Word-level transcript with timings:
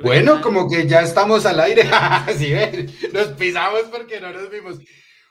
bueno, 0.00 0.40
como 0.40 0.70
que 0.70 0.86
ya 0.86 1.02
estamos 1.02 1.44
al 1.44 1.60
aire. 1.60 1.82
sí, 2.38 2.50
ven, 2.50 2.90
nos 3.12 3.28
pisamos 3.28 3.82
porque 3.90 4.20
no 4.20 4.32
nos 4.32 4.50
vimos. 4.50 4.78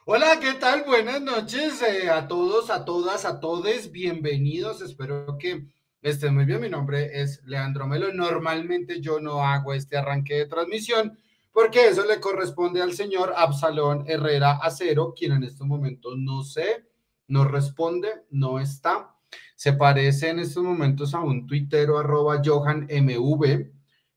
Hola, 0.06 0.40
¿qué 0.40 0.54
tal? 0.54 0.84
Buenas 0.84 1.20
noches 1.22 1.82
eh, 1.82 2.10
a 2.10 2.28
todos, 2.28 2.70
a 2.70 2.86
todas, 2.86 3.26
a 3.26 3.40
todos. 3.40 3.92
Bienvenidos. 3.92 4.82
Espero 4.82 5.38
que 5.40 5.66
estén 6.04 6.36
muy 6.36 6.46
bien. 6.46 6.62
Mi 6.62 6.70
nombre 6.70 7.22
es 7.22 7.42
Leandro 7.46 7.88
Melo. 7.88 8.14
Normalmente 8.14 9.02
yo 9.02 9.20
no 9.20 9.44
hago 9.44 9.74
este 9.74 9.98
arranque 9.98 10.36
de 10.36 10.46
transmisión 10.46 11.18
porque 11.52 11.88
eso 11.88 12.06
le 12.06 12.20
corresponde 12.20 12.84
al 12.84 12.94
señor 12.94 13.34
Absalón 13.36 14.06
Herrera 14.08 14.60
Acero, 14.62 15.14
quien 15.18 15.32
en 15.34 15.44
estos 15.44 15.66
momentos 15.66 16.14
no 16.18 16.44
sé, 16.44 16.86
no 17.28 17.46
responde, 17.46 18.10
no 18.30 18.60
está. 18.60 19.16
Se 19.56 19.74
parece 19.74 20.30
en 20.30 20.40
estos 20.40 20.64
momentos 20.64 21.14
a 21.14 21.20
un 21.20 21.48
tuitero 21.48 21.98
arroba 21.98 22.42
Johan 22.44 22.86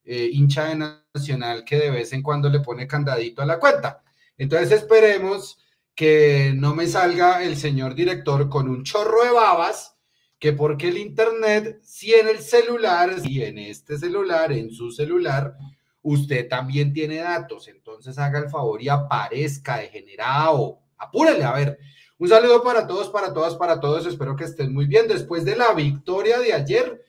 eh, 0.04 0.28
hincha 0.32 0.66
de 0.66 1.00
Nacional 1.14 1.64
que 1.64 1.76
de 1.76 1.90
vez 1.90 2.12
en 2.12 2.22
cuando 2.22 2.48
le 2.48 2.60
pone 2.60 2.86
candadito 2.86 3.42
a 3.42 3.46
la 3.46 3.58
cuenta. 3.58 4.02
Entonces 4.36 4.72
esperemos 4.72 5.58
que 5.94 6.52
no 6.56 6.74
me 6.74 6.86
salga 6.86 7.42
el 7.44 7.56
señor 7.56 7.94
director 7.94 8.48
con 8.48 8.68
un 8.68 8.82
chorro 8.82 9.22
de 9.22 9.30
babas, 9.30 9.96
que 10.38 10.52
porque 10.52 10.88
el 10.88 10.98
Internet, 10.98 11.78
si 11.82 12.12
en 12.12 12.28
el 12.28 12.40
celular, 12.40 13.20
si 13.20 13.42
en 13.42 13.58
este 13.58 13.96
celular, 13.96 14.52
en 14.52 14.70
su 14.70 14.90
celular, 14.90 15.56
usted 16.02 16.48
también 16.48 16.92
tiene 16.92 17.16
datos, 17.16 17.68
entonces 17.68 18.18
haga 18.18 18.41
el 18.41 18.50
favor 18.50 18.82
y 18.82 18.88
aparezca 18.88 19.78
degenerado. 19.78 20.80
Apúrele, 20.98 21.44
a 21.44 21.52
ver. 21.52 21.78
Un 22.18 22.28
saludo 22.28 22.62
para 22.62 22.86
todos, 22.86 23.08
para 23.08 23.32
todas, 23.32 23.55
para 23.55 23.80
todos. 23.80 24.06
Espero 24.06 24.36
que 24.36 24.44
estén 24.44 24.72
muy 24.72 24.86
bien. 24.86 25.08
Después 25.08 25.44
de 25.44 25.56
la 25.56 25.72
victoria 25.72 26.38
de 26.38 26.52
ayer, 26.52 27.05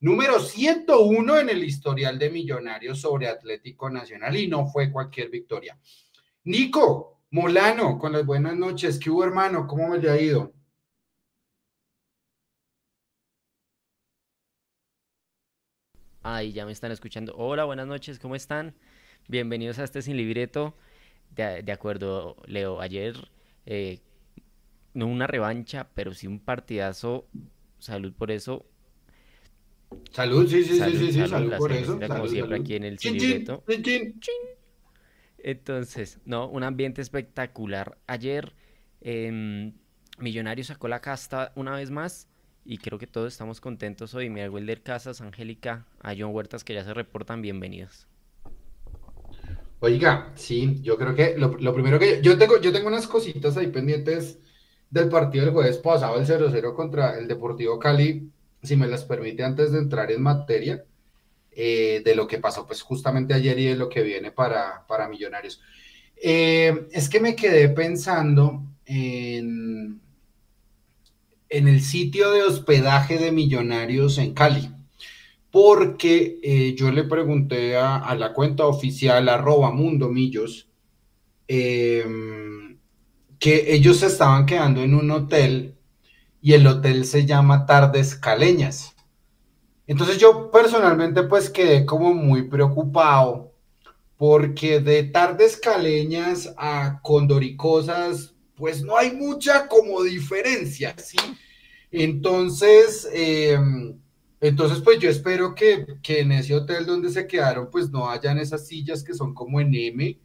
número 0.00 0.40
101 0.40 1.38
en 1.38 1.48
el 1.48 1.64
historial 1.64 2.18
de 2.18 2.30
Millonarios 2.30 3.00
sobre 3.00 3.28
Atlético 3.28 3.90
Nacional 3.90 4.36
y 4.36 4.48
no 4.48 4.66
fue 4.66 4.90
cualquier 4.90 5.30
victoria. 5.30 5.78
Nico 6.44 7.22
Molano, 7.30 7.98
con 7.98 8.12
las 8.12 8.24
buenas 8.24 8.56
noches. 8.56 8.98
¿Qué 8.98 9.10
hubo, 9.10 9.24
hermano? 9.24 9.66
¿Cómo 9.66 9.88
me 9.88 10.08
ha 10.08 10.20
ido? 10.20 10.52
Ahí 16.22 16.52
ya 16.52 16.66
me 16.66 16.72
están 16.72 16.90
escuchando. 16.92 17.34
Hola, 17.36 17.64
buenas 17.64 17.86
noches, 17.86 18.18
¿cómo 18.18 18.34
están? 18.34 18.74
Bienvenidos 19.28 19.78
a 19.78 19.84
este 19.84 20.02
Sin 20.02 20.16
Libreto. 20.16 20.76
De, 21.30 21.70
acuerdo, 21.72 22.36
Leo, 22.46 22.80
ayer 22.80 23.14
eh, 23.66 24.00
no 24.94 25.06
una 25.06 25.26
revancha, 25.26 25.88
pero 25.94 26.14
sí 26.14 26.26
un 26.26 26.40
partidazo. 26.40 27.28
Salud 27.78 28.12
por 28.14 28.30
eso. 28.30 28.66
Salud, 30.10 30.48
sí, 30.48 30.64
sí, 30.64 30.80
sí, 30.80 31.12
sí, 31.12 31.28
salud, 31.28 31.52
por 31.58 31.72
eso. 31.72 31.98
como 32.08 32.26
siempre 32.26 32.58
aquí 32.58 32.74
en 32.74 32.84
el 32.84 32.98
chin, 32.98 33.44
Entonces, 35.38 36.18
no, 36.24 36.48
un 36.48 36.62
ambiente 36.62 37.02
espectacular. 37.02 37.98
Ayer 38.06 38.54
eh, 39.00 39.72
Millonarios 40.18 40.68
sacó 40.68 40.88
la 40.88 41.00
casta 41.00 41.52
una 41.56 41.76
vez 41.76 41.90
más 41.90 42.28
y 42.64 42.78
creo 42.78 42.98
que 42.98 43.06
todos 43.06 43.32
estamos 43.32 43.60
contentos 43.60 44.14
hoy. 44.14 44.30
Mira, 44.30 44.50
Wilder 44.50 44.82
Casas, 44.82 45.20
Angélica, 45.20 45.86
a 46.00 46.14
John 46.18 46.34
Huertas 46.34 46.64
que 46.64 46.74
ya 46.74 46.84
se 46.84 46.94
reportan, 46.94 47.42
bienvenidos. 47.42 48.08
Oiga, 49.80 50.32
sí, 50.34 50.80
yo 50.82 50.96
creo 50.96 51.14
que 51.14 51.36
lo, 51.36 51.74
primero 51.74 51.98
que 51.98 52.22
yo, 52.22 52.38
tengo, 52.38 52.58
yo 52.60 52.72
tengo 52.72 52.88
unas 52.88 53.06
cositas 53.06 53.56
ahí 53.58 53.66
pendientes 53.66 54.38
del 54.88 55.08
partido 55.10 55.44
del 55.44 55.52
jueves 55.52 55.76
pasado, 55.78 56.18
el 56.18 56.26
0-0 56.26 56.74
contra 56.74 57.18
el 57.18 57.28
Deportivo 57.28 57.78
Cali 57.78 58.30
si 58.66 58.76
me 58.76 58.86
las 58.86 59.04
permite, 59.04 59.44
antes 59.44 59.72
de 59.72 59.78
entrar 59.78 60.10
en 60.10 60.22
materia 60.22 60.84
eh, 61.58 62.02
de 62.04 62.14
lo 62.14 62.26
que 62.26 62.36
pasó 62.36 62.66
pues 62.66 62.82
justamente 62.82 63.32
ayer 63.32 63.58
y 63.58 63.64
de 63.64 63.76
lo 63.76 63.88
que 63.88 64.02
viene 64.02 64.30
para, 64.30 64.86
para 64.86 65.08
Millonarios. 65.08 65.58
Eh, 66.22 66.86
es 66.92 67.08
que 67.08 67.18
me 67.18 67.34
quedé 67.34 67.70
pensando 67.70 68.62
en, 68.84 69.98
en 71.48 71.68
el 71.68 71.80
sitio 71.80 72.30
de 72.32 72.42
hospedaje 72.42 73.16
de 73.16 73.32
Millonarios 73.32 74.18
en 74.18 74.34
Cali, 74.34 74.70
porque 75.50 76.38
eh, 76.42 76.74
yo 76.76 76.92
le 76.92 77.04
pregunté 77.04 77.76
a, 77.78 78.14
la 78.14 78.34
cuenta 78.34 78.66
oficial 78.66 79.26
arroba 79.30 79.70
mundo 79.70 80.10
millos 80.10 80.68
que 81.46 82.12
ellos 83.38 83.98
se 83.98 84.06
estaban 84.06 84.44
quedando 84.44 84.82
en 84.82 84.94
un 84.94 85.10
hotel 85.10 85.75
y 86.46 86.52
el 86.52 86.64
hotel 86.68 87.04
se 87.04 87.26
llama 87.26 87.66
Tardes 87.66 88.14
Caleñas. 88.14 88.94
Entonces 89.88 90.16
yo 90.18 90.48
personalmente 90.52 91.24
pues 91.24 91.50
quedé 91.50 91.84
como 91.84 92.14
muy 92.14 92.42
preocupado 92.42 93.52
porque 94.16 94.78
de 94.78 95.02
Tardes 95.02 95.56
Caleñas 95.56 96.54
a 96.56 97.00
Condoricosas 97.02 98.32
pues 98.54 98.80
no 98.84 98.96
hay 98.96 99.10
mucha 99.10 99.66
como 99.66 100.04
diferencia, 100.04 100.94
¿sí? 100.98 101.16
Entonces, 101.90 103.08
em, 103.12 103.98
entonces 104.40 104.80
pues 104.84 105.00
yo 105.00 105.10
espero 105.10 105.52
que, 105.52 105.84
en 106.06 106.30
ese 106.30 106.54
hotel 106.54 106.86
donde 106.86 107.10
se 107.10 107.26
quedaron 107.26 107.70
pues 107.72 107.90
no 107.90 108.08
hayan 108.08 108.38
esas 108.38 108.68
sillas 108.68 109.02
que 109.02 109.14
son 109.14 109.34
como 109.34 109.60
en 109.60 109.74
M, 109.74 110.16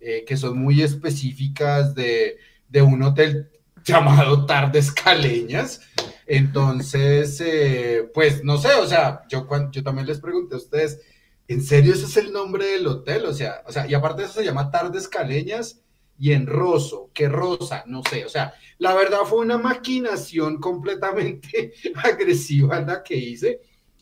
eh, 0.00 0.24
que 0.26 0.36
son 0.36 0.58
muy 0.58 0.82
específicas 0.82 1.94
de, 1.94 2.38
de 2.68 2.82
un 2.82 3.00
hotel 3.04 3.48
llamado 3.84 4.46
Tardes 4.46 4.92
Caleñas. 4.92 5.80
Entonces, 6.26 7.40
eh, 7.40 8.08
pues 8.14 8.44
no 8.44 8.58
sé, 8.58 8.74
o 8.74 8.86
sea, 8.86 9.22
yo, 9.28 9.46
yo 9.70 9.82
también 9.82 10.06
les 10.06 10.20
pregunté 10.20 10.54
a 10.54 10.58
ustedes, 10.58 11.00
¿en 11.48 11.62
serio 11.62 11.92
ese 11.92 12.06
es 12.06 12.16
el 12.16 12.32
nombre 12.32 12.66
del 12.66 12.86
hotel? 12.86 13.26
O 13.26 13.32
sea, 13.32 13.62
o 13.66 13.72
sea, 13.72 13.86
y 13.86 13.94
aparte 13.94 14.22
eso 14.22 14.34
se 14.34 14.44
llama 14.44 14.70
Tardes 14.70 15.08
Caleñas 15.08 15.80
y 16.18 16.32
en 16.32 16.46
Rosso, 16.46 17.10
¿qué 17.12 17.28
rosa? 17.28 17.84
No 17.86 18.02
sé, 18.08 18.24
o 18.24 18.28
sea, 18.28 18.54
la 18.78 18.94
verdad 18.94 19.22
fue 19.24 19.40
una 19.40 19.58
maquinación 19.58 20.58
completamente 20.58 21.72
agresiva 22.04 22.80
la 22.80 23.02
que 23.02 23.16
hice. 23.16 23.60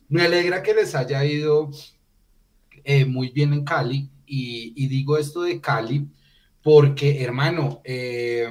Me 0.08 0.22
alegra 0.22 0.62
que 0.62 0.74
les 0.74 0.94
haya 0.94 1.24
ido 1.24 1.70
eh, 2.84 3.04
muy 3.06 3.30
bien 3.30 3.52
en 3.54 3.64
Cali 3.64 4.10
y, 4.26 4.72
y, 4.76 4.88
digo 4.88 5.16
esto 5.16 5.42
de 5.42 5.60
Cali 5.60 6.06
porque, 6.62 7.22
hermano, 7.22 7.80
eh, 7.84 8.48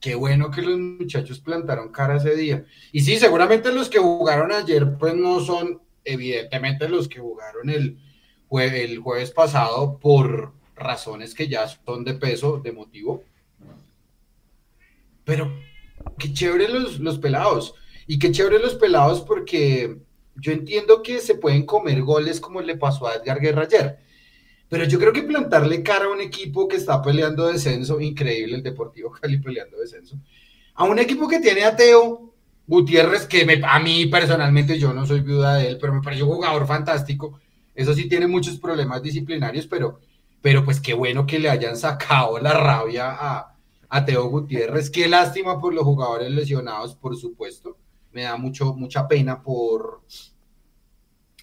qué 0.00 0.14
bueno 0.14 0.50
que 0.50 0.62
los 0.62 0.78
muchachos 0.78 1.40
plantaron 1.40 1.90
cara 1.90 2.16
ese 2.16 2.34
día. 2.36 2.64
Y 2.92 3.00
sí, 3.00 3.18
seguramente 3.18 3.72
los 3.72 3.88
que 3.88 3.98
jugaron 3.98 4.52
ayer, 4.52 4.96
pues 4.98 5.14
no 5.14 5.40
son 5.40 5.80
evidentemente 6.04 6.88
los 6.88 7.08
que 7.08 7.20
jugaron 7.20 7.70
el, 7.70 7.98
el 8.50 8.98
jueves 8.98 9.30
pasado 9.30 9.98
por 9.98 10.52
razones 10.76 11.34
que 11.34 11.48
ya 11.48 11.66
son 11.68 12.04
de 12.04 12.14
peso, 12.14 12.58
de 12.58 12.72
motivo. 12.72 13.24
Pero 15.24 15.52
qué 16.18 16.32
chévere 16.32 16.68
los, 16.68 17.00
los 17.00 17.18
pelados. 17.18 17.74
Y 18.06 18.18
qué 18.18 18.32
chévere 18.32 18.58
los 18.58 18.74
pelados 18.76 19.20
porque 19.20 19.98
yo 20.36 20.52
entiendo 20.52 21.02
que 21.02 21.18
se 21.18 21.34
pueden 21.34 21.66
comer 21.66 22.02
goles 22.02 22.40
como 22.40 22.60
le 22.60 22.76
pasó 22.76 23.06
a 23.06 23.16
Edgar 23.16 23.40
Guerra 23.40 23.62
ayer 23.62 24.07
pero 24.68 24.84
yo 24.84 24.98
creo 24.98 25.12
que 25.12 25.22
plantarle 25.22 25.82
cara 25.82 26.06
a 26.06 26.10
un 26.10 26.20
equipo 26.20 26.68
que 26.68 26.76
está 26.76 27.00
peleando 27.00 27.46
descenso, 27.46 28.00
increíble 28.00 28.56
el 28.56 28.62
Deportivo 28.62 29.10
Cali 29.10 29.38
peleando 29.38 29.78
descenso, 29.78 30.16
a 30.74 30.84
un 30.84 30.98
equipo 30.98 31.26
que 31.26 31.40
tiene 31.40 31.64
a 31.64 31.74
Teo 31.74 32.34
Gutiérrez, 32.66 33.26
que 33.26 33.62
a 33.64 33.78
mí 33.80 34.06
personalmente 34.06 34.78
yo 34.78 34.92
no 34.92 35.06
soy 35.06 35.20
viuda 35.20 35.54
de 35.54 35.68
él, 35.68 35.78
pero 35.80 35.94
me 35.94 36.02
pareció 36.02 36.26
un 36.26 36.36
jugador 36.36 36.66
fantástico. 36.66 37.40
Eso 37.74 37.94
sí 37.94 38.08
tiene 38.08 38.26
muchos 38.26 38.58
problemas 38.58 39.02
disciplinarios, 39.02 39.66
pero, 39.66 40.00
pero 40.42 40.64
pues 40.64 40.78
qué 40.80 40.92
bueno 40.92 41.24
que 41.24 41.38
le 41.38 41.48
hayan 41.48 41.76
sacado 41.76 42.38
la 42.38 42.52
rabia 42.52 43.16
a, 43.18 43.56
a 43.88 44.04
Teo 44.04 44.28
Gutiérrez. 44.28 44.90
Qué 44.90 45.08
lástima 45.08 45.58
por 45.58 45.72
los 45.72 45.84
jugadores 45.84 46.30
lesionados, 46.30 46.94
por 46.94 47.16
supuesto. 47.16 47.78
Me 48.12 48.22
da 48.22 48.36
mucho, 48.36 48.74
mucha 48.74 49.08
pena 49.08 49.42
por, 49.42 50.02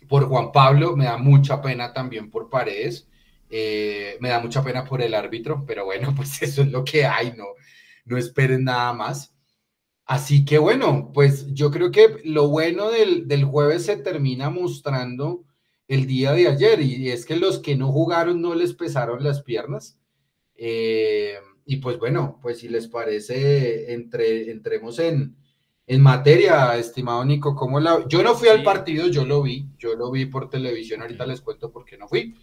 por 0.07 0.27
Juan 0.27 0.51
Pablo, 0.51 0.95
me 0.95 1.05
da 1.05 1.17
mucha 1.17 1.61
pena 1.61 1.91
también 1.91 2.29
por 2.29 2.49
Paredes. 2.49 3.07
Eh, 3.57 4.17
me 4.19 4.27
da 4.27 4.41
mucha 4.41 4.61
pena 4.61 4.83
por 4.83 5.01
el 5.01 5.13
árbitro, 5.13 5.63
pero 5.65 5.85
bueno, 5.85 6.13
pues 6.15 6.41
eso 6.41 6.61
es 6.63 6.71
lo 6.71 6.83
que 6.83 7.05
hay, 7.05 7.31
no, 7.37 7.45
no 8.03 8.17
esperen 8.17 8.65
nada 8.65 8.91
más. 8.91 9.33
Así 10.05 10.43
que 10.43 10.57
bueno, 10.57 11.11
pues 11.13 11.47
yo 11.53 11.71
creo 11.71 11.89
que 11.89 12.17
lo 12.25 12.49
bueno 12.49 12.91
del, 12.91 13.29
del 13.29 13.45
jueves 13.45 13.85
se 13.85 13.95
termina 13.95 14.49
mostrando 14.49 15.45
el 15.87 16.05
día 16.05 16.33
de 16.33 16.49
ayer 16.49 16.81
y 16.81 17.09
es 17.09 17.25
que 17.25 17.37
los 17.37 17.59
que 17.59 17.77
no 17.77 17.93
jugaron 17.93 18.41
no 18.41 18.55
les 18.55 18.73
pesaron 18.73 19.23
las 19.23 19.41
piernas. 19.41 19.97
Eh, 20.55 21.35
y 21.65 21.77
pues 21.77 21.97
bueno, 21.97 22.39
pues 22.41 22.59
si 22.59 22.67
les 22.67 22.87
parece, 22.89 23.93
entre, 23.93 24.51
entremos 24.51 24.99
en, 24.99 25.37
en 25.87 26.01
materia, 26.01 26.75
estimado 26.77 27.23
Nico, 27.23 27.55
¿cómo 27.55 27.79
la... 27.79 28.05
Yo 28.09 28.21
no 28.21 28.35
fui 28.35 28.49
al 28.49 28.63
partido, 28.63 29.07
yo 29.07 29.25
lo 29.25 29.41
vi, 29.41 29.69
yo 29.77 29.95
lo 29.95 30.11
vi 30.11 30.25
por 30.25 30.49
televisión, 30.49 31.01
ahorita 31.01 31.25
les 31.25 31.39
cuento 31.39 31.71
por 31.71 31.85
qué 31.85 31.97
no 31.97 32.09
fui. 32.09 32.35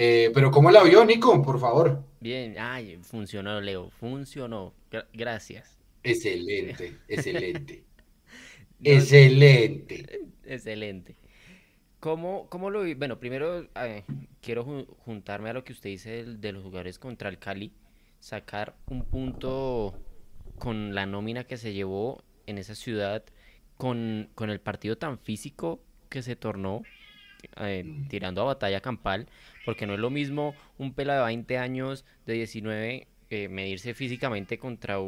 Eh, 0.00 0.30
pero 0.32 0.52
¿cómo 0.52 0.70
la 0.70 0.84
vio, 0.84 1.04
Nico? 1.04 1.42
Por 1.42 1.58
favor. 1.58 2.04
Bien, 2.20 2.54
ay, 2.56 2.98
funcionó, 3.02 3.60
Leo, 3.60 3.90
funcionó. 3.90 4.72
gracias. 5.12 5.76
Excelente, 6.04 6.94
excelente. 7.08 7.84
excelente. 8.82 10.06
Excelente. 10.44 11.16
¿Cómo, 12.00 12.46
cómo 12.48 12.70
lo 12.70 12.82
vi? 12.82 12.94
Bueno, 12.94 13.18
primero 13.18 13.66
eh, 13.74 14.04
quiero 14.40 14.64
ju- 14.64 14.86
juntarme 15.04 15.50
a 15.50 15.52
lo 15.52 15.64
que 15.64 15.72
usted 15.72 15.90
dice 15.90 16.10
del- 16.10 16.40
de, 16.40 16.52
los 16.52 16.62
jugadores 16.62 16.98
contra 17.00 17.28
el 17.28 17.38
Cali, 17.38 17.72
sacar 18.20 18.76
un 18.86 19.04
punto 19.04 19.94
con 20.58 20.94
la 20.94 21.06
nómina 21.06 21.44
que 21.44 21.56
se 21.56 21.72
llevó 21.72 22.22
en 22.46 22.58
esa 22.58 22.76
ciudad, 22.76 23.24
con, 23.76 24.30
con 24.36 24.50
el 24.50 24.60
partido 24.60 24.96
tan 24.96 25.18
físico 25.18 25.80
que 26.08 26.22
se 26.22 26.36
tornó, 26.36 26.82
eh, 27.56 27.86
tirando 28.08 28.42
a 28.42 28.44
batalla 28.46 28.80
campal, 28.80 29.28
porque 29.64 29.86
no 29.86 29.94
es 29.94 30.00
lo 30.00 30.10
mismo 30.10 30.56
un 30.78 30.94
pelado 30.94 31.20
de 31.20 31.26
20 31.26 31.58
años, 31.58 32.04
de 32.26 32.34
19, 32.34 33.08
eh, 33.30 33.48
medirse 33.48 33.94
físicamente 33.94 34.58
contra 34.58 34.98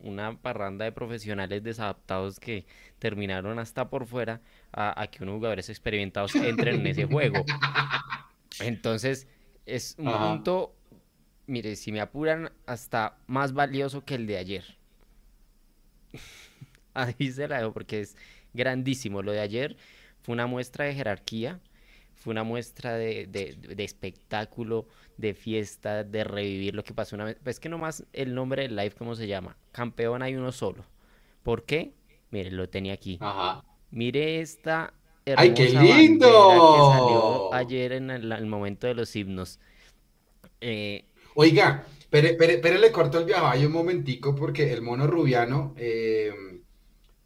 una 0.00 0.36
parranda 0.40 0.84
de 0.84 0.92
profesionales 0.92 1.62
desadaptados 1.62 2.38
que 2.40 2.66
terminaron 2.98 3.58
hasta 3.58 3.88
por 3.90 4.06
fuera 4.06 4.40
a, 4.72 5.00
a 5.00 5.06
que 5.08 5.22
unos 5.24 5.36
jugadores 5.36 5.68
experimentados 5.70 6.34
entren 6.42 6.80
en 6.80 6.86
ese 6.88 7.04
juego. 7.04 7.44
Entonces, 8.60 9.26
es 9.66 9.94
un 9.98 10.08
Ajá. 10.08 10.18
punto, 10.18 10.74
mire, 11.46 11.76
si 11.76 11.92
me 11.92 12.00
apuran, 12.00 12.52
hasta 12.66 13.18
más 13.26 13.52
valioso 13.52 14.04
que 14.04 14.14
el 14.16 14.26
de 14.26 14.38
ayer. 14.38 14.64
Ahí 16.94 17.30
se 17.32 17.48
la 17.48 17.58
dejo 17.58 17.72
porque 17.72 18.00
es 18.00 18.16
grandísimo. 18.54 19.22
Lo 19.22 19.32
de 19.32 19.40
ayer 19.40 19.76
fue 20.22 20.32
una 20.34 20.46
muestra 20.46 20.84
de 20.86 20.94
jerarquía, 20.94 21.60
fue 22.28 22.32
una 22.32 22.44
muestra 22.44 22.94
de, 22.96 23.26
de- 23.26 23.56
de 23.74 23.84
espectáculo, 23.84 24.86
de 25.16 25.34
fiesta, 25.34 26.04
de 26.04 26.24
revivir 26.24 26.74
lo 26.74 26.84
que 26.84 26.94
pasó 26.94 27.16
una 27.16 27.24
vez. 27.24 27.38
Es 27.44 27.58
que 27.60 27.68
nomás 27.68 28.04
el 28.12 28.34
nombre 28.34 28.62
del 28.62 28.76
live, 28.76 28.92
¿cómo 28.98 29.14
se 29.14 29.26
llama? 29.26 29.56
Campeón 29.72 30.22
hay 30.22 30.34
uno 30.36 30.52
solo. 30.52 30.84
¿Por 31.42 31.64
qué? 31.64 31.94
Mire, 32.30 32.50
lo 32.50 32.68
tenía 32.68 32.92
aquí. 32.94 33.18
Ajá. 33.20 33.64
Mire 33.90 34.40
esta 34.40 34.92
¡Ay, 35.34 35.54
qué 35.54 35.64
bandera 35.72 35.72
que 35.72 35.72
salió 35.72 35.96
lindo! 35.96 37.50
ayer 37.54 37.92
en 37.92 38.10
el, 38.10 38.32
el 38.32 38.46
momento 38.46 38.86
de 38.86 38.94
los 38.94 39.14
himnos. 39.16 39.58
Eh, 40.60 41.04
Oiga, 41.34 41.84
pero, 42.10 42.28
pero, 42.38 42.60
pero 42.62 42.78
le 42.78 42.90
corto 42.92 43.18
el 43.18 43.24
viaje 43.24 43.66
un 43.66 43.72
momentico 43.72 44.34
porque 44.34 44.72
el 44.72 44.82
mono 44.82 45.06
rubiano, 45.06 45.74
eh, 45.76 46.32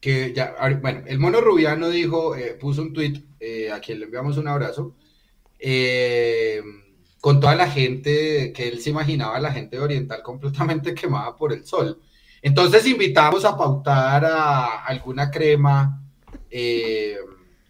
que 0.03 0.35
ya, 0.35 0.57
bueno, 0.83 1.05
el 1.07 1.19
mono 1.19 1.41
rubiano 1.41 1.89
dijo, 1.89 2.37
eh, 2.37 2.59
puso 2.61 2.83
un 2.83 2.93
tweet, 2.93 3.23
a 3.73 3.81
quien 3.81 4.01
le 4.01 4.05
enviamos 4.05 4.37
un 4.37 4.49
abrazo, 4.49 4.95
eh, 5.65 6.61
con 7.21 7.39
toda 7.39 7.55
la 7.55 7.71
gente 7.71 8.53
que 8.53 8.67
él 8.67 8.81
se 8.81 8.91
imaginaba, 8.91 9.39
la 9.39 9.53
gente 9.53 9.79
Oriental 9.79 10.23
completamente 10.25 10.93
quemada 10.97 11.37
por 11.37 11.53
el 11.53 11.65
sol. 11.65 12.03
Entonces 12.43 12.85
invitamos 12.85 13.45
a 13.45 13.57
pautar 13.57 14.25
a 14.25 14.85
alguna 14.85 15.31
crema 15.31 16.03
eh, 16.51 17.17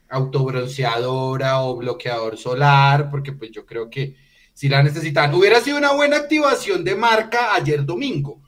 autobronceadora 0.09 1.61
o 1.61 1.77
bloqueador 1.77 2.39
solar, 2.39 3.11
porque 3.11 3.33
pues 3.33 3.51
yo 3.51 3.67
creo 3.67 3.91
que 3.91 4.17
si 4.55 4.71
la 4.71 4.83
necesitan. 4.83 5.35
Hubiera 5.35 5.61
sido 5.61 5.77
una 5.77 5.93
buena 5.93 6.17
activación 6.17 6.83
de 6.83 6.95
marca 6.97 7.55
ayer 7.55 7.85
domingo, 7.85 8.42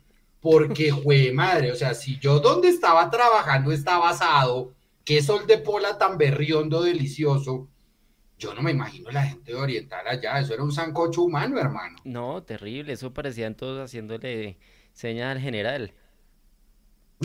porque, 0.44 0.90
jue 0.90 1.32
madre, 1.32 1.72
o 1.72 1.74
sea, 1.74 1.94
si 1.94 2.18
yo 2.18 2.38
donde 2.38 2.68
estaba 2.68 3.08
trabajando 3.10 3.72
estaba 3.72 4.10
asado, 4.10 4.74
qué 5.02 5.22
sol 5.22 5.46
de 5.46 5.56
pola 5.56 5.96
tan 5.96 6.18
berriondo, 6.18 6.82
delicioso, 6.82 7.66
yo 8.38 8.52
no 8.54 8.60
me 8.60 8.72
imagino 8.72 9.10
la 9.10 9.22
gente 9.22 9.52
de 9.52 9.58
Oriental 9.58 10.06
allá, 10.06 10.38
eso 10.38 10.52
era 10.52 10.62
un 10.62 10.70
sancocho 10.70 11.22
humano, 11.22 11.58
hermano. 11.58 11.96
no, 12.04 12.42
terrible, 12.42 12.92
eso 12.92 13.14
parecían 13.14 13.54
todos 13.54 13.82
haciéndole 13.82 14.58
señal 14.92 15.38
al 15.38 15.40
general. 15.40 15.92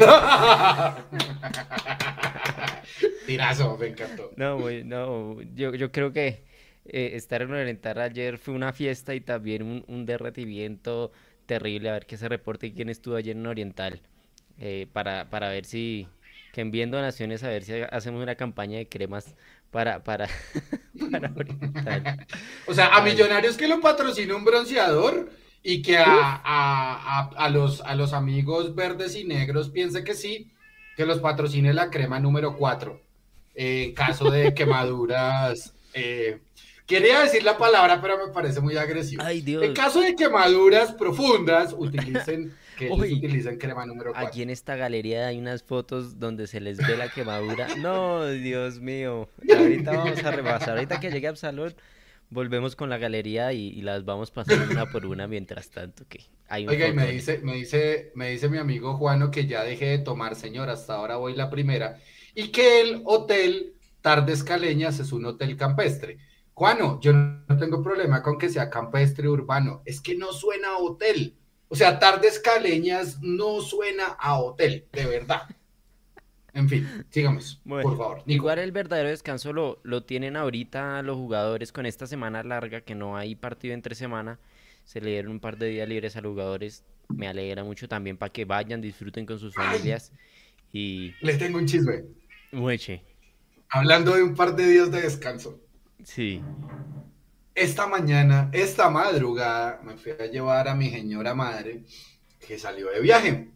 Tirazo, 3.26 3.78
me 3.78 3.88
encantó. 3.88 4.32
No, 4.38 4.58
muy- 4.60 4.84
no, 4.86 5.42
yo, 5.56 5.74
yo 5.76 5.92
creo 5.92 6.14
que 6.14 6.44
eh, 6.86 7.12
estar 7.16 7.42
en 7.42 7.52
Oriental 7.52 8.00
ayer 8.00 8.38
fue 8.38 8.54
una 8.54 8.72
fiesta 8.72 9.14
y 9.14 9.20
también 9.22 9.64
un, 9.64 9.84
un 9.88 10.06
derretimiento 10.06 11.12
terrible. 11.50 11.90
A 11.90 11.94
ver 11.96 12.08
qué 12.08 12.18
se 12.18 12.30
reporte 12.30 12.74
quién 12.74 12.90
estuvo 12.90 13.18
ayer 13.18 13.36
en 13.38 13.48
Oriental. 13.48 14.02
eh, 14.60 14.88
para, 14.94 15.30
para 15.32 15.50
ver 15.50 15.66
si, 15.66 16.14
que 16.54 16.62
envíen 16.62 16.92
donaciones, 16.92 17.44
a 17.44 17.50
ver 17.50 17.64
si 17.66 17.74
hacemos 17.92 18.24
una 18.24 18.36
campaña 18.38 18.80
de 18.80 18.90
cremas 18.90 19.36
para, 19.72 20.04
para, 20.06 20.30
para 21.12 21.32
Oriental. 21.36 22.12
O 22.66 22.74
sea, 22.74 22.96
a 22.96 23.02
millonarios 23.02 23.58
que 23.58 23.68
lo 23.68 23.82
patrocina 23.82 24.36
un 24.36 24.46
bronceador 24.46 25.32
y 25.64 25.82
que 25.82 25.98
a, 25.98 26.06
a, 26.44 27.20
a, 27.20 27.30
a 27.36 27.50
los, 27.50 27.82
a 27.82 27.96
los 27.96 28.14
amigos 28.14 28.76
verdes 28.76 29.16
y 29.16 29.26
negros 29.26 29.70
piense 29.70 30.04
que 30.04 30.14
sí, 30.14 30.52
que 30.96 31.06
los 31.06 31.20
patrocine 31.20 31.74
la 31.74 31.90
crema 31.90 32.20
número 32.20 32.56
4 32.56 33.02
en 33.56 33.94
caso 33.94 34.30
de 34.30 34.54
quemaduras. 34.56 35.74
eh, 35.94 36.42
quería 36.90 37.22
decir 37.22 37.44
la 37.44 37.58
palabra, 37.58 38.02
pero 38.02 38.18
me 38.28 38.34
parece 38.34 38.62
muy 38.62 38.78
agresivo. 38.78 39.24
ay, 39.24 39.44
En 39.62 39.74
Dios. 39.74 39.74
caso 39.74 40.02
de 40.02 40.16
quemaduras 40.16 40.94
profundas, 40.94 41.74
utilicen, 41.78 42.60
que 42.76 42.90
Uy, 42.90 43.14
utilicen 43.14 43.58
crema 43.58 43.86
número 43.86 44.14
aquí 44.14 44.42
4. 44.42 44.44
en 44.44 44.50
esta 44.50 44.76
galería 44.76 45.28
hay 45.28 45.38
unas 45.40 45.64
fotos 45.64 46.20
donde 46.20 46.48
se 46.48 46.60
les 46.62 46.84
ve 46.84 46.98
la 46.98 47.10
quemadura. 47.10 47.68
No, 47.76 48.26
Dios 48.28 48.80
mío. 48.80 49.30
Ahorita 49.50 49.94
vamos 49.94 50.24
a 50.24 50.32
repasar. 50.32 50.72
Ahorita 50.76 51.00
que 51.00 51.12
llegue 51.12 51.28
Absalón, 51.28 51.76
volvemos 52.30 52.76
con 52.76 52.90
la 52.90 52.98
galería 52.98 53.54
y, 53.54 53.68
y 53.70 53.82
las 53.82 54.06
vamos 54.06 54.32
pasando 54.32 54.70
una 54.72 54.90
por 54.90 55.06
una 55.06 55.28
mientras 55.28 55.72
tanto, 55.72 56.08
que 56.08 56.32
hay 56.48 56.68
un 56.70 56.74
Oiga, 56.74 56.88
y 56.88 56.94
me 56.94 57.08
dice, 57.12 57.40
me 57.40 57.56
dice, 57.56 58.12
me 58.16 58.30
dice 58.32 58.50
mi 58.50 58.58
amigo 58.60 58.96
Juano 58.98 59.32
que 59.32 59.48
ya 59.48 59.64
dejé 59.64 59.86
de 59.88 60.00
tomar, 60.00 60.36
señor, 60.36 60.70
hasta 60.70 60.96
ahora 60.96 61.16
voy 61.18 61.36
la 61.36 61.50
primera, 61.50 62.00
y 62.36 62.52
que 62.52 62.82
el 62.82 63.02
hotel 63.06 63.74
Tardes 64.02 64.44
Caleñas 64.44 65.00
es 65.00 65.12
un 65.12 65.26
hotel 65.26 65.58
campestre. 65.58 66.20
Juano, 66.60 67.00
yo 67.00 67.14
no 67.14 67.58
tengo 67.58 67.82
problema 67.82 68.22
con 68.22 68.38
que 68.38 68.50
sea 68.50 68.70
campestre 68.70 69.30
urbano, 69.30 69.82
es 69.86 70.02
que 70.02 70.16
no 70.18 70.34
suena 70.34 70.72
a 70.74 70.78
hotel. 70.78 71.38
O 71.70 71.76
sea, 71.78 72.00
Tardes 72.00 72.38
Caleñas 72.40 73.20
no 73.22 73.62
suena 73.62 74.08
a 74.20 74.38
hotel, 74.40 74.86
de 74.92 75.06
verdad. 75.06 75.44
En 76.54 76.68
fin, 76.68 76.92
sigamos, 77.10 77.62
Bueno, 77.64 77.84
por 77.90 77.98
favor. 77.98 78.24
Nico. 78.26 78.34
igual 78.36 78.60
el 78.60 78.72
verdadero 78.74 79.10
descanso 79.10 79.54
lo, 79.54 79.80
lo 79.84 80.04
tienen 80.04 80.36
ahorita 80.36 81.02
los 81.04 81.16
jugadores 81.16 81.72
con 81.72 81.86
esta 81.86 82.08
semana 82.08 82.44
larga, 82.44 82.82
que 82.82 82.96
no 82.96 83.16
hay 83.18 83.36
partido 83.36 83.74
entre 83.74 83.96
semana. 83.96 84.40
Se 84.84 85.00
le 85.02 85.12
dieron 85.12 85.32
un 85.32 85.40
par 85.40 85.58
de 85.58 85.68
días 85.70 85.88
libres 85.88 86.18
a 86.18 86.22
los 86.22 86.32
jugadores. 86.32 86.84
Me 87.08 87.28
alegra 87.28 87.64
mucho 87.64 87.88
también 87.88 88.18
para 88.18 88.32
que 88.34 88.46
vayan, 88.46 88.82
disfruten 88.82 89.26
con 89.26 89.40
sus 89.40 89.56
Ay, 89.56 89.78
familias 89.78 90.12
y 90.74 91.16
les 91.22 91.38
tengo 91.40 91.58
un 91.60 91.66
chisme. 91.68 92.06
mueche. 92.52 93.04
Hablando 93.70 94.16
de 94.16 94.24
un 94.24 94.36
par 94.36 94.56
de 94.56 94.66
días 94.68 94.92
de 94.92 95.02
descanso. 95.02 95.60
Sí. 96.04 96.42
Esta 97.56 97.88
mañana, 97.88 98.50
esta 98.54 98.90
madrugada, 98.90 99.82
me 99.84 99.98
fui 99.98 100.14
a 100.14 100.26
llevar 100.28 100.68
a 100.68 100.76
mi 100.76 100.90
señora 100.90 101.34
madre 101.36 101.84
que 102.46 102.58
salió 102.58 102.90
de 102.90 103.02
viaje. 103.02 103.50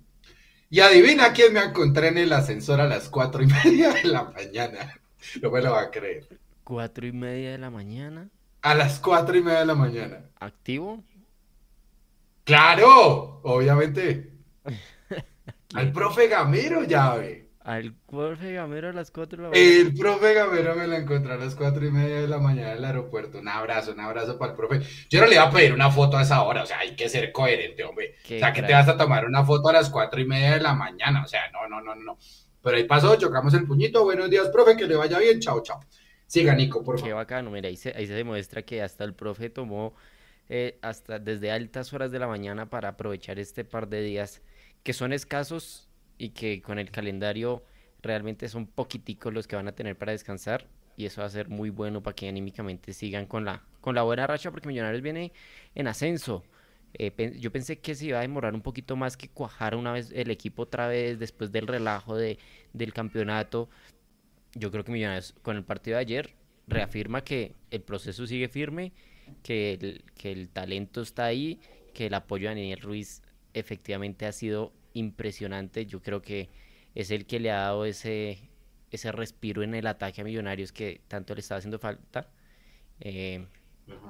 Y 0.69 0.79
adivina 0.79 1.33
quién 1.33 1.53
me 1.53 1.63
encontré 1.63 2.07
en 2.07 2.17
el 2.17 2.33
ascensor 2.33 2.81
a 2.81 2.87
las 2.87 3.09
cuatro 3.09 3.43
y 3.43 3.47
media 3.63 3.93
de 3.93 4.05
la 4.05 4.23
mañana. 4.23 4.99
No 5.41 5.51
me 5.51 5.61
lo 5.61 5.71
va 5.71 5.83
a 5.83 5.91
creer. 5.91 6.27
Cuatro 6.63 7.05
y 7.05 7.11
media 7.11 7.51
de 7.51 7.57
la 7.57 7.69
mañana. 7.69 8.29
A 8.61 8.75
las 8.75 8.99
cuatro 8.99 9.37
y 9.37 9.43
media 9.43 9.59
de 9.59 9.65
la 9.65 9.75
mañana. 9.75 10.25
¿Activo? 10.39 11.03
¡Claro! 12.43 13.41
Obviamente. 13.43 14.33
Al 15.75 15.91
profe 15.91 16.27
Gamero, 16.27 16.83
ya 16.83 17.15
ve. 17.15 17.42
Al 17.63 17.93
Jorge 18.07 18.53
Gamero 18.53 18.89
a 18.89 18.93
las 18.93 19.09
cuatro 19.09 19.37
de 19.37 19.43
la 19.43 19.49
mañana. 19.49 19.71
El 19.71 19.93
profe 19.93 20.33
Gamero 20.33 20.75
me 20.75 20.85
lo 20.85 20.95
encontré 20.95 21.31
a 21.33 21.37
las 21.37 21.55
cuatro 21.55 21.85
y 21.85 21.91
media 21.91 22.19
de 22.21 22.27
la 22.27 22.37
mañana 22.39 22.71
en 22.73 22.77
el 22.79 22.85
aeropuerto. 22.85 23.37
Un 23.39 23.47
abrazo, 23.47 23.93
un 23.93 24.01
abrazo 24.01 24.37
para 24.37 24.51
el 24.51 24.57
profe. 24.57 24.81
Yo 25.09 25.21
no 25.21 25.27
le 25.27 25.35
iba 25.35 25.43
a 25.43 25.49
pedir 25.51 25.71
una 25.73 25.89
foto 25.89 26.17
a 26.17 26.23
esa 26.23 26.43
hora, 26.43 26.63
o 26.63 26.65
sea, 26.65 26.79
hay 26.79 26.93
que 26.95 27.07
ser 27.07 27.31
coherente, 27.31 27.83
hombre. 27.85 28.15
O 28.19 28.27
Qué 28.27 28.39
sea, 28.39 28.51
que 28.51 28.63
te 28.63 28.73
vas 28.73 28.87
a 28.89 28.97
tomar 28.97 29.25
una 29.25 29.45
foto 29.45 29.69
a 29.69 29.73
las 29.73 29.89
cuatro 29.89 30.19
y 30.19 30.25
media 30.25 30.51
de 30.55 30.59
la 30.59 30.73
mañana, 30.73 31.23
o 31.23 31.27
sea, 31.27 31.49
no, 31.51 31.67
no, 31.69 31.79
no, 31.81 31.95
no. 31.95 32.17
Pero 32.61 32.75
ahí 32.77 32.83
pasó, 32.83 33.15
chocamos 33.15 33.53
el 33.53 33.65
puñito. 33.65 34.03
Buenos 34.03 34.29
días, 34.29 34.49
profe, 34.49 34.75
que 34.75 34.85
le 34.85 34.95
vaya 34.97 35.17
bien. 35.19 35.39
Chao, 35.39 35.61
chao. 35.63 35.79
Siga, 36.27 36.53
Nico, 36.55 36.83
por 36.83 36.95
Qué 36.95 37.01
favor. 37.03 37.15
bacano, 37.15 37.49
mira, 37.49 37.69
ahí 37.69 37.77
se, 37.77 37.93
ahí 37.95 38.07
se 38.07 38.13
demuestra 38.13 38.63
que 38.63 38.81
hasta 38.81 39.03
el 39.05 39.13
profe 39.13 39.49
tomó 39.49 39.93
eh, 40.49 40.79
hasta 40.81 41.19
desde 41.19 41.51
altas 41.51 41.93
horas 41.93 42.11
de 42.11 42.19
la 42.19 42.27
mañana 42.27 42.69
para 42.69 42.89
aprovechar 42.89 43.39
este 43.39 43.63
par 43.63 43.87
de 43.87 44.01
días 44.01 44.41
que 44.83 44.91
son 44.93 45.13
escasos 45.13 45.89
y 46.23 46.29
que 46.29 46.61
con 46.61 46.79
el 46.79 46.89
calendario 46.89 47.65
realmente 48.01 48.47
son 48.47 48.65
poquiticos 48.65 49.33
los 49.33 49.45
que 49.45 49.57
van 49.57 49.67
a 49.67 49.73
tener 49.73 49.97
para 49.97 50.13
descansar 50.13 50.67
y 50.95 51.05
eso 51.05 51.19
va 51.19 51.27
a 51.27 51.29
ser 51.29 51.49
muy 51.49 51.69
bueno 51.69 52.01
para 52.01 52.15
que 52.15 52.29
anímicamente 52.29 52.93
sigan 52.93 53.25
con 53.25 53.43
la, 53.43 53.61
con 53.81 53.93
la 53.93 54.03
buena 54.03 54.25
racha 54.25 54.49
porque 54.49 54.69
Millonarios 54.69 55.01
viene 55.01 55.33
en 55.75 55.87
ascenso. 55.87 56.43
Eh, 56.93 57.11
pen- 57.11 57.33
yo 57.41 57.51
pensé 57.51 57.79
que 57.79 57.93
se 57.93 58.05
iba 58.05 58.19
a 58.19 58.21
demorar 58.21 58.53
un 58.53 58.61
poquito 58.61 58.95
más 58.95 59.17
que 59.17 59.27
cuajar 59.27 59.75
una 59.75 59.91
vez 59.91 60.11
el 60.13 60.31
equipo 60.31 60.61
otra 60.61 60.87
vez 60.87 61.19
después 61.19 61.51
del 61.51 61.67
relajo 61.67 62.15
de, 62.15 62.37
del 62.71 62.93
campeonato. 62.93 63.69
Yo 64.53 64.71
creo 64.71 64.85
que 64.85 64.91
Millonarios 64.93 65.33
con 65.41 65.57
el 65.57 65.63
partido 65.65 65.97
de 65.97 66.01
ayer 66.01 66.35
reafirma 66.67 67.23
que 67.25 67.55
el 67.69 67.81
proceso 67.81 68.25
sigue 68.27 68.47
firme, 68.47 68.93
que 69.41 69.73
el, 69.73 70.05
que 70.15 70.31
el 70.31 70.47
talento 70.47 71.01
está 71.01 71.25
ahí, 71.25 71.59
que 71.93 72.05
el 72.05 72.13
apoyo 72.13 72.47
a 72.47 72.51
Daniel 72.51 72.79
Ruiz 72.79 73.23
efectivamente 73.53 74.25
ha 74.25 74.31
sido 74.31 74.71
impresionante. 74.93 75.85
Yo 75.85 76.01
creo 76.01 76.21
que 76.21 76.49
es 76.95 77.11
el 77.11 77.25
que 77.25 77.39
le 77.39 77.51
ha 77.51 77.57
dado 77.57 77.85
ese, 77.85 78.49
ese 78.91 79.11
respiro 79.11 79.63
en 79.63 79.73
el 79.75 79.87
ataque 79.87 80.21
a 80.21 80.23
Millonarios 80.23 80.71
que 80.71 81.01
tanto 81.07 81.33
le 81.33 81.41
estaba 81.41 81.59
haciendo 81.59 81.79
falta. 81.79 82.29
Eh, 82.99 83.45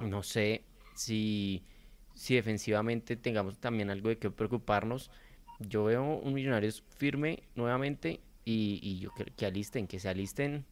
no 0.01 0.23
sé 0.23 0.63
si, 0.95 1.63
si 2.13 2.35
defensivamente 2.35 3.15
tengamos 3.15 3.57
también 3.59 3.89
algo 3.89 4.09
de 4.09 4.17
qué 4.17 4.29
preocuparnos. 4.29 5.09
Yo 5.59 5.85
veo 5.85 6.03
un 6.03 6.33
Millonarios 6.33 6.83
firme 6.97 7.43
nuevamente 7.55 8.19
y, 8.45 8.79
y 8.81 8.99
yo 8.99 9.11
creo 9.11 9.33
que 9.35 9.45
alisten, 9.45 9.87
que 9.87 9.99
se 9.99 10.09
alisten 10.09 10.65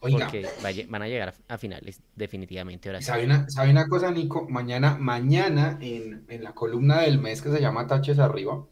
porque 0.00 0.46
van 0.88 1.02
a 1.02 1.08
llegar 1.08 1.34
a, 1.48 1.58
finales 1.58 2.00
definitivamente. 2.14 2.88
Ahora 2.88 3.02
¿sabe, 3.02 3.24
una, 3.24 3.48
¿Sabe 3.48 3.70
una 3.70 3.88
cosa, 3.88 4.10
Nico? 4.10 4.46
Mañana, 4.48 4.96
mañana 4.98 5.78
en, 5.80 6.24
en 6.28 6.44
la 6.44 6.52
columna 6.52 7.02
del 7.02 7.18
mes 7.18 7.42
que 7.42 7.50
se 7.50 7.60
llama 7.60 7.86
Taches 7.86 8.18
Arriba, 8.18 8.64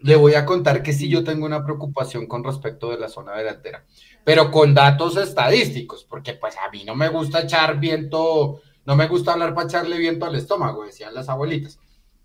le 0.00 0.16
voy 0.16 0.34
a 0.34 0.46
contar 0.46 0.82
que 0.82 0.92
sí 0.92 1.08
yo 1.08 1.24
tengo 1.24 1.46
una 1.46 1.64
preocupación 1.64 2.26
con 2.26 2.42
respecto 2.42 2.90
de 2.90 2.98
la 2.98 3.08
zona 3.08 3.36
delantera, 3.36 3.84
pero 4.24 4.50
con 4.50 4.74
datos 4.74 5.16
estadísticos, 5.16 6.04
porque 6.04 6.34
pues 6.34 6.56
a 6.56 6.70
mí 6.70 6.84
no 6.84 6.94
me 6.94 7.08
gusta 7.08 7.42
echar 7.42 7.78
viento, 7.78 8.60
no 8.86 8.96
me 8.96 9.08
gusta 9.08 9.32
hablar 9.32 9.54
para 9.54 9.68
echarle 9.68 9.98
viento 9.98 10.24
al 10.24 10.36
estómago, 10.36 10.84
decían 10.84 11.14
las 11.14 11.28
abuelitas. 11.28 11.78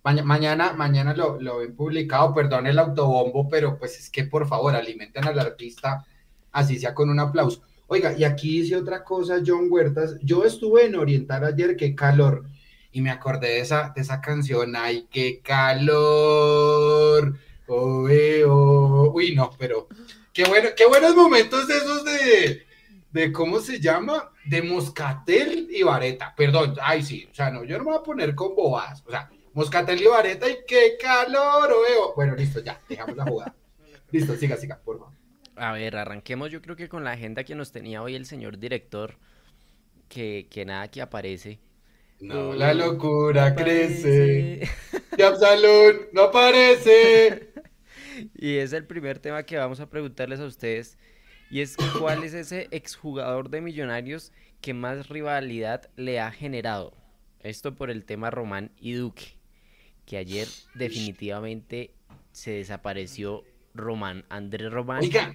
mañana, 0.04 0.74
mañana 0.74 1.14
lo, 1.14 1.40
lo 1.42 1.62
he 1.62 1.70
publicado, 1.70 2.34
perdón 2.34 2.68
el 2.68 2.80
autobombo, 2.80 3.50
pero 3.50 3.78
pues 3.78 4.00
es 4.00 4.10
que 4.10 4.24
por 4.24 4.48
favor 4.48 4.76
alimenten 4.76 5.26
al 5.26 5.40
artista, 5.40 6.06
así 6.52 6.80
sea 6.80 6.94
con 6.94 7.10
un 7.10 7.20
aplauso. 7.20 7.62
Oiga, 7.88 8.18
y 8.18 8.24
aquí 8.24 8.62
dice 8.62 8.78
otra 8.78 9.04
cosa, 9.04 9.42
John 9.46 9.68
Huertas, 9.70 10.18
yo 10.22 10.44
estuve 10.44 10.86
en 10.86 10.96
Oriental 10.96 11.44
ayer, 11.44 11.76
qué 11.76 11.94
calor, 11.94 12.46
y 12.92 13.02
me 13.02 13.12
acordé 13.12 13.48
de 13.50 13.60
esa, 13.60 13.92
de 13.94 14.02
esa 14.02 14.22
canción, 14.22 14.76
ay, 14.76 15.08
qué 15.12 15.42
calor 15.44 17.36
Oh, 17.68 18.08
oh, 18.48 19.12
Uy, 19.14 19.36
no, 19.36 19.52
pero 19.58 19.88
qué, 20.34 20.46
bueno, 20.46 20.70
qué 20.76 20.86
buenos 20.86 21.16
momentos 21.16 21.70
esos 21.70 22.04
de, 22.06 22.66
de, 23.12 23.32
¿cómo 23.32 23.60
se 23.60 23.80
llama? 23.80 24.32
De 24.46 24.62
Moscatel 24.62 25.68
y 25.72 25.84
Vareta. 25.84 26.34
Perdón, 26.36 26.76
ay, 26.82 27.04
sí, 27.04 27.28
o 27.32 27.34
sea, 27.34 27.50
no, 27.50 27.64
yo 27.64 27.78
no 27.78 27.84
me 27.86 27.92
voy 27.92 28.00
a 28.00 28.04
poner 28.04 28.36
con 28.36 28.56
bobadas. 28.56 29.04
O 29.06 29.12
sea, 29.12 29.30
Moscatel 29.54 30.02
y 30.02 30.06
Vareta 30.08 30.50
y 30.50 30.58
qué 30.68 30.98
calor, 31.02 31.74
oh, 31.74 32.14
Bueno, 32.16 32.36
listo, 32.36 32.62
ya, 32.62 32.80
dejamos 32.88 33.16
la 33.16 33.26
jugada. 33.26 33.56
listo, 34.12 34.36
siga, 34.36 34.58
siga, 34.58 34.80
por 34.84 35.00
favor. 35.00 35.14
A 35.56 35.72
ver, 35.74 35.96
arranquemos 35.96 36.52
yo 36.52 36.62
creo 36.62 36.76
que 36.76 36.90
con 36.90 37.04
la 37.04 37.12
agenda 37.14 37.44
que 37.46 37.56
nos 37.56 37.72
tenía 37.72 38.02
hoy 38.02 38.16
el 38.16 38.26
señor 38.26 38.58
director, 38.60 39.18
que, 40.10 40.48
que 40.50 40.66
nada 40.66 40.90
que 40.90 41.02
aparece. 41.02 41.60
No, 42.20 42.54
la 42.54 42.74
locura 42.74 43.56
crece. 43.56 44.68
Y 45.18 45.22
Absalón 45.22 46.08
no 46.14 46.24
aparece. 46.24 47.52
Y 48.36 48.58
es 48.58 48.74
el 48.74 48.86
primer 48.86 49.20
tema 49.20 49.44
que 49.44 49.58
vamos 49.58 49.80
a 49.80 49.90
preguntarles 49.90 50.40
a 50.40 50.46
ustedes. 50.46 50.98
Y 51.50 51.62
es 51.62 51.78
cuál 52.00 52.24
es 52.24 52.34
ese 52.34 52.68
exjugador 52.72 53.50
de 53.50 53.62
Millonarios 53.62 54.32
que 54.62 54.74
más 54.74 55.10
rivalidad 55.10 55.90
le 55.96 56.20
ha 56.20 56.32
generado. 56.32 56.94
Esto 57.42 57.76
por 57.76 57.92
el 57.92 58.06
tema 58.06 58.32
Román 58.32 58.72
y 58.80 58.94
Duque. 58.94 59.38
Que 60.06 60.18
ayer 60.18 60.48
definitivamente 60.74 61.92
se 62.32 62.52
desapareció 62.52 63.44
Román, 63.74 64.26
Andrés 64.30 64.72
Román. 64.72 65.02
Oiga, 65.02 65.34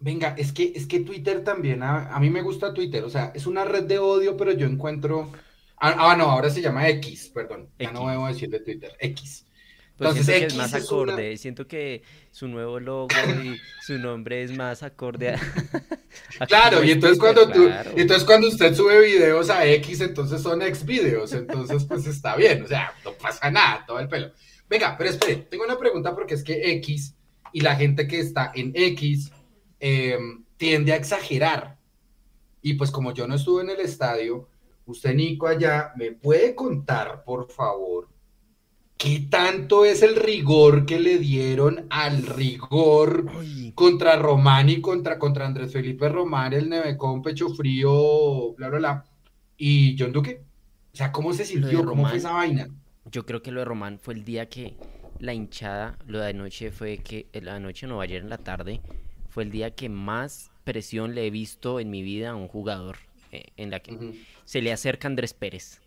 venga, 0.00 0.34
es 0.38 0.52
que, 0.52 0.72
es 0.74 0.86
que 0.86 1.00
Twitter 1.00 1.44
también, 1.44 1.82
a, 1.82 2.18
mí 2.20 2.30
me 2.30 2.42
gusta 2.42 2.74
Twitter, 2.74 3.04
o 3.04 3.10
sea, 3.10 3.32
es 3.34 3.46
una 3.46 3.64
red 3.64 3.84
de 3.84 3.98
odio, 3.98 4.36
pero 4.36 4.52
yo 4.52 4.66
encuentro... 4.66 5.30
Ah, 5.76 6.10
ah 6.10 6.16
no, 6.16 6.24
ahora 6.24 6.50
se 6.50 6.62
llama 6.62 6.88
X, 6.88 7.30
perdón, 7.34 7.68
ya 7.78 7.92
no 7.92 8.08
debo 8.08 8.26
decir 8.26 8.48
de 8.48 8.60
Twitter, 8.60 8.92
X. 9.00 9.46
Pues 9.96 10.10
Entonces, 10.10 10.26
siento 10.26 10.40
que 10.40 10.46
es 10.46 10.56
más 10.56 10.74
acorde, 10.74 11.36
siento 11.36 11.68
que 11.68 12.02
su 12.32 12.48
nuevo 12.48 12.80
logo 12.80 13.08
y 13.44 13.56
su 13.86 13.96
nombre 13.96 14.42
es 14.42 14.50
más 14.56 14.82
acorde 14.82 15.28
a... 15.30 15.40
claro, 16.48 16.82
y 16.82 16.90
entonces 16.90 17.16
cuando 17.16 17.48
tú, 17.48 17.70
entonces 17.94 18.24
cuando 18.24 18.48
usted 18.48 18.74
sube 18.74 19.00
videos 19.00 19.50
a 19.50 19.64
X, 19.66 20.00
entonces 20.00 20.42
son 20.42 20.62
X 20.62 20.84
videos, 20.84 21.32
entonces 21.32 21.84
pues 21.84 22.06
está 22.08 22.34
bien, 22.34 22.64
o 22.64 22.66
sea, 22.66 22.92
no 23.04 23.12
pasa 23.12 23.48
nada, 23.52 23.84
todo 23.86 24.00
el 24.00 24.08
pelo. 24.08 24.32
Venga, 24.68 24.96
pero 24.98 25.10
espere, 25.10 25.36
tengo 25.36 25.62
una 25.62 25.78
pregunta 25.78 26.12
porque 26.12 26.34
es 26.34 26.42
que 26.42 26.72
X 26.72 27.14
y 27.52 27.60
la 27.60 27.76
gente 27.76 28.08
que 28.08 28.18
está 28.18 28.50
en 28.52 28.72
X 28.74 29.30
em, 29.78 30.44
tiende 30.56 30.92
a 30.92 30.96
exagerar. 30.96 31.78
Y 32.62 32.74
pues 32.74 32.90
como 32.90 33.14
yo 33.14 33.28
no 33.28 33.36
estuve 33.36 33.62
en 33.62 33.70
el 33.70 33.78
estadio, 33.78 34.48
usted 34.86 35.14
Nico 35.14 35.46
allá, 35.46 35.92
¿me 35.96 36.10
puede 36.10 36.56
contar, 36.56 37.22
por 37.22 37.48
favor? 37.48 38.08
¿Qué 39.04 39.26
tanto 39.28 39.84
es 39.84 40.02
el 40.02 40.16
rigor 40.16 40.86
que 40.86 40.98
le 40.98 41.18
dieron 41.18 41.86
al 41.90 42.22
rigor 42.22 43.26
contra 43.74 44.16
Román 44.16 44.70
y 44.70 44.80
contra, 44.80 45.18
contra 45.18 45.44
Andrés 45.44 45.74
Felipe 45.74 46.08
Román, 46.08 46.54
el 46.54 46.70
Nevecón, 46.70 47.20
Pecho 47.20 47.50
Frío, 47.50 48.54
bla, 48.54 48.70
bla, 48.70 48.78
bla, 48.78 49.04
y 49.58 49.94
John 49.98 50.10
Duque? 50.10 50.40
O 50.90 50.96
sea, 50.96 51.12
¿cómo 51.12 51.34
se 51.34 51.44
sintió? 51.44 51.84
¿Cómo 51.84 52.08
fue 52.08 52.16
esa 52.16 52.32
vaina? 52.32 52.66
Yo 53.12 53.26
creo 53.26 53.42
que 53.42 53.52
lo 53.52 53.60
de 53.60 53.66
Román 53.66 53.98
fue 53.98 54.14
el 54.14 54.24
día 54.24 54.48
que 54.48 54.74
la 55.18 55.34
hinchada, 55.34 55.98
lo 56.06 56.20
de 56.20 56.30
anoche 56.30 56.70
fue 56.70 56.96
que, 56.96 57.26
la 57.34 57.60
noche 57.60 57.86
no, 57.86 58.00
ayer 58.00 58.22
en 58.22 58.30
la 58.30 58.38
tarde, 58.38 58.80
fue 59.28 59.42
el 59.42 59.50
día 59.50 59.74
que 59.74 59.90
más 59.90 60.50
presión 60.64 61.14
le 61.14 61.26
he 61.26 61.30
visto 61.30 61.78
en 61.78 61.90
mi 61.90 62.02
vida 62.02 62.30
a 62.30 62.36
un 62.36 62.48
jugador, 62.48 62.96
eh, 63.32 63.48
en 63.58 63.70
la 63.70 63.80
que 63.80 64.14
se 64.46 64.62
le 64.62 64.72
acerca 64.72 65.08
Andrés 65.08 65.34
Pérez. 65.34 65.82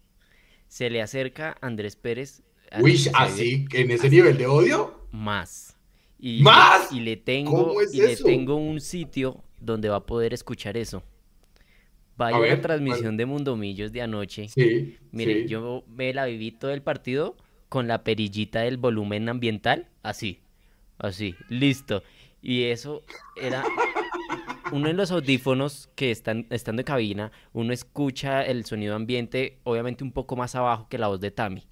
Se 0.67 0.91
le 0.91 1.01
acerca 1.01 1.57
Andrés 1.61 1.95
Pérez 1.95 2.43
Uy, 2.81 3.09
así, 3.13 3.65
en 3.71 3.91
ese 3.91 4.09
nivel 4.09 4.37
de 4.37 4.47
odio. 4.47 5.07
Más. 5.11 5.77
Y, 6.19 6.41
¿Más? 6.41 6.91
Y 6.91 6.99
le 6.99 7.17
tengo, 7.17 7.75
y 7.81 8.01
le 8.01 8.15
tengo 8.15 8.55
un 8.55 8.81
sitio 8.81 9.43
donde 9.59 9.89
va 9.89 9.97
a 9.97 10.05
poder 10.05 10.33
escuchar 10.33 10.77
eso. 10.77 11.03
Vaya 12.17 12.37
a 12.37 12.39
la 12.39 12.61
transmisión 12.61 13.15
de 13.15 13.27
Mundomillos 13.27 13.91
de 13.91 14.01
anoche. 14.01 14.47
Sí. 14.47 14.97
Mire, 15.11 15.47
yo 15.47 15.83
me 15.87 16.13
la 16.13 16.25
viví 16.25 16.51
todo 16.51 16.71
el 16.71 16.81
partido 16.81 17.37
con 17.69 17.87
la 17.87 18.03
perillita 18.03 18.61
del 18.61 18.77
volumen 18.77 19.29
ambiental, 19.29 19.87
así, 20.01 20.39
así, 20.97 21.35
listo. 21.49 22.01
Y 22.41 22.63
eso 22.63 23.03
era 23.35 23.63
uno 24.71 24.87
de 24.87 24.93
los 24.93 25.11
audífonos 25.11 25.89
que 25.95 26.09
están 26.09 26.47
estando 26.49 26.81
en 26.81 26.85
cabina, 26.85 27.31
uno 27.53 27.71
escucha 27.71 28.41
el 28.41 28.65
sonido 28.65 28.95
ambiente, 28.95 29.59
obviamente 29.63 30.03
un 30.03 30.11
poco 30.11 30.35
más 30.35 30.55
abajo 30.55 30.87
que 30.89 30.97
la 30.97 31.07
voz 31.07 31.19
de 31.19 31.29
Tami 31.29 31.67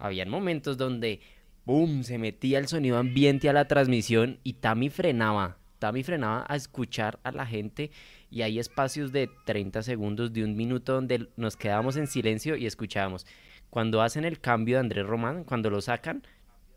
habían 0.00 0.28
momentos 0.28 0.76
donde, 0.76 1.20
¡boom!, 1.64 2.02
se 2.02 2.18
metía 2.18 2.58
el 2.58 2.66
sonido 2.66 2.98
ambiente 2.98 3.48
a 3.48 3.52
la 3.52 3.68
transmisión 3.68 4.38
y 4.42 4.54
Tami 4.54 4.90
frenaba. 4.90 5.58
Tami 5.78 6.02
frenaba 6.02 6.44
a 6.48 6.56
escuchar 6.56 7.20
a 7.22 7.32
la 7.32 7.46
gente 7.46 7.90
y 8.30 8.42
hay 8.42 8.58
espacios 8.58 9.12
de 9.12 9.30
30 9.46 9.82
segundos, 9.82 10.32
de 10.32 10.44
un 10.44 10.56
minuto 10.56 10.94
donde 10.94 11.28
nos 11.36 11.56
quedábamos 11.56 11.96
en 11.96 12.06
silencio 12.06 12.56
y 12.56 12.66
escuchábamos. 12.66 13.26
Cuando 13.70 14.02
hacen 14.02 14.24
el 14.24 14.40
cambio 14.40 14.76
de 14.76 14.80
Andrés 14.80 15.06
Román, 15.06 15.44
cuando 15.44 15.70
lo 15.70 15.80
sacan, 15.80 16.22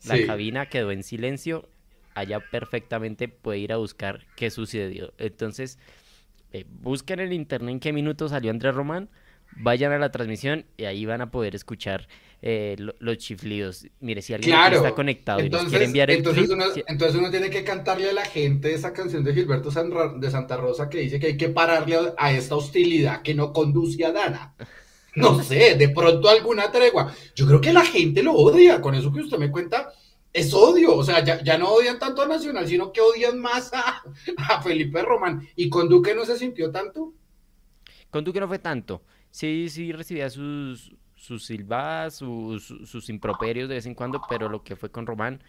la 0.06 0.24
cabina 0.26 0.68
quedó 0.68 0.92
en 0.92 1.04
silencio, 1.04 1.70
allá 2.14 2.40
perfectamente 2.52 3.28
puede 3.28 3.60
ir 3.60 3.74
a 3.74 3.78
buscar 3.78 4.26
qué 4.36 4.50
sucedió. 4.50 5.14
Entonces, 5.18 5.80
eh, 6.52 6.66
busquen 6.70 7.20
en 7.20 7.28
el 7.28 7.34
internet 7.34 7.72
en 7.72 7.80
qué 7.80 7.94
minuto 7.94 8.30
salió 8.30 8.52
Andrés 8.52 8.76
Román, 8.76 9.10
vayan 9.58 9.92
a 9.92 10.00
la 10.00 10.12
transmisión 10.12 10.66
y 10.78 10.86
ahí 10.86 11.06
van 11.06 11.22
a 11.22 11.32
poder 11.32 11.56
escuchar 11.56 12.08
eh, 12.42 12.76
los 13.00 13.18
chiflidos. 13.20 13.88
Mire, 14.02 14.22
si 14.22 14.34
alguien 14.34 14.54
está 14.54 14.94
conectado 14.94 15.40
y 15.40 15.50
nos 15.50 15.64
quiere 15.66 15.86
enviar 15.86 16.12
el 16.12 16.18
entonces, 16.18 16.50
uno, 16.50 16.66
entonces 16.88 17.18
uno 17.18 17.32
tiene 17.32 17.50
que 17.50 17.64
cantarle 17.64 18.10
a 18.10 18.14
la 18.14 18.26
gente 18.26 18.74
esa 18.74 18.92
canción 18.92 19.24
de 19.24 19.34
Gilberto 19.34 19.70
de 19.70 20.30
Santa 20.30 20.58
Rosa 20.58 20.90
que 20.90 21.00
dice 21.00 21.20
que 21.20 21.28
hay 21.28 21.38
que 21.38 21.50
pararle 21.50 21.98
a 22.18 22.32
esta 22.34 22.56
hostilidad 22.56 23.22
que 23.22 23.34
no 23.34 23.54
conduce 23.54 24.04
a 24.04 24.12
Dana. 24.12 24.56
No 25.16 25.42
sé, 25.44 25.76
de 25.76 25.90
pronto 25.90 26.28
alguna 26.28 26.70
tregua. 26.70 27.14
Yo 27.34 27.48
creo 27.48 27.62
que 27.62 27.72
la 27.72 27.86
gente 27.86 28.22
lo 28.22 28.34
odia, 28.34 28.82
con 28.82 28.94
eso 28.94 29.14
que 29.14 29.22
usted 29.22 29.38
me 29.38 29.52
cuenta, 29.52 29.94
es 30.34 30.54
odio. 30.54 30.98
O 30.98 31.04
sea, 31.04 31.24
ya, 31.24 31.58
no 31.58 31.70
odian 31.70 31.98
tanto 31.98 32.24
a 32.24 32.28
Nacional, 32.28 32.68
sino 32.68 32.92
que 32.92 33.00
odian 33.00 33.40
más 33.40 33.72
a, 33.74 34.04
a 34.50 34.62
Felipe 34.62 35.02
Román. 35.02 35.48
¿Y 35.56 35.70
con 35.70 35.88
Duque 35.88 36.14
no 36.14 36.26
se 36.26 36.38
sintió 36.38 36.72
tanto? 36.72 37.14
Con 38.10 38.24
Duque 38.24 38.40
no 38.40 38.48
fue 38.48 38.60
tanto. 38.60 39.02
Sí, 39.34 39.68
sí 39.70 39.92
recibía 39.92 40.30
sus, 40.30 40.94
sus 41.16 41.46
silbadas, 41.46 42.16
sus, 42.16 42.68
sus 42.86 43.10
improperios 43.10 43.68
de 43.68 43.76
vez 43.76 43.86
en 43.88 43.96
cuando, 43.96 44.22
pero 44.30 44.48
lo 44.48 44.64
que 44.64 44.76
fue 44.76 44.92
con 44.92 45.08
Román 45.08 45.42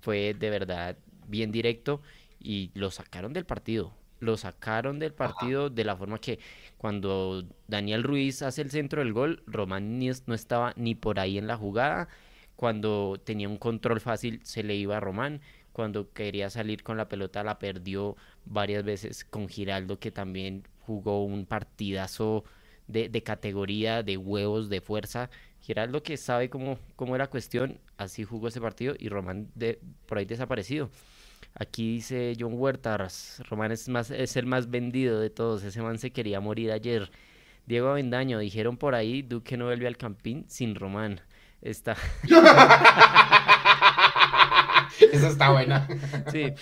fue 0.00 0.34
de 0.34 0.50
verdad 0.50 0.98
bien 1.26 1.50
directo 1.50 2.02
y 2.38 2.70
lo 2.74 2.90
sacaron 2.90 3.32
del 3.32 3.46
partido. 3.46 3.94
Lo 4.18 4.36
sacaron 4.36 4.98
del 4.98 5.14
partido 5.14 5.70
de 5.70 5.84
la 5.84 5.96
forma 5.96 6.18
que 6.20 6.38
cuando 6.76 7.46
Daniel 7.66 8.02
Ruiz 8.02 8.42
hace 8.42 8.60
el 8.60 8.70
centro 8.70 9.00
del 9.00 9.14
gol, 9.14 9.42
Román 9.46 9.98
no 10.26 10.34
estaba 10.34 10.74
ni 10.76 10.94
por 10.94 11.18
ahí 11.18 11.38
en 11.38 11.46
la 11.46 11.56
jugada. 11.56 12.08
Cuando 12.56 13.18
tenía 13.24 13.48
un 13.48 13.56
control 13.56 14.00
fácil 14.00 14.40
se 14.44 14.62
le 14.62 14.76
iba 14.76 14.98
a 14.98 15.00
Román. 15.00 15.40
Cuando 15.72 16.12
quería 16.12 16.50
salir 16.50 16.82
con 16.82 16.98
la 16.98 17.08
pelota 17.08 17.42
la 17.42 17.58
perdió 17.58 18.16
varias 18.44 18.84
veces 18.84 19.24
con 19.24 19.48
Giraldo 19.48 19.98
que 19.98 20.10
también 20.10 20.64
jugó 20.80 21.24
un 21.24 21.46
partidazo 21.46 22.44
de, 22.90 23.22
categoría, 23.22 24.02
de 24.02 24.16
huevos, 24.16 24.68
de 24.68 24.80
fuerza. 24.80 25.30
Giraldo 25.60 26.02
que 26.02 26.16
sabe 26.16 26.48
cómo, 26.50 26.78
cómo 26.96 27.14
era 27.14 27.28
cuestión, 27.28 27.78
así 27.96 28.24
jugó 28.24 28.48
ese 28.48 28.60
partido 28.60 28.94
y 28.98 29.08
Román 29.08 29.48
de, 29.54 29.78
por 30.06 30.18
ahí 30.18 30.24
desaparecido. 30.24 30.90
Aquí 31.54 31.94
dice 31.94 32.34
John 32.38 32.54
Huertas, 32.54 33.42
Román 33.48 33.72
es, 33.72 33.88
más, 33.88 34.10
es 34.10 34.36
el 34.36 34.46
más 34.46 34.70
vendido 34.70 35.20
de 35.20 35.30
todos, 35.30 35.62
ese 35.64 35.82
man 35.82 35.98
se 35.98 36.10
quería 36.12 36.40
morir 36.40 36.72
ayer. 36.72 37.10
Diego 37.66 37.88
Avendaño, 37.88 38.38
dijeron 38.38 38.76
por 38.76 38.94
ahí, 38.94 39.22
Duque 39.22 39.56
no 39.56 39.66
vuelve 39.66 39.86
al 39.86 39.96
Campín 39.96 40.44
sin 40.48 40.74
Román. 40.74 41.20
Está... 41.60 41.96
Esa 45.12 45.28
está 45.28 45.50
buena. 45.50 45.88
Sí. 46.32 46.52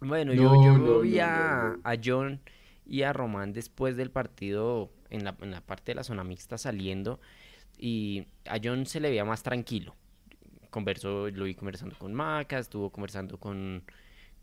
Bueno, 0.00 0.32
yo, 0.32 0.52
yo 0.64 1.00
vi 1.00 1.20
a, 1.20 1.76
a 1.84 1.96
John 2.02 2.40
y 2.84 3.02
a 3.02 3.12
Román 3.12 3.52
después 3.52 3.96
del 3.96 4.10
partido 4.10 4.90
en 5.12 5.24
la, 5.24 5.36
en 5.40 5.50
la 5.50 5.60
parte 5.60 5.92
de 5.92 5.96
la 5.96 6.04
zona 6.04 6.24
mixta 6.24 6.58
saliendo 6.58 7.20
y 7.78 8.26
a 8.46 8.58
John 8.62 8.86
se 8.86 8.98
le 8.98 9.10
veía 9.10 9.24
más 9.24 9.42
tranquilo. 9.42 9.94
Conversó, 10.70 11.28
lo 11.28 11.44
vi 11.44 11.54
conversando 11.54 11.96
con 11.98 12.14
Maca, 12.14 12.58
estuvo 12.58 12.90
conversando 12.90 13.38
con, 13.38 13.84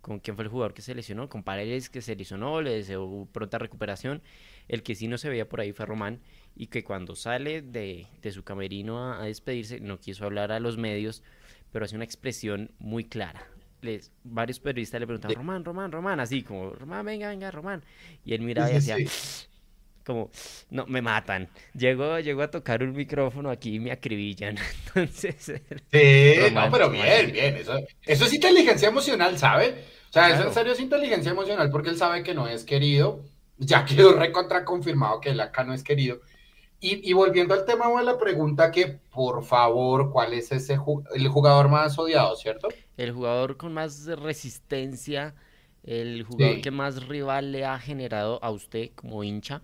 con 0.01 0.19
quién 0.19 0.35
fue 0.35 0.45
el 0.45 0.51
jugador 0.51 0.75
que 0.75 0.83
se 0.83 0.93
lesionó, 0.93 1.27
con 1.27 1.43
Paredes 1.43 1.89
que 1.89 2.01
se 2.01 2.15
lesionó, 2.15 2.61
le 2.61 2.71
deseó 2.71 3.27
pronta 3.31 3.57
recuperación. 3.57 4.21
El 4.67 4.83
que 4.83 4.93
sí 4.93 5.07
no 5.07 5.17
se 5.17 5.29
veía 5.29 5.49
por 5.49 5.59
ahí 5.59 5.73
fue 5.73 5.87
Román 5.87 6.19
y 6.55 6.67
que 6.67 6.83
cuando 6.83 7.15
sale 7.15 7.63
de, 7.63 8.05
de 8.21 8.31
su 8.31 8.43
camerino 8.43 8.99
a, 8.99 9.23
a, 9.23 9.25
despedirse 9.25 9.79
no 9.79 9.99
quiso 9.99 10.25
hablar 10.25 10.51
a 10.51 10.59
los 10.59 10.77
medios, 10.77 11.23
pero 11.71 11.85
hace 11.85 11.95
una 11.95 12.05
expresión 12.05 12.71
muy 12.77 13.05
clara. 13.05 13.47
Les, 13.81 14.11
varios 14.23 14.59
periodistas 14.59 14.99
le 14.99 15.07
preguntaban, 15.07 15.35
Román, 15.35 15.65
Román, 15.65 15.91
Román, 15.91 16.19
así 16.19 16.43
como, 16.43 16.71
Román, 16.71 17.05
venga, 17.05 17.29
venga, 17.29 17.49
Román. 17.49 17.83
Y 18.23 18.33
él 18.33 18.41
miraba 18.41 18.69
y 18.69 18.73
decía, 18.73 18.97
sí 18.97 19.48
como, 20.09 20.31
no, 20.71 20.87
me 20.87 21.03
matan. 21.03 21.49
Llego, 21.75 22.19
llego 22.19 22.41
a 22.41 22.49
tocar 22.49 22.81
un 22.81 22.93
micrófono 22.93 23.51
aquí 23.51 23.75
y 23.75 23.79
me 23.79 23.91
acribillan. 23.91 24.57
Entonces. 24.87 25.35
Sí, 25.91 26.51
no, 26.51 26.71
pero 26.71 26.89
bien, 26.89 27.31
bien. 27.31 27.57
Eso, 27.57 27.77
eso 28.05 28.25
es 28.25 28.33
inteligencia 28.33 28.87
emocional, 28.87 29.37
¿sabe? 29.37 29.83
O 30.09 30.11
sea, 30.11 30.27
claro. 30.27 30.35
eso 30.35 30.47
en 30.47 30.53
serio 30.55 30.73
es 30.73 30.79
inteligencia 30.79 31.31
emocional 31.31 31.69
porque 31.69 31.89
él 31.89 31.97
sabe 31.97 32.23
que 32.23 32.33
no 32.33 32.47
es 32.47 32.63
querido. 32.63 33.23
Ya 33.57 33.85
quedó 33.85 34.13
recontra 34.13 34.65
confirmado 34.65 35.21
que 35.21 35.29
él 35.29 35.39
acá 35.41 35.63
no 35.63 35.73
es 35.73 35.83
querido. 35.83 36.21
Y, 36.81 37.07
y, 37.07 37.13
volviendo 37.13 37.53
al 37.53 37.65
tema 37.65 37.89
o 37.89 37.97
a 37.97 38.03
la 38.03 38.17
pregunta 38.17 38.71
que, 38.71 38.87
por 39.11 39.43
favor, 39.43 40.11
¿cuál 40.11 40.33
es 40.33 40.49
ese 40.53 40.79
el 41.13 41.27
jugador 41.27 41.67
más 41.67 41.99
odiado, 41.99 42.37
cierto? 42.37 42.69
El 42.95 43.11
jugador 43.11 43.57
con 43.57 43.73
más 43.73 44.05
resistencia, 44.05 45.35
el 45.83 46.23
jugador 46.23 46.55
sí. 46.55 46.61
que 46.61 46.71
más 46.71 47.05
rival 47.05 47.51
le 47.51 47.65
ha 47.65 47.77
generado 47.79 48.41
a 48.41 48.49
usted 48.51 48.91
como 48.95 49.25
hincha. 49.25 49.61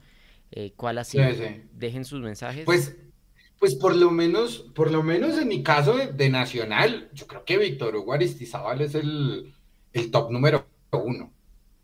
Eh, 0.51 0.73
¿Cuál 0.75 0.97
ha 0.97 1.03
sido? 1.03 1.27
Sí, 1.29 1.35
sí. 1.35 1.61
Dejen 1.73 2.05
sus 2.05 2.21
mensajes. 2.21 2.65
Pues, 2.65 2.95
pues 3.59 3.75
por 3.75 3.95
lo 3.95 4.11
menos, 4.11 4.65
por 4.75 4.91
lo 4.91 5.03
menos 5.03 5.37
en 5.37 5.47
mi 5.47 5.63
caso 5.63 5.97
de, 5.97 6.07
de 6.07 6.29
Nacional, 6.29 7.09
yo 7.13 7.27
creo 7.27 7.43
que 7.45 7.57
Víctor 7.57 7.95
Hugo 7.95 8.13
Aristizábal 8.13 8.81
es 8.81 8.95
el, 8.95 9.53
el, 9.93 10.11
top 10.11 10.31
número 10.31 10.67
uno. 10.91 11.31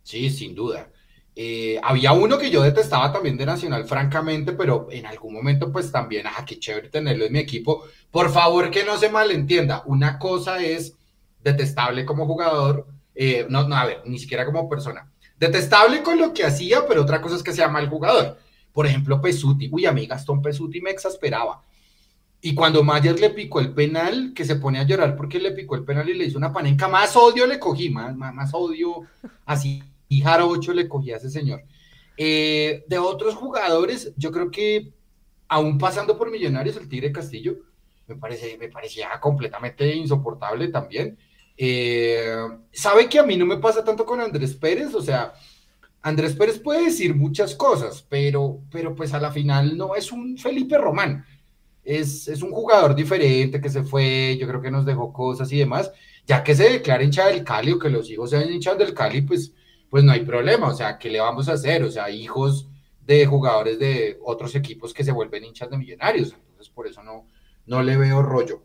Sí, 0.04 0.30
sin 0.30 0.56
duda. 0.56 0.90
Eh, 1.36 1.80
había 1.82 2.12
uno 2.12 2.38
que 2.38 2.50
yo 2.50 2.62
detestaba 2.62 3.12
también 3.12 3.38
de 3.38 3.46
Nacional, 3.46 3.86
francamente, 3.86 4.52
pero 4.52 4.88
en 4.92 5.06
algún 5.06 5.34
momento, 5.34 5.72
pues 5.72 5.92
también, 5.92 6.28
ah, 6.28 6.44
qué 6.46 6.60
chévere 6.60 6.90
tenerlo 6.90 7.26
en 7.26 7.34
mi 7.34 7.40
equipo. 7.40 7.86
Por 8.10 8.32
favor, 8.32 8.70
que 8.70 8.84
no 8.84 8.98
se 8.98 9.10
malentienda. 9.10 9.84
Una 9.86 10.20
cosa 10.20 10.62
es 10.64 10.96
detestable 11.44 12.06
como 12.06 12.26
jugador, 12.26 12.88
eh, 13.16 13.46
no, 13.50 13.68
no, 13.68 13.76
a 13.76 13.86
ver, 13.86 14.02
ni 14.06 14.20
siquiera 14.20 14.46
como 14.46 14.70
persona. 14.70 15.10
Detestable 15.38 16.04
con 16.04 16.20
lo 16.20 16.34
que 16.34 16.46
hacía, 16.46 16.86
pero 16.88 17.02
otra 17.02 17.22
cosa 17.22 17.36
es 17.36 17.44
que 17.44 17.54
sea 17.54 17.68
mal 17.68 17.90
jugador. 17.90 18.38
Por 18.74 18.86
ejemplo, 18.86 19.22
Pesuti. 19.22 19.70
Uy, 19.72 19.86
a 19.86 19.92
mí 19.92 20.06
Gastón 20.06 20.42
Pesuti 20.42 20.82
me 20.82 20.92
exasperaba. 20.92 21.62
Y 22.42 22.56
cuando 22.56 22.84
Mayer 22.84 23.20
le 23.20 23.30
picó 23.30 23.60
el 23.60 23.72
penal, 23.74 24.34
que 24.34 24.46
se 24.46 24.56
pone 24.56 24.80
a 24.80 24.84
llorar 24.84 25.16
porque 25.16 25.40
le 25.40 25.52
picó 25.52 25.76
el 25.76 25.84
penal 25.84 26.10
y 26.10 26.16
le 26.16 26.26
hizo 26.26 26.40
una 26.40 26.52
panenca, 26.52 26.88
más 26.88 27.16
odio 27.16 27.46
le 27.46 27.60
cogí, 27.60 27.90
más, 27.92 28.16
más, 28.16 28.52
odio, 28.54 29.04
así, 29.46 29.84
y 30.10 30.24
ocho 30.26 30.74
le 30.74 30.88
cogí 30.88 31.12
a 31.12 31.18
ese 31.18 31.30
señor. 31.30 31.64
Eh, 32.18 32.84
de 32.88 32.98
otros 32.98 33.36
jugadores, 33.36 34.12
yo 34.18 34.32
creo 34.32 34.50
que 34.50 34.92
aún 35.48 35.78
pasando 35.78 36.18
por 36.18 36.32
Millonarios, 36.32 36.78
el 36.78 36.90
Tigre 36.90 37.12
Castillo, 37.12 37.58
me, 38.08 38.16
parece, 38.16 38.58
me 38.58 38.70
parecía 38.70 39.10
completamente 39.20 39.96
insoportable 39.96 40.70
también. 40.70 41.18
Eh, 41.56 42.36
Sabe 42.72 43.08
que 43.08 43.20
a 43.20 43.24
mí 43.24 43.38
no 43.38 43.46
me 43.46 43.58
pasa 43.58 43.84
tanto 43.84 44.04
con 44.04 44.20
Andrés 44.20 44.56
Pérez, 44.56 44.96
o 44.96 45.02
sea, 45.02 45.34
Andrés 46.04 46.36
Pérez 46.36 46.60
puede 46.60 46.86
decir 46.86 47.16
muchas 47.16 47.56
cosas, 47.56 48.06
pero, 48.10 48.62
pero 48.72 48.96
pues 48.96 49.14
a 49.14 49.20
la 49.20 49.32
final 49.32 49.78
no 49.78 49.96
es 49.96 50.12
un 50.12 50.38
Felipe 50.38 50.78
Román. 50.78 51.26
Es, 51.84 52.28
es, 52.28 52.42
un 52.42 52.52
jugador 52.52 52.96
diferente 52.96 53.60
que 53.60 53.70
se 53.70 53.84
fue, 53.84 54.38
yo 54.40 54.48
creo 54.48 54.62
que 54.62 54.72
nos 54.72 54.86
dejó 54.86 55.14
cosas 55.14 55.52
y 55.52 55.58
demás. 55.58 55.92
Ya 56.26 56.44
que 56.44 56.56
se 56.56 56.70
declara 56.70 57.04
hincha 57.04 57.28
del 57.28 57.44
Cali 57.44 57.72
o 57.72 57.80
que 57.80 57.90
los 57.90 58.10
hijos 58.10 58.30
sean 58.30 58.52
hinchas 58.52 58.78
del 58.78 58.94
Cali, 58.94 59.22
pues, 59.22 59.54
pues 59.90 60.04
no 60.04 60.12
hay 60.12 60.22
problema. 60.22 60.68
O 60.68 60.74
sea, 60.74 60.98
¿qué 60.98 61.10
le 61.10 61.20
vamos 61.20 61.50
a 61.50 61.54
hacer? 61.54 61.84
O 61.84 61.92
sea, 61.92 62.10
hijos 62.10 62.68
de 63.06 63.26
jugadores 63.26 63.80
de 63.80 64.18
otros 64.24 64.56
equipos 64.56 64.94
que 64.94 65.04
se 65.04 65.12
vuelven 65.12 65.44
hinchas 65.44 65.70
de 65.70 65.78
millonarios. 65.78 66.34
Entonces, 66.34 66.70
por 66.70 66.88
eso 66.88 67.04
no, 67.04 67.28
no 67.66 67.84
le 67.84 67.98
veo 67.98 68.22
rollo. 68.22 68.64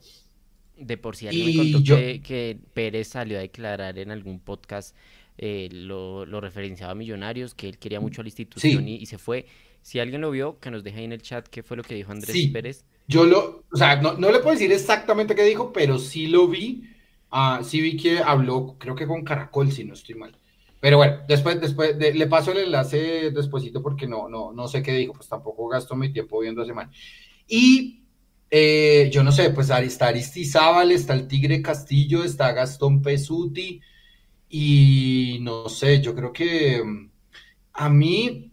De 0.77 0.99
por 0.99 1.17
si 1.17 1.29
alguien 1.29 1.57
me 1.57 1.73
contó 1.73 1.81
yo... 1.81 1.97
que, 1.97 2.21
que 2.21 2.59
Pérez 2.75 3.09
salió 3.09 3.39
a 3.39 3.41
declarar 3.41 3.99
en 3.99 4.11
algún 4.11 4.41
podcast 4.41 4.95
eh, 5.39 5.69
lo, 5.71 6.25
lo, 6.27 6.41
referenciaba 6.41 6.93
a 6.93 6.95
Millonarios, 6.95 7.55
que 7.55 7.69
él 7.69 7.79
quería 7.79 8.01
mucho 8.01 8.21
a 8.21 8.25
la 8.25 8.29
institución 8.29 8.85
sí. 8.85 8.91
y, 8.91 9.03
y, 9.03 9.07
se 9.07 9.19
fue. 9.19 9.47
Si 9.83 9.99
alguien 9.99 10.21
lo 10.21 10.31
vio, 10.31 10.59
que 10.59 10.71
nos 10.71 10.83
deje 10.83 10.99
ahí 10.99 11.05
en 11.05 11.13
el 11.13 11.23
chat 11.23 11.47
qué 11.49 11.63
fue 11.63 11.77
lo 11.77 11.83
que 11.83 11.95
dijo 11.95 12.13
Andrés 12.13 12.33
sí. 12.33 12.49
Pérez. 12.49 12.85
Yo 13.09 13.25
lo, 13.25 13.65
o 13.71 13.77
sea, 13.77 13.97
no, 14.01 14.15
no, 14.15 14.33
le 14.33 14.41
puedo 14.41 14.53
decir 14.53 14.73
exactamente 14.73 15.35
qué 15.35 15.45
dijo, 15.45 15.73
pero 15.73 15.99
sí 15.99 16.27
lo 16.27 16.49
vi. 16.49 16.91
Uh, 17.31 17.63
sí 17.63 17.81
vi 17.81 17.97
que 17.97 18.19
habló, 18.19 18.77
creo 18.79 18.95
que 18.95 19.07
con 19.07 19.25
Caracol, 19.25 19.71
si 19.71 19.85
no 19.85 19.95
estoy 19.95 20.15
mal. 20.15 20.37
Pero 20.81 20.99
bueno, 20.99 21.19
después, 21.29 21.61
después 21.61 21.99
de, 21.99 22.15
le 22.15 22.27
paso 22.27 22.53
el 22.53 22.59
enlace 22.59 23.31
despuesito 23.31 23.83
porque 23.83 24.07
no, 24.07 24.29
no, 24.29 24.53
no 24.53 24.69
sé 24.69 24.83
qué 24.83 24.93
dijo, 24.93 25.13
pues 25.13 25.29
tampoco 25.29 25.69
gasto 25.69 25.97
mi 25.97 26.13
tiempo 26.13 26.41
viendo 26.41 26.63
ese 26.63 26.73
man. 26.73 26.91
Y 27.49 28.05
eh, 28.51 29.11
yo 29.13 29.25
no 29.25 29.33
sé, 29.33 29.51
pues 29.51 29.71
está 29.71 30.09
Aristizábal, 30.09 30.93
está 30.93 31.15
el 31.15 31.27
Tigre 31.27 31.63
Castillo, 31.63 32.25
está 32.25 32.53
Gastón 32.53 33.03
Pesuti, 33.03 33.81
y 34.49 35.39
no 35.43 35.69
sé, 35.69 36.01
yo 36.01 36.15
creo 36.15 36.33
que 36.33 36.83
mm, 36.83 37.11
a 37.75 37.89
mí, 37.89 38.53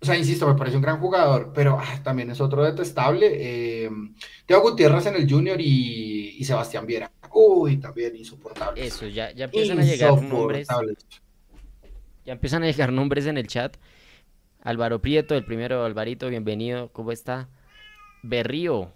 o 0.00 0.04
sea, 0.04 0.16
insisto, 0.16 0.46
me 0.46 0.54
parece 0.54 0.76
un 0.76 0.82
gran 0.82 1.00
jugador, 1.00 1.52
pero 1.54 1.78
ah, 1.80 2.00
también 2.02 2.30
es 2.30 2.40
otro 2.40 2.62
detestable. 2.62 3.30
Eh, 3.32 3.90
Teo 4.46 4.60
Gutiérrez 4.60 5.06
en 5.06 5.16
el 5.16 5.30
Junior 5.30 5.60
y, 5.60 6.36
y, 6.38 6.44
Sebastián 6.44 6.86
Viera. 6.86 7.10
Uy, 7.32 7.78
también 7.78 8.14
insoportable. 8.14 8.86
Eso, 8.86 9.06
ya, 9.06 9.32
ya 9.32 9.46
empiezan 9.46 9.80
a 9.80 9.84
llegar 9.84 10.22
nombres. 10.22 10.68
Ya 12.24 12.32
empiezan 12.32 12.62
a 12.62 12.66
llegar 12.66 12.92
nombres 12.92 13.26
en 13.26 13.38
el 13.38 13.46
chat. 13.46 13.76
Álvaro 14.62 15.00
Prieto, 15.02 15.34
el 15.34 15.44
primero, 15.44 15.84
Alvarito, 15.84 16.28
bienvenido. 16.28 16.88
¿Cómo 16.92 17.12
está? 17.12 17.48
Berrío. 18.22 18.92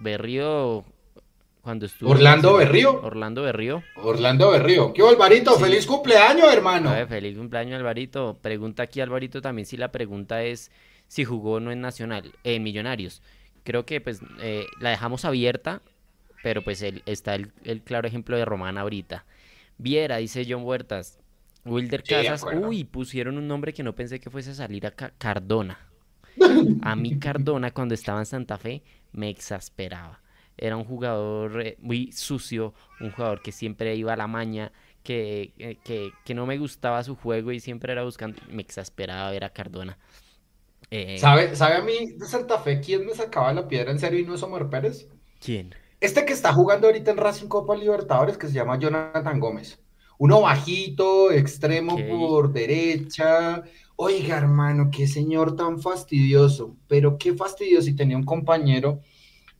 Berrío 0.00 0.84
cuando 1.62 1.86
estuvo 1.86 2.10
Orlando 2.10 2.56
Berrío. 2.56 3.00
Orlando 3.02 3.42
Berrío. 3.42 3.82
Orlando 3.96 4.50
Berrío. 4.50 4.92
¿Qué 4.92 5.02
Alvarito? 5.02 5.54
Sí. 5.56 5.62
Feliz 5.62 5.86
cumpleaños, 5.86 6.52
hermano. 6.52 6.90
Ver, 6.90 7.06
feliz 7.06 7.38
cumpleaños, 7.38 7.78
Alvarito. 7.78 8.38
Pregunta 8.42 8.82
aquí 8.82 9.00
Alvarito 9.00 9.40
también 9.40 9.64
si 9.64 9.76
la 9.76 9.92
pregunta 9.92 10.42
es 10.42 10.72
si 11.06 11.24
jugó 11.24 11.54
o 11.54 11.60
no 11.60 11.70
en 11.70 11.80
Nacional, 11.80 12.32
en 12.42 12.54
eh, 12.54 12.60
Millonarios. 12.60 13.22
Creo 13.62 13.86
que 13.86 14.00
pues 14.00 14.20
eh, 14.40 14.66
la 14.80 14.90
dejamos 14.90 15.24
abierta, 15.24 15.82
pero 16.42 16.62
pues 16.62 16.82
el, 16.82 17.02
está 17.06 17.36
el, 17.36 17.52
el, 17.64 17.82
claro 17.82 18.08
ejemplo 18.08 18.36
de 18.36 18.44
Román 18.44 18.76
ahorita. 18.76 19.24
Viera, 19.78 20.16
dice 20.16 20.44
John 20.48 20.64
Huertas. 20.64 21.20
Wilder 21.64 22.02
Casas, 22.02 22.40
sí, 22.40 22.56
uy, 22.56 22.82
pusieron 22.82 23.38
un 23.38 23.46
nombre 23.46 23.72
que 23.72 23.84
no 23.84 23.94
pensé 23.94 24.18
que 24.18 24.30
fuese 24.30 24.50
a 24.50 24.54
salir 24.54 24.84
a 24.84 24.90
Cardona. 24.90 25.78
A 26.82 26.96
mí 26.96 27.18
Cardona 27.20 27.70
cuando 27.70 27.94
estaba 27.94 28.18
en 28.18 28.26
Santa 28.26 28.58
Fe 28.58 28.82
me 29.12 29.28
exasperaba 29.28 30.21
era 30.56 30.76
un 30.76 30.84
jugador 30.84 31.60
eh, 31.60 31.76
muy 31.80 32.12
sucio, 32.12 32.74
un 33.00 33.10
jugador 33.10 33.42
que 33.42 33.52
siempre 33.52 33.94
iba 33.96 34.12
a 34.12 34.16
la 34.16 34.26
maña, 34.26 34.72
que, 35.02 35.52
eh, 35.58 35.78
que, 35.84 36.12
que, 36.24 36.34
no 36.34 36.46
me 36.46 36.58
gustaba 36.58 37.02
su 37.02 37.16
juego 37.16 37.52
y 37.52 37.60
siempre 37.60 37.92
era 37.92 38.04
buscando, 38.04 38.40
me 38.48 38.62
exasperaba 38.62 39.30
ver 39.30 39.44
a 39.44 39.50
Cardona. 39.50 39.98
Eh... 40.90 41.18
¿Sabe, 41.18 41.56
¿Sabe 41.56 41.76
a 41.76 41.82
mí 41.82 42.12
de 42.12 42.26
Santa 42.26 42.58
Fe 42.58 42.80
quién 42.80 43.06
me 43.06 43.14
sacaba 43.14 43.52
la 43.52 43.66
piedra 43.66 43.90
en 43.90 43.98
serio 43.98 44.20
y 44.20 44.24
no 44.24 44.34
es 44.34 44.42
Omar 44.42 44.68
Pérez? 44.68 45.08
¿Quién? 45.40 45.74
Este 46.00 46.24
que 46.24 46.32
está 46.32 46.52
jugando 46.52 46.88
ahorita 46.88 47.12
en 47.12 47.16
Racing 47.16 47.46
Copa 47.46 47.76
Libertadores, 47.76 48.36
que 48.36 48.48
se 48.48 48.54
llama 48.54 48.78
Jonathan 48.78 49.38
Gómez. 49.38 49.80
Uno 50.18 50.40
bajito, 50.40 51.30
extremo 51.30 51.96
por 52.08 52.52
derecha. 52.52 53.62
Oiga, 53.96 54.36
hermano, 54.36 54.90
qué 54.90 55.06
señor 55.06 55.56
tan 55.56 55.80
fastidioso. 55.80 56.76
Pero 56.88 57.18
qué 57.18 57.34
fastidioso. 57.34 57.88
Y 57.88 57.96
tenía 57.96 58.16
un 58.16 58.24
compañero 58.24 59.00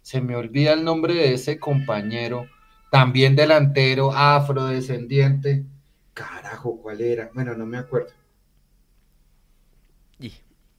se 0.02 0.20
me 0.20 0.36
olvida 0.36 0.72
el 0.72 0.84
nombre 0.84 1.14
de 1.14 1.34
ese 1.34 1.58
compañero, 1.58 2.46
también 2.90 3.36
delantero, 3.36 4.12
afrodescendiente. 4.12 5.64
Carajo, 6.14 6.80
¿cuál 6.82 7.00
era? 7.00 7.30
Bueno, 7.32 7.54
no 7.54 7.64
me 7.64 7.78
acuerdo. 7.78 8.12
Y 10.18 10.32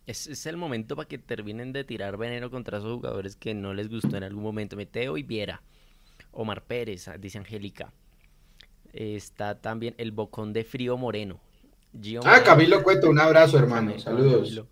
es, 0.06 0.28
es 0.28 0.46
el 0.46 0.58
momento 0.58 0.96
para 0.96 1.08
que 1.08 1.18
terminen 1.18 1.74
de 1.74 1.84
tirar 1.84 2.18
veneno 2.18 2.52
contra 2.52 2.78
esos 2.78 2.94
jugadores 2.94 3.36
que 3.36 3.54
no 3.54 3.74
les 3.74 3.90
gustó 3.90 4.18
en 4.18 4.24
algún 4.24 4.44
momento. 4.44 4.76
Meteo 4.76 5.18
y 5.18 5.24
Viera. 5.24 5.62
Omar 6.32 6.64
Pérez, 6.64 7.10
dice 7.20 7.38
Angélica. 7.38 7.94
Está 8.92 9.60
también 9.60 9.96
el 9.98 10.12
Bocón 10.12 10.54
de 10.54 10.64
Frío 10.64 10.98
Moreno. 10.98 11.40
ah, 12.26 12.42
Camilo 12.44 12.84
Cueto, 12.84 13.10
un 13.10 13.20
abrazo, 13.20 13.58
hermano. 13.58 13.98
Saludos. 14.00 14.64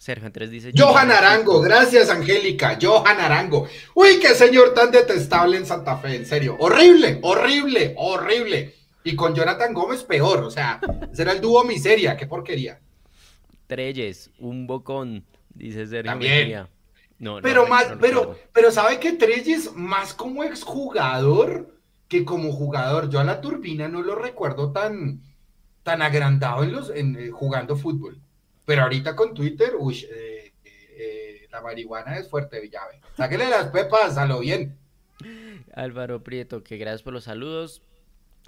Sergio 0.00 0.26
Andrés 0.26 0.50
dice. 0.50 0.72
Johan 0.74 1.10
Arango, 1.10 1.60
gracias 1.60 2.08
Angélica. 2.08 2.78
Johan 2.80 3.20
Arango. 3.20 3.68
Uy, 3.94 4.18
qué 4.18 4.34
señor 4.34 4.72
tan 4.72 4.90
detestable 4.90 5.58
en 5.58 5.66
Santa 5.66 5.98
Fe, 5.98 6.16
en 6.16 6.24
serio. 6.24 6.56
Horrible, 6.58 7.18
horrible, 7.20 7.92
horrible. 7.98 8.74
Y 9.04 9.14
con 9.14 9.34
Jonathan 9.34 9.74
Gómez 9.74 10.02
peor, 10.02 10.42
o 10.42 10.50
sea, 10.50 10.80
será 11.12 11.32
el 11.32 11.42
dúo 11.42 11.64
miseria, 11.64 12.16
qué 12.16 12.26
porquería. 12.26 12.80
Treyes, 13.66 14.30
un 14.38 14.66
bocón, 14.66 15.26
dice 15.50 15.86
Sergio. 15.86 16.12
También. 16.12 16.66
No, 17.18 17.42
pero 17.42 17.66
más, 17.66 17.86
pero, 18.00 18.38
pero 18.54 18.70
sabe 18.70 18.98
que 18.98 19.12
Treyes 19.12 19.74
más 19.74 20.14
como 20.14 20.44
exjugador 20.44 21.76
que 22.08 22.24
como 22.24 22.52
jugador. 22.52 23.10
Yo 23.10 23.20
a 23.20 23.24
la 23.24 23.42
turbina 23.42 23.86
no 23.86 24.00
lo 24.00 24.14
recuerdo 24.14 24.72
tan, 24.72 25.20
tan 25.82 26.00
agrandado 26.00 26.62
en 26.64 26.72
los, 26.72 26.88
en, 26.88 27.16
eh, 27.16 27.28
jugando 27.30 27.76
fútbol. 27.76 28.18
Pero 28.70 28.82
ahorita 28.82 29.16
con 29.16 29.34
Twitter, 29.34 29.72
uy, 29.76 30.06
eh, 30.14 30.52
eh, 30.64 31.48
la 31.50 31.60
marihuana 31.60 32.16
es 32.18 32.30
fuerte, 32.30 32.60
Villave. 32.60 33.00
Sáquele 33.16 33.50
las 33.50 33.66
pepas, 33.66 34.16
a 34.16 34.26
lo 34.26 34.38
bien. 34.38 34.78
Álvaro 35.74 36.22
Prieto, 36.22 36.62
que 36.62 36.76
gracias 36.76 37.02
por 37.02 37.12
los 37.12 37.24
saludos. 37.24 37.82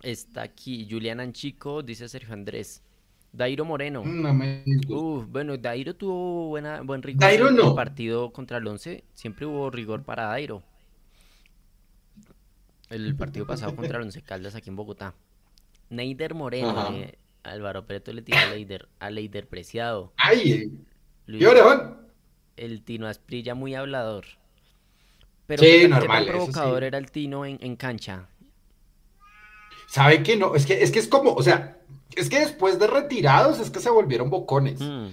Está 0.01 0.43
aquí 0.43 0.87
Julián 0.89 1.19
Anchico, 1.19 1.83
dice 1.83 2.09
Sergio 2.09 2.35
Andrés. 2.35 2.85
Dairo 3.33 3.65
Moreno. 3.65 4.05
Mm, 4.05 5.33
bueno, 5.33 5.57
Dairo 5.57 5.97
tuvo 5.97 6.47
buena, 6.51 6.83
buen 6.83 7.03
rigor 7.03 7.21
Dairo 7.21 7.49
en 7.49 7.57
no. 7.57 7.71
el 7.71 7.75
partido 7.75 8.33
contra 8.33 8.59
el 8.59 8.67
11. 8.69 9.03
Siempre 9.15 9.45
hubo 9.45 9.73
rigor 9.73 10.05
para 10.05 10.27
Dairo. 10.27 10.63
El 12.91 13.17
partido 13.17 13.45
pasado 13.45 13.75
contra 13.75 13.99
el 13.99 14.05
11 14.05 14.23
Caldas 14.23 14.55
aquí 14.55 14.71
en 14.71 14.77
Bogotá. 14.77 15.15
Neider 15.91 16.35
Moreno, 16.35 16.95
eh, 16.95 17.19
Álvaro 17.43 17.87
Preto 17.87 18.13
le 18.13 18.23
tiró 18.23 18.39
a 18.39 18.47
Leider, 18.47 18.89
a 18.99 19.11
Leider 19.11 19.49
Preciado. 19.49 20.13
¡Ay! 20.17 20.73
Luis! 21.27 21.45
El 22.57 22.83
Tino 22.83 23.07
Asprilla 23.07 23.55
muy 23.55 23.75
hablador. 23.75 24.25
Pero 25.47 25.63
sí, 25.63 25.71
¿qué, 25.71 25.89
normal. 25.89 26.25
¿qué 26.25 26.31
provocador 26.31 26.81
sí. 26.81 26.87
era 26.87 26.99
el 26.99 27.11
Tino 27.11 27.45
en, 27.45 27.59
en, 27.61 27.77
cancha? 27.77 28.29
¿Sabe 29.89 30.23
que 30.23 30.37
no? 30.37 30.55
Es 30.55 30.67
que, 30.67 30.83
es 30.83 30.91
que 30.91 30.99
es 30.99 31.09
como, 31.09 31.35
o 31.35 31.43
sea, 31.43 31.79
es 32.15 32.29
que 32.29 32.41
después 32.41 32.79
de 32.79 32.87
retirados 32.87 33.59
es 33.59 33.71
que 33.71 33.81
se 33.81 33.91
volvieron 33.91 34.31
bocones. 34.31 34.81
Mm. 34.81 35.09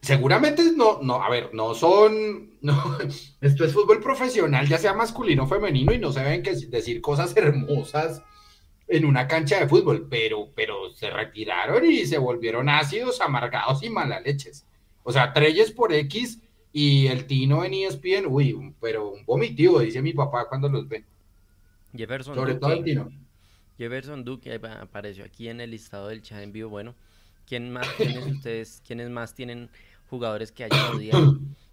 Seguramente 0.00 0.62
no, 0.76 1.00
no, 1.02 1.22
a 1.22 1.28
ver, 1.28 1.50
no 1.52 1.74
son, 1.74 2.58
no, 2.60 2.98
esto 3.40 3.64
es 3.64 3.72
fútbol 3.72 4.00
profesional, 4.00 4.68
ya 4.68 4.78
sea 4.78 4.94
masculino 4.94 5.44
o 5.44 5.48
femenino, 5.48 5.92
y 5.92 5.98
no 5.98 6.12
se 6.12 6.22
ven 6.22 6.42
que 6.42 6.54
decir 6.54 7.00
cosas 7.00 7.36
hermosas 7.36 8.22
en 8.88 9.04
una 9.04 9.26
cancha 9.26 9.60
de 9.60 9.68
fútbol, 9.68 10.06
pero, 10.08 10.50
pero 10.54 10.92
se 10.94 11.10
retiraron 11.10 11.84
y 11.84 12.06
se 12.06 12.18
volvieron 12.18 12.68
ácidos, 12.68 13.20
amargados 13.20 13.82
y 13.82 13.90
malaleches. 13.90 14.64
O 15.02 15.12
sea, 15.12 15.32
Treyes 15.32 15.72
por 15.72 15.92
X 15.92 16.40
y 16.72 17.06
el 17.06 17.26
Tino 17.26 17.64
en 17.64 17.74
ESPN, 17.74 18.26
uy, 18.28 18.74
pero 18.80 19.10
un 19.10 19.24
vomitivo, 19.24 19.80
dice 19.80 20.02
mi 20.02 20.12
papá 20.12 20.48
cuando 20.48 20.68
los 20.68 20.88
ve. 20.88 21.04
Jefferson 21.96 22.34
Sobre 22.34 22.54
Duque, 22.54 22.60
todo 22.60 22.72
el 22.72 22.84
Tino. 22.84 23.10
Jefferson 23.78 24.24
Duque 24.24 24.60
apareció 24.80 25.24
aquí 25.24 25.48
en 25.48 25.60
el 25.60 25.70
listado 25.70 26.08
del 26.08 26.22
chat 26.22 26.42
en 26.42 26.52
vivo. 26.52 26.70
Bueno, 26.70 26.94
¿quién 27.46 27.72
más, 27.72 27.88
quiénes 27.96 28.26
ustedes, 28.26 28.82
quiénes 28.86 29.10
más 29.10 29.34
tienen 29.34 29.68
jugadores 30.08 30.52
que 30.52 30.64
hayan 30.64 30.94
odiado? 30.94 31.38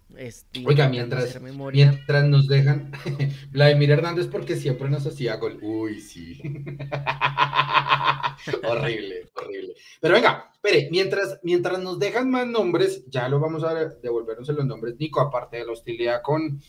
Oiga, 0.64 0.88
mientras, 0.88 1.40
mientras 1.40 2.24
nos 2.24 2.46
dejan, 2.46 2.92
Vladimir 3.50 3.90
Hernández 3.90 4.26
porque 4.26 4.56
siempre 4.56 4.88
nos 4.88 5.06
hacía 5.06 5.36
gol. 5.36 5.58
Uy, 5.62 6.00
sí. 6.00 6.40
horrible, 8.68 9.30
horrible. 9.34 9.74
Pero 10.00 10.14
venga, 10.14 10.50
espere, 10.54 10.88
mientras, 10.90 11.40
mientras 11.42 11.78
nos 11.80 11.98
dejan 11.98 12.30
más 12.30 12.46
nombres, 12.46 13.04
ya 13.08 13.28
lo 13.28 13.40
vamos 13.40 13.64
a 13.64 13.74
devolvernos 13.74 14.48
en 14.48 14.56
los 14.56 14.66
nombres, 14.66 14.96
Nico, 14.98 15.20
aparte 15.20 15.58
de 15.58 15.66
la 15.66 15.72
hostilidad 15.72 16.22
con, 16.22 16.60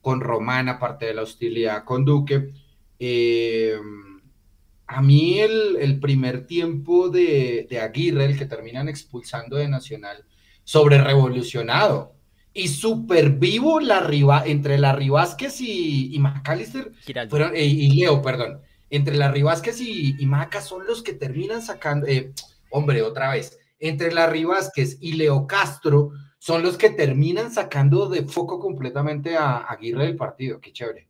con 0.00 0.20
Román, 0.20 0.68
aparte 0.68 1.06
de 1.06 1.14
la 1.14 1.22
hostilidad 1.22 1.84
con 1.84 2.04
Duque. 2.04 2.52
Eh, 2.98 3.76
a 4.86 5.00
mí 5.00 5.40
el, 5.40 5.76
el 5.80 6.00
primer 6.00 6.46
tiempo 6.46 7.08
de, 7.08 7.66
de, 7.68 7.80
Aguirre, 7.80 8.26
el 8.26 8.38
que 8.38 8.46
terminan 8.46 8.88
expulsando 8.88 9.56
de 9.56 9.68
Nacional, 9.68 10.24
sobre 10.64 11.02
revolucionado 11.02 12.14
y 12.54 12.68
súper 12.68 13.30
vivo 13.30 13.80
la 13.80 14.00
riva, 14.00 14.44
entre 14.46 14.78
la 14.78 14.94
Rivásquez 14.94 15.60
y, 15.60 16.14
y 16.14 16.18
McAllister 16.18 16.92
fueron, 17.28 17.54
eh, 17.54 17.64
y 17.64 17.90
Leo, 17.98 18.20
perdón, 18.20 18.60
entre 18.90 19.16
la 19.16 19.30
Rivásquez 19.30 19.80
y, 19.80 20.16
y 20.18 20.26
Maca 20.26 20.60
son 20.60 20.86
los 20.86 21.02
que 21.02 21.14
terminan 21.14 21.62
sacando, 21.62 22.06
eh, 22.06 22.32
hombre, 22.70 23.02
otra 23.02 23.30
vez, 23.30 23.58
entre 23.78 24.12
la 24.12 24.26
Rivásquez 24.26 24.98
y 25.00 25.14
Leo 25.14 25.46
Castro 25.46 26.10
son 26.38 26.62
los 26.62 26.76
que 26.76 26.90
terminan 26.90 27.52
sacando 27.52 28.08
de 28.08 28.24
foco 28.24 28.58
completamente 28.58 29.36
a, 29.36 29.58
a 29.58 29.72
Aguirre 29.72 30.06
del 30.06 30.16
partido, 30.16 30.60
qué 30.60 30.72
chévere. 30.72 31.08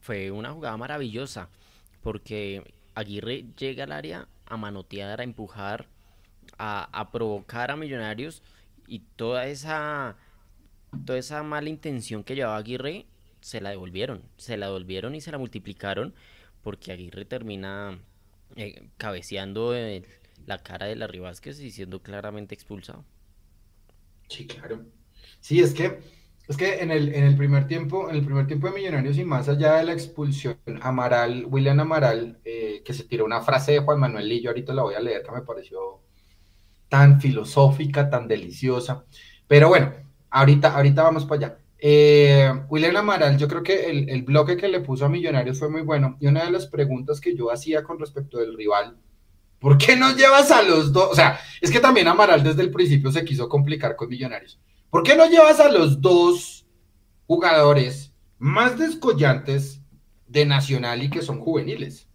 Fue 0.00 0.30
una 0.30 0.52
jugada 0.52 0.76
maravillosa, 0.76 1.48
porque 2.02 2.74
Aguirre 2.94 3.44
llega 3.56 3.84
al 3.84 3.92
área 3.92 4.26
a 4.46 4.56
manotear, 4.56 5.20
a 5.20 5.24
empujar, 5.24 5.86
a, 6.58 6.88
a 6.98 7.12
provocar 7.12 7.70
a 7.70 7.76
Millonarios 7.76 8.42
y 8.88 9.00
toda 9.16 9.46
esa 9.46 10.16
toda 11.04 11.18
esa 11.18 11.42
mala 11.42 11.68
intención 11.68 12.24
que 12.24 12.34
llevaba 12.34 12.56
Aguirre 12.56 13.06
se 13.40 13.60
la 13.60 13.70
devolvieron, 13.70 14.22
se 14.36 14.56
la 14.56 14.66
devolvieron 14.66 15.14
y 15.14 15.20
se 15.20 15.32
la 15.32 15.38
multiplicaron 15.38 16.14
porque 16.62 16.92
Aguirre 16.92 17.24
termina 17.24 17.98
eh, 18.56 18.88
cabeceando 18.96 19.74
la 20.46 20.58
cara 20.58 20.86
de 20.86 20.96
la 20.96 21.06
Rivasquez 21.06 21.60
y 21.60 21.70
siendo 21.70 22.02
claramente 22.02 22.54
expulsado. 22.54 23.04
Sí, 24.28 24.46
claro. 24.46 24.84
Sí, 25.40 25.60
es 25.60 25.74
que 25.74 26.00
es 26.48 26.56
que 26.56 26.80
en 26.80 26.90
el, 26.90 27.14
en 27.14 27.24
el 27.24 27.36
primer 27.36 27.66
tiempo, 27.66 28.10
en 28.10 28.16
el 28.16 28.24
primer 28.24 28.46
tiempo 28.46 28.66
de 28.66 28.74
Millonarios 28.74 29.16
y 29.16 29.24
más 29.24 29.48
allá 29.48 29.74
de 29.76 29.84
la 29.84 29.92
expulsión, 29.92 30.58
Amaral, 30.82 31.46
William 31.48 31.78
Amaral, 31.80 32.40
eh, 32.44 32.82
que 32.84 32.92
se 32.94 33.04
tiró 33.04 33.24
una 33.24 33.42
frase 33.42 33.72
de 33.72 33.78
Juan 33.78 34.00
Manuel 34.00 34.28
Lillo, 34.28 34.50
ahorita 34.50 34.74
la 34.74 34.82
voy 34.82 34.94
a 34.94 35.00
leer, 35.00 35.22
que 35.22 35.30
me 35.30 35.42
pareció 35.42 36.02
tan 36.88 37.20
filosófica, 37.20 38.10
tan 38.10 38.28
deliciosa. 38.28 39.06
Pero 39.46 39.68
bueno, 39.68 39.92
ahorita, 40.32 40.74
ahorita 40.74 41.02
vamos 41.02 41.24
para 41.24 41.46
allá. 41.46 41.58
Eh, 41.78 42.52
William 42.68 42.96
Amaral, 42.96 43.36
yo 43.38 43.48
creo 43.48 43.62
que 43.62 43.90
el, 43.90 44.08
el, 44.08 44.22
bloque 44.22 44.56
que 44.56 44.68
le 44.68 44.80
puso 44.80 45.04
a 45.04 45.08
Millonarios 45.08 45.58
fue 45.58 45.68
muy 45.68 45.82
bueno. 45.82 46.16
Y 46.20 46.26
una 46.26 46.44
de 46.44 46.50
las 46.50 46.66
preguntas 46.66 47.20
que 47.20 47.36
yo 47.36 47.50
hacía 47.50 47.82
con 47.82 47.98
respecto 47.98 48.38
del 48.38 48.56
rival, 48.56 48.96
¿por 49.58 49.78
qué 49.78 49.96
no 49.96 50.14
llevas 50.14 50.50
a 50.50 50.62
los 50.62 50.92
dos? 50.92 51.10
O 51.10 51.14
sea, 51.14 51.40
es 51.60 51.70
que 51.70 51.80
también 51.80 52.08
Amaral 52.08 52.42
desde 52.42 52.62
el 52.62 52.70
principio 52.70 53.10
se 53.10 53.24
quiso 53.24 53.48
complicar 53.48 53.96
con 53.96 54.08
Millonarios. 54.08 54.60
¿Por 54.90 55.02
qué 55.02 55.16
no 55.16 55.28
llevas 55.28 55.58
a 55.58 55.70
los 55.70 56.00
dos 56.00 56.66
jugadores 57.26 58.12
más 58.38 58.78
descollantes 58.78 59.80
de 60.28 60.46
Nacional 60.46 61.02
y 61.02 61.10
que 61.10 61.22
son 61.22 61.40
juveniles? 61.40 62.08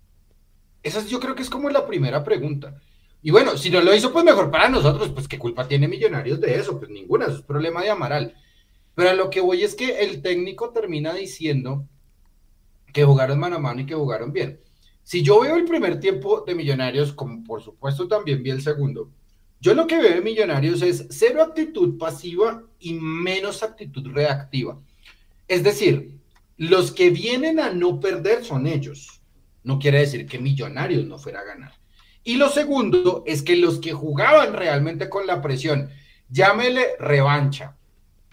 Esa 0.84 1.03
yo 1.06 1.19
creo 1.19 1.36
que 1.36 1.41
es 1.41 1.49
como 1.49 1.69
la 1.69 1.86
primera 1.86 2.23
pregunta. 2.23 2.80
Y 3.28 3.32
bueno, 3.32 3.58
si 3.58 3.70
no 3.70 3.82
lo 3.82 3.94
hizo, 3.94 4.13
pues 4.13 4.24
mejor 4.24 4.50
para 4.50 4.70
nosotros, 4.70 5.10
pues 5.10 5.28
qué 5.28 5.38
culpa 5.38 5.68
tiene 5.68 5.90
Millonarios 5.90 6.40
de 6.40 6.56
eso, 6.56 6.80
pues 6.80 6.90
ninguna, 6.90 7.26
eso 7.26 7.36
es 7.36 7.42
problema 7.42 7.82
de 7.82 7.90
Amaral. 7.90 8.34
Pero 8.96 9.10
a 9.10 9.13
lo 9.13 9.30
que 9.30 9.42
voy 9.42 9.63
es 9.63 9.76
que 9.76 10.00
el 10.00 10.22
técnico 10.22 10.70
termina 10.70 11.13
diciendo 11.13 11.86
que 12.94 13.04
jugaron 13.04 13.38
mano 13.38 13.58
a 13.58 13.60
mano 13.60 13.82
y 13.82 13.86
que 13.86 13.96
jugaron 13.96 14.32
bien. 14.32 14.62
Si 15.04 15.24
yo 15.24 15.42
veo 15.42 15.58
el 15.58 15.66
primer 15.66 16.00
tiempo 16.00 16.46
de 16.48 16.56
Millonarios, 16.56 17.12
como 17.12 17.44
por 17.44 17.62
supuesto 17.62 18.08
también 18.08 18.42
vi 18.42 18.52
el 18.52 18.62
segundo, 18.62 19.12
yo 19.60 19.74
lo 19.74 19.88
que 19.88 19.98
veo 19.98 20.13
de 20.16 20.22
Millonarios 20.22 20.82
es 20.82 21.06
cero 21.10 21.44
actitud 21.44 21.98
pasiva 21.98 22.63
y 22.80 22.94
menos 22.94 23.62
actitud 23.62 24.08
reactiva. 24.08 24.80
Es 25.50 25.66
decir, 25.66 26.18
los 26.56 26.94
que 26.94 27.10
vienen 27.10 27.60
a 27.60 27.74
no 27.74 28.00
perder 28.00 28.46
son 28.46 28.68
ellos. 28.68 29.22
No 29.63 29.80
quiere 29.80 30.00
decir 30.00 30.26
que 30.28 30.40
Millonarios 30.40 31.06
no 31.06 31.20
fuera 31.20 31.42
a 31.42 31.44
ganar. 31.44 31.74
Y 32.28 32.36
lo 32.36 32.50
segundo 32.50 33.24
es 33.26 33.42
que 33.42 33.56
los 33.56 33.80
que 33.80 33.94
jugaban 33.94 34.52
realmente 34.52 35.08
con 35.08 35.26
la 35.26 35.42
presión, 35.42 35.90
llámele 36.30 36.98
revancha, 37.00 37.78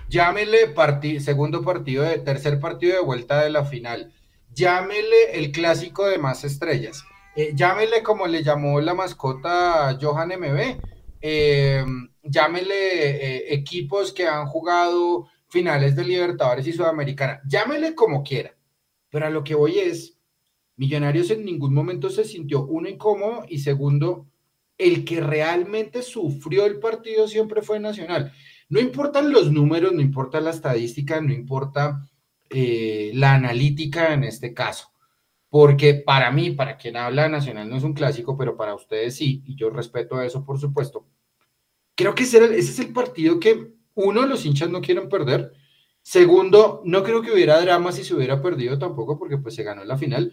llámele 0.09 0.67
partid 0.67 1.21
segundo 1.21 1.63
partido 1.63 2.03
de 2.03 2.19
tercer 2.19 2.59
partido 2.59 2.95
de 2.97 3.05
vuelta 3.05 3.41
de 3.41 3.51
la 3.51 3.65
final, 3.65 4.13
llámele 4.53 5.39
el 5.39 5.53
clásico 5.53 6.07
de 6.07 6.19
más 6.19 6.43
estrellas, 6.43 7.05
eh, 7.37 7.53
llámele 7.55 8.03
como 8.03 8.27
le 8.27 8.43
llamó 8.43 8.81
la 8.81 8.95
mascota 8.95 9.97
Johan 10.03 10.31
MB, 10.41 10.81
eh, 11.21 11.85
llámele 12.25 12.75
eh, 12.75 13.55
equipos 13.55 14.13
que 14.13 14.27
han 14.27 14.47
jugado 14.47 15.29
finales 15.47 15.95
de 15.95 16.03
Libertadores 16.03 16.67
y 16.67 16.73
Sudamericana, 16.73 17.41
llámele 17.47 17.95
como 17.95 18.25
quiera, 18.25 18.57
pero 19.09 19.27
a 19.27 19.31
lo 19.31 19.45
que 19.45 19.55
voy 19.55 19.79
es, 19.79 20.14
Millonarios 20.77 21.31
en 21.31 21.45
ningún 21.45 21.73
momento 21.73 22.11
se 22.11 22.25
sintió 22.25 22.65
uno 22.65 22.89
incómodo 22.89 23.45
y 23.49 23.59
segundo, 23.61 24.27
el 24.77 25.05
que 25.05 25.21
realmente 25.21 26.03
sufrió 26.03 26.67
el 26.67 26.81
partido 26.81 27.29
siempre 27.29 27.63
fue 27.63 27.79
Nacional. 27.79 28.33
No 28.69 28.81
importan 28.81 29.31
los 29.31 29.53
números, 29.53 29.93
no 29.93 30.01
importa 30.01 30.41
la 30.41 30.51
estadística, 30.51 31.21
no 31.21 31.33
importa 31.33 32.09
eh, 32.51 33.13
la 33.15 33.35
analítica 33.35 34.13
en 34.15 34.25
este 34.25 34.53
caso, 34.53 34.93
porque 35.49 35.95
para 35.95 36.31
mí, 36.31 36.51
para 36.51 36.77
quien 36.77 36.97
habla 36.97 37.29
Nacional 37.29 37.69
no 37.69 37.77
es 37.77 37.85
un 37.85 37.95
clásico, 37.95 38.37
pero 38.37 38.57
para 38.57 38.75
ustedes 38.75 39.17
sí, 39.17 39.43
y 39.47 39.55
yo 39.57 39.71
respeto 39.71 40.21
eso, 40.21 40.45
por 40.45 40.59
supuesto. 40.59 41.07
Creo 41.95 42.15
que 42.15 42.25
ese, 42.25 42.57
es 42.59 42.79
el 42.81 42.93
partido 42.93 43.39
que, 43.39 43.73
uno, 43.95 44.27
los 44.27 44.45
hinchas 44.45 44.69
no 44.71 44.81
quieren 44.81 45.09
perder. 45.09 45.53
Segundo, 46.03 46.83
no 46.85 47.03
creo 47.05 47.23
que 47.23 47.33
hubiera 47.33 47.61
drama 47.61 47.93
si 47.93 48.03
se 48.03 48.15
hubiera 48.15 48.43
perdido 48.43 48.79
tampoco, 48.79 49.17
porque 49.19 49.39
pues 49.39 49.55
se 49.55 49.63
ganó 49.63 49.83
en 49.83 49.89
la 49.89 49.97
final. 49.97 50.33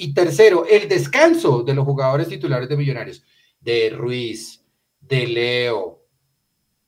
Y 0.00 0.14
tercero, 0.14 0.64
el 0.64 0.88
descanso 0.88 1.64
de 1.64 1.74
los 1.74 1.84
jugadores 1.84 2.28
titulares 2.28 2.68
de 2.68 2.76
Millonarios, 2.76 3.24
de 3.60 3.90
Ruiz, 3.90 4.64
de 5.00 5.26
Leo, 5.26 6.06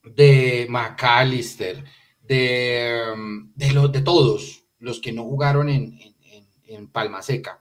de 0.04 0.66
McAllister, 0.70 1.84
de, 2.22 3.50
de, 3.56 3.72
los, 3.72 3.90
de 3.90 4.02
todos 4.02 4.64
los 4.78 5.00
que 5.00 5.10
no 5.10 5.24
jugaron 5.24 5.68
en, 5.68 5.98
en, 6.00 6.46
en 6.66 6.86
Palma 6.86 7.20
Seca 7.20 7.60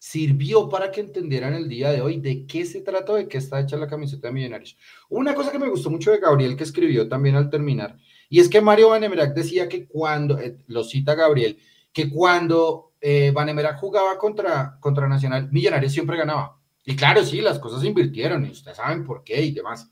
sirvió 0.00 0.66
para 0.70 0.90
que 0.90 1.02
entendieran 1.02 1.52
el 1.52 1.68
día 1.68 1.92
de 1.92 2.00
hoy 2.00 2.20
de 2.20 2.46
qué 2.46 2.64
se 2.64 2.80
trata, 2.80 3.14
de 3.14 3.28
qué 3.28 3.36
está 3.36 3.60
hecha 3.60 3.76
la 3.76 3.86
camiseta 3.86 4.28
de 4.28 4.32
Millonarios. 4.34 4.78
Una 5.10 5.34
cosa 5.34 5.52
que 5.52 5.58
me 5.58 5.68
gustó 5.68 5.90
mucho 5.90 6.10
de 6.10 6.18
Gabriel, 6.18 6.56
que 6.56 6.64
escribió 6.64 7.06
también 7.06 7.36
al 7.36 7.50
terminar, 7.50 7.98
y 8.30 8.40
es 8.40 8.48
que 8.48 8.62
Mario 8.62 8.88
Vanemerac 8.88 9.34
decía 9.34 9.68
que 9.68 9.86
cuando, 9.86 10.38
eh, 10.38 10.56
lo 10.68 10.84
cita 10.84 11.14
Gabriel, 11.14 11.58
que 11.92 12.10
cuando 12.10 12.94
eh, 13.00 13.30
Vanemerac 13.32 13.78
jugaba 13.78 14.18
contra, 14.18 14.78
contra 14.80 15.08
Nacional, 15.08 15.50
Millonarios 15.50 15.92
siempre 15.92 16.16
ganaba. 16.16 16.58
Y 16.84 16.96
claro, 16.96 17.24
sí, 17.24 17.40
las 17.40 17.58
cosas 17.58 17.80
se 17.80 17.88
invirtieron 17.88 18.44
y 18.46 18.50
ustedes 18.50 18.76
saben 18.76 19.04
por 19.04 19.24
qué 19.24 19.42
y 19.42 19.52
demás. 19.52 19.90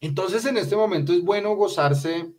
Entonces, 0.00 0.44
en 0.46 0.56
este 0.56 0.76
momento 0.76 1.12
es 1.12 1.22
bueno 1.22 1.54
gozarse 1.54 2.32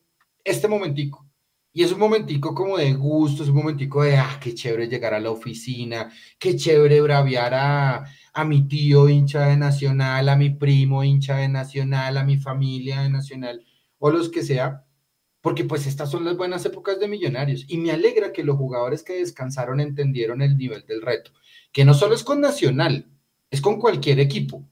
este 0.44 0.68
momentico 0.68 1.28
y 1.76 1.84
es 1.84 1.92
un 1.92 2.00
momentico 2.00 2.54
como 2.54 2.78
de 2.78 2.94
gusto, 2.94 3.42
es 3.42 3.50
un 3.50 3.56
momentico 3.56 4.04
de, 4.04 4.16
ah, 4.18 4.40
qué 4.40 4.54
chévere 4.54 4.88
llegar 4.88 5.16
a 5.16 5.20
la 5.20 5.32
oficina, 5.32 6.12
qué 6.38 6.56
chévere 6.56 7.02
braviar 7.02 7.54
a, 7.56 8.06
a 8.34 8.46
mi 8.46 8.68
tío 8.68 9.10
hincha 9.10 9.48
de 9.48 9.58
Nacional, 9.58 10.30
a 10.30 10.36
mi 10.36 10.52
primo 10.52 11.04
hincha 11.04 11.38
de 11.38 11.50
Nacional, 11.50 12.18
a 12.18 12.24
mi 12.24 12.38
familia 12.38 13.02
de 13.02 13.10
Nacional, 13.10 13.66
o 13.98 14.12
los 14.12 14.30
que 14.30 14.44
sea, 14.44 14.86
porque 15.44 15.66
pues 15.66 15.86
estas 15.88 16.10
son 16.10 16.24
las 16.24 16.38
buenas 16.38 16.66
épocas 16.66 17.02
de 17.02 17.10
Millonarios. 17.10 17.66
Y 17.68 17.78
me 17.78 17.92
alegra 17.92 18.32
que 18.32 18.46
los 18.46 18.56
jugadores 18.56 19.04
que 19.04 19.16
descansaron 19.16 19.82
entendieron 19.82 20.42
el 20.42 20.58
nivel 20.58 20.86
del 20.86 21.02
reto, 21.02 21.32
que 21.74 21.84
no 21.84 21.94
solo 21.94 22.16
es 22.16 22.24
con 22.24 22.40
Nacional, 22.40 23.12
es 23.52 23.60
con 23.60 23.78
cualquier 23.78 24.22
equipo, 24.22 24.66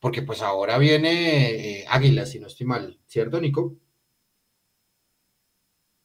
porque 0.00 0.22
pues 0.22 0.42
ahora 0.42 0.78
viene 0.78 1.82
eh, 1.82 1.84
Águila, 1.88 2.26
si 2.26 2.40
no 2.40 2.48
estoy 2.48 2.66
mal, 2.66 2.98
¿cierto, 3.06 3.40
Nico? 3.40 3.76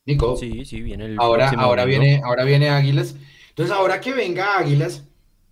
Nico. 0.05 0.37
Sí, 0.37 0.65
sí, 0.65 0.81
viene 0.81 1.05
el 1.05 1.15
ahora, 1.19 1.49
ahora 1.57 1.85
viene, 1.85 2.21
ahora 2.23 2.43
viene 2.43 2.69
Águilas. 2.69 3.15
Entonces, 3.49 3.75
ahora 3.75 3.99
que 3.99 4.13
venga 4.13 4.59
Águilas, 4.59 5.03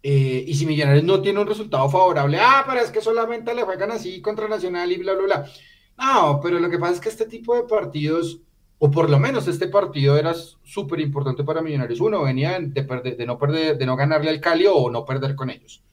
eh, 0.04 0.46
y 0.48 0.54
si 0.54 0.68
Millonarios 0.68 1.06
no 1.06 1.24
tiene 1.24 1.40
un 1.40 1.48
resultado 1.48 1.90
favorable, 1.90 2.38
ah, 2.40 2.66
pero 2.68 2.82
es 2.82 2.92
que 2.92 3.02
solamente 3.02 3.56
le 3.56 3.64
juegan 3.64 3.90
así 3.90 4.22
contra 4.22 4.48
Nacional 4.48 4.92
y 4.92 4.98
bla, 4.98 5.14
bla, 5.16 5.24
bla. 5.24 5.52
No, 5.98 6.40
pero 6.40 6.60
lo 6.60 6.70
que 6.70 6.78
pasa 6.78 6.94
es 6.94 7.00
que 7.00 7.10
este 7.10 7.26
tipo 7.26 7.56
de 7.56 7.64
partidos, 7.64 8.44
o 8.80 8.90
por 8.90 9.10
lo 9.10 9.20
menos 9.20 9.48
este 9.48 9.68
partido 9.68 10.18
era 10.18 10.34
súper 10.34 11.02
importante 11.02 11.44
para 11.44 11.62
Millonarios. 11.62 12.00
Uno, 12.00 12.24
venía 12.24 12.58
de, 12.60 12.84
perder, 12.84 13.18
de, 13.18 13.26
no 13.26 13.38
perder, 13.38 13.78
de 13.78 13.86
no 13.86 13.96
ganarle 13.96 14.30
al 14.30 14.40
Cali 14.40 14.66
o 14.68 14.90
no 14.90 15.06
perder 15.06 15.36
con 15.36 15.50
ellos. 15.50 15.84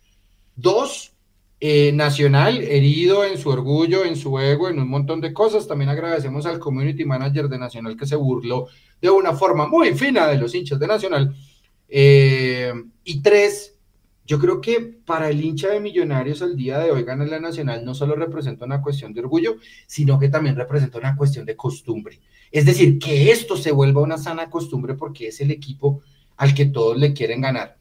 Dos, 0.54 1.12
eh, 1.58 1.90
Nacional, 1.92 2.62
herido 2.62 3.24
en 3.24 3.38
su 3.38 3.48
orgullo, 3.48 4.04
en 4.04 4.14
su 4.16 4.38
ego, 4.38 4.68
en 4.68 4.78
un 4.78 4.88
montón 4.88 5.20
de 5.20 5.32
cosas. 5.32 5.66
También 5.66 5.88
agradecemos 5.88 6.46
al 6.46 6.58
community 6.58 7.04
manager 7.04 7.48
de 7.48 7.58
Nacional 7.58 7.96
que 7.96 8.06
se 8.06 8.14
burló 8.14 8.68
de 9.00 9.10
una 9.10 9.32
forma 9.32 9.66
muy 9.66 9.94
fina 9.94 10.26
de 10.28 10.36
los 10.36 10.54
hinchas 10.54 10.78
de 10.78 10.86
Nacional. 10.86 11.34
Eh, 11.88 12.72
y 13.04 13.22
tres, 13.22 13.74
yo 14.26 14.38
creo 14.38 14.60
que 14.60 14.80
para 14.80 15.30
el 15.30 15.42
hincha 15.42 15.68
de 15.68 15.80
Millonarios 15.80 16.42
al 16.42 16.56
día 16.56 16.78
de 16.78 16.90
hoy 16.90 17.04
ganar 17.04 17.28
la 17.28 17.40
Nacional 17.40 17.84
no 17.84 17.94
solo 17.94 18.16
representa 18.16 18.66
una 18.66 18.82
cuestión 18.82 19.14
de 19.14 19.20
orgullo, 19.20 19.56
sino 19.86 20.18
que 20.18 20.28
también 20.28 20.56
representa 20.56 20.98
una 20.98 21.16
cuestión 21.16 21.46
de 21.46 21.56
costumbre. 21.56 22.20
Es 22.50 22.64
decir, 22.64 22.98
que 22.98 23.30
esto 23.30 23.56
se 23.56 23.72
vuelva 23.72 24.02
una 24.02 24.18
sana 24.18 24.50
costumbre 24.50 24.94
porque 24.94 25.28
es 25.28 25.40
el 25.40 25.50
equipo 25.50 26.02
al 26.36 26.54
que 26.54 26.66
todos 26.66 26.96
le 26.96 27.12
quieren 27.12 27.40
ganar. 27.40 27.78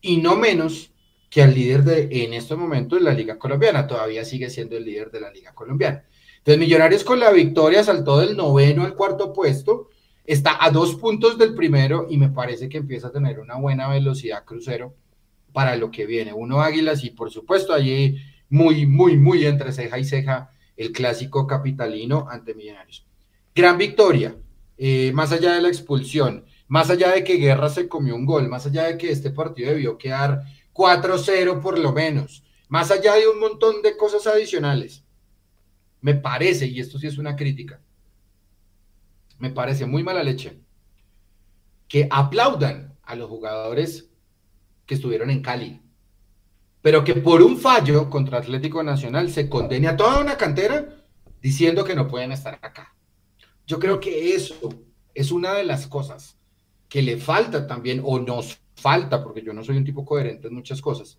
Y 0.00 0.18
no 0.18 0.36
menos 0.36 0.92
que 1.30 1.42
al 1.42 1.54
líder 1.54 1.84
de, 1.84 2.08
en 2.24 2.34
este 2.34 2.54
momento 2.54 2.96
de 2.96 3.02
la 3.02 3.12
Liga 3.12 3.38
Colombiana, 3.38 3.86
todavía 3.86 4.24
sigue 4.24 4.50
siendo 4.50 4.76
el 4.76 4.84
líder 4.84 5.10
de 5.10 5.20
la 5.20 5.30
Liga 5.30 5.52
Colombiana. 5.52 6.04
Entonces, 6.38 6.58
Millonarios 6.60 7.04
con 7.04 7.18
la 7.18 7.32
victoria 7.32 7.82
saltó 7.82 8.18
del 8.18 8.36
noveno 8.36 8.84
al 8.84 8.94
cuarto 8.94 9.32
puesto, 9.32 9.88
está 10.24 10.64
a 10.64 10.70
dos 10.70 10.94
puntos 10.94 11.38
del 11.38 11.54
primero 11.54 12.06
y 12.08 12.18
me 12.18 12.28
parece 12.28 12.68
que 12.68 12.78
empieza 12.78 13.08
a 13.08 13.12
tener 13.12 13.40
una 13.40 13.56
buena 13.56 13.88
velocidad 13.88 14.44
crucero 14.44 14.94
para 15.52 15.76
lo 15.76 15.90
que 15.90 16.06
viene. 16.06 16.32
Uno 16.32 16.60
Águilas 16.60 17.02
y 17.02 17.10
por 17.10 17.30
supuesto 17.30 17.72
allí 17.72 18.18
muy, 18.48 18.86
muy, 18.86 19.16
muy 19.16 19.44
entre 19.44 19.72
ceja 19.72 19.98
y 19.98 20.04
ceja 20.04 20.50
el 20.76 20.92
clásico 20.92 21.46
capitalino 21.46 22.26
ante 22.30 22.54
Millonarios. 22.54 23.06
Gran 23.56 23.78
victoria, 23.78 24.36
eh, 24.76 25.12
más 25.14 25.32
allá 25.32 25.54
de 25.54 25.62
la 25.62 25.68
expulsión, 25.68 26.44
más 26.68 26.90
allá 26.90 27.12
de 27.12 27.24
que 27.24 27.36
Guerra 27.36 27.70
se 27.70 27.88
comió 27.88 28.14
un 28.14 28.26
gol, 28.26 28.50
más 28.50 28.66
allá 28.66 28.82
de 28.82 28.98
que 28.98 29.10
este 29.10 29.30
partido 29.30 29.70
debió 29.70 29.96
quedar 29.96 30.42
4-0 30.74 31.62
por 31.62 31.78
lo 31.78 31.90
menos, 31.94 32.44
más 32.68 32.90
allá 32.90 33.14
de 33.14 33.26
un 33.26 33.40
montón 33.40 33.80
de 33.80 33.96
cosas 33.96 34.26
adicionales. 34.26 35.06
Me 36.02 36.12
parece, 36.12 36.66
y 36.66 36.80
esto 36.80 36.98
sí 36.98 37.06
es 37.06 37.16
una 37.16 37.34
crítica, 37.34 37.80
me 39.38 39.48
parece 39.48 39.86
muy 39.86 40.02
mala 40.02 40.22
leche 40.22 40.60
que 41.88 42.08
aplaudan 42.10 42.98
a 43.04 43.16
los 43.16 43.30
jugadores 43.30 44.10
que 44.84 44.96
estuvieron 44.96 45.30
en 45.30 45.40
Cali, 45.40 45.80
pero 46.82 47.04
que 47.04 47.14
por 47.14 47.40
un 47.40 47.56
fallo 47.56 48.10
contra 48.10 48.36
Atlético 48.36 48.82
Nacional 48.82 49.30
se 49.30 49.48
condene 49.48 49.88
a 49.88 49.96
toda 49.96 50.20
una 50.20 50.36
cantera 50.36 51.02
diciendo 51.40 51.84
que 51.84 51.94
no 51.94 52.06
pueden 52.06 52.32
estar 52.32 52.58
acá. 52.60 52.95
Yo 53.66 53.78
creo 53.78 53.98
que 53.98 54.34
eso 54.34 54.68
es 55.14 55.32
una 55.32 55.54
de 55.54 55.64
las 55.64 55.86
cosas 55.86 56.36
que 56.88 57.02
le 57.02 57.16
falta 57.16 57.66
también 57.66 58.00
o 58.04 58.18
nos 58.20 58.60
falta, 58.74 59.22
porque 59.22 59.42
yo 59.42 59.52
no 59.52 59.64
soy 59.64 59.76
un 59.76 59.84
tipo 59.84 60.04
coherente 60.04 60.48
en 60.48 60.54
muchas 60.54 60.80
cosas, 60.80 61.18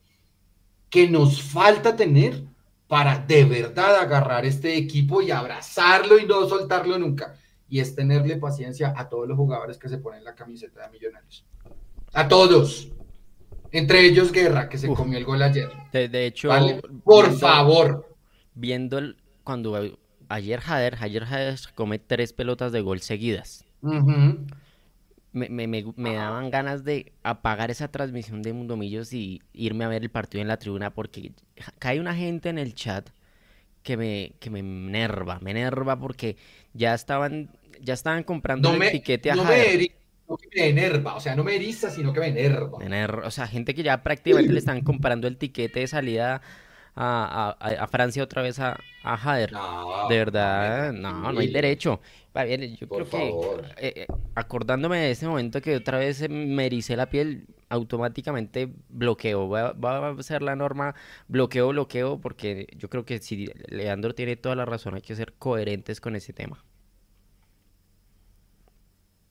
que 0.90 1.10
nos 1.10 1.42
falta 1.42 1.96
tener 1.96 2.44
para 2.88 3.20
de 3.20 3.44
verdad 3.44 3.98
agarrar 3.98 4.46
este 4.46 4.78
equipo 4.78 5.22
y 5.22 5.32
abrazarlo 5.32 6.18
y 6.18 6.26
no 6.26 6.48
soltarlo 6.48 6.98
nunca. 6.98 7.36
Y 7.70 7.82
es 7.82 7.96
tenerle 7.96 8.38
paciencia 8.38 8.94
a 8.96 9.10
todos 9.10 9.28
los 9.28 9.36
jugadores 9.36 9.78
que 9.78 9.90
se 9.90 9.98
ponen 9.98 10.24
la 10.24 10.36
camiseta 10.36 10.84
de 10.84 10.92
Millonarios. 10.92 11.46
A 12.14 12.28
todos. 12.28 12.90
Entre 13.72 14.06
ellos 14.06 14.32
Guerra, 14.32 14.70
que 14.70 14.78
se 14.78 14.88
comió 14.88 15.18
el 15.18 15.26
gol 15.26 15.42
ayer. 15.42 15.70
De, 15.92 16.26
hecho, 16.26 16.50
por 17.04 17.38
favor. 17.38 18.16
Viendo 18.54 18.98
el, 18.98 19.18
cuando 19.44 19.78
ayer 20.30 20.60
Jader, 20.60 20.98
ayer 21.00 21.26
Jader 21.26 21.60
come 21.76 22.00
tres 22.00 22.34
pelotas 22.34 22.72
de 22.72 22.82
gol 22.82 23.02
seguidas. 23.02 23.66
Me, 25.34 25.50
me, 25.50 25.68
me, 25.68 26.14
daban 26.14 26.50
ganas 26.50 26.84
de 26.84 27.12
apagar 27.22 27.70
esa 27.70 27.90
transmisión 27.90 28.42
de 28.42 28.54
Mundomillos 28.54 29.14
y 29.14 29.42
irme 29.54 29.86
a 29.86 29.88
ver 29.88 30.02
el 30.02 30.10
partido 30.10 30.42
en 30.42 30.48
la 30.48 30.58
tribuna 30.58 30.94
porque 30.94 31.32
cae 31.78 32.00
una 32.00 32.16
gente 32.16 32.50
en 32.50 32.58
el 32.58 32.74
chat 32.74 33.10
que 33.84 33.98
me, 33.98 34.34
que 34.40 34.50
me 34.50 34.60
enerva, 34.60 35.40
me 35.40 35.52
enerva 35.52 36.00
porque 36.00 36.38
ya 36.74 36.94
estaban, 36.94 37.50
ya 37.82 37.94
estaban 37.94 38.24
comprando 38.24 38.74
el 38.74 38.82
etiquete 38.82 39.32
a 39.32 39.36
no 39.36 39.44
me, 39.44 39.92
no 40.28 40.38
me 40.56 40.68
enerva, 40.68 41.16
o 41.16 41.20
sea, 41.20 41.36
no 41.36 41.44
me 41.44 41.56
eriza, 41.56 41.90
sino 41.90 42.12
que 42.12 42.20
me 42.20 42.28
enerva. 42.28 42.80
o 43.24 43.32
sea, 43.32 43.48
gente 43.48 43.74
que 43.74 43.84
ya 43.84 44.04
prácticamente 44.04 44.52
le 44.52 44.60
están 44.60 44.82
comprando 44.82 45.28
el 45.28 45.38
tiquete 45.38 45.82
de 45.82 45.88
salida 45.88 46.42
a, 46.98 47.56
a, 47.60 47.88
Francia 47.88 48.24
otra 48.24 48.42
vez 48.42 48.60
a, 48.60 48.78
a 49.04 49.18
Jader. 49.18 49.52
de 50.10 50.18
verdad, 50.18 50.92
no, 50.92 51.32
no 51.32 51.40
hay 51.40 51.52
derecho. 51.52 52.02
Yo 52.80 52.88
creo 52.88 53.10
que 53.10 53.30
eh, 53.78 53.94
eh, 53.96 54.08
acordándome 54.36 54.98
de 54.98 55.12
ese 55.12 55.28
momento 55.28 55.60
que 55.60 55.76
otra 55.76 55.98
vez 55.98 56.30
me 56.30 56.68
ericé 56.68 56.96
la 56.96 57.10
piel, 57.10 57.48
automáticamente 57.70 58.72
bloqueo. 58.90 59.50
Va, 59.50 59.72
va, 59.74 60.10
a 60.10 60.24
ser 60.24 60.44
la 60.44 60.56
norma 60.56 60.94
bloqueo, 61.28 61.70
bloqueo, 61.70 62.20
porque 62.22 62.68
yo 62.78 62.90
creo 62.90 63.06
que 63.06 63.20
si 63.20 63.48
Leandro 63.70 64.14
tiene 64.14 64.36
toda 64.36 64.56
la 64.56 64.66
razón, 64.66 64.96
hay 64.96 65.02
que 65.02 65.16
ser 65.16 65.34
coherentes 65.34 66.00
con 66.00 66.16
ese 66.16 66.32
tema. 66.32 66.64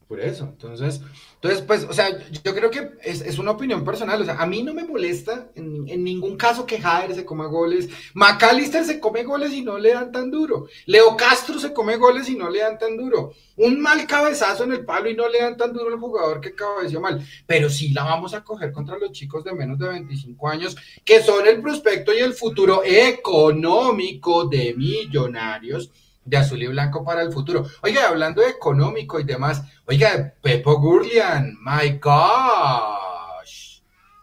Por 0.09 0.21
eso, 0.21 0.45
entonces, 0.45 1.01
entonces, 1.35 1.63
pues, 1.63 1.83
o 1.83 1.93
sea, 1.93 2.17
yo 2.45 2.55
creo 2.55 2.71
que 2.71 2.93
es, 3.03 3.39
una 3.41 3.51
opinión 3.51 3.85
personal, 3.85 4.23
o 4.23 4.25
sea, 4.25 4.37
a 4.41 4.47
mí 4.47 4.63
no 4.63 4.73
me 4.73 4.85
molesta 4.85 5.51
en, 5.57 6.05
ningún 6.05 6.37
caso 6.37 6.65
que 6.65 6.81
Jader 6.81 7.13
se 7.13 7.25
coma 7.25 7.47
goles, 7.47 7.89
McAllister 8.15 8.85
se 8.85 9.01
come 9.01 9.25
goles 9.25 9.53
y 9.53 9.63
no 9.63 9.79
le 9.79 9.95
dan 9.95 10.13
tan 10.13 10.31
duro, 10.31 10.69
Leo 10.87 11.17
Castro 11.17 11.59
se 11.59 11.73
come 11.73 11.97
goles 11.97 12.29
y 12.29 12.37
no 12.37 12.49
le 12.49 12.61
dan 12.61 12.79
tan 12.79 12.97
duro, 12.97 13.33
un 13.57 13.81
mal 13.81 14.07
cabezazo 14.07 14.63
en 14.63 14.75
el 14.75 14.85
palo 14.85 15.11
y 15.11 15.17
no 15.17 15.29
le 15.29 15.41
dan 15.41 15.57
tan 15.57 15.73
duro 15.73 15.93
al 15.93 15.99
jugador 15.99 16.41
que 16.41 16.55
cabeció 16.55 17.01
mal, 17.01 17.27
pero 17.45 17.69
sí 17.69 17.89
la 17.93 18.05
vamos 18.05 18.33
a 18.33 18.45
coger 18.45 18.71
contra 18.71 18.99
los 18.99 19.11
chicos 19.11 19.43
de 19.43 19.55
menos 19.55 19.77
de 19.77 19.89
25 19.89 20.49
años, 20.49 20.77
que 21.05 21.21
son 21.21 21.49
el 21.49 21.61
prospecto 21.61 22.15
y 22.15 22.19
el 22.19 22.35
futuro 22.35 22.83
económico 22.85 24.45
de 24.45 24.73
millonarios, 24.75 25.91
de 26.27 26.37
azul 26.37 26.63
y 26.63 26.67
blanco 26.67 27.05
para 27.05 27.23
el 27.23 27.33
futuro. 27.33 27.67
Oiga, 27.83 28.09
hablando 28.09 28.43
de 28.43 28.49
económico 28.49 29.19
y 29.19 29.25
demás, 29.25 29.63
oiga, 29.87 30.35
Pepo 30.43 30.79
Gurlian, 30.79 31.57
my 31.63 31.99
gosh, 31.99 33.81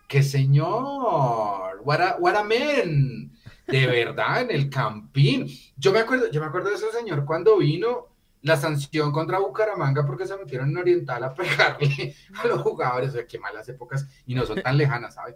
qué 0.07 0.21
señor, 0.21 1.81
what 1.83 2.01
a, 2.01 2.17
what 2.19 2.43
man, 2.43 3.31
de 3.67 3.87
verdad, 3.87 4.41
en 4.41 4.51
el 4.51 4.69
Campín. 4.69 5.47
Yo 5.77 5.91
me 5.91 5.99
acuerdo, 5.99 6.29
yo 6.29 6.41
me 6.41 6.47
acuerdo 6.47 6.69
de 6.69 6.75
ese 6.75 6.91
señor 6.91 7.25
cuando 7.25 7.57
vino 7.57 8.09
la 8.41 8.57
sanción 8.57 9.13
contra 9.13 9.39
Bucaramanga 9.39 10.05
porque 10.05 10.27
se 10.27 10.35
metieron 10.35 10.69
en 10.69 10.77
Oriental 10.77 11.23
a 11.23 11.33
pegarle 11.33 12.13
a 12.35 12.47
los 12.47 12.61
jugadores, 12.61 13.09
o 13.09 13.13
sea, 13.13 13.25
qué 13.25 13.39
malas 13.39 13.67
épocas, 13.69 14.05
y 14.25 14.35
no 14.35 14.45
son 14.45 14.61
tan 14.61 14.77
lejanas, 14.77 15.15
¿sabes? 15.15 15.35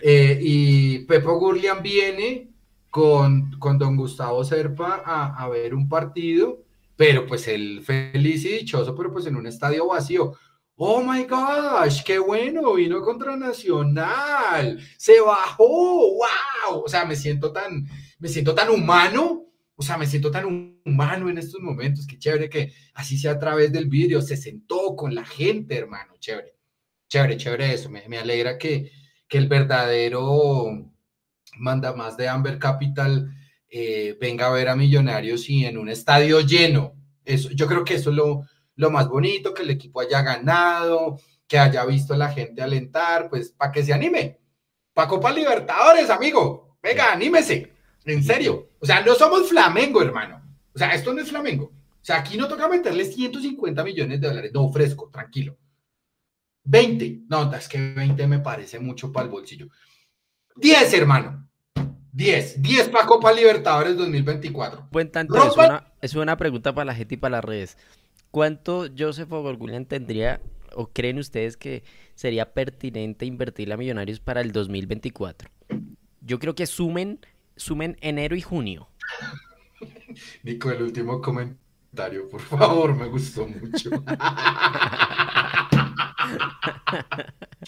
Eh, 0.00 0.38
y 0.40 0.98
Pepo 1.00 1.38
Gurlian 1.38 1.82
viene 1.82 2.50
con, 2.90 3.58
con 3.58 3.78
don 3.78 3.96
Gustavo 3.96 4.44
Serpa 4.44 5.02
a, 5.04 5.42
a, 5.42 5.48
ver 5.48 5.74
un 5.74 5.88
partido, 5.88 6.64
pero 6.96 7.26
pues 7.26 7.46
él 7.48 7.82
feliz 7.82 8.44
y 8.44 8.58
dichoso, 8.58 8.94
pero 8.94 9.12
pues 9.12 9.26
en 9.26 9.36
un 9.36 9.46
estadio 9.46 9.88
vacío. 9.88 10.34
Oh 10.80 11.02
my 11.02 11.24
gosh, 11.24 12.02
qué 12.04 12.20
bueno, 12.20 12.74
vino 12.74 13.02
contra 13.02 13.36
Nacional, 13.36 14.80
se 14.96 15.20
bajó, 15.20 15.66
wow, 15.66 16.84
o 16.84 16.88
sea, 16.88 17.04
me 17.04 17.16
siento 17.16 17.52
tan, 17.52 17.88
me 18.20 18.28
siento 18.28 18.54
tan 18.54 18.70
humano, 18.70 19.46
o 19.74 19.82
sea, 19.82 19.98
me 19.98 20.06
siento 20.06 20.30
tan 20.30 20.80
humano 20.84 21.28
en 21.28 21.38
estos 21.38 21.60
momentos, 21.60 22.06
qué 22.06 22.16
chévere 22.16 22.48
que 22.48 22.72
así 22.94 23.18
sea 23.18 23.32
a 23.32 23.38
través 23.40 23.72
del 23.72 23.86
vídeo, 23.88 24.22
se 24.22 24.36
sentó 24.36 24.94
con 24.94 25.16
la 25.16 25.24
gente, 25.24 25.76
hermano, 25.76 26.14
chévere, 26.20 26.54
chévere, 27.08 27.36
chévere 27.36 27.74
eso, 27.74 27.90
me, 27.90 28.08
me 28.08 28.18
alegra 28.18 28.56
que, 28.56 28.92
que 29.26 29.38
el 29.38 29.48
verdadero 29.48 30.92
manda 31.58 31.94
más 31.94 32.16
de 32.16 32.28
Amber 32.28 32.58
Capital 32.58 33.30
eh, 33.70 34.16
venga 34.18 34.46
a 34.46 34.52
ver 34.52 34.68
a 34.68 34.76
Millonarios 34.76 35.48
y 35.50 35.64
en 35.66 35.76
un 35.76 35.88
estadio 35.88 36.40
lleno. 36.40 36.94
Eso, 37.24 37.50
yo 37.50 37.66
creo 37.66 37.84
que 37.84 37.94
eso 37.94 38.10
es 38.10 38.16
lo, 38.16 38.46
lo 38.76 38.90
más 38.90 39.08
bonito, 39.08 39.52
que 39.52 39.62
el 39.62 39.70
equipo 39.70 40.00
haya 40.00 40.22
ganado, 40.22 41.20
que 41.46 41.58
haya 41.58 41.84
visto 41.84 42.14
a 42.14 42.18
la 42.18 42.30
gente 42.30 42.62
alentar, 42.62 43.28
pues 43.28 43.50
para 43.50 43.72
que 43.72 43.82
se 43.82 43.92
anime. 43.92 44.40
Para 44.94 45.08
Copa 45.08 45.30
Libertadores, 45.30 46.08
amigo. 46.08 46.78
Venga, 46.82 47.12
anímese. 47.12 47.72
En 48.04 48.24
serio. 48.24 48.70
O 48.78 48.86
sea, 48.86 49.02
no 49.02 49.14
somos 49.14 49.48
Flamengo, 49.48 50.02
hermano. 50.02 50.42
O 50.74 50.78
sea, 50.78 50.94
esto 50.94 51.12
no 51.12 51.20
es 51.20 51.28
Flamengo. 51.28 51.64
O 51.64 52.04
sea, 52.04 52.18
aquí 52.18 52.38
no 52.38 52.48
toca 52.48 52.68
meterle 52.68 53.04
150 53.04 53.84
millones 53.84 54.20
de 54.20 54.28
dólares. 54.28 54.50
No, 54.54 54.70
fresco, 54.72 55.10
tranquilo. 55.12 55.58
20. 56.64 57.22
No, 57.28 57.52
es 57.54 57.68
que 57.68 57.92
20 57.92 58.26
me 58.26 58.38
parece 58.38 58.78
mucho 58.78 59.12
para 59.12 59.24
el 59.24 59.30
bolsillo. 59.30 59.68
10, 60.56 60.94
hermano. 60.94 61.47
10, 62.12 62.62
10 62.62 62.88
para 62.88 63.06
Copa 63.06 63.32
Libertadores 63.32 63.96
2024. 63.96 64.88
Buen 64.90 65.10
tanto, 65.10 65.36
es 65.36 65.56
una, 65.56 65.92
es 66.00 66.14
una, 66.14 66.36
pregunta 66.36 66.74
para 66.74 66.86
la 66.86 66.94
gente 66.94 67.14
y 67.14 67.18
para 67.18 67.36
las 67.36 67.44
redes. 67.44 67.76
¿Cuánto 68.30 68.86
Joseph 68.96 69.32
Ogorgulian 69.32 69.86
tendría 69.86 70.40
o 70.74 70.88
creen 70.88 71.18
ustedes 71.18 71.56
que 71.56 71.82
sería 72.14 72.52
pertinente 72.52 73.24
invertir 73.26 73.72
a 73.72 73.76
Millonarios 73.76 74.20
para 74.20 74.40
el 74.40 74.52
2024? 74.52 75.50
Yo 76.20 76.38
creo 76.38 76.54
que 76.54 76.66
sumen, 76.66 77.20
sumen 77.56 77.96
enero 78.00 78.36
y 78.36 78.42
junio. 78.42 78.88
Nico, 80.42 80.70
el 80.70 80.82
último 80.82 81.20
comentario, 81.20 82.28
por 82.28 82.40
favor, 82.40 82.94
me 82.94 83.06
gustó 83.06 83.46
mucho. 83.46 83.90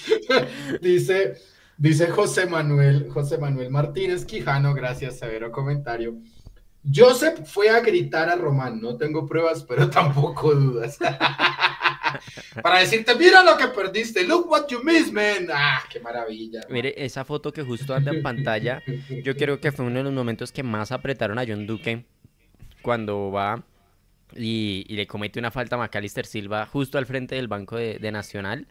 Dice, 0.81 1.35
Dice 1.80 2.08
José 2.08 2.44
Manuel, 2.44 3.08
José 3.08 3.38
Manuel 3.38 3.70
Martínez 3.70 4.26
Quijano, 4.26 4.74
gracias, 4.74 5.18
severo 5.18 5.50
comentario. 5.50 6.18
Joseph 6.84 7.40
fue 7.46 7.70
a 7.70 7.80
gritar 7.80 8.28
a 8.28 8.36
Román, 8.36 8.82
no 8.82 8.98
tengo 8.98 9.24
pruebas, 9.24 9.64
pero 9.64 9.88
tampoco 9.90 10.54
dudas. 10.54 10.98
Para 12.62 12.80
decirte, 12.80 13.14
mira 13.14 13.42
lo 13.42 13.56
que 13.56 13.68
perdiste, 13.68 14.24
look 14.24 14.46
what 14.50 14.66
you 14.68 14.82
missed, 14.84 15.14
man. 15.14 15.48
Ah, 15.50 15.82
qué 15.90 16.00
maravilla. 16.00 16.60
Mire, 16.68 16.92
esa 17.02 17.24
foto 17.24 17.50
que 17.50 17.62
justo 17.62 17.94
anda 17.94 18.12
en 18.12 18.22
pantalla, 18.22 18.82
yo 19.24 19.34
creo 19.34 19.58
que 19.58 19.72
fue 19.72 19.86
uno 19.86 19.96
de 19.96 20.04
los 20.04 20.12
momentos 20.12 20.52
que 20.52 20.62
más 20.62 20.92
apretaron 20.92 21.38
a 21.38 21.46
John 21.48 21.66
Duque 21.66 22.04
cuando 22.82 23.30
va 23.30 23.64
y, 24.36 24.84
le 24.86 25.06
comete 25.06 25.38
una 25.38 25.50
falta 25.50 25.76
a 25.76 25.78
Macalister 25.78 26.26
Silva 26.26 26.66
justo 26.66 26.98
al 26.98 27.06
frente 27.06 27.36
del 27.36 27.48
banco 27.48 27.76
de, 27.76 27.98
de 27.98 28.12
Nacional 28.12 28.66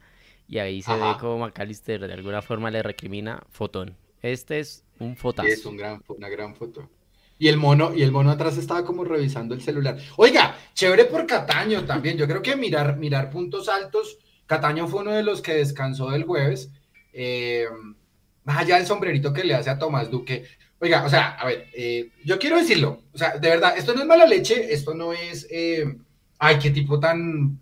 y 0.50 0.58
ahí 0.58 0.82
se 0.82 0.94
ve 0.94 1.16
como 1.20 1.38
McAllister 1.38 2.08
de 2.08 2.12
alguna 2.12 2.42
forma 2.42 2.72
le 2.72 2.82
recrimina 2.82 3.44
fotón. 3.52 3.96
Este 4.22 4.60
es 4.60 4.84
un 5.00 5.16
fotazo. 5.16 5.48
Es 5.48 5.64
un 5.64 5.78
gran, 5.78 6.02
una 6.08 6.28
gran 6.28 6.56
foto. 6.56 6.90
Y 7.38 7.48
el 7.48 7.58
mono, 7.58 7.94
y 7.96 8.02
el 8.02 8.12
mono 8.12 8.32
atrás 8.32 8.58
estaba 8.58 8.84
como 8.84 9.06
revisando 9.06 9.54
el 9.54 9.62
celular. 9.62 9.98
Oiga, 10.18 10.58
chévere 10.74 11.06
por 11.06 11.28
Cataño 11.28 11.86
también. 11.86 12.18
Yo 12.18 12.28
creo 12.28 12.42
que 12.42 12.56
mirar, 12.56 12.98
mirar 12.98 13.30
puntos 13.30 13.70
altos. 13.70 14.18
Cataño 14.48 14.88
fue 14.88 15.02
uno 15.02 15.12
de 15.12 15.22
los 15.22 15.42
que 15.42 15.54
descansó 15.54 16.10
del 16.10 16.24
jueves. 16.24 16.72
Eh, 17.14 17.66
más 18.44 18.58
allá 18.58 18.78
del 18.78 18.88
sombrerito 18.88 19.32
que 19.32 19.44
le 19.44 19.54
hace 19.54 19.70
a 19.70 19.78
Tomás 19.78 20.10
Duque. 20.10 20.46
Oiga, 20.80 21.06
o 21.06 21.10
sea, 21.10 21.36
a 21.36 21.46
ver, 21.46 21.68
eh, 21.74 22.10
yo 22.26 22.40
quiero 22.40 22.58
decirlo. 22.58 23.04
O 23.14 23.18
sea, 23.20 23.38
de 23.38 23.50
verdad, 23.50 23.78
esto 23.78 23.94
no 23.94 24.02
es 24.02 24.08
mala 24.08 24.26
leche, 24.26 24.74
esto 24.74 24.96
no 24.96 25.14
es. 25.14 25.48
Eh, 25.52 25.86
ay, 26.40 26.58
qué 26.58 26.72
tipo 26.72 27.00
tan 27.00 27.60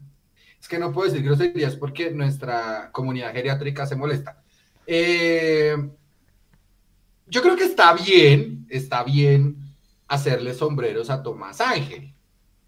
es 0.60 0.68
que 0.68 0.80
no 0.80 0.92
puedo 0.92 1.10
decir 1.10 1.26
groserías 1.26 1.76
porque 1.76 2.12
nuestra 2.12 2.90
comunidad 2.92 3.34
geriátrica 3.34 3.86
se 3.86 3.96
molesta. 3.96 4.42
Eh, 4.86 5.76
yo 7.28 7.42
creo 7.42 7.56
que 7.56 7.66
está 7.66 7.94
bien, 7.94 8.66
está 8.70 9.04
bien 9.04 9.58
hacerle 10.08 10.54
sombreros 10.54 11.10
a 11.10 11.22
Tomás 11.22 11.62
Ángel, 11.62 12.14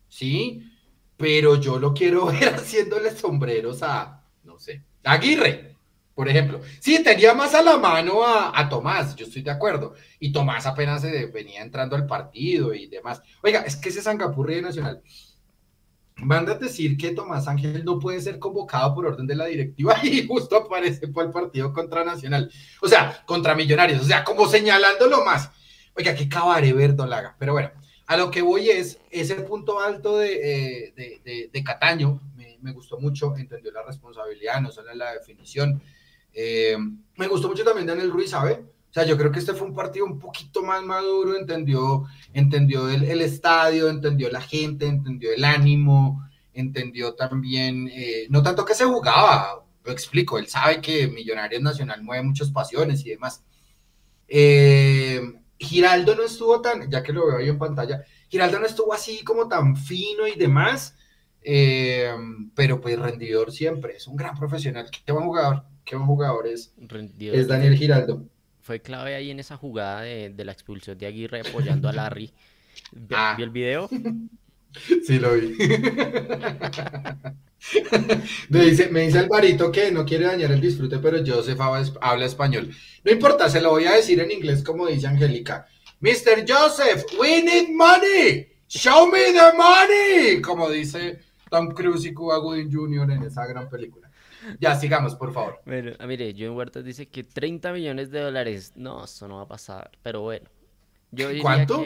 ¿sí? 0.08 0.70
Pero 1.18 1.56
yo 1.56 1.80
lo 1.80 1.94
quiero 1.94 2.26
ver 2.32 2.56
haciéndole 2.56 3.16
sombreros 3.16 3.82
a, 3.84 4.24
no 4.44 4.60
sé, 4.60 4.84
Aguirre, 5.04 5.76
por 6.14 6.28
ejemplo. 6.28 6.60
Sí, 6.80 7.02
tenía 7.02 7.34
más 7.34 7.56
a 7.56 7.62
la 7.62 7.78
mano 7.78 8.26
a, 8.26 8.68
Tomás, 8.68 9.16
yo 9.16 9.26
estoy 9.26 9.42
de 9.42 9.52
acuerdo. 9.52 9.94
Y 10.20 10.34
Tomás 10.34 10.66
apenas 10.66 11.02
se 11.02 11.28
venía 11.28 11.62
entrando 11.62 11.96
al 11.96 12.06
partido 12.06 12.74
y 12.74 12.88
demás. 12.88 13.22
Oiga, 13.42 13.62
es 13.62 13.78
que 13.78 13.90
ese 13.90 14.02
Sangapurri 14.02 14.56
de 14.56 14.62
Nacional 14.64 15.02
Manda 16.22 16.54
a 16.54 16.58
decir 16.58 16.98
que 16.98 17.12
Tomás 17.12 17.48
Ángel 17.48 17.84
no 17.86 18.00
puede 18.00 18.22
ser 18.22 18.40
convocado 18.40 18.94
por 18.94 19.06
orden 19.06 19.28
de 19.28 19.36
la 19.36 19.46
directiva 19.46 19.96
y 20.04 20.26
justo 20.28 20.58
aparece 20.58 21.08
por 21.08 21.26
el 21.26 21.32
partido 21.32 21.74
contra 21.74 22.04
Nacional. 22.04 22.52
O 22.82 22.88
sea, 22.88 23.24
contra 23.26 23.56
Millonarios. 23.56 24.02
O 24.02 24.06
sea, 24.06 24.24
como 24.24 24.48
señalándolo 24.48 25.24
más. 25.24 25.50
Oiga, 25.96 26.16
qué 26.16 26.28
cabaré 26.28 26.74
verdolaga. 26.74 27.36
Pero 27.40 27.54
bueno, 27.54 27.72
a 28.08 28.18
lo 28.18 28.32
que 28.32 28.42
voy 28.42 28.70
es 28.70 29.00
ese 29.12 29.36
punto 29.36 29.80
alto 29.80 30.18
de, 30.18 30.88
eh, 30.88 31.20
de, 31.24 31.50
de, 31.52 31.64
Cataño. 31.64 32.22
Me, 32.36 32.58
me, 32.62 32.72
gustó 32.72 33.00
mucho, 33.00 33.36
entendió 33.38 33.72
la 33.72 33.84
responsabilidad, 33.84 34.62
no 34.62 34.72
solo 34.72 34.94
la 34.94 35.14
definición. 35.14 35.82
Eh, 36.34 36.78
me 37.18 37.28
gustó 37.28 37.48
mucho 37.48 37.64
también 37.64 37.88
Daniel 37.88 38.12
Ruiz, 38.12 38.32
¿sabe? 38.32 38.64
O 38.90 38.94
sea, 38.94 39.06
yo 39.06 39.18
creo 39.18 39.32
que 39.32 39.38
este 39.40 39.54
fue 39.54 39.68
un 39.68 39.76
partido 39.76 40.06
un 40.06 40.18
poquito 40.18 40.64
más 40.64 40.82
maduro, 40.84 41.36
entendió, 41.38 42.06
entendió 42.34 42.90
el, 42.90 43.04
el 43.04 43.22
estadio, 43.22 43.88
entendió 43.88 44.32
la 44.32 44.42
gente, 44.42 44.88
entendió 44.88 45.32
el 45.32 45.44
ánimo, 45.46 46.28
entendió 46.54 47.14
también, 47.14 47.88
eh, 47.94 48.26
no 48.30 48.42
tanto 48.42 48.66
que 48.66 48.74
se 48.74 48.86
jugaba, 48.86 49.64
lo 49.84 49.92
explico, 49.92 50.40
él 50.40 50.48
sabe 50.48 50.82
que 50.82 51.08
Millonarios 51.08 51.62
Nacional 51.62 52.02
mueve 52.02 52.24
muchas 52.24 52.50
pasiones 52.50 53.06
y 53.06 53.12
demás. 53.12 53.44
Eh, 54.28 55.22
Giraldo 55.60 56.16
no 56.16 56.24
estuvo 56.24 56.60
tan, 56.60 56.90
ya 56.90 57.04
que 57.04 57.14
lo 57.14 57.28
veo 57.28 57.38
ahí 57.38 57.50
en 57.50 57.60
pantalla, 57.60 58.04
Giraldo 58.28 58.60
no 58.60 58.66
estuvo 58.66 58.92
así 58.92 59.24
como 59.24 59.48
tan 59.48 59.76
fino 59.78 60.28
y 60.28 60.36
demás, 60.36 60.96
eh, 61.44 62.12
pero 62.56 62.82
pues 62.82 62.98
rendidor 62.98 63.52
siempre, 63.52 63.98
es 63.98 64.08
un 64.08 64.16
gran 64.16 64.36
profesional, 64.36 64.90
qué 64.90 65.12
buen 65.12 65.26
jugador, 65.26 65.64
qué 65.86 65.96
buen 65.96 66.08
jugador 66.08 66.48
es, 66.48 66.74
es 67.20 67.48
Daniel 67.48 67.76
Giraldo 67.76 68.26
fue 68.70 68.82
clave 68.84 69.16
ahí 69.16 69.32
en 69.32 69.40
esa 69.40 69.58
jugada 69.58 70.02
de, 70.02 70.30
de 70.30 70.46
la 70.46 70.52
expulsión 70.52 70.96
de 70.96 71.08
Aguirre 71.08 71.42
apoyando 71.42 71.90
a 71.90 71.92
Larry. 71.92 72.32
¿Vio, 72.92 73.18
ah. 73.18 73.36
el 73.40 73.50
video? 73.50 73.90
Sí, 75.04 75.18
lo 75.18 75.34
vi. 75.34 75.58
me, 78.50 78.66
dice, 78.66 78.90
me 78.90 79.02
dice 79.02 79.18
Alvarito 79.18 79.72
que 79.72 79.92
no 79.92 80.06
quiere 80.06 80.28
dañar 80.28 80.52
el 80.52 80.62
disfrute, 80.62 81.00
pero 81.00 81.18
Joseph 81.26 81.60
habla 82.00 82.26
español. 82.28 82.70
No 83.04 83.12
importa, 83.12 83.50
se 83.50 83.60
lo 83.62 83.72
voy 83.72 83.86
a 83.86 83.94
decir 83.94 84.20
en 84.20 84.30
inglés 84.30 84.64
como 84.64 84.86
dice 84.86 85.08
Angélica. 85.08 85.66
Mr. 86.02 86.46
Joseph, 86.48 87.06
we 87.20 87.42
need 87.42 87.70
money. 87.70 88.48
Show 88.68 89.12
me 89.12 89.34
the 89.34 89.58
money. 89.58 90.40
Como 90.40 90.70
dice 90.70 91.18
Tom 91.50 91.72
Cruise 91.72 92.06
y 92.06 92.14
Cuba 92.14 92.38
Gooding 92.38 92.72
Jr. 92.72 93.10
en 93.10 93.24
esa 93.24 93.48
gran 93.48 93.68
película. 93.68 94.09
Ya, 94.60 94.76
sigamos, 94.76 95.16
por 95.16 95.34
favor. 95.34 95.62
Bueno, 95.66 95.92
ah, 96.00 96.08
mire, 96.08 96.34
John 96.38 96.56
Huertas 96.56 96.84
dice 96.84 97.08
que 97.08 97.24
30 97.24 97.72
millones 97.74 98.12
de 98.12 98.20
dólares. 98.20 98.74
No, 98.76 99.04
eso 99.06 99.28
no 99.28 99.38
va 99.38 99.44
a 99.44 99.48
pasar. 99.48 99.92
Pero 100.02 100.22
bueno. 100.22 100.50
Yo 101.12 101.28
diría 101.28 101.42
¿Cuánto? 101.42 101.86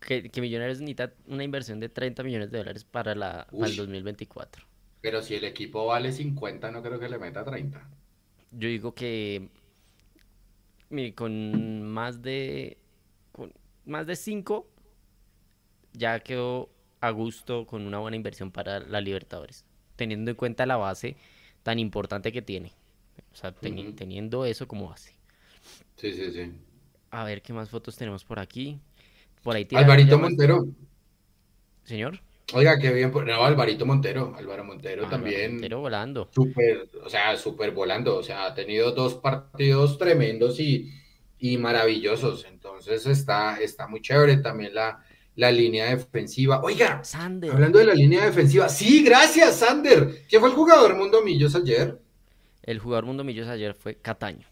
Que, 0.00 0.30
que, 0.30 0.40
Millonarios 0.40 0.80
necesita 0.80 1.12
una 1.26 1.44
inversión 1.44 1.80
de 1.80 1.88
30 1.88 2.22
millones 2.22 2.50
de 2.50 2.58
dólares 2.58 2.84
para, 2.84 3.14
la, 3.14 3.46
para 3.50 3.66
el 3.66 3.76
2024. 3.76 4.64
Pero 5.00 5.22
si 5.22 5.34
el 5.34 5.44
equipo 5.44 5.86
vale 5.86 6.12
50, 6.12 6.70
no 6.70 6.82
creo 6.82 6.98
que 6.98 7.08
le 7.08 7.18
meta 7.18 7.44
30. 7.44 7.88
Yo 8.52 8.68
digo 8.68 8.94
que. 8.94 9.48
Mire, 10.90 11.14
con 11.14 11.82
más 11.84 12.20
de. 12.22 12.78
Con 13.32 13.52
más 13.84 14.06
de 14.06 14.16
5, 14.16 14.68
ya 15.92 16.20
quedó 16.20 16.70
a 17.00 17.10
gusto 17.10 17.66
con 17.66 17.86
una 17.86 17.98
buena 17.98 18.16
inversión 18.16 18.50
para 18.50 18.80
la 18.80 19.00
Libertadores. 19.00 19.64
Teniendo 19.96 20.30
en 20.30 20.36
cuenta 20.36 20.66
la 20.66 20.76
base 20.76 21.16
tan 21.62 21.78
importante 21.78 22.32
que 22.32 22.42
tiene. 22.42 22.72
O 23.32 23.36
sea, 23.36 23.52
teniendo 23.52 24.44
eso 24.44 24.66
como 24.68 24.88
base. 24.88 25.14
Sí, 25.96 26.12
sí, 26.12 26.32
sí. 26.32 26.52
A 27.10 27.24
ver 27.24 27.42
qué 27.42 27.52
más 27.52 27.70
fotos 27.70 27.96
tenemos 27.96 28.24
por 28.24 28.38
aquí. 28.38 28.78
Por 29.42 29.56
ahí 29.56 29.66
Alvarito 29.74 30.18
Montero. 30.18 30.66
Señor. 31.84 32.20
Oiga, 32.54 32.78
qué 32.78 32.92
bien. 32.92 33.12
No, 33.12 33.44
Alvarito 33.44 33.86
Montero. 33.86 34.34
Álvaro 34.36 34.64
Montero 34.64 35.08
también. 35.08 35.52
Montero 35.52 35.80
volando. 35.80 36.28
Súper, 36.32 36.90
o 37.02 37.08
sea, 37.08 37.36
súper 37.36 37.70
volando. 37.70 38.16
O 38.16 38.22
sea, 38.22 38.46
ha 38.46 38.54
tenido 38.54 38.92
dos 38.92 39.14
partidos 39.14 39.98
tremendos 39.98 40.60
y, 40.60 40.90
y 41.38 41.56
maravillosos. 41.56 42.44
Entonces 42.44 43.06
está, 43.06 43.60
está 43.60 43.86
muy 43.86 44.00
chévere 44.00 44.38
también 44.38 44.74
la, 44.74 45.02
la 45.36 45.50
línea 45.50 45.86
defensiva. 45.86 46.60
Oiga, 46.62 47.02
Sander. 47.04 47.50
hablando 47.50 47.78
de 47.78 47.86
la 47.86 47.94
línea 47.94 48.24
defensiva. 48.24 48.68
Sí, 48.68 49.02
gracias, 49.02 49.56
Sander. 49.56 50.24
¿Quién 50.28 50.40
fue 50.40 50.50
el 50.50 50.56
jugador 50.56 50.94
Mundo 50.96 51.22
Millos 51.22 51.54
ayer? 51.54 51.98
El 52.62 52.78
jugador 52.78 53.06
Mundo 53.06 53.24
Millos 53.24 53.48
ayer 53.48 53.74
fue 53.74 53.96
Cataño. 53.96 54.46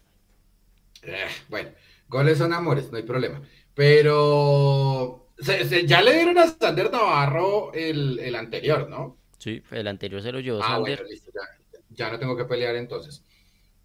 Eh, 1.03 1.27
bueno, 1.49 1.69
goles 2.07 2.37
son 2.37 2.53
amores, 2.53 2.91
no 2.91 2.97
hay 2.97 3.03
problema. 3.03 3.41
Pero 3.73 5.29
ya 5.85 6.01
le 6.01 6.13
dieron 6.13 6.37
a 6.37 6.47
Sander 6.47 6.91
Navarro 6.91 7.71
el, 7.73 8.35
anterior, 8.35 8.89
¿no? 8.89 9.17
Sí, 9.37 9.63
el 9.71 9.87
anterior 9.87 10.21
se 10.21 10.31
lo 10.31 10.39
llevó 10.39 10.59
ah, 10.61 10.75
Sander. 10.75 11.05
ya, 11.89 12.11
no 12.11 12.19
tengo 12.19 12.35
que 12.35 12.45
pelear 12.45 12.75
entonces. 12.75 13.23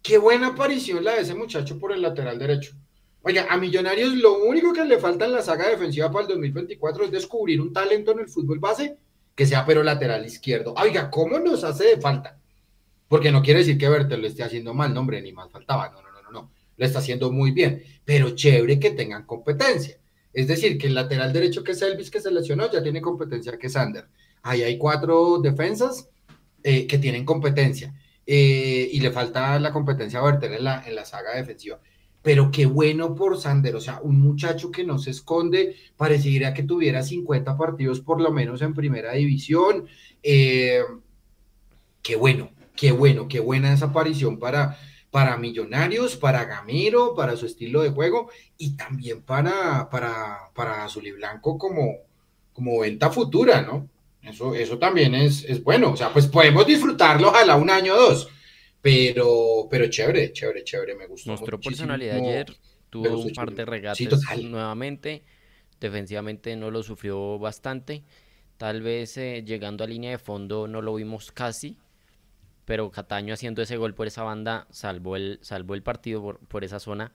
Qué 0.01 0.17
buena 0.17 0.47
aparición 0.47 1.03
la 1.03 1.15
de 1.15 1.21
ese 1.21 1.35
muchacho 1.35 1.79
por 1.79 1.91
el 1.91 2.01
lateral 2.01 2.37
derecho. 2.37 2.75
Oiga, 3.23 3.47
a 3.49 3.57
Millonarios 3.57 4.13
lo 4.15 4.43
único 4.43 4.71
que 4.71 4.85
le 4.85 4.99
falta 4.99 5.25
en 5.25 5.33
la 5.33 5.41
saga 5.41 5.69
defensiva 5.69 6.09
para 6.11 6.23
el 6.23 6.29
2024 6.29 7.05
es 7.05 7.11
descubrir 7.11 7.59
un 7.59 7.73
talento 7.73 8.11
en 8.11 8.19
el 8.19 8.29
fútbol 8.29 8.59
base 8.59 8.97
que 9.35 9.45
sea 9.45 9.65
pero 9.65 9.83
lateral 9.83 10.25
izquierdo. 10.25 10.73
Oiga, 10.75 11.11
¿cómo 11.11 11.37
nos 11.37 11.63
hace 11.63 11.83
de 11.85 12.01
falta? 12.01 12.39
Porque 13.07 13.31
no 13.31 13.41
quiere 13.41 13.59
decir 13.59 13.77
que 13.77 13.87
Bertel 13.87 14.21
lo 14.21 14.27
esté 14.27 14.43
haciendo 14.43 14.73
mal, 14.73 14.93
no, 14.93 15.01
hombre, 15.01 15.21
ni 15.21 15.31
más 15.31 15.51
faltaba. 15.51 15.89
No, 15.89 16.01
no, 16.01 16.11
no, 16.11 16.21
no, 16.21 16.31
no. 16.31 16.51
Lo 16.75 16.85
está 16.85 16.99
haciendo 16.99 17.31
muy 17.31 17.51
bien. 17.51 17.83
Pero 18.03 18.31
chévere 18.31 18.79
que 18.79 18.91
tengan 18.91 19.25
competencia. 19.25 19.97
Es 20.33 20.47
decir, 20.47 20.77
que 20.77 20.87
el 20.87 20.95
lateral 20.95 21.31
derecho 21.31 21.63
que 21.63 21.73
es 21.73 21.81
Elvis 21.81 22.11
que 22.11 22.19
se 22.19 22.31
lesionó 22.31 22.71
ya 22.71 22.81
tiene 22.81 23.01
competencia 23.01 23.57
que 23.57 23.69
Sander. 23.69 24.07
Ahí 24.41 24.63
hay 24.63 24.77
cuatro 24.77 25.39
defensas 25.39 26.09
eh, 26.63 26.87
que 26.87 26.97
tienen 26.97 27.25
competencia. 27.25 27.93
Eh, 28.25 28.89
y 28.91 28.99
le 28.99 29.11
falta 29.11 29.59
la 29.59 29.71
competencia 29.71 30.19
a 30.19 30.23
Bertel 30.23 30.53
en 30.53 30.63
la, 30.63 30.83
en 30.85 30.95
la 30.95 31.05
saga 31.05 31.35
defensiva 31.35 31.79
pero 32.27 32.51
qué 32.51 32.65
bueno 32.65 33.15
por 33.15 33.39
Sander, 33.39 33.73
o 33.77 33.79
sea, 33.79 34.01
un 34.01 34.19
muchacho 34.19 34.69
que 34.69 34.83
no 34.83 34.99
se 34.99 35.11
esconde, 35.11 35.77
parecería 35.95 36.53
que 36.53 36.63
tuviera 36.63 37.01
50 37.01 37.55
partidos 37.55 38.01
por 38.01 38.19
lo 38.19 38.33
menos 38.33 38.61
en 38.61 38.73
primera 38.73 39.13
división. 39.13 39.87
Eh, 40.21 40.81
qué 42.03 42.17
bueno, 42.17 42.49
qué 42.75 42.91
bueno, 42.91 43.29
qué 43.29 43.39
buena 43.39 43.71
esa 43.71 43.85
aparición 43.85 44.39
para, 44.39 44.77
para 45.09 45.37
Millonarios, 45.37 46.17
para 46.17 46.43
Gamero, 46.43 47.15
para 47.15 47.37
su 47.37 47.45
estilo 47.45 47.81
de 47.81 47.91
juego 47.91 48.29
y 48.57 48.75
también 48.75 49.21
para, 49.21 49.89
para, 49.89 50.49
para 50.53 50.83
Azul 50.83 51.07
y 51.07 51.13
Blanco 51.13 51.57
como, 51.57 51.93
como 52.51 52.79
venta 52.79 53.09
futura, 53.09 53.61
¿no? 53.61 53.87
Eso, 54.21 54.53
eso 54.53 54.77
también 54.77 55.15
es, 55.15 55.45
es 55.45 55.63
bueno, 55.63 55.91
o 55.93 55.95
sea, 55.95 56.11
pues 56.11 56.27
podemos 56.27 56.67
disfrutarlo 56.67 57.29
ojalá 57.29 57.55
un 57.55 57.69
año 57.69 57.93
o 57.93 57.97
dos 57.97 58.27
pero, 58.87 59.67
pero 59.69 59.87
chévere, 59.87 60.31
chévere, 60.31 60.63
chévere, 60.63 60.95
me 60.95 61.07
gustó. 61.07 61.31
Mostró 61.31 61.59
personalidad 61.59 62.17
ayer, 62.17 62.57
tuvo 62.89 63.19
un 63.19 63.33
par 63.33 63.51
de 63.51 63.65
regates 63.65 64.09
nuevamente, 64.43 65.23
defensivamente 65.81 66.55
no 66.55 66.71
lo 66.71 66.83
sufrió 66.83 67.37
bastante, 67.37 68.03
tal 68.55 68.81
vez 68.81 69.17
eh, 69.17 69.43
llegando 69.45 69.83
a 69.83 69.87
línea 69.87 70.11
de 70.11 70.17
fondo 70.17 70.69
no 70.69 70.81
lo 70.81 70.95
vimos 70.95 71.33
casi, 71.33 71.77
pero 72.63 72.89
Cataño 72.89 73.33
haciendo 73.33 73.61
ese 73.61 73.75
gol 73.75 73.93
por 73.93 74.07
esa 74.07 74.23
banda 74.23 74.67
salvó 74.69 75.17
el, 75.17 75.39
salvó 75.41 75.73
el 75.73 75.83
partido 75.83 76.39
por, 76.47 76.63
esa 76.63 76.79
zona, 76.79 77.11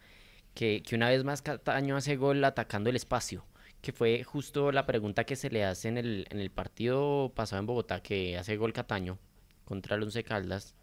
que, 0.54 0.82
que, 0.82 0.94
una 0.94 1.08
vez 1.08 1.24
más 1.24 1.40
Cataño 1.40 1.96
hace 1.96 2.16
gol 2.16 2.44
atacando 2.44 2.90
el 2.90 2.96
espacio, 2.96 3.46
que 3.80 3.92
fue 3.92 4.24
justo 4.24 4.72
la 4.72 4.84
pregunta 4.84 5.24
que 5.24 5.36
se 5.36 5.48
le 5.48 5.64
hace 5.64 5.88
en 5.88 5.96
el, 5.96 6.26
en 6.28 6.38
el 6.38 6.50
partido 6.50 7.32
pasado 7.34 7.60
en 7.60 7.66
Bogotá, 7.66 8.02
que 8.02 8.36
hace 8.36 8.58
gol 8.58 8.74
Cataño 8.74 9.18
contra 9.64 9.96
el 9.96 10.02
Once 10.02 10.22
Caldas, 10.22 10.74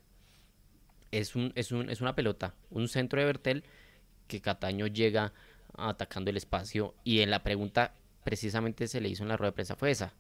es, 1.12 1.36
un, 1.36 1.52
es, 1.56 1.72
un, 1.72 1.90
es 1.90 2.02
una 2.02 2.16
pelota, 2.16 2.56
un 2.70 2.88
centro 2.88 3.20
de 3.20 3.26
Bertel 3.26 3.64
que 4.28 4.42
Cataño 4.42 4.88
llega 4.88 5.34
atacando 5.78 6.30
el 6.30 6.38
espacio 6.38 6.96
y 7.04 7.22
en 7.22 7.30
la 7.30 7.44
pregunta 7.44 7.94
precisamente 8.24 8.88
se 8.88 9.02
le 9.02 9.10
hizo 9.10 9.24
en 9.24 9.30
la 9.30 9.38
rueda 9.38 9.52
de 9.52 9.56
prensa 9.56 9.76
fue 9.76 9.92
esa. 9.92 10.14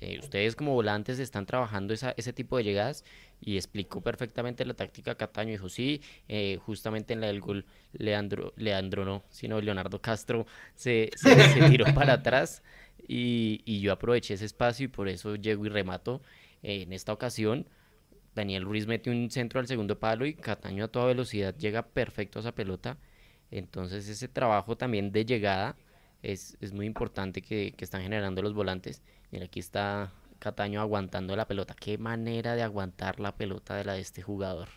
Eh, 0.00 0.18
ustedes 0.18 0.56
como 0.56 0.72
volantes 0.72 1.20
están 1.20 1.46
trabajando 1.46 1.94
esa, 1.94 2.14
ese 2.16 2.32
tipo 2.32 2.56
de 2.56 2.64
llegadas 2.64 3.04
y 3.40 3.56
explicó 3.56 4.00
perfectamente 4.00 4.64
la 4.64 4.74
táctica 4.74 5.14
Cataño. 5.14 5.52
Dijo, 5.52 5.68
sí, 5.68 6.00
eh, 6.28 6.58
justamente 6.64 7.12
en 7.12 7.20
la 7.20 7.28
del 7.28 7.40
gol 7.40 7.64
Leandro, 7.92 8.52
Leandro 8.56 9.04
no, 9.04 9.22
sino 9.30 9.60
Leonardo 9.60 10.00
Castro 10.00 10.46
se, 10.74 11.10
se, 11.14 11.34
tiró 11.70 11.84
para 11.94 12.14
atrás 12.14 12.62
y, 13.06 13.62
y, 13.64 13.80
yo 13.80 13.92
aproveché 13.92 14.34
ese 14.34 14.46
espacio 14.46 14.86
y 14.86 14.88
por 14.88 15.08
eso 15.08 15.36
llego 15.36 15.64
y 15.66 15.68
remato 15.68 16.22
eh, 16.62 16.82
en 16.82 16.92
esta 16.92 17.12
ocasión 17.12 17.68
Daniel 18.34 18.64
Ruiz 18.64 18.86
mete 18.86 19.10
un 19.10 19.30
centro 19.30 19.60
al 19.60 19.66
segundo 19.66 19.98
palo 19.98 20.26
y 20.26 20.34
Cataño 20.34 20.84
a 20.84 20.88
toda 20.88 21.06
velocidad 21.06 21.56
llega 21.56 21.82
perfecto 21.82 22.38
a 22.38 22.40
esa 22.40 22.52
pelota. 22.52 22.98
Entonces 23.50 24.08
ese 24.08 24.28
trabajo 24.28 24.76
también 24.76 25.12
de 25.12 25.24
llegada 25.24 25.76
es, 26.22 26.56
muy 26.72 26.86
importante 26.86 27.42
que, 27.42 27.74
están 27.78 28.02
generando 28.02 28.42
los 28.42 28.54
volantes. 28.54 29.02
Mira, 29.30 29.44
aquí 29.44 29.60
está 29.60 30.12
Cataño 30.38 30.80
aguantando 30.80 31.36
la 31.36 31.46
pelota. 31.46 31.74
Qué 31.78 31.98
manera 31.98 32.56
de 32.56 32.62
aguantar 32.62 33.20
la 33.20 33.36
pelota 33.36 33.76
de 33.76 33.84
la 33.84 33.94
de 33.94 34.00
este 34.00 34.22
jugador. 34.22 34.68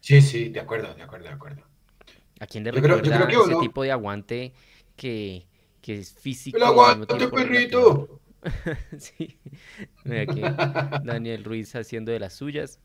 Sí, 0.00 0.20
sí, 0.20 0.48
de 0.48 0.60
acuerdo, 0.60 0.94
de 0.94 1.02
acuerdo, 1.02 1.26
de 1.26 1.32
acuerdo. 1.32 1.62
¿A 2.40 2.46
quién 2.46 2.64
le 2.64 2.72
recuerda 2.72 3.28
ese 3.28 3.56
tipo 3.60 3.82
de 3.82 3.92
aguante 3.92 4.52
que, 4.96 5.46
es 5.86 6.12
físico? 6.12 6.56
¡El 6.56 6.64
aguante, 6.64 7.28
perrito! 7.28 8.20
sí. 8.98 9.38
Mira 10.04 10.22
aquí 10.22 10.40
Daniel 11.04 11.44
Ruiz 11.44 11.74
haciendo 11.76 12.12
de 12.12 12.18
las 12.18 12.34
suyas. 12.34 12.80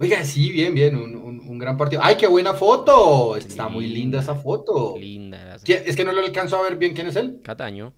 Oiga, 0.00 0.24
sí, 0.24 0.52
bien, 0.52 0.74
bien, 0.74 0.94
un, 0.96 1.58
gran 1.58 1.76
partido. 1.76 2.00
¡Ay, 2.04 2.16
qué 2.16 2.28
buena 2.28 2.54
foto! 2.54 3.36
Está 3.36 3.68
muy 3.68 3.88
linda 3.88 4.20
esa 4.20 4.36
foto. 4.36 4.96
Linda. 4.96 5.56
Es 5.66 5.96
que 5.96 6.04
no 6.04 6.12
lo 6.12 6.20
alcanzo 6.20 6.56
a 6.56 6.62
ver 6.62 6.76
bien 6.76 6.94
quién 6.94 7.08
es 7.08 7.16
él. 7.16 7.40
Cataño. 7.42 7.92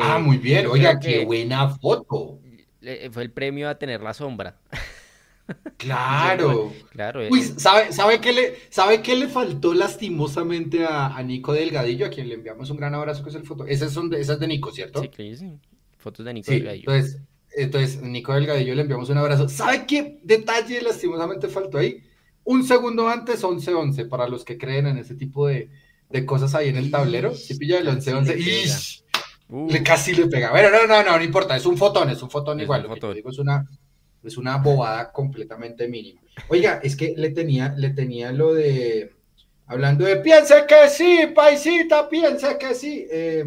ah, 0.00 0.18
muy 0.20 0.38
bien. 0.38 0.66
Oiga, 0.66 1.00
qué 1.00 1.24
buena 1.24 1.68
foto. 1.68 2.38
Fue 3.10 3.22
el 3.22 3.32
premio 3.32 3.68
a 3.68 3.76
tener 3.76 4.00
la 4.00 4.14
sombra. 4.14 4.56
Claro. 5.76 6.72
claro. 6.90 7.20
Uy, 7.28 7.42
¿sabe, 7.42 7.92
sabe, 7.92 8.20
qué 8.20 8.32
le, 8.32 8.54
¿sabe 8.70 9.02
qué 9.02 9.16
le 9.16 9.28
faltó 9.28 9.74
lastimosamente 9.74 10.86
a, 10.86 11.20
Nico 11.22 11.52
Delgadillo, 11.52 12.06
a 12.06 12.10
quien 12.10 12.28
le 12.28 12.34
enviamos 12.34 12.70
un 12.70 12.76
gran 12.76 12.94
abrazo, 12.94 13.22
que 13.22 13.30
es 13.30 13.34
el 13.34 13.44
foto? 13.44 13.66
Esas 13.66 13.92
son 13.92 14.10
de, 14.10 14.20
esas 14.20 14.38
de 14.38 14.46
Nico, 14.46 14.70
¿cierto? 14.70 15.02
Sí, 15.02 15.36
sí. 15.36 15.58
Fotos 15.98 16.24
de 16.24 16.34
Nico 16.34 16.50
Delgadillo. 16.50 16.92
Entonces, 16.92 17.20
entonces, 17.52 18.00
Nico 18.02 18.34
Delgadillo 18.34 18.74
le 18.74 18.82
enviamos 18.82 19.08
un 19.10 19.18
abrazo. 19.18 19.48
¿Sabe 19.48 19.86
qué 19.86 20.18
detalle 20.22 20.82
lastimosamente 20.82 21.48
faltó 21.48 21.78
ahí? 21.78 22.02
Un 22.44 22.64
segundo 22.64 23.08
antes, 23.08 23.42
11-11, 23.42 24.08
para 24.08 24.28
los 24.28 24.44
que 24.44 24.58
creen 24.58 24.86
en 24.86 24.98
ese 24.98 25.14
tipo 25.14 25.46
de, 25.46 25.70
cosas 26.26 26.54
ahí 26.54 26.68
en 26.68 26.76
el 26.76 26.90
tablero. 26.90 27.34
Si 27.34 27.54
pilla 27.56 27.78
el 27.78 27.88
11-11, 27.88 29.02
le 29.68 29.82
casi 29.82 30.14
le 30.14 30.26
pega. 30.26 30.50
Bueno, 30.50 30.70
no, 30.70 30.86
no, 30.86 31.02
no, 31.02 31.16
no 31.16 31.24
importa, 31.24 31.56
es 31.56 31.66
un 31.66 31.76
fotón, 31.76 32.10
es 32.10 32.22
un 32.22 32.30
fotón 32.30 32.60
igual. 32.60 32.82
lo 32.82 32.94
que 32.94 33.14
digo 33.14 33.30
es 33.30 33.38
una, 33.38 33.68
es 34.22 34.36
una 34.36 34.58
bobada 34.58 35.12
completamente 35.12 35.88
mínima. 35.88 36.20
Oiga, 36.48 36.80
es 36.82 36.96
que 36.96 37.14
le 37.16 37.30
tenía, 37.30 37.74
le 37.76 37.90
tenía 37.90 38.32
lo 38.32 38.54
de, 38.54 39.12
hablando 39.66 40.04
de, 40.04 40.16
piense 40.16 40.54
que 40.68 40.88
sí, 40.88 41.32
paisita, 41.34 42.08
piense 42.08 42.56
que 42.58 42.74
sí. 42.74 43.06
Eh, 43.10 43.44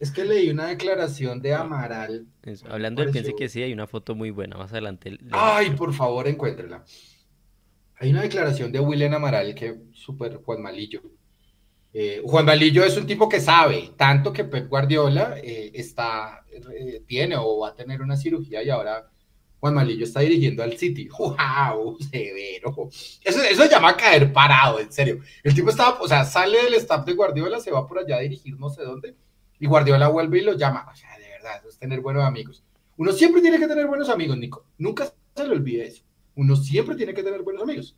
es 0.00 0.10
que 0.10 0.24
leí 0.24 0.48
una 0.48 0.68
declaración 0.68 1.42
de 1.42 1.52
Amaral. 1.52 2.26
hablando 2.70 3.02
del 3.02 3.12
piense 3.12 3.34
que 3.34 3.50
sí, 3.50 3.62
hay 3.62 3.74
una 3.74 3.86
foto 3.86 4.14
muy 4.14 4.30
buena 4.30 4.56
más 4.56 4.72
adelante. 4.72 5.18
Ay, 5.30 5.70
por 5.72 5.92
favor, 5.92 6.26
encuéntrela. 6.26 6.82
Hay 7.98 8.10
una 8.10 8.22
declaración 8.22 8.72
de 8.72 8.80
William 8.80 9.12
Amaral 9.12 9.54
que 9.54 9.76
súper 9.92 10.36
Juan 10.42 10.62
Malillo. 10.62 11.02
Eh, 11.92 12.22
Juan 12.24 12.46
Malillo 12.46 12.82
es 12.82 12.96
un 12.96 13.06
tipo 13.06 13.28
que 13.28 13.40
sabe, 13.40 13.90
tanto 13.94 14.32
que 14.32 14.44
Pep 14.44 14.68
Guardiola 14.68 15.36
eh, 15.36 15.70
está, 15.74 16.46
eh, 16.50 17.02
tiene 17.06 17.36
o 17.36 17.58
va 17.58 17.68
a 17.68 17.74
tener 17.74 18.00
una 18.00 18.16
cirugía 18.16 18.62
y 18.62 18.70
ahora 18.70 19.10
Juan 19.58 19.74
Malillo 19.74 20.04
está 20.04 20.20
dirigiendo 20.20 20.62
al 20.62 20.78
City. 20.78 21.08
¡Wow! 21.18 21.98
Severo. 22.10 22.88
Eso, 23.22 23.42
eso 23.42 23.68
llama 23.68 23.90
a 23.90 23.96
caer 23.98 24.32
parado, 24.32 24.80
en 24.80 24.90
serio. 24.90 25.20
El 25.42 25.54
tipo 25.54 25.68
estaba, 25.68 26.00
o 26.00 26.08
sea, 26.08 26.24
sale 26.24 26.62
del 26.62 26.74
staff 26.74 27.04
de 27.04 27.12
Guardiola, 27.12 27.60
se 27.60 27.70
va 27.70 27.86
por 27.86 27.98
allá 27.98 28.16
a 28.16 28.20
dirigir 28.20 28.58
no 28.58 28.70
sé 28.70 28.82
dónde 28.82 29.14
y 29.60 29.66
Guardiola 29.66 30.08
vuelve 30.08 30.38
y 30.38 30.42
lo 30.42 30.54
llama. 30.54 30.86
O 30.90 30.96
sea, 30.96 31.16
de 31.18 31.28
verdad, 31.28 31.58
eso 31.58 31.68
es 31.68 31.78
tener 31.78 32.00
buenos 32.00 32.24
amigos. 32.24 32.64
Uno 32.96 33.12
siempre 33.12 33.40
tiene 33.40 33.58
que 33.58 33.68
tener 33.68 33.86
buenos 33.86 34.08
amigos, 34.08 34.36
Nico. 34.36 34.66
Nunca 34.78 35.12
se 35.36 35.44
le 35.44 35.52
olvide 35.52 35.86
eso. 35.86 36.02
Uno 36.34 36.56
siempre 36.56 36.96
tiene 36.96 37.14
que 37.14 37.22
tener 37.22 37.42
buenos 37.42 37.62
amigos. 37.62 37.96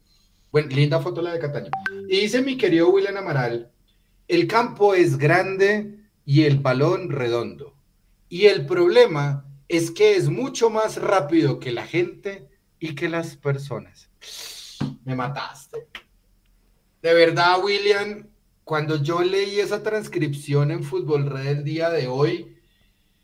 Bueno, 0.51 0.69
linda 0.69 1.01
foto 1.01 1.23
la 1.23 1.33
de 1.33 1.39
Cataño. 1.39 1.71
Y 2.09 2.21
dice 2.21 2.43
mi 2.43 2.59
querido 2.59 2.91
William 2.91 3.17
Amaral, 3.17 3.71
el 4.29 4.47
campo 4.47 4.95
es 4.95 5.17
grande 5.17 5.99
y 6.25 6.43
el 6.43 6.59
balón 6.59 7.11
redondo. 7.11 7.75
Y 8.29 8.47
el 8.47 8.67
problema 8.67 9.47
es 9.69 9.91
que 9.91 10.17
es 10.17 10.29
mucho 10.29 10.69
más 10.69 11.01
rápido 11.01 11.59
que 11.59 11.73
la 11.73 11.87
gente 11.87 12.49
y 12.79 12.95
que 12.95 13.09
las 13.09 13.37
personas. 13.37 14.11
me 15.05 15.15
mataste. 15.15 15.89
De 17.01 17.15
verdad, 17.15 17.63
William, 17.63 18.29
cuando 18.65 19.03
yo 19.03 19.23
leí 19.23 19.61
esa 19.61 19.83
transcripción 19.83 20.71
en 20.71 20.83
Fútbol 20.83 21.29
Red 21.29 21.47
el 21.59 21.65
día 21.65 21.91
de 21.91 22.07
hoy, 22.07 22.57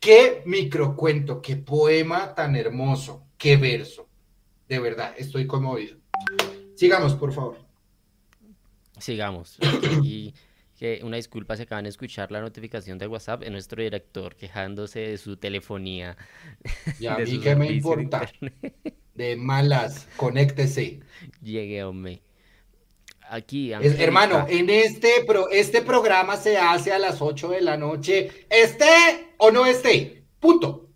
qué 0.00 0.42
microcuento, 0.46 1.40
qué 1.40 1.56
poema 1.56 2.34
tan 2.34 2.56
hermoso, 2.56 3.26
qué 3.36 3.56
verso. 3.56 4.08
De 4.68 4.78
verdad, 4.78 5.14
estoy 5.16 5.46
conmovido. 5.46 5.96
Sigamos, 6.74 7.14
por 7.14 7.32
favor. 7.32 7.58
Sigamos. 8.98 9.58
Y 10.02 10.34
que 10.78 11.00
una 11.02 11.16
disculpa, 11.16 11.56
se 11.56 11.64
acaban 11.64 11.84
de 11.84 11.90
escuchar 11.90 12.30
la 12.30 12.40
notificación 12.40 12.98
de 12.98 13.08
WhatsApp 13.08 13.42
en 13.42 13.52
nuestro 13.52 13.82
director 13.82 14.36
quejándose 14.36 15.00
de 15.00 15.18
su 15.18 15.36
telefonía. 15.36 16.16
Y 17.00 17.06
a 17.06 17.16
mí 17.18 17.40
qué 17.40 17.56
me 17.56 17.72
importa. 17.72 18.30
De 19.14 19.36
malas, 19.36 20.06
conéctese. 20.16 21.00
Llegué, 21.42 21.82
hombre. 21.82 22.22
Aquí, 23.30 23.72
hermano, 23.72 24.46
en 24.48 24.70
este, 24.70 25.24
pro, 25.26 25.50
este 25.50 25.82
programa 25.82 26.36
se 26.36 26.56
hace 26.56 26.92
a 26.92 26.98
las 26.98 27.20
8 27.20 27.50
de 27.50 27.60
la 27.60 27.76
noche, 27.76 28.46
esté 28.48 29.34
o 29.36 29.50
no 29.50 29.66
esté, 29.66 30.24
punto. 30.40 30.88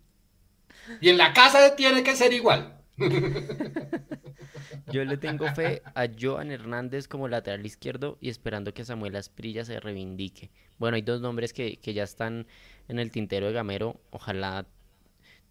Y 0.99 1.09
en 1.09 1.17
la 1.17 1.33
casa 1.33 1.75
tiene 1.75 2.03
que 2.03 2.15
ser 2.15 2.33
igual. 2.33 2.79
Yo 4.91 5.05
le 5.05 5.17
tengo 5.17 5.47
fe 5.53 5.81
a 5.95 6.07
Joan 6.19 6.51
Hernández 6.51 7.07
como 7.07 7.27
lateral 7.27 7.65
izquierdo 7.65 8.17
y 8.19 8.29
esperando 8.29 8.73
que 8.73 8.85
Samuel 8.85 9.15
Asprilla 9.15 9.65
se 9.65 9.79
reivindique. 9.79 10.51
Bueno, 10.77 10.95
hay 10.95 11.01
dos 11.01 11.21
nombres 11.21 11.53
que, 11.53 11.79
ya 11.81 12.03
están 12.03 12.47
en 12.87 12.99
el 12.99 13.11
tintero 13.11 13.47
de 13.47 13.53
Gamero. 13.53 14.01
Ojalá 14.11 14.67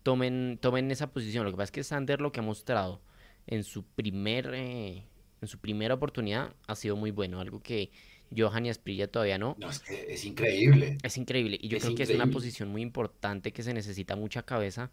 tomen, 0.02 0.58
tomen 0.60 0.90
esa 0.90 1.08
posición. 1.08 1.44
Lo 1.44 1.50
que 1.50 1.56
pasa 1.56 1.64
es 1.64 1.72
que 1.72 1.84
Sander 1.84 2.20
lo 2.20 2.32
que 2.32 2.40
ha 2.40 2.42
mostrado 2.42 3.00
en 3.46 3.64
su 3.64 3.84
primer 3.84 4.52
eh, 4.54 5.04
en 5.42 5.48
su 5.48 5.58
primera 5.58 5.94
oportunidad 5.94 6.54
ha 6.66 6.74
sido 6.74 6.96
muy 6.96 7.10
bueno. 7.10 7.40
Algo 7.40 7.62
que 7.62 7.90
Johan 8.34 8.64
y 8.64 8.70
Asprilla 8.70 9.08
todavía 9.08 9.36
no. 9.36 9.56
No, 9.58 9.68
es 9.68 9.80
que 9.80 10.14
es 10.14 10.24
increíble. 10.24 10.96
Es 11.02 11.18
increíble. 11.18 11.58
Y 11.60 11.68
yo 11.68 11.78
creo 11.78 11.94
que 11.94 12.04
es 12.04 12.10
una 12.10 12.28
posición 12.28 12.70
muy 12.70 12.80
importante 12.80 13.52
que 13.52 13.62
se 13.62 13.74
necesita 13.74 14.16
mucha 14.16 14.42
cabeza. 14.42 14.90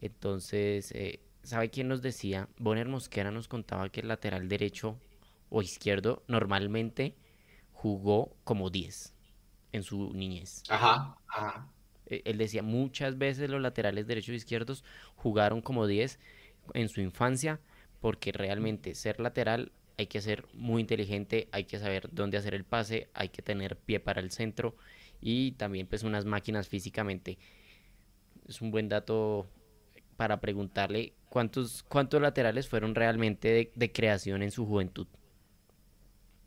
Entonces, 0.00 0.90
eh, 0.92 1.20
¿Sabe 1.46 1.70
quién 1.70 1.86
nos 1.86 2.02
decía? 2.02 2.48
Bonner 2.58 2.88
Mosquera 2.88 3.30
nos 3.30 3.46
contaba 3.46 3.88
que 3.88 4.00
el 4.00 4.08
lateral 4.08 4.48
derecho 4.48 4.98
o 5.48 5.62
izquierdo 5.62 6.24
normalmente 6.26 7.14
jugó 7.70 8.34
como 8.42 8.68
10 8.68 9.14
en 9.70 9.84
su 9.84 10.12
niñez. 10.12 10.64
Ajá, 10.68 11.16
ajá. 11.28 11.70
E, 12.06 12.20
él 12.24 12.38
decía, 12.38 12.64
muchas 12.64 13.16
veces 13.16 13.48
los 13.48 13.60
laterales 13.60 14.08
derechos 14.08 14.32
e 14.32 14.38
izquierdos 14.38 14.82
jugaron 15.14 15.62
como 15.62 15.86
10 15.86 16.18
en 16.74 16.88
su 16.88 17.00
infancia, 17.00 17.60
porque 18.00 18.32
realmente 18.32 18.94
ser 18.94 19.20
lateral 19.20 19.72
hay 19.98 20.06
que 20.06 20.20
ser 20.20 20.44
muy 20.52 20.82
inteligente, 20.82 21.48
hay 21.52 21.64
que 21.64 21.78
saber 21.78 22.08
dónde 22.12 22.36
hacer 22.36 22.54
el 22.54 22.64
pase, 22.64 23.08
hay 23.14 23.30
que 23.30 23.42
tener 23.42 23.76
pie 23.76 24.00
para 24.00 24.20
el 24.20 24.30
centro 24.30 24.76
y 25.20 25.52
también 25.52 25.86
pues 25.86 26.02
unas 26.02 26.24
máquinas 26.24 26.68
físicamente. 26.68 27.38
Es 28.46 28.60
un 28.60 28.70
buen 28.70 28.88
dato 28.88 29.48
para 30.16 30.40
preguntarle 30.40 31.14
cuántos, 31.28 31.82
cuántos 31.82 32.20
laterales 32.20 32.68
fueron 32.68 32.94
realmente 32.94 33.70
de, 33.74 33.92
creación 33.92 34.42
en 34.42 34.50
su 34.50 34.66
juventud. 34.66 35.06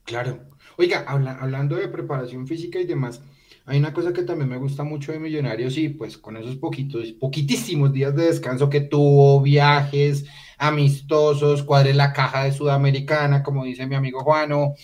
Claro. 0.03 0.39
Oiga, 0.77 1.05
hablando 1.07 1.75
de 1.75 1.87
preparación 1.87 2.47
física 2.47 2.79
y 2.79 2.85
demás, 2.85 3.21
hay 3.65 3.77
una 3.77 3.93
cosa 3.93 4.13
que 4.13 4.23
también 4.23 4.49
me 4.49 4.57
gusta 4.57 4.83
mucho 4.83 5.11
de 5.11 5.19
Millonarios 5.19 5.77
y 5.77 5.89
pues 5.89 6.17
con 6.17 6.37
esos 6.37 6.55
poquitos, 6.55 7.11
poquitísimos 7.13 7.93
días 7.93 8.15
de 8.15 8.25
descanso 8.25 8.69
que 8.69 8.81
tuvo, 8.81 9.41
viajes 9.41 10.25
amistosos, 10.59 11.63
cuadre 11.63 11.93
la 11.93 12.13
caja 12.13 12.43
de 12.43 12.51
Sudamericana, 12.51 13.41
como 13.41 13.63
dice 13.63 13.87
mi 13.87 13.95
amigo 13.95 14.23
Juano, 14.23 14.75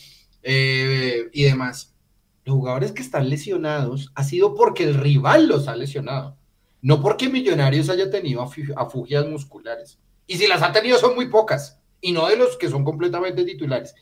eh, 0.41 1.30
y 1.34 1.43
demás. 1.43 1.93
Los 2.45 2.55
jugadores 2.55 2.91
que 2.91 3.01
están 3.01 3.30
lesionados 3.30 4.11
ha 4.15 4.23
sido 4.23 4.55
porque 4.55 4.84
el 4.84 4.95
rival 4.95 5.47
los 5.47 5.67
ha 5.67 5.76
lesionado. 5.76 6.38
No 6.82 7.01
porque 7.01 7.30
Millonarios 7.30 7.89
haya 7.89 8.09
tenido 8.09 8.41
afugias 8.76 9.28
musculares. 9.28 9.99
Y 10.28 10.38
si 10.38 10.47
las 10.47 10.61
ha 10.61 10.71
tenido 10.71 10.97
son 10.97 11.15
muy 11.15 11.28
pocas. 11.28 11.80
Y 11.99 12.11
no 12.11 12.28
de 12.28 12.38
los 12.38 12.57
que 12.57 12.69
son 12.69 12.84
completamente 12.84 13.43
titulares. 13.43 13.95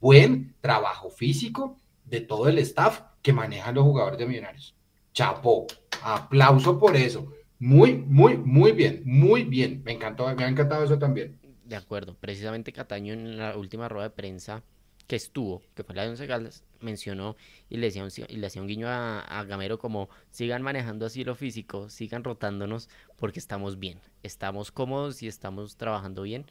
Buen 0.00 0.54
trabajo 0.60 1.10
físico 1.10 1.78
de 2.04 2.20
todo 2.20 2.48
el 2.48 2.58
staff 2.58 3.00
que 3.22 3.32
manejan 3.32 3.74
los 3.74 3.84
jugadores 3.84 4.18
de 4.18 4.26
Millonarios. 4.26 4.74
Chapo, 5.14 5.66
aplauso 6.02 6.78
por 6.78 6.96
eso. 6.96 7.32
Muy, 7.62 7.94
muy, 7.96 8.38
muy 8.38 8.72
bien, 8.72 9.02
muy 9.04 9.44
bien. 9.44 9.82
Me 9.84 9.92
encantó, 9.92 10.34
me 10.34 10.42
ha 10.42 10.48
encantado 10.48 10.82
eso 10.82 10.98
también. 10.98 11.38
De 11.64 11.76
acuerdo. 11.76 12.16
Precisamente 12.18 12.72
Cataño 12.72 13.12
en 13.12 13.38
la 13.38 13.56
última 13.56 13.88
rueda 13.88 14.08
de 14.08 14.14
prensa 14.14 14.64
que 15.06 15.14
estuvo, 15.14 15.62
que 15.76 15.84
fue 15.84 15.94
la 15.94 16.02
de 16.02 16.08
Once 16.08 16.26
Caldas, 16.26 16.64
mencionó 16.80 17.36
y 17.70 17.76
le 17.76 17.86
decía 17.86 18.02
un, 18.02 18.10
y 18.28 18.36
le 18.36 18.46
hacía 18.48 18.62
un 18.62 18.66
guiño 18.66 18.88
a, 18.88 19.44
Gamero 19.46 19.78
como 19.78 20.08
sigan 20.32 20.62
manejando 20.62 21.06
así 21.06 21.22
lo 21.22 21.36
físico, 21.36 21.88
sigan 21.88 22.24
rotándonos 22.24 22.88
porque 23.16 23.38
estamos 23.38 23.78
bien, 23.78 24.00
estamos 24.24 24.72
cómodos 24.72 25.22
y 25.22 25.28
estamos 25.28 25.76
trabajando 25.76 26.22
bien 26.22 26.46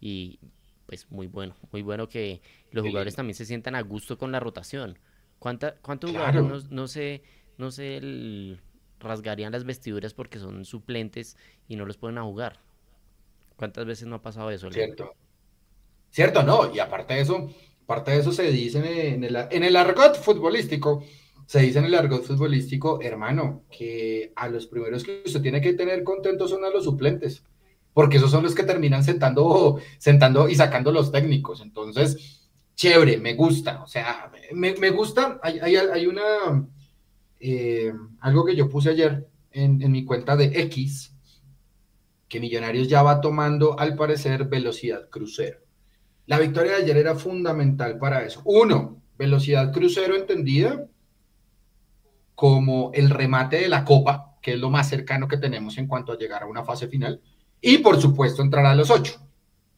y 0.00 0.38
pues 0.86 1.10
muy 1.10 1.26
bueno, 1.26 1.54
muy 1.72 1.82
bueno 1.82 2.08
que 2.08 2.40
los 2.70 2.86
jugadores 2.86 3.14
también 3.14 3.34
se 3.34 3.44
sientan 3.44 3.74
a 3.74 3.82
gusto 3.82 4.16
con 4.16 4.32
la 4.32 4.40
rotación. 4.40 4.98
¿Cuánta, 5.38 5.74
¿Cuántos 5.82 6.10
jugadores 6.10 6.70
no, 6.70 6.88
se, 6.88 7.22
no 7.58 7.70
se 7.70 8.00
rasgarían 9.04 9.52
las 9.52 9.64
vestiduras 9.64 10.14
porque 10.14 10.38
son 10.38 10.64
suplentes 10.64 11.36
y 11.68 11.76
no 11.76 11.86
los 11.86 11.96
pueden 11.96 12.20
jugar? 12.22 12.58
¿Cuántas 13.56 13.86
veces 13.86 14.08
no 14.08 14.16
ha 14.16 14.22
pasado 14.22 14.50
eso? 14.50 14.70
Cierto. 14.70 15.14
Cierto, 16.10 16.42
no, 16.42 16.74
y 16.74 16.78
aparte 16.78 17.14
de 17.14 17.20
eso, 17.20 17.50
Parte 17.86 18.12
de 18.12 18.18
eso 18.18 18.32
se 18.32 18.50
dice 18.50 19.08
en 19.08 19.24
el, 19.24 19.36
en 19.50 19.62
el 19.62 19.76
argot 19.76 20.16
futbolístico, 20.16 21.04
se 21.46 21.60
dice 21.60 21.80
en 21.80 21.84
el 21.84 21.94
argot 21.94 22.24
futbolístico, 22.24 23.00
hermano, 23.02 23.64
que 23.70 24.32
a 24.36 24.48
los 24.48 24.66
primeros 24.66 25.04
que 25.04 25.22
usted 25.26 25.42
tiene 25.42 25.60
que 25.60 25.74
tener 25.74 26.02
contentos 26.02 26.50
son 26.50 26.64
a 26.64 26.70
los 26.70 26.84
suplentes, 26.84 27.44
porque 27.92 28.16
esos 28.16 28.30
son 28.30 28.42
los 28.42 28.54
que 28.54 28.62
terminan 28.62 29.04
sentando, 29.04 29.78
sentando 29.98 30.48
y 30.48 30.54
sacando 30.54 30.92
los 30.92 31.12
técnicos. 31.12 31.60
Entonces, 31.60 32.48
chévere, 32.74 33.18
me 33.18 33.34
gusta, 33.34 33.82
o 33.82 33.86
sea, 33.86 34.32
me, 34.52 34.90
gusta, 34.90 35.38
hay, 35.42 35.58
hay, 35.76 36.06
una, 36.06 36.66
eh, 37.46 37.92
algo 38.20 38.42
que 38.46 38.56
yo 38.56 38.70
puse 38.70 38.88
ayer 38.88 39.28
en, 39.50 39.82
en 39.82 39.92
mi 39.92 40.06
cuenta 40.06 40.34
de 40.34 40.46
X, 40.62 41.14
que 42.26 42.40
Millonarios 42.40 42.88
ya 42.88 43.02
va 43.02 43.20
tomando, 43.20 43.78
al 43.78 43.96
parecer, 43.96 44.46
velocidad 44.46 45.10
crucero. 45.10 45.58
La 46.24 46.38
victoria 46.38 46.72
de 46.72 46.82
ayer 46.84 46.96
era 46.96 47.14
fundamental 47.14 47.98
para 47.98 48.24
eso. 48.24 48.40
Uno, 48.46 49.02
velocidad 49.18 49.70
crucero 49.74 50.16
entendida 50.16 50.88
como 52.34 52.90
el 52.94 53.10
remate 53.10 53.60
de 53.60 53.68
la 53.68 53.84
copa, 53.84 54.38
que 54.40 54.54
es 54.54 54.58
lo 54.58 54.70
más 54.70 54.88
cercano 54.88 55.28
que 55.28 55.36
tenemos 55.36 55.76
en 55.76 55.86
cuanto 55.86 56.12
a 56.12 56.18
llegar 56.18 56.44
a 56.44 56.46
una 56.46 56.64
fase 56.64 56.88
final. 56.88 57.20
Y 57.60 57.78
por 57.78 58.00
supuesto 58.00 58.40
entrar 58.40 58.64
a 58.64 58.74
los 58.74 58.90
ocho, 58.90 59.20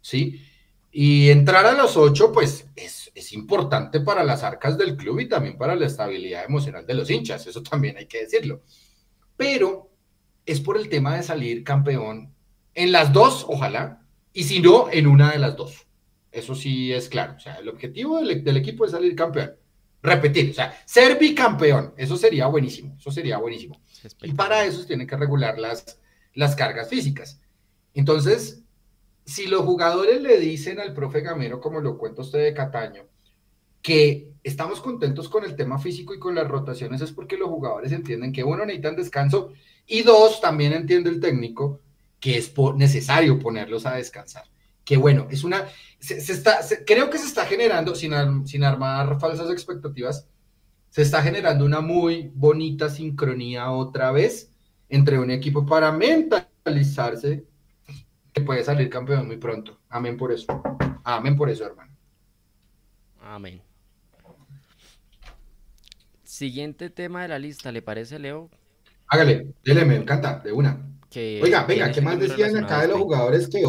¿sí? 0.01 0.41
Y 0.93 1.31
entrar 1.31 1.67
a 1.67 1.73
los 1.73 1.97
ocho, 1.97 2.31
pues 2.33 2.71
es, 2.77 3.06
es 3.17 3.33
importante 3.33 4.01
para 4.01 4.23
las 4.23 4.43
arcas 4.43 4.77
del 4.77 4.95
club 4.95 5.21
y 5.21 5.29
también 5.29 5.57
para 5.57 5.75
la 5.75 5.87
estabilidad 5.87 6.45
emocional 6.45 6.87
de 6.87 6.93
los 6.93 7.09
hinchas, 7.09 7.47
eso 7.47 7.63
también 7.63 7.97
hay 7.97 8.07
que 8.07 8.21
decirlo. 8.21 8.61
Pero 9.39 9.91
es 10.45 10.61
por 10.61 10.77
el 10.77 10.91
tema 10.91 11.17
de 11.17 11.23
salir 11.23 11.65
campeón 11.65 12.35
en 12.75 12.93
las 12.93 13.15
dos, 13.15 13.47
ojalá, 13.49 14.03
y 14.35 14.45
si 14.45 14.61
no, 14.61 14.91
en 14.93 15.07
una 15.07 15.33
de 15.33 15.39
las 15.39 15.57
dos. 15.57 15.87
Eso 16.31 16.55
sí 16.55 16.93
es 16.93 17.09
claro. 17.09 17.37
O 17.39 17.41
sea, 17.41 17.55
el 17.55 17.71
objetivo 17.71 18.21
del, 18.21 18.57
equipo 18.59 18.85
es 18.85 18.91
salir 18.91 19.17
campeón. 19.17 19.57
Repetir, 20.03 20.51
o 20.51 20.55
sea, 20.55 20.79
ser 20.85 21.19
bicampeón. 21.19 21.95
Eso 21.97 22.19
sería 22.19 22.47
buenísimo. 22.49 22.95
Eso 22.99 23.11
sería 23.11 23.39
buenísimo. 23.39 23.81
Y 24.23 24.35
para 24.35 24.67
eso 24.67 24.83
se 24.83 24.87
tienen 24.87 25.07
que 25.07 25.17
regular 25.17 25.59
las, 25.59 25.99
las 26.35 26.55
cargas 26.55 26.91
físicas. 26.91 27.41
Entonces, 27.95 28.63
si 29.27 29.49
los 29.49 29.63
jugadores 29.63 30.23
le 30.23 30.39
dicen 30.39 30.79
al 30.79 30.95
profe 30.95 31.21
Gamero, 31.21 31.61
como 31.61 31.81
lo 31.81 31.99
cuenta 31.99 32.23
usted 32.23 32.45
de 32.45 32.55
Cataño, 32.55 33.03
que 33.83 34.33
estamos 34.45 34.81
contentos 34.81 35.29
con 35.29 35.45
el 35.45 35.57
tema 35.57 35.81
físico 35.81 36.15
y 36.15 36.21
con 36.21 36.37
las 36.37 36.47
rotaciones, 36.47 37.01
es 37.01 37.11
porque 37.11 37.37
los 37.37 37.49
jugadores 37.49 37.91
entienden 37.91 38.33
que 38.33 38.45
uno 38.45 38.65
necesitan 38.65 38.95
descanso 38.95 39.53
y 39.85 40.03
dos, 40.03 40.41
también 40.41 40.73
entiende 40.73 41.11
el 41.11 41.21
técnico 41.21 41.81
que 42.21 42.39
es 42.39 42.53
necesario 42.77 43.39
ponerlos 43.39 43.85
a 43.85 43.97
descansar. 43.97 44.45
Que 44.85 44.97
bueno, 44.97 45.27
es 45.29 45.43
una, 45.43 45.67
se, 45.99 46.17
está, 46.17 46.61
creo 46.87 47.11
que 47.11 47.19
se 47.19 47.27
está 47.27 47.45
generando, 47.47 47.97
sin, 47.97 48.47
sin 48.47 48.63
armar 48.63 49.19
falsas 49.19 49.51
expectativas, 49.51 50.29
se 50.91 51.03
está 51.03 51.21
generando 51.21 51.65
una 51.65 51.81
muy 51.81 52.31
bonita 52.33 52.89
sincronía 52.89 53.73
otra 53.73 54.13
vez 54.13 54.53
entre 54.89 55.19
un 55.19 55.33
equipo 55.33 55.67
para 55.67 55.91
mentalizarse 55.91 57.45
que 58.37 58.43
puede 58.43 58.63
salir 58.63 58.91
campeón 58.91 59.27
muy 59.27 59.39
pronto. 59.39 59.81
Amén 59.89 60.19
por 60.19 60.31
eso. 60.31 60.63
Amén 61.05 61.37
por 61.37 61.49
eso, 61.49 61.65
hermano. 61.65 61.97
Amén. 63.23 63.63
Siguiente 66.23 66.91
tema 66.91 67.23
de 67.23 67.29
la 67.29 67.39
lista, 67.39 67.73
¿le 67.73 67.81
parece, 67.81 68.19
Leo? 68.19 68.51
Hágale, 69.07 69.55
dele, 69.65 69.87
me 69.87 69.97
encanta, 69.97 70.41
de 70.41 70.53
una. 70.53 70.87
Oiga, 71.15 71.65
venga, 71.65 71.91
¿qué 71.91 72.03
más 72.03 72.21
decían 72.21 72.63
acá 72.63 72.83
de 72.83 72.89
los 72.89 72.99
jugadores 72.99 73.49
que, 73.49 73.65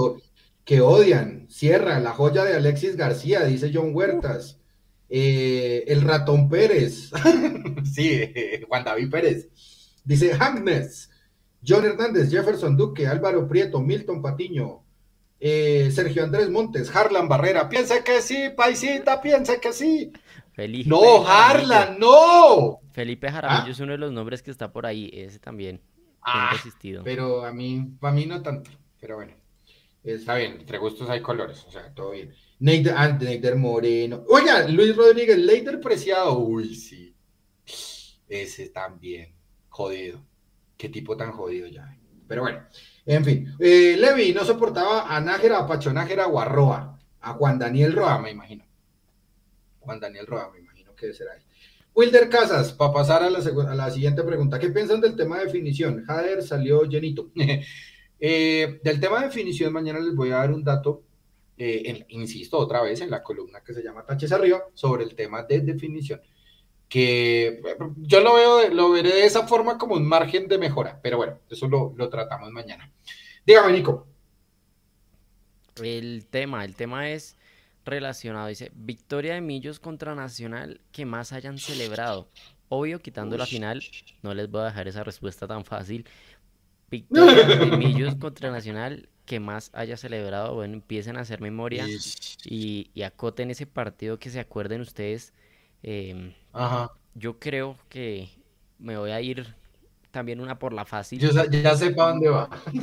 que 0.66 0.82
odian. 0.82 1.48
Cierra, 1.50 2.02
la 2.02 2.12
joya 2.12 2.44
de 2.44 2.58
Alexis 2.58 2.98
García, 2.98 3.46
dice 3.46 3.72
John 3.74 3.92
Huertas. 3.96 4.60
Eh, 5.08 5.86
el 5.88 6.02
ratón 6.02 6.50
Pérez. 6.50 7.12
sí, 7.96 8.34
Juan 8.68 8.84
David 8.84 9.10
Pérez. 9.10 9.48
Dice 10.04 10.34
Agnes. 10.38 11.10
John 11.66 11.86
Hernández, 11.86 12.30
Jefferson 12.30 12.76
Duque, 12.78 13.08
Álvaro 13.08 13.48
Prieto, 13.48 13.80
Milton 13.80 14.22
Patiño, 14.22 14.84
eh, 15.40 15.90
Sergio 15.92 16.24
Andrés 16.24 16.50
Montes, 16.50 16.94
Harlan 16.96 17.28
Barrera. 17.28 17.70
Piensa 17.70 18.04
que 18.04 18.22
sí, 18.22 18.50
paisita, 18.56 19.22
piensa 19.22 19.60
que 19.60 19.74
sí. 19.74 20.12
Felipe 20.54 20.90
no, 20.90 21.28
Harlan, 21.28 22.00
no. 22.00 22.80
Felipe 22.92 23.32
Jaramillo 23.32 23.68
ah. 23.68 23.72
es 23.72 23.80
uno 23.80 23.92
de 23.92 24.00
los 24.00 24.12
nombres 24.12 24.42
que 24.42 24.52
está 24.52 24.72
por 24.72 24.86
ahí, 24.86 25.10
ese 25.14 25.40
también. 25.40 25.82
Ah, 26.22 26.52
pero 27.04 27.46
a 27.46 27.54
mí, 27.54 27.94
para 28.00 28.14
mí 28.14 28.26
no 28.26 28.42
tanto, 28.42 28.72
pero 29.00 29.16
bueno. 29.16 29.34
Está 30.04 30.36
bien, 30.36 30.54
entre 30.60 30.78
gustos 30.78 31.10
hay 31.10 31.22
colores, 31.22 31.64
o 31.68 31.72
sea, 31.72 31.94
todo 31.94 32.12
bien. 32.12 32.34
Neider, 32.60 32.94
ah, 32.98 33.56
Moreno. 33.56 34.24
Oiga, 34.28 34.68
Luis 34.68 34.96
Rodríguez, 34.96 35.38
Leider 35.38 35.80
Preciado. 35.80 36.40
Uy, 36.40 36.74
sí. 36.76 37.16
Ese 38.28 38.70
también. 38.70 39.36
Jodido. 39.70 40.22
Qué 40.78 40.90
tipo 40.90 41.18
tan 41.18 41.32
jodido 41.32 41.68
ya. 41.68 41.98
Pero 42.28 42.44
bueno, 42.44 42.64
en 43.06 43.26
fin. 43.26 43.56
Eh, 43.60 43.96
Levi 43.98 44.34
no 44.34 44.46
soportaba 44.46 45.16
a 45.16 45.20
Nájera, 45.20 45.60
a 45.60 45.68
Pacho 45.68 45.92
Nájera 45.92 46.28
o 46.28 46.40
a 46.40 46.46
Roa. 46.46 47.00
A 47.22 47.34
Juan 47.34 47.58
Daniel 47.58 47.94
Roa, 47.94 48.20
me 48.20 48.32
imagino. 48.32 48.66
Juan 49.80 50.00
Daniel 50.00 50.28
Roa, 50.28 50.52
me 50.52 50.60
imagino 50.60 50.96
que 50.96 51.14
será 51.14 51.34
ahí. 51.34 51.42
Wilder 51.96 52.30
Casas, 52.30 52.74
para 52.74 52.94
pasar 52.94 53.24
a 53.24 53.30
la, 53.30 53.40
a 53.40 53.76
la, 53.76 53.90
siguiente 53.90 54.24
pregunta. 54.24 54.60
¿Qué 54.60 54.70
piensan 54.70 55.02
del 55.02 55.16
tema 55.16 55.40
de 55.40 55.46
definición? 55.46 56.04
Jader 56.06 56.44
salió 56.44 56.84
llenito. 56.84 57.32
Eh, 58.20 58.80
del 58.84 59.00
tema 59.00 59.20
de 59.20 59.28
definición, 59.28 59.72
mañana 59.72 60.00
les 60.00 60.16
voy 60.16 60.32
a 60.32 60.38
dar 60.38 60.52
un 60.52 60.64
dato 60.64 61.04
eh, 61.58 62.06
insisto 62.10 62.58
otra 62.58 62.82
vez 62.82 63.02
en 63.02 63.10
la 63.10 63.24
columna 63.24 63.62
que 63.64 63.74
se 63.74 63.84
llama 63.84 64.06
Taches 64.06 64.32
Arriba, 64.32 64.64
sobre 64.74 65.04
el 65.04 65.16
tema 65.16 65.44
de 65.44 65.62
definición, 65.62 66.22
que 66.90 67.62
yo 67.98 68.22
lo 68.22 68.36
veo, 68.36 68.70
lo 68.70 68.92
veré 68.92 69.10
de 69.10 69.26
esa 69.26 69.48
forma 69.48 69.78
como 69.78 69.96
un 69.96 70.08
margen 70.08 70.48
de 70.48 70.58
mejora, 70.58 71.00
pero 71.02 71.18
bueno, 71.18 71.40
eso 71.50 71.68
lo, 71.68 71.94
lo 71.96 72.10
tratamos 72.10 72.52
mañana. 72.52 72.92
Dígame, 73.46 73.74
Nico. 73.74 74.08
El 75.82 76.26
tema, 76.30 76.66
el 76.66 76.76
tema 76.76 77.10
es 77.10 77.38
relacionado, 77.86 78.48
dice, 78.48 78.72
victoria 78.76 79.36
de 79.36 79.42
Millos 79.42 79.80
contra 79.80 80.16
Nacional 80.16 80.82
que 80.92 81.06
más 81.06 81.34
hayan 81.34 81.58
celebrado. 81.58 82.30
Obvio, 82.70 83.00
quitando 83.00 83.38
la 83.38 83.46
final, 83.46 83.82
no 84.24 84.34
les 84.34 84.50
voy 84.50 84.62
a 84.62 84.66
dejar 84.66 84.88
esa 84.88 85.04
respuesta 85.04 85.48
tan 85.48 85.64
fácil. 85.64 86.06
Victoria 86.90 87.46
de 87.46 87.66
Millos 87.78 88.16
contra 88.16 88.52
Nacional 88.52 89.10
que 89.26 89.40
más 89.42 89.72
haya 89.74 89.98
celebrado, 89.98 90.56
bueno, 90.56 90.74
empiecen 90.76 91.18
a 91.18 91.22
hacer 91.22 91.42
memoria 91.42 91.86
y, 92.46 92.90
y, 92.94 93.02
acoten 93.04 93.52
ese 93.52 93.66
partido 93.66 94.20
que 94.20 94.30
se 94.30 94.40
acuerden 94.40 94.80
ustedes. 94.80 95.34
Em, 95.84 96.34
Ajá. 96.58 96.92
Yo 97.14 97.40
creo 97.40 97.78
que 97.90 98.30
me 98.80 98.98
voy 98.98 99.12
a 99.12 99.22
ir 99.22 99.56
también 100.12 100.40
una 100.40 100.58
por 100.58 100.74
la 100.74 100.86
fácil. 100.86 101.20
Yo 101.20 101.30
ya 101.50 101.76
sé 101.76 101.92
para 101.92 102.10
dónde 102.10 102.30
va. 102.30 102.50
me 102.74 102.82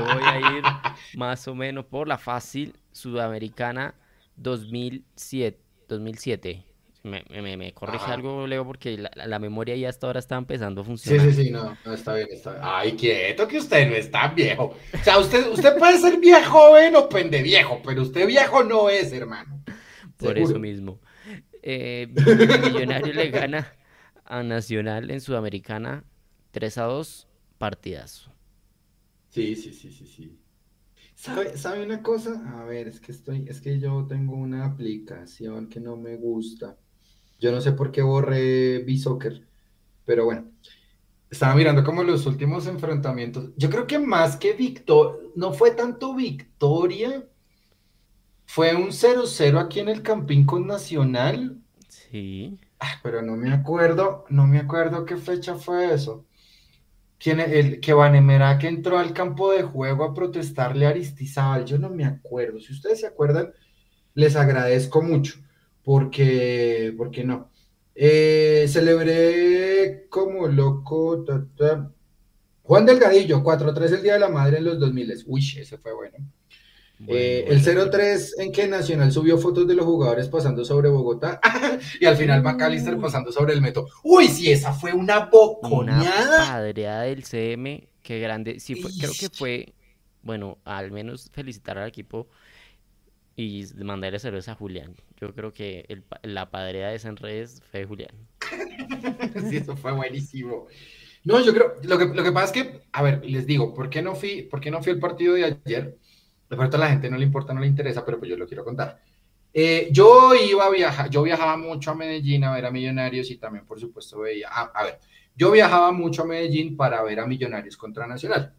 voy 0.00 0.22
a 0.22 0.38
ir 0.58 0.62
más 1.16 1.48
o 1.48 1.54
menos 1.54 1.86
por 1.86 2.06
la 2.08 2.18
fácil 2.18 2.76
sudamericana 2.92 3.94
2007. 4.36 5.58
2007. 5.88 6.64
Me, 7.02 7.22
me, 7.30 7.56
me 7.58 7.74
corrige 7.74 8.10
algo, 8.10 8.46
Leo, 8.46 8.64
porque 8.64 8.96
la, 8.96 9.10
la, 9.14 9.38
memoria 9.38 9.76
ya 9.76 9.90
hasta 9.90 10.06
ahora 10.06 10.20
está 10.20 10.36
empezando 10.36 10.80
a 10.80 10.84
funcionar. 10.84 11.26
Sí, 11.26 11.32
sí, 11.32 11.44
sí, 11.44 11.50
no, 11.50 11.76
no 11.84 11.92
está 11.92 12.14
bien, 12.14 12.28
está 12.32 12.52
bien. 12.52 12.62
Ay, 12.64 12.92
quieto 12.92 13.46
que 13.46 13.58
usted 13.58 13.90
no 13.90 13.94
es 13.94 14.10
tan 14.10 14.34
viejo. 14.34 14.74
O 14.94 15.04
sea, 15.04 15.18
usted, 15.18 15.46
usted 15.48 15.76
puede 15.76 15.98
ser 15.98 16.18
viejo 16.18 16.50
joven 16.58 16.96
o 16.96 17.06
pende 17.06 17.42
viejo, 17.42 17.82
pero 17.84 18.00
usted 18.00 18.26
viejo 18.26 18.64
no 18.64 18.88
es, 18.88 19.12
hermano. 19.12 19.62
Por 20.16 20.38
eso 20.38 20.58
mismo. 20.58 20.98
Eh, 21.66 22.08
Millonario 22.10 23.14
le 23.14 23.30
gana 23.30 23.66
a 24.26 24.42
Nacional 24.42 25.10
en 25.10 25.22
Sudamericana 25.22 26.04
3 26.50 26.76
a 26.76 26.84
2, 26.84 27.26
partidazo. 27.56 28.30
Sí, 29.30 29.56
sí, 29.56 29.72
sí, 29.72 29.90
sí, 29.90 30.06
sí. 30.06 30.38
¿Sabe, 31.14 31.56
¿Sabe 31.56 31.82
una 31.82 32.02
cosa? 32.02 32.60
A 32.60 32.64
ver, 32.64 32.86
es 32.88 33.00
que 33.00 33.12
estoy, 33.12 33.46
es 33.48 33.62
que 33.62 33.80
yo 33.80 34.06
tengo 34.06 34.34
una 34.36 34.66
aplicación 34.66 35.70
que 35.70 35.80
no 35.80 35.96
me 35.96 36.16
gusta. 36.16 36.76
Yo 37.40 37.50
no 37.50 37.62
sé 37.62 37.72
por 37.72 37.90
qué 37.90 38.02
borré 38.02 38.80
B-Soccer, 38.80 39.46
pero 40.04 40.26
bueno. 40.26 40.50
Estaba 41.30 41.54
mirando 41.54 41.82
como 41.82 42.04
los 42.04 42.26
últimos 42.26 42.66
enfrentamientos. 42.66 43.52
Yo 43.56 43.70
creo 43.70 43.86
que 43.86 43.98
más 43.98 44.36
que 44.36 44.52
victoria, 44.52 45.30
no 45.34 45.54
fue 45.54 45.70
tanto 45.70 46.14
victoria, 46.14 47.26
fue 48.46 48.74
un 48.74 48.88
0-0 48.88 49.58
aquí 49.58 49.80
en 49.80 49.88
el 49.88 50.02
Campín 50.02 50.44
con 50.44 50.66
Nacional. 50.66 51.58
Sí. 51.88 52.58
Ah, 52.78 53.00
pero 53.02 53.22
no 53.22 53.36
me 53.36 53.52
acuerdo, 53.52 54.24
no 54.28 54.46
me 54.46 54.58
acuerdo 54.58 55.04
qué 55.04 55.16
fecha 55.16 55.54
fue 55.54 55.92
eso. 55.92 56.26
¿Quién, 57.18 57.40
el, 57.40 57.80
que 57.80 57.94
Vanemera 57.94 58.58
que 58.58 58.68
entró 58.68 58.98
al 58.98 59.14
campo 59.14 59.52
de 59.52 59.62
juego 59.62 60.04
a 60.04 60.12
protestarle 60.12 60.86
a 60.86 60.90
Aristizábal, 60.90 61.64
yo 61.64 61.78
no 61.78 61.88
me 61.88 62.04
acuerdo. 62.04 62.60
Si 62.60 62.72
ustedes 62.72 63.00
se 63.00 63.06
acuerdan, 63.06 63.52
les 64.14 64.36
agradezco 64.36 65.00
mucho 65.02 65.36
porque, 65.82 66.92
porque 66.96 67.24
no. 67.24 67.50
Eh, 67.94 68.66
celebré 68.68 70.06
como 70.08 70.48
loco. 70.48 71.24
Juan 72.62 72.86
Delgadillo, 72.86 73.42
4-3 73.42 73.92
el 73.92 74.02
Día 74.02 74.14
de 74.14 74.20
la 74.20 74.28
Madre 74.28 74.58
en 74.58 74.64
los 74.64 74.78
2000. 74.78 75.24
Uy, 75.26 75.42
ese 75.58 75.78
fue 75.78 75.94
bueno. 75.94 76.16
Eh, 77.06 77.44
el 77.48 77.62
0-3 77.62 78.34
en 78.38 78.52
que 78.52 78.66
Nacional 78.66 79.12
subió 79.12 79.38
fotos 79.38 79.66
de 79.66 79.74
los 79.74 79.84
jugadores 79.84 80.28
pasando 80.28 80.64
sobre 80.64 80.88
Bogotá 80.88 81.40
y 82.00 82.06
al 82.06 82.16
final 82.16 82.42
McAllister 82.42 82.98
pasando 82.98 83.32
sobre 83.32 83.52
el 83.52 83.60
metro. 83.60 83.86
Uy, 84.02 84.28
sí, 84.28 84.50
esa 84.50 84.72
fue 84.72 84.92
una 84.92 85.26
boconeada. 85.26 86.36
Una 86.36 86.46
padreada 86.46 87.02
del 87.02 87.24
CM, 87.24 87.88
qué 88.02 88.20
grande. 88.20 88.60
Sí, 88.60 88.76
fue, 88.76 88.90
creo 88.98 89.12
que 89.18 89.28
fue, 89.28 89.74
bueno, 90.22 90.58
al 90.64 90.90
menos 90.90 91.30
felicitar 91.32 91.78
al 91.78 91.88
equipo 91.88 92.28
y 93.36 93.66
mandarle 93.82 94.18
cerveza 94.18 94.52
a 94.52 94.56
Julián. 94.56 94.94
Yo 95.20 95.34
creo 95.34 95.52
que 95.52 95.84
el, 95.88 96.04
la 96.22 96.50
padrea 96.50 96.88
de 96.88 96.98
San 96.98 97.16
redes 97.16 97.62
fue 97.70 97.84
Julián. 97.84 98.14
sí, 99.50 99.56
eso 99.56 99.76
fue 99.76 99.92
buenísimo. 99.92 100.66
No, 101.24 101.42
yo 101.42 101.54
creo, 101.54 101.74
lo 101.82 101.98
que, 101.98 102.04
lo 102.06 102.22
que 102.22 102.32
pasa 102.32 102.46
es 102.46 102.52
que, 102.52 102.80
a 102.92 103.02
ver, 103.02 103.24
les 103.24 103.46
digo, 103.46 103.72
¿por 103.72 103.88
qué 103.88 104.02
no 104.02 104.14
fui, 104.14 104.42
por 104.42 104.60
qué 104.60 104.70
no 104.70 104.82
fui 104.82 104.92
al 104.92 104.98
partido 104.98 105.34
de 105.34 105.58
ayer? 105.64 105.98
De 106.54 106.58
pronto 106.58 106.76
a 106.76 106.80
la 106.80 106.88
gente 106.88 107.10
no 107.10 107.16
le 107.16 107.24
importa, 107.24 107.52
no 107.52 107.60
le 107.60 107.66
interesa, 107.66 108.04
pero 108.04 108.16
pues 108.16 108.30
yo 108.30 108.36
lo 108.36 108.46
quiero 108.46 108.64
contar. 108.64 109.02
Eh, 109.52 109.88
yo 109.90 110.36
iba 110.36 110.66
a 110.66 110.70
viajar, 110.70 111.10
yo 111.10 111.24
viajaba 111.24 111.56
mucho 111.56 111.90
a 111.90 111.96
Medellín 111.96 112.44
a 112.44 112.54
ver 112.54 112.64
a 112.64 112.70
Millonarios 112.70 113.28
y 113.32 113.38
también, 113.38 113.66
por 113.66 113.80
supuesto, 113.80 114.20
veía, 114.20 114.46
a, 114.50 114.84
ver, 114.84 115.00
yo 115.34 115.50
viajaba 115.50 115.90
mucho 115.90 116.22
a 116.22 116.26
Medellín 116.26 116.76
para 116.76 117.02
ver 117.02 117.18
a 117.18 117.26
Millonarios 117.26 117.76
contra 117.76 118.06
Nacional 118.06 118.54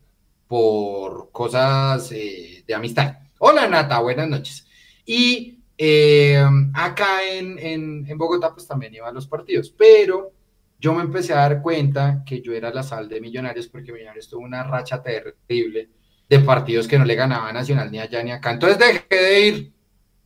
por 0.45 1.31
cosas 1.31 2.11
eh, 2.11 2.65
de 2.67 2.75
amistad. 2.75 3.17
Hola 3.39 3.65
Nata, 3.69 4.01
buenas 4.01 4.27
noches. 4.27 4.67
Y 5.05 5.63
eh, 5.77 6.45
acá 6.73 7.23
en, 7.31 8.05
en, 8.05 8.17
Bogotá, 8.17 8.51
pues 8.53 8.67
también 8.67 8.93
iba 8.93 9.07
a 9.07 9.13
los 9.13 9.25
partidos, 9.25 9.69
pero 9.69 10.33
yo 10.81 10.93
me 10.93 11.03
empecé 11.03 11.31
a 11.31 11.37
dar 11.37 11.61
cuenta 11.61 12.23
que 12.25 12.41
yo 12.41 12.51
era 12.51 12.73
la 12.73 12.83
sal 12.83 13.07
de 13.07 13.21
Millonarios 13.21 13.69
porque 13.69 13.93
Millonarios 13.93 14.27
tuvo 14.27 14.41
una 14.41 14.63
racha 14.63 15.01
terrible 15.01 15.94
de 16.29 16.39
partidos 16.39 16.87
que 16.87 16.97
no 16.97 17.05
le 17.05 17.15
ganaba 17.15 17.49
a 17.49 17.53
Nacional 17.53 17.91
ni 17.91 17.99
allá 17.99 18.23
ni 18.23 18.31
acá. 18.31 18.51
Entonces 18.51 18.79
dejé 18.79 19.05
de 19.09 19.39
ir 19.47 19.73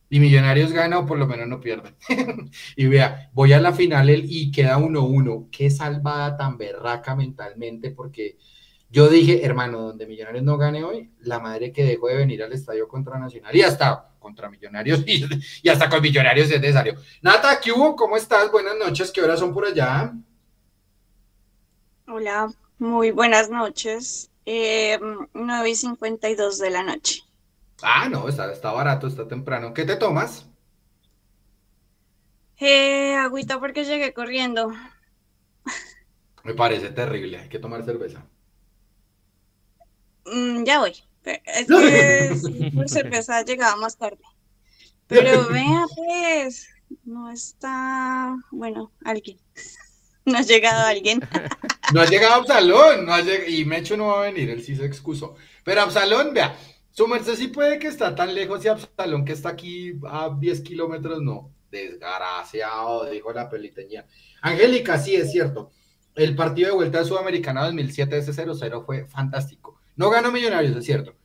y 0.08 0.18
Millonarios 0.18 0.72
gana 0.72 0.98
o 0.98 1.06
por 1.06 1.18
lo 1.18 1.26
menos 1.26 1.46
no 1.46 1.60
pierde. 1.60 1.94
y 2.76 2.86
vea, 2.86 3.30
voy 3.32 3.52
a 3.52 3.60
la 3.60 3.72
final 3.72 4.10
y 4.10 4.50
queda 4.50 4.78
1-1. 4.78 5.48
Qué 5.50 5.70
salvada 5.70 6.36
tan 6.36 6.58
berraca 6.58 7.14
mentalmente 7.14 7.90
porque 7.92 8.36
yo 8.90 9.08
dije, 9.08 9.44
hermano, 9.44 9.82
donde 9.82 10.06
Millonarios 10.06 10.42
no 10.42 10.58
gane 10.58 10.82
hoy, 10.82 11.12
la 11.20 11.38
madre 11.38 11.72
que 11.72 11.84
dejó 11.84 12.08
de 12.08 12.16
venir 12.16 12.42
al 12.42 12.52
estadio 12.52 12.88
contra 12.88 13.18
Nacional 13.18 13.54
y 13.54 13.62
hasta 13.62 14.08
contra 14.18 14.50
Millonarios 14.50 15.04
y, 15.06 15.68
hasta 15.68 15.88
con 15.88 16.02
Millonarios 16.02 16.50
es 16.50 16.60
necesario. 16.60 16.94
Nata, 17.22 17.60
¿qué 17.60 17.70
hubo? 17.70 17.94
¿Cómo 17.94 18.16
estás? 18.16 18.50
Buenas 18.50 18.76
noches, 18.76 19.12
¿qué 19.12 19.22
horas 19.22 19.38
son 19.38 19.54
por 19.54 19.64
allá? 19.64 20.12
Hola, 22.08 22.50
muy 22.78 23.12
buenas 23.12 23.48
noches. 23.48 24.29
Eh, 24.52 24.98
9 25.32 25.70
y 25.70 25.74
52 25.76 26.58
de 26.58 26.70
la 26.70 26.82
noche. 26.82 27.22
Ah, 27.82 28.08
no, 28.08 28.28
está, 28.28 28.50
está 28.52 28.72
barato, 28.72 29.06
está 29.06 29.28
temprano. 29.28 29.72
¿Qué 29.72 29.84
te 29.84 29.94
tomas? 29.94 30.44
Eh, 32.58 33.14
agüita 33.14 33.60
porque 33.60 33.84
llegué 33.84 34.12
corriendo. 34.12 34.72
Me 36.42 36.54
parece 36.54 36.90
terrible, 36.90 37.38
hay 37.38 37.48
que 37.48 37.58
tomar 37.60 37.84
cerveza. 37.84 38.26
Mm, 40.24 40.64
ya 40.64 40.80
voy. 40.80 40.94
Es 41.24 41.66
que 42.42 42.70
por 42.74 42.88
cerveza 42.88 43.42
llegaba 43.44 43.76
más 43.76 43.96
tarde. 43.96 44.22
Pero 45.06 45.48
vea, 45.52 45.86
pues, 45.94 46.68
no 47.04 47.30
está. 47.30 48.36
Bueno, 48.50 48.92
alguien. 49.04 49.38
No 50.24 50.38
ha 50.38 50.42
llegado 50.42 50.86
alguien. 50.86 51.20
No 51.92 52.00
ha 52.02 52.06
llegado 52.06 52.34
Absalón, 52.34 53.04
no 53.04 53.12
ha 53.12 53.20
lleg- 53.20 53.48
y 53.48 53.64
Mecho 53.64 53.96
no 53.96 54.06
va 54.08 54.20
a 54.20 54.30
venir, 54.30 54.48
él 54.48 54.62
sí 54.62 54.76
se 54.76 54.84
excusó. 54.84 55.34
Pero 55.64 55.80
Absalón, 55.80 56.32
vea, 56.32 56.56
su 56.92 57.08
merced 57.08 57.34
sí 57.34 57.48
puede 57.48 57.80
que 57.80 57.88
está 57.88 58.14
tan 58.14 58.32
lejos 58.32 58.64
y 58.64 58.68
Absalón 58.68 59.24
que 59.24 59.32
está 59.32 59.48
aquí 59.48 59.94
a 60.08 60.30
10 60.38 60.60
kilómetros, 60.60 61.20
no. 61.20 61.50
Desgraciado, 61.68 63.06
dijo 63.10 63.32
la 63.32 63.48
peliteñía. 63.50 64.06
Angélica, 64.42 64.98
sí, 64.98 65.16
es 65.16 65.32
cierto. 65.32 65.72
El 66.14 66.36
partido 66.36 66.68
de 66.68 66.74
vuelta 66.76 66.98
de 66.98 67.06
Sudamericana 67.06 67.64
2007, 67.64 68.18
ese 68.18 68.32
0-0 68.32 68.84
fue 68.86 69.06
fantástico. 69.06 69.80
No 69.96 70.10
ganó 70.10 70.30
Millonarios, 70.30 70.76
es 70.76 70.84
cierto. 70.84 71.16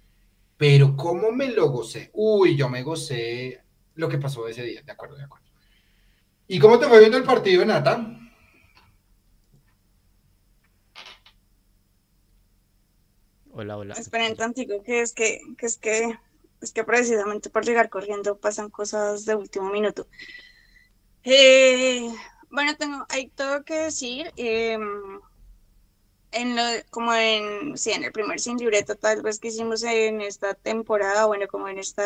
Pero 0.57 0.95
cómo 0.95 1.31
me 1.31 1.49
lo 1.49 1.69
gocé. 1.69 2.09
Uy, 2.13 2.55
yo 2.55 2.69
me 2.69 2.81
gocé 2.81 3.61
lo 3.93 4.09
que 4.09 4.17
pasó 4.17 4.47
ese 4.47 4.63
día, 4.63 4.81
de 4.81 4.91
acuerdo, 4.91 5.15
de 5.15 5.25
acuerdo. 5.25 5.45
¿Y 6.47 6.57
cómo 6.57 6.79
te 6.79 6.87
fue 6.87 6.99
viendo 6.99 7.17
el 7.17 7.23
partido, 7.23 7.63
Nata? 7.65 8.14
Hola, 13.57 13.77
hola. 13.77 13.93
Esperen 13.93 14.35
tantico, 14.35 14.83
que 14.83 14.99
es 14.99 15.13
que, 15.13 15.39
que 15.57 15.65
es 15.65 15.77
que, 15.77 16.19
es 16.61 16.71
que 16.73 16.83
precisamente 16.83 17.49
por 17.49 17.63
llegar 17.63 17.89
corriendo 17.89 18.37
pasan 18.37 18.69
cosas 18.69 19.23
de 19.23 19.35
último 19.35 19.69
minuto. 19.71 20.07
Eh, 21.23 22.09
bueno, 22.49 22.75
tengo, 22.75 23.05
hay 23.07 23.29
todo 23.29 23.63
que 23.63 23.75
decir. 23.75 24.31
eh, 24.35 24.77
en 26.31 26.55
lo, 26.55 26.63
como 26.89 27.13
en, 27.13 27.77
sí, 27.77 27.91
en 27.91 28.03
el 28.03 28.11
primer 28.11 28.39
sin 28.41 28.57
libreto, 28.57 28.95
tal 28.95 29.21
vez 29.21 29.39
que 29.39 29.47
hicimos 29.47 29.83
en 29.83 30.19
esta 30.19 30.53
temporada, 30.53 31.25
bueno, 31.25 31.47
como 31.47 31.69
en 31.69 31.79
este 31.79 32.03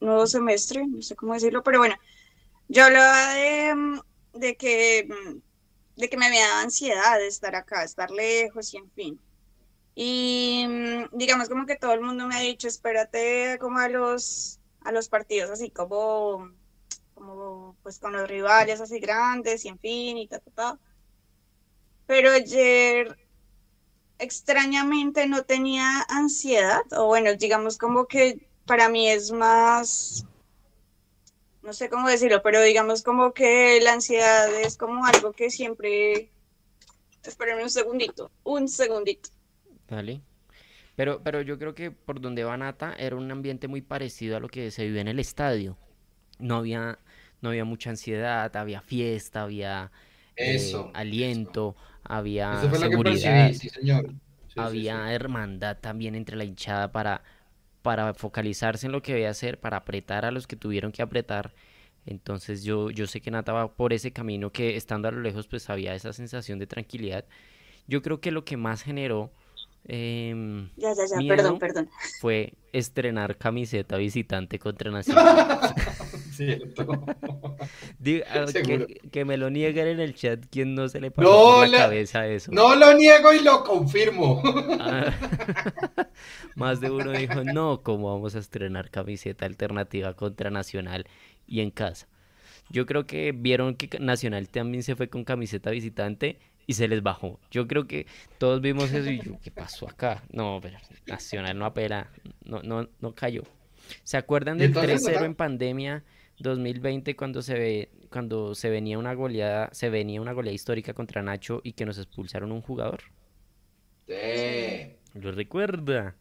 nuevo 0.00 0.26
semestre, 0.28 0.86
no 0.86 1.02
sé 1.02 1.16
cómo 1.16 1.34
decirlo, 1.34 1.62
pero 1.64 1.78
bueno, 1.78 1.96
yo 2.68 2.84
hablaba 2.84 3.34
de, 3.34 3.74
mm, 3.74 4.00
de 4.34 4.56
que, 4.56 5.08
de 5.96 6.08
que 6.08 6.16
me 6.16 6.26
había 6.26 6.46
dado 6.46 6.60
ansiedad 6.62 7.18
de 7.18 7.26
estar 7.26 7.56
acá, 7.56 7.82
estar 7.84 8.10
lejos 8.10 8.72
y 8.74 8.76
en 8.78 8.90
fin. 8.92 9.20
Y 10.02 10.64
mm, 10.66 11.08
digamos 11.12 11.50
como 11.50 11.66
que 11.66 11.76
todo 11.76 11.92
el 11.92 12.00
mundo 12.00 12.26
me 12.26 12.34
ha 12.34 12.40
dicho, 12.40 12.66
espérate 12.66 13.58
como 13.60 13.80
a 13.80 13.88
los, 13.90 14.58
a 14.80 14.92
los 14.92 15.10
partidos 15.10 15.50
así 15.50 15.70
como, 15.70 16.52
como 17.12 17.76
pues 17.82 17.98
con 17.98 18.14
los 18.14 18.26
rivales 18.26 18.80
así 18.80 18.98
grandes 18.98 19.66
y 19.66 19.68
en 19.68 19.78
fin 19.78 20.16
y 20.16 20.26
ta. 20.26 20.78
Pero 22.06 22.30
ayer 22.30 23.18
extrañamente 24.18 25.26
no 25.26 25.44
tenía 25.44 26.06
ansiedad, 26.08 26.80
o 26.92 27.04
bueno, 27.04 27.34
digamos 27.34 27.76
como 27.76 28.06
que 28.06 28.48
para 28.64 28.88
mí 28.88 29.06
es 29.10 29.32
más, 29.32 30.24
no 31.60 31.74
sé 31.74 31.90
cómo 31.90 32.08
decirlo, 32.08 32.40
pero 32.42 32.62
digamos 32.62 33.02
como 33.02 33.34
que 33.34 33.78
la 33.82 33.92
ansiedad 33.92 34.50
es 34.62 34.78
como 34.78 35.04
algo 35.04 35.32
que 35.32 35.50
siempre, 35.50 36.32
espérenme 37.22 37.64
un 37.64 37.70
segundito, 37.70 38.30
un 38.44 38.66
segundito. 38.66 39.28
Dale. 39.90 40.22
Pero, 40.96 41.22
pero 41.22 41.42
yo 41.42 41.58
creo 41.58 41.74
que 41.74 41.90
por 41.90 42.20
donde 42.20 42.44
va 42.44 42.56
Nata 42.56 42.94
era 42.98 43.16
un 43.16 43.30
ambiente 43.30 43.68
muy 43.68 43.82
parecido 43.82 44.36
a 44.36 44.40
lo 44.40 44.48
que 44.48 44.70
se 44.70 44.84
vive 44.86 45.00
en 45.00 45.08
el 45.08 45.18
estadio. 45.18 45.78
No 46.38 46.56
había, 46.56 46.98
no 47.42 47.50
había 47.50 47.64
mucha 47.64 47.90
ansiedad, 47.90 48.54
había 48.56 48.80
fiesta, 48.82 49.42
había 49.44 49.92
eh, 50.36 50.54
Eso. 50.56 50.90
aliento, 50.94 51.76
había 52.04 52.56
Eso 52.58 52.68
fue 52.70 52.78
seguridad, 52.78 53.48
percibí, 53.48 53.54
sí, 53.54 53.68
señor. 53.68 54.14
Sí, 54.48 54.54
había 54.56 55.06
sí. 55.06 55.14
hermandad 55.14 55.78
también 55.80 56.14
entre 56.14 56.36
la 56.36 56.44
hinchada 56.44 56.92
para, 56.92 57.22
para 57.82 58.14
focalizarse 58.14 58.86
en 58.86 58.92
lo 58.92 59.02
que 59.02 59.12
debía 59.14 59.30
hacer, 59.30 59.60
para 59.60 59.78
apretar 59.78 60.24
a 60.24 60.30
los 60.30 60.46
que 60.46 60.56
tuvieron 60.56 60.92
que 60.92 61.02
apretar. 61.02 61.54
Entonces 62.06 62.64
yo, 62.64 62.90
yo 62.90 63.06
sé 63.06 63.20
que 63.20 63.30
Nata 63.30 63.52
va 63.52 63.74
por 63.74 63.92
ese 63.92 64.12
camino 64.12 64.52
que 64.52 64.76
estando 64.76 65.08
a 65.08 65.12
lo 65.12 65.20
lejos 65.20 65.46
pues 65.48 65.70
había 65.70 65.94
esa 65.94 66.12
sensación 66.12 66.58
de 66.58 66.66
tranquilidad. 66.66 67.24
Yo 67.88 68.02
creo 68.02 68.20
que 68.20 68.30
lo 68.32 68.44
que 68.44 68.56
más 68.56 68.82
generó 68.82 69.32
em, 69.86 70.68
Ya, 70.76 70.90
ya, 70.94 71.04
ya, 71.06 71.16
perdón, 71.28 71.54
miedo 71.54 71.58
perdón. 71.58 71.90
fue 72.20 72.54
estrenar 72.72 73.36
camiseta 73.36 73.96
visitante 73.96 74.58
contra 74.58 74.90
Nacional. 74.90 75.74
Cierto. 76.30 77.04
Ah, 78.30 78.46
que, 78.52 79.00
que 79.10 79.24
me 79.24 79.36
lo 79.36 79.50
nieguen 79.50 79.88
en 79.88 80.00
el 80.00 80.14
chat, 80.14 80.44
¿quién 80.50 80.74
no 80.74 80.88
se 80.88 81.00
le 81.00 81.10
pasó 81.10 81.28
No, 81.28 81.36
por 81.56 81.68
la 81.68 81.78
la- 81.78 81.78
cabeza 81.84 82.26
eso? 82.26 82.50
No 82.52 82.74
lo 82.76 82.94
niego 82.94 83.32
y 83.34 83.40
lo 83.42 83.62
confirmo. 83.64 84.42
Ah, 84.78 85.12
Más 86.54 86.80
de 86.80 86.90
uno 86.90 87.12
dijo, 87.12 87.44
no, 87.44 87.82
¿cómo 87.82 88.12
vamos 88.12 88.34
a 88.36 88.38
estrenar 88.38 88.90
camiseta 88.90 89.46
alternativa 89.46 90.14
contra 90.14 90.50
Nacional 90.50 91.06
y 91.46 91.60
en 91.60 91.70
casa? 91.70 92.08
Yo 92.70 92.86
creo 92.86 93.06
que 93.06 93.32
vieron 93.32 93.74
que 93.74 93.98
Nacional 93.98 94.48
también 94.48 94.82
se 94.82 94.94
fue 94.96 95.08
con 95.10 95.24
camiseta 95.24 95.70
visitante 95.70 96.38
y 96.66 96.74
se 96.74 96.88
les 96.88 97.02
bajó. 97.02 97.40
Yo 97.50 97.66
creo 97.66 97.86
que 97.86 98.06
todos 98.38 98.60
vimos 98.60 98.92
eso 98.92 99.10
y 99.10 99.20
yo, 99.20 99.38
¿qué 99.42 99.50
pasó 99.50 99.88
acá? 99.88 100.22
No, 100.30 100.60
pero 100.62 100.78
Nacional 101.06 101.58
no 101.58 101.64
apela, 101.66 102.10
no, 102.44 102.62
no, 102.62 102.88
no 103.00 103.14
cayó. 103.14 103.42
¿Se 104.04 104.16
acuerdan 104.16 104.56
¿Y 104.56 104.60
del 104.60 104.68
entonces, 104.68 105.02
3-0 105.04 105.12
Nata? 105.14 105.24
en 105.26 105.34
pandemia 105.34 106.04
2020 106.38 107.16
cuando 107.16 107.42
se 107.42 107.54
ve, 107.54 107.90
cuando 108.10 108.54
se 108.54 108.70
venía 108.70 108.98
una 108.98 109.14
goleada, 109.14 109.68
se 109.72 109.90
venía 109.90 110.20
una 110.20 110.32
goleada 110.32 110.54
histórica 110.54 110.94
contra 110.94 111.22
Nacho 111.22 111.60
y 111.64 111.72
que 111.72 111.84
nos 111.86 111.98
expulsaron 111.98 112.52
un 112.52 112.62
jugador? 112.62 113.00
Sí. 114.06 114.92
Lo 115.14 115.32
recuerda. 115.32 116.16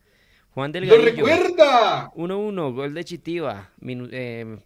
Juan 0.52 0.72
¡Lo 0.72 0.80
Delgadillo. 0.80 1.26
recuerda! 1.28 2.12
1-1, 2.14 2.74
gol 2.74 2.94
de 2.94 3.04
Chitiva, 3.04 3.72
eh, 3.82 4.58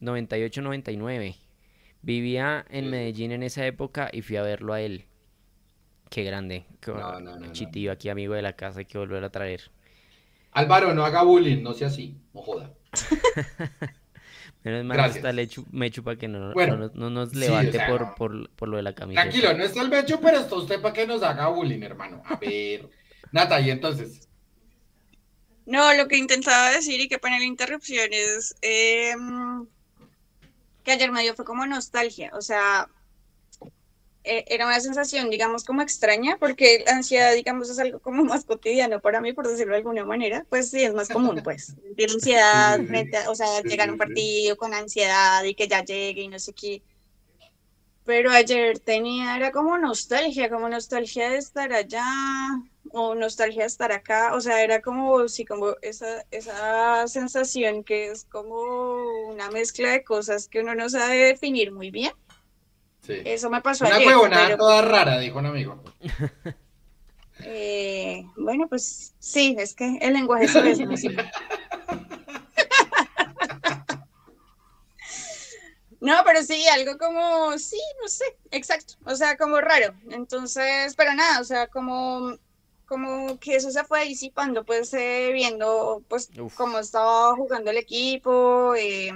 98-99. 0.00 1.36
Vivía 2.02 2.64
en 2.68 2.84
Sí. 2.86 2.90
Medellín 2.90 3.32
en 3.32 3.42
esa 3.42 3.64
época 3.66 4.10
y 4.12 4.22
fui 4.22 4.36
a 4.36 4.42
verlo 4.42 4.72
a 4.72 4.80
él. 4.80 5.06
Qué 6.10 6.24
grande. 6.24 6.66
qué- 6.80 6.90
No, 6.92 7.20
no, 7.20 7.20
no, 7.20 7.36
no. 7.46 7.52
Chitiva, 7.52 7.94
aquí 7.94 8.08
amigo 8.08 8.34
de 8.34 8.42
la 8.42 8.54
casa, 8.54 8.80
hay 8.80 8.84
que 8.86 8.98
volver 8.98 9.22
a 9.24 9.30
traer. 9.30 9.70
Álvaro, 10.50 10.92
no 10.94 11.04
haga 11.04 11.22
bullying, 11.22 11.62
no 11.62 11.72
sea 11.72 11.86
así, 11.88 12.16
no 12.34 12.42
joda. 12.42 12.74
Menos 14.64 14.84
mal 14.84 14.96
Gracias. 14.96 15.16
está 15.16 15.32
Lechu- 15.32 15.66
Mechu 15.72 16.04
para 16.04 16.16
que 16.16 16.28
no, 16.28 16.38
no 16.48 16.52
Bueno, 16.54 16.76
nos- 16.76 16.94
no 16.94 17.10
nos 17.10 17.30
sí, 17.30 17.36
o 17.36 17.40
levante 17.40 17.72
sea, 17.72 17.88
por, 17.88 18.00
no. 18.02 18.14
por, 18.14 18.50
por 18.50 18.68
lo 18.68 18.76
de 18.76 18.82
la 18.84 18.94
camiseta. 18.94 19.22
Tranquilo, 19.22 19.54
no 19.54 19.64
está 19.64 19.80
el 19.82 19.90
becho, 19.90 20.20
pero 20.20 20.38
está 20.38 20.54
usted 20.54 20.80
para 20.80 20.92
que 20.94 21.06
nos 21.06 21.22
haga 21.22 21.48
bullying, 21.48 21.82
hermano. 21.82 22.22
A 22.26 22.36
ver. 22.36 22.88
Nata, 23.32 23.60
y 23.60 23.70
entonces. 23.70 24.28
No, 25.66 25.92
lo 25.94 26.06
que 26.06 26.16
intentaba 26.16 26.70
decir 26.70 27.00
y 27.00 27.08
que 27.08 27.18
pone 27.18 27.38
la 27.38 27.44
interrupción 27.44 28.08
es 28.12 28.54
que 30.82 30.92
ayer 30.92 31.10
me 31.12 31.22
dio 31.22 31.34
fue 31.34 31.44
como 31.44 31.66
nostalgia, 31.66 32.30
o 32.34 32.40
sea, 32.42 32.88
eh, 34.24 34.44
era 34.48 34.66
una 34.66 34.80
sensación, 34.80 35.30
digamos, 35.30 35.64
como 35.64 35.82
extraña, 35.82 36.36
porque 36.38 36.84
la 36.86 36.92
ansiedad, 36.94 37.34
digamos, 37.34 37.68
es 37.70 37.78
algo 37.78 38.00
como 38.00 38.24
más 38.24 38.44
cotidiano 38.44 39.00
para 39.00 39.20
mí, 39.20 39.32
por 39.32 39.48
decirlo 39.48 39.72
de 39.72 39.78
alguna 39.78 40.04
manera, 40.04 40.46
pues 40.48 40.70
sí, 40.70 40.82
es 40.84 40.94
más 40.94 41.10
común, 41.10 41.42
pues, 41.42 41.76
sentir 41.82 42.10
ansiedad, 42.10 42.84
frente 42.86 43.16
a- 43.18 43.30
o 43.30 43.34
sea, 43.34 43.62
llegar 43.64 43.88
a 43.88 43.92
un 43.92 43.98
partido 43.98 44.56
con 44.56 44.74
ansiedad 44.74 45.42
y 45.44 45.54
que 45.54 45.68
ya 45.68 45.84
llegue 45.84 46.22
y 46.22 46.28
no 46.28 46.38
sé 46.38 46.52
qué. 46.54 46.82
Pero 48.04 48.30
ayer 48.30 48.78
tenía, 48.80 49.36
era 49.36 49.50
como 49.52 49.78
nostalgia, 49.78 50.50
como 50.50 50.68
nostalgia 50.68 51.30
de 51.30 51.38
estar 51.38 51.72
allá, 51.72 52.04
o 52.90 53.14
nostalgia 53.14 53.62
de 53.62 53.68
estar 53.68 53.92
acá, 53.92 54.34
o 54.34 54.40
sea, 54.40 54.62
era 54.62 54.82
como, 54.82 55.28
sí, 55.28 55.44
como 55.44 55.76
esa, 55.82 56.24
esa 56.30 57.06
sensación 57.06 57.84
que 57.84 58.10
es 58.10 58.24
como 58.24 59.28
una 59.28 59.50
mezcla 59.50 59.90
de 59.90 60.04
cosas 60.04 60.48
que 60.48 60.60
uno 60.60 60.74
no 60.74 60.88
sabe 60.88 61.16
definir 61.16 61.72
muy 61.72 61.90
bien. 61.90 62.12
Sí. 63.06 63.14
Eso 63.24 63.50
me 63.50 63.60
pasó 63.60 63.84
Una 63.84 63.96
ayer, 63.96 64.08
huevonada 64.08 64.44
pero, 64.46 64.58
toda 64.58 64.82
rara, 64.82 65.18
dijo 65.18 65.38
un 65.38 65.46
amigo. 65.46 65.82
eh, 67.44 68.24
bueno, 68.36 68.68
pues 68.68 69.14
sí, 69.18 69.56
es 69.58 69.74
que 69.74 69.98
el 70.00 70.12
lenguaje 70.14 70.44
es 70.44 70.54
eso, 70.54 70.84
¿no? 70.84 70.96
Sí. 70.96 71.08
No, 76.02 76.14
pero 76.24 76.42
sí, 76.42 76.66
algo 76.66 76.98
como, 76.98 77.56
sí, 77.58 77.80
no 78.02 78.08
sé, 78.08 78.24
exacto, 78.50 78.94
o 79.04 79.14
sea, 79.14 79.36
como 79.36 79.60
raro. 79.60 79.94
Entonces, 80.10 80.96
pero 80.96 81.14
nada, 81.14 81.40
o 81.40 81.44
sea, 81.44 81.68
como, 81.68 82.36
como 82.86 83.38
que 83.38 83.56
eso 83.56 83.70
se 83.70 83.84
fue 83.84 84.04
disipando, 84.06 84.64
pues 84.64 84.92
eh, 84.94 85.30
viendo, 85.32 86.04
pues, 86.08 86.30
Uf. 86.38 86.54
cómo 86.56 86.78
estaba 86.78 87.34
jugando 87.36 87.70
el 87.70 87.78
equipo. 87.78 88.74
eh, 88.76 89.12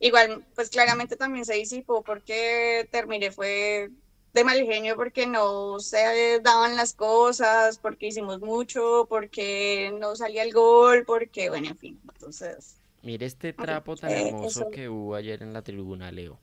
igual, 0.00 0.44
pues 0.54 0.70
claramente 0.70 1.16
también 1.16 1.44
se 1.44 1.54
disipó 1.54 2.02
porque 2.02 2.88
terminé 2.90 3.30
fue 3.30 3.90
de 4.32 4.44
mal 4.44 4.64
genio 4.64 4.96
porque 4.96 5.26
no 5.26 5.78
se 5.78 6.40
daban 6.42 6.74
las 6.76 6.94
cosas, 6.94 7.78
porque 7.78 8.06
hicimos 8.08 8.40
mucho, 8.40 9.06
porque 9.08 9.94
no 10.00 10.16
salía 10.16 10.42
el 10.42 10.52
gol, 10.52 11.04
porque, 11.06 11.50
bueno, 11.50 11.68
en 11.68 11.78
fin, 11.78 12.00
entonces... 12.12 12.76
Mire 13.02 13.26
este 13.26 13.52
trapo 13.52 13.96
tan 13.96 14.10
eh, 14.12 14.28
hermoso 14.28 14.70
que 14.70 14.88
hubo 14.88 15.14
ayer 15.16 15.42
en 15.42 15.52
la 15.52 15.62
tribuna, 15.62 16.10
Leo. 16.12 16.38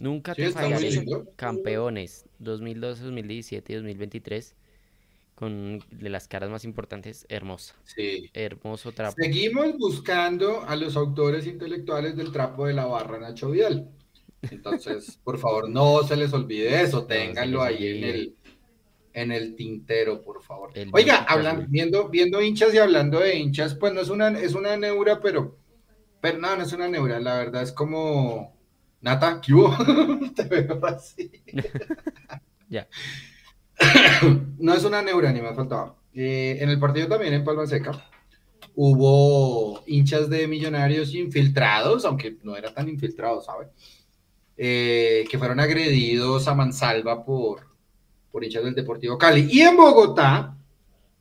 Nunca 0.00 0.34
Sí, 0.34 0.42
te 0.42 0.50
fallaré. 0.50 0.90
Campeones 1.36 2.24
2012, 2.38 3.02
2017 3.02 3.72
y 3.72 3.76
2023 3.76 4.54
con 5.38 5.84
de 5.92 6.08
las 6.08 6.26
caras 6.26 6.50
más 6.50 6.64
importantes, 6.64 7.24
hermosa. 7.28 7.76
Sí. 7.84 8.28
Hermoso 8.34 8.90
trapo. 8.90 9.14
Seguimos 9.16 9.78
buscando 9.78 10.64
a 10.64 10.74
los 10.74 10.96
autores 10.96 11.46
intelectuales 11.46 12.16
del 12.16 12.32
trapo 12.32 12.66
de 12.66 12.74
la 12.74 12.86
barra 12.86 13.20
Nacho 13.20 13.52
Vidal. 13.52 13.88
Entonces, 14.50 15.20
por 15.22 15.38
favor, 15.38 15.70
no 15.70 16.02
se 16.02 16.16
les 16.16 16.32
olvide 16.32 16.82
eso, 16.82 17.06
ténganlo 17.06 17.62
ahí 17.62 17.86
en 17.86 18.02
el, 18.02 18.36
en 19.12 19.30
el 19.30 19.54
tintero, 19.54 20.24
por 20.24 20.42
favor. 20.42 20.72
Oiga, 20.92 21.18
hablan, 21.18 21.66
viendo, 21.70 22.08
viendo 22.08 22.42
hinchas 22.42 22.74
y 22.74 22.78
hablando 22.78 23.20
de 23.20 23.36
hinchas, 23.36 23.76
pues 23.76 23.94
no 23.94 24.00
es 24.00 24.08
una, 24.08 24.36
es 24.40 24.54
una 24.54 24.76
neura, 24.76 25.20
pero, 25.20 25.56
pero 26.20 26.38
no, 26.38 26.56
no 26.56 26.64
es 26.64 26.72
una 26.72 26.88
neura, 26.88 27.20
la 27.20 27.38
verdad 27.38 27.62
es 27.62 27.70
como, 27.70 28.56
Nata, 29.02 29.40
¿qué 29.40 29.54
hubo? 29.54 29.70
Te 30.34 30.42
veo 30.42 30.84
así. 30.84 31.30
ya. 32.68 32.88
no 34.58 34.74
es 34.74 34.84
una 34.84 35.02
neura, 35.02 35.32
ni 35.32 35.40
me 35.40 35.54
faltaba. 35.54 35.96
Eh, 36.14 36.58
en 36.60 36.70
el 36.70 36.78
partido 36.78 37.06
también 37.06 37.34
en 37.34 37.44
Palma 37.44 37.66
Seca 37.66 37.92
hubo 38.80 39.82
hinchas 39.86 40.30
de 40.30 40.46
millonarios 40.46 41.12
infiltrados, 41.12 42.04
aunque 42.04 42.36
no 42.44 42.56
era 42.56 42.72
tan 42.72 42.88
infiltrados, 42.88 43.46
¿sabes? 43.46 43.68
Eh, 44.56 45.24
que 45.28 45.38
fueron 45.38 45.58
agredidos 45.58 46.46
a 46.46 46.54
mansalva 46.54 47.24
por, 47.24 47.60
por 48.30 48.44
hinchas 48.44 48.64
del 48.64 48.76
Deportivo 48.76 49.18
Cali. 49.18 49.48
Y 49.50 49.62
en 49.62 49.76
Bogotá, 49.76 50.56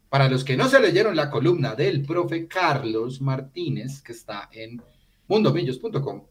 para 0.10 0.30
los 0.30 0.44
que 0.44 0.56
no 0.56 0.68
se 0.68 0.80
leyeron 0.80 1.16
la 1.16 1.32
columna 1.32 1.74
del 1.74 2.04
profe 2.04 2.48
Carlos 2.48 3.22
Martínez, 3.22 4.02
que 4.02 4.12
está 4.12 4.50
en 4.52 4.80
mundomillos.com, 5.28 6.24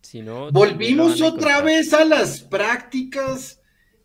si 0.00 0.22
no, 0.22 0.50
volvimos 0.50 1.20
otra 1.20 1.60
vez 1.60 1.92
a 1.92 2.04
las 2.04 2.40
prácticas 2.40 3.57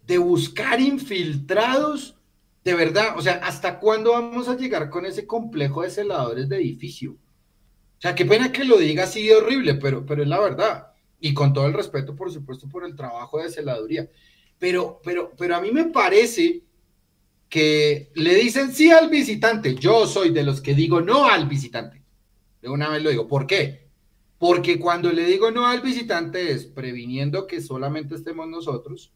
de 0.05 0.17
buscar 0.17 0.79
infiltrados. 0.79 2.17
De 2.63 2.73
verdad, 2.73 3.17
o 3.17 3.21
sea, 3.21 3.41
¿hasta 3.43 3.79
cuándo 3.79 4.11
vamos 4.13 4.47
a 4.47 4.55
llegar 4.55 4.89
con 4.89 5.05
ese 5.05 5.27
complejo 5.27 5.81
de 5.81 5.89
celadores 5.89 6.47
de 6.47 6.57
edificio? 6.57 7.11
O 7.11 8.01
sea, 8.01 8.15
qué 8.15 8.25
pena 8.25 8.51
que 8.51 8.63
lo 8.63 8.77
diga 8.77 9.03
así 9.03 9.27
de 9.27 9.35
horrible, 9.35 9.75
pero, 9.75 10.05
pero 10.05 10.23
es 10.23 10.27
la 10.27 10.39
verdad. 10.39 10.87
Y 11.19 11.33
con 11.33 11.53
todo 11.53 11.67
el 11.67 11.73
respeto, 11.73 12.15
por 12.15 12.31
supuesto, 12.31 12.67
por 12.67 12.85
el 12.85 12.95
trabajo 12.95 13.37
de 13.37 13.49
celaduría. 13.49 14.09
Pero, 14.59 15.01
pero, 15.03 15.31
pero 15.37 15.55
a 15.55 15.61
mí 15.61 15.71
me 15.71 15.85
parece 15.85 16.63
que 17.49 18.11
le 18.15 18.35
dicen 18.35 18.73
sí 18.73 18.91
al 18.91 19.09
visitante. 19.09 19.75
Yo 19.75 20.07
soy 20.07 20.31
de 20.31 20.43
los 20.43 20.59
que 20.59 20.73
digo 20.73 21.01
no 21.01 21.29
al 21.29 21.47
visitante. 21.47 22.01
De 22.61 22.69
una 22.69 22.89
vez 22.89 23.03
lo 23.03 23.09
digo. 23.09 23.27
¿Por 23.27 23.45
qué? 23.45 23.87
Porque 24.39 24.79
cuando 24.79 25.11
le 25.11 25.25
digo 25.25 25.51
no 25.51 25.67
al 25.67 25.81
visitante 25.81 26.51
es 26.51 26.65
previniendo 26.65 27.45
que 27.45 27.61
solamente 27.61 28.15
estemos 28.15 28.47
nosotros, 28.47 29.13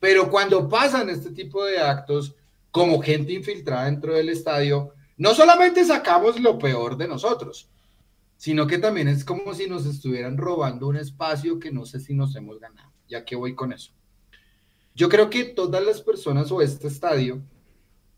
pero 0.00 0.30
cuando 0.30 0.68
pasan 0.68 1.10
este 1.10 1.30
tipo 1.30 1.64
de 1.64 1.78
actos 1.78 2.34
como 2.70 3.00
gente 3.00 3.32
infiltrada 3.32 3.86
dentro 3.86 4.14
del 4.14 4.28
estadio, 4.28 4.94
no 5.16 5.34
solamente 5.34 5.84
sacamos 5.84 6.40
lo 6.40 6.58
peor 6.58 6.96
de 6.96 7.08
nosotros, 7.08 7.68
sino 8.36 8.66
que 8.66 8.78
también 8.78 9.08
es 9.08 9.24
como 9.24 9.52
si 9.52 9.68
nos 9.68 9.84
estuvieran 9.84 10.36
robando 10.36 10.86
un 10.86 10.96
espacio 10.96 11.58
que 11.58 11.72
no 11.72 11.84
sé 11.84 11.98
si 11.98 12.14
nos 12.14 12.36
hemos 12.36 12.60
ganado. 12.60 12.92
Ya 13.08 13.24
que 13.24 13.34
voy 13.34 13.54
con 13.54 13.72
eso. 13.72 13.92
Yo 14.94 15.08
creo 15.08 15.28
que 15.30 15.44
todas 15.44 15.84
las 15.84 16.00
personas 16.02 16.52
o 16.52 16.62
este 16.62 16.88
estadio, 16.88 17.42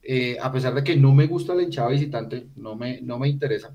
eh, 0.02 0.36
a 0.40 0.50
pesar 0.52 0.74
de 0.74 0.84
que 0.84 0.96
no 0.96 1.14
me 1.14 1.26
gusta 1.26 1.54
la 1.54 1.62
hinchada 1.62 1.90
visitante, 1.90 2.48
no 2.56 2.74
me, 2.74 3.00
no 3.00 3.18
me 3.18 3.28
interesa, 3.28 3.74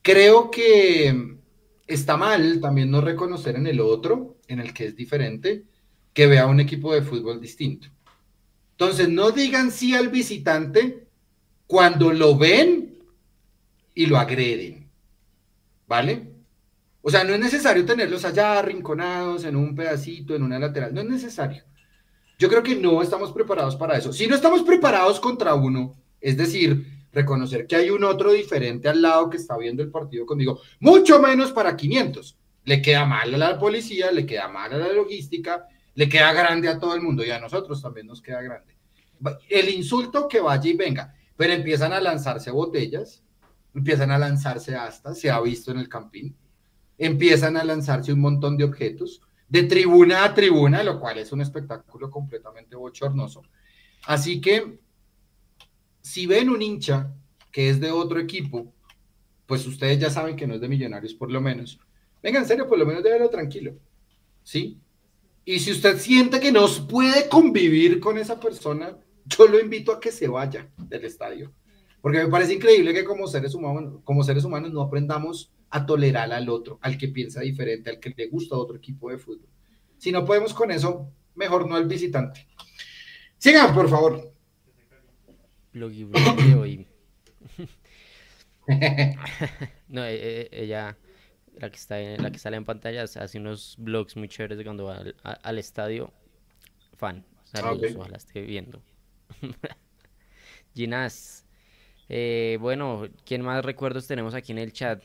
creo 0.00 0.50
que 0.50 1.38
está 1.86 2.16
mal 2.16 2.60
también 2.60 2.90
no 2.90 3.00
reconocer 3.00 3.56
en 3.56 3.66
el 3.66 3.80
otro, 3.80 4.36
en 4.48 4.60
el 4.60 4.72
que 4.72 4.86
es 4.86 4.96
diferente, 4.96 5.64
que 6.12 6.26
vea 6.26 6.46
un 6.46 6.60
equipo 6.60 6.92
de 6.92 7.02
fútbol 7.02 7.40
distinto. 7.40 7.88
Entonces, 8.72 9.08
no 9.08 9.30
digan 9.30 9.70
sí 9.70 9.94
al 9.94 10.08
visitante 10.08 11.06
cuando 11.66 12.12
lo 12.12 12.36
ven 12.36 12.98
y 13.94 14.06
lo 14.06 14.18
agreden. 14.18 14.90
¿Vale? 15.86 16.32
O 17.02 17.10
sea, 17.10 17.24
no 17.24 17.34
es 17.34 17.40
necesario 17.40 17.84
tenerlos 17.84 18.24
allá 18.24 18.58
arrinconados 18.58 19.44
en 19.44 19.56
un 19.56 19.74
pedacito, 19.74 20.34
en 20.34 20.42
una 20.42 20.58
lateral. 20.58 20.94
No 20.94 21.00
es 21.00 21.08
necesario. 21.08 21.64
Yo 22.38 22.48
creo 22.48 22.62
que 22.62 22.76
no 22.76 23.02
estamos 23.02 23.32
preparados 23.32 23.76
para 23.76 23.96
eso. 23.96 24.12
Si 24.12 24.26
no 24.26 24.34
estamos 24.34 24.62
preparados 24.62 25.20
contra 25.20 25.54
uno, 25.54 25.94
es 26.20 26.36
decir, 26.36 26.86
reconocer 27.12 27.66
que 27.66 27.76
hay 27.76 27.90
un 27.90 28.04
otro 28.04 28.32
diferente 28.32 28.88
al 28.88 29.02
lado 29.02 29.28
que 29.28 29.36
está 29.36 29.56
viendo 29.56 29.82
el 29.82 29.90
partido 29.90 30.24
conmigo, 30.26 30.60
mucho 30.80 31.20
menos 31.20 31.52
para 31.52 31.76
500. 31.76 32.36
Le 32.64 32.80
queda 32.80 33.04
mal 33.04 33.34
a 33.34 33.38
la 33.38 33.58
policía, 33.58 34.10
le 34.12 34.24
queda 34.24 34.48
mal 34.48 34.72
a 34.72 34.78
la 34.78 34.92
logística, 34.92 35.66
le 35.94 36.08
queda 36.08 36.32
grande 36.32 36.68
a 36.68 36.78
todo 36.78 36.94
el 36.94 37.02
mundo 37.02 37.24
y 37.24 37.30
a 37.30 37.40
nosotros 37.40 37.82
también 37.82 38.06
nos 38.06 38.22
queda 38.22 38.42
grande. 38.42 38.76
El 39.48 39.68
insulto 39.68 40.26
que 40.28 40.40
vaya 40.40 40.68
y 40.68 40.74
venga, 40.74 41.14
pero 41.36 41.52
empiezan 41.52 41.92
a 41.92 42.00
lanzarse 42.00 42.50
botellas, 42.50 43.22
empiezan 43.74 44.10
a 44.10 44.18
lanzarse 44.18 44.74
hasta, 44.74 45.14
se 45.14 45.30
ha 45.30 45.40
visto 45.40 45.70
en 45.70 45.78
el 45.78 45.88
campín, 45.88 46.36
empiezan 46.98 47.56
a 47.56 47.64
lanzarse 47.64 48.12
un 48.12 48.20
montón 48.20 48.56
de 48.56 48.64
objetos 48.64 49.20
de 49.48 49.64
tribuna 49.64 50.24
a 50.24 50.34
tribuna, 50.34 50.82
lo 50.82 50.98
cual 50.98 51.18
es 51.18 51.30
un 51.30 51.42
espectáculo 51.42 52.10
completamente 52.10 52.74
bochornoso. 52.74 53.42
Así 54.06 54.40
que 54.40 54.78
si 56.00 56.26
ven 56.26 56.48
un 56.48 56.62
hincha 56.62 57.12
que 57.50 57.68
es 57.68 57.78
de 57.78 57.90
otro 57.90 58.18
equipo, 58.18 58.72
pues 59.46 59.66
ustedes 59.66 59.98
ya 59.98 60.08
saben 60.08 60.36
que 60.36 60.46
no 60.46 60.54
es 60.54 60.60
de 60.62 60.68
Millonarios 60.68 61.12
por 61.12 61.30
lo 61.30 61.40
menos. 61.40 61.78
Venga, 62.22 62.38
en 62.38 62.46
serio, 62.46 62.66
por 62.66 62.78
lo 62.78 62.86
menos 62.86 63.02
déjelo 63.02 63.28
tranquilo. 63.28 63.74
¿Sí? 64.42 64.80
Y 65.44 65.58
si 65.58 65.72
usted 65.72 65.98
siente 65.98 66.40
que 66.40 66.52
no 66.52 66.66
puede 66.88 67.28
convivir 67.28 68.00
con 68.00 68.18
esa 68.18 68.38
persona, 68.38 68.96
yo 69.24 69.46
lo 69.46 69.60
invito 69.60 69.92
a 69.92 70.00
que 70.00 70.12
se 70.12 70.28
vaya 70.28 70.70
del 70.76 71.04
estadio. 71.04 71.52
Porque 72.00 72.18
me 72.18 72.28
parece 72.28 72.54
increíble 72.54 72.92
que 72.92 73.04
como 73.04 73.26
seres 73.26 73.54
humanos, 73.54 74.00
como 74.04 74.24
seres 74.24 74.44
humanos 74.44 74.72
no 74.72 74.82
aprendamos 74.82 75.52
a 75.70 75.86
tolerar 75.86 76.32
al 76.32 76.48
otro, 76.48 76.78
al 76.82 76.98
que 76.98 77.08
piensa 77.08 77.40
diferente, 77.40 77.90
al 77.90 78.00
que 78.00 78.12
le 78.16 78.28
gusta 78.28 78.56
otro 78.56 78.76
equipo 78.76 79.10
de 79.10 79.18
fútbol. 79.18 79.48
Si 79.98 80.10
no 80.12 80.24
podemos 80.24 80.52
con 80.52 80.70
eso, 80.70 81.08
mejor 81.34 81.68
no 81.68 81.76
al 81.76 81.86
visitante. 81.86 82.46
Sigan, 83.38 83.74
por 83.74 83.88
favor 83.88 84.32
blog 85.72 85.92
y 85.92 86.52
hoy. 86.54 86.86
no, 89.88 90.04
e, 90.04 90.14
e, 90.14 90.48
ella, 90.52 90.96
la 91.62 91.70
que 91.70 91.76
está 91.76 92.00
en, 92.00 92.20
la 92.20 92.30
que 92.32 92.38
sale 92.38 92.56
en 92.56 92.64
pantalla, 92.64 93.04
hace 93.04 93.38
unos 93.38 93.76
blogs 93.78 94.16
muy 94.16 94.28
chéveres 94.28 94.58
de 94.58 94.64
cuando 94.64 94.84
va 94.84 95.04
al, 95.22 95.58
estadio. 95.58 96.12
Fan, 96.96 97.24
saludos, 97.44 97.92
ah, 97.94 97.98
ojalá 98.00 98.16
esté 98.16 98.42
viendo. 98.42 98.82
Ginás, 100.74 101.46
eh, 102.08 102.58
bueno, 102.60 103.06
¿quién 103.24 103.42
más 103.42 103.64
recuerdos 103.64 104.08
tenemos 104.08 104.34
aquí 104.34 104.50
en 104.50 104.58
el 104.58 104.72
chat? 104.72 105.04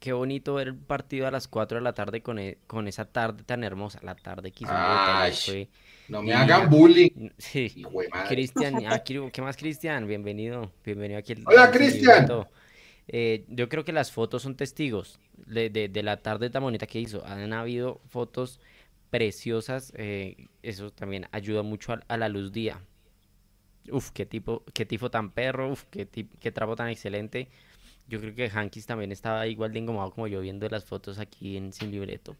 Qué 0.00 0.14
bonito 0.14 0.54
ver 0.54 0.68
el 0.68 0.76
partido 0.76 1.26
a 1.26 1.30
las 1.30 1.46
4 1.46 1.78
de 1.78 1.84
la 1.84 1.92
tarde 1.92 2.22
con, 2.22 2.38
e, 2.38 2.56
con 2.66 2.88
esa 2.88 3.04
tarde 3.04 3.42
tan 3.44 3.64
hermosa. 3.64 3.98
La 4.02 4.14
tarde 4.14 4.50
que 4.50 4.64
hizo 4.64 5.68
no 6.08 6.22
me 6.22 6.32
hagan 6.32 6.70
bullying. 6.70 7.30
Sí. 7.36 7.84
Cristian, 8.28 8.86
ah, 8.86 9.02
¿qué 9.04 9.42
más, 9.42 9.56
Cristian? 9.58 10.06
Bienvenido. 10.06 10.72
Bienvenido 10.84 11.18
aquí. 11.18 11.34
Hola, 11.44 11.70
Cristian. 11.70 12.46
Eh, 13.08 13.46
yo 13.48 13.68
creo 13.68 13.84
que 13.84 13.92
las 13.92 14.12
fotos 14.12 14.42
son 14.42 14.54
testigos 14.54 15.18
de, 15.46 15.90
la 16.04 16.18
tarde 16.18 16.50
tan 16.50 16.62
bonita 16.62 16.86
que 16.86 17.00
hizo. 17.00 17.24
Han 17.26 17.52
habido 17.52 18.00
fotos 18.08 18.60
preciosas. 19.10 19.92
Eh, 19.96 20.48
eso 20.62 20.90
también 20.90 21.26
ayuda 21.32 21.62
mucho 21.62 21.98
a, 22.06 22.16
la 22.16 22.28
luz 22.28 22.52
día. 22.52 22.80
Uf, 23.90 24.10
qué 24.10 24.26
tipo, 24.26 24.62
qué 24.74 24.84
tifo 24.84 25.10
tan 25.10 25.30
perro, 25.30 25.72
uf, 25.72 25.84
qué, 25.90 26.06
qué 26.06 26.52
trapo 26.52 26.76
tan 26.76 26.88
excelente. 26.88 27.48
Yo 28.06 28.20
creo 28.20 28.34
que 28.34 28.50
Hankis 28.52 28.86
también 28.86 29.12
estaba 29.12 29.46
igual 29.46 29.72
de 29.72 29.80
engomado 29.80 30.10
como 30.10 30.26
yo 30.26 30.40
viendo 30.40 30.68
las 30.68 30.84
fotos 30.84 31.18
aquí 31.18 31.56
en 31.56 31.72
Sin 31.72 31.90
Libreto. 31.90 32.36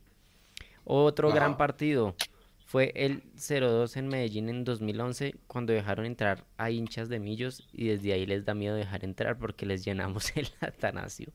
Otro 0.85 1.31
gran 1.31 1.57
partido 1.59 2.14
fue 2.69 2.93
el 2.95 3.23
0-2 3.33 3.97
en 3.97 4.09
Medellín 4.09 4.51
en 4.51 4.62
2011 4.62 5.37
cuando 5.47 5.73
dejaron 5.73 6.05
entrar 6.05 6.45
a 6.59 6.71
hinchas 6.71 7.09
de 7.09 7.19
Millos 7.19 7.66
y 7.73 7.87
desde 7.87 8.12
ahí 8.12 8.27
les 8.27 8.45
da 8.45 8.53
miedo 8.53 8.75
dejar 8.77 9.07
entrar 9.07 9.39
porque 9.39 9.64
les 9.64 9.87
llenamos 9.87 10.33
el 10.37 10.51
Atanasio. 10.61 11.33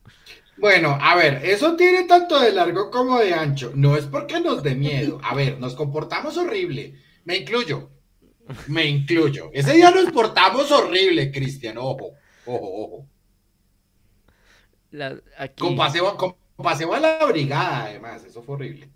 Bueno, 0.57 0.95
a 1.01 1.15
ver, 1.15 1.43
eso 1.43 1.75
tiene 1.75 2.03
tanto 2.03 2.39
de 2.39 2.51
largo 2.51 2.91
como 2.91 3.17
de 3.17 3.33
ancho. 3.33 3.71
No 3.73 3.97
es 3.97 4.05
porque 4.05 4.39
nos 4.41 4.61
dé 4.61 4.75
miedo. 4.75 5.19
A 5.23 5.33
ver, 5.33 5.59
nos 5.59 5.73
comportamos 5.73 6.37
horrible. 6.37 7.01
Me 7.25 7.37
incluyo. 7.37 7.89
Me 8.67 8.85
incluyo. 8.85 9.49
Ese 9.53 9.73
día 9.73 9.89
nos 9.89 10.11
portamos 10.11 10.71
horrible, 10.71 11.31
Cristian. 11.31 11.79
Ojo, 11.79 12.11
ojo, 12.45 12.83
ojo. 12.83 13.07
con, 15.57 15.75
paseo, 15.75 16.15
con 16.15 16.35
paseo 16.57 16.93
a 16.93 16.99
la 16.99 17.25
brigada, 17.25 17.85
además. 17.85 18.23
Eso 18.23 18.43
fue 18.43 18.53
horrible. 18.53 18.91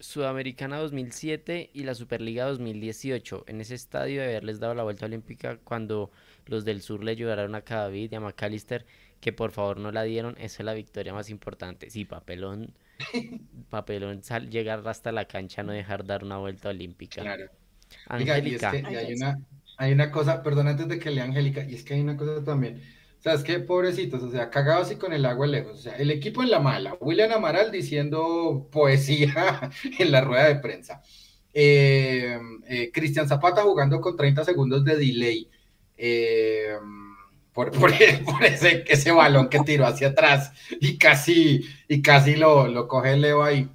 Sudamericana 0.00 0.78
2007 0.78 1.70
y 1.72 1.84
la 1.84 1.94
Superliga 1.94 2.46
2018. 2.46 3.44
En 3.46 3.60
ese 3.60 3.74
estadio 3.74 4.20
de 4.20 4.28
haberles 4.28 4.58
dado 4.58 4.74
la 4.74 4.82
vuelta 4.82 5.06
olímpica 5.06 5.58
cuando 5.58 6.10
los 6.46 6.64
del 6.64 6.82
sur 6.82 7.04
le 7.04 7.12
ayudaron 7.12 7.54
a 7.54 7.62
Cadavid 7.62 8.10
y 8.10 8.14
a 8.14 8.20
McAllister, 8.20 8.86
que 9.20 9.32
por 9.32 9.52
favor 9.52 9.78
no 9.78 9.92
la 9.92 10.02
dieron, 10.02 10.34
esa 10.38 10.62
es 10.62 10.64
la 10.64 10.74
victoria 10.74 11.12
más 11.12 11.30
importante. 11.30 11.90
Sí, 11.90 12.04
papelón, 12.04 12.74
papelón 13.70 14.22
sal, 14.22 14.50
llegar 14.50 14.86
hasta 14.88 15.12
la 15.12 15.26
cancha, 15.26 15.62
no 15.62 15.72
dejar 15.72 16.04
dar 16.04 16.24
una 16.24 16.38
vuelta 16.38 16.70
olímpica. 16.70 17.22
Claro. 17.22 17.50
Angélica. 18.06 18.70
hay, 18.70 19.14
una, 19.14 19.38
hay 19.76 19.92
una 19.92 20.10
cosa, 20.10 20.42
perdón 20.42 20.68
antes 20.68 20.88
de 20.88 20.98
que 20.98 21.10
lea 21.10 21.24
Angélica, 21.24 21.64
y 21.64 21.74
es 21.74 21.84
que 21.84 21.94
hay 21.94 22.00
una 22.00 22.16
cosa 22.16 22.42
también. 22.42 22.80
Sea, 23.20 23.34
es 23.34 23.44
que 23.44 23.60
pobrecitos, 23.60 24.22
o 24.22 24.30
sea, 24.30 24.48
cagados 24.48 24.90
y 24.90 24.96
con 24.96 25.12
el 25.12 25.26
agua 25.26 25.46
lejos. 25.46 25.78
O 25.78 25.82
sea, 25.82 25.96
el 25.96 26.10
equipo 26.10 26.42
en 26.42 26.50
la 26.50 26.58
mala. 26.58 26.96
William 27.00 27.30
Amaral 27.32 27.70
diciendo 27.70 28.68
poesía 28.72 29.70
en 29.98 30.10
la 30.10 30.22
rueda 30.22 30.48
de 30.48 30.56
prensa. 30.56 31.02
Eh, 31.52 32.38
eh, 32.66 32.90
Cristian 32.92 33.28
Zapata 33.28 33.62
jugando 33.62 34.00
con 34.00 34.16
30 34.16 34.44
segundos 34.44 34.84
de 34.84 34.96
delay. 34.96 35.48
Eh, 35.98 36.76
por, 37.52 37.92
ese, 37.92 38.84
ese, 38.88 39.12
balón 39.12 39.50
que 39.50 39.60
tiró 39.60 39.86
hacia 39.86 40.08
atrás 40.08 40.52
y 40.80 40.96
casi, 40.96 41.62
y 41.88 42.00
casi 42.00 42.36
lo, 42.36 42.68
lo 42.68 42.88
coge 42.88 43.18
Leo 43.18 43.42
ahí. 43.42 43.68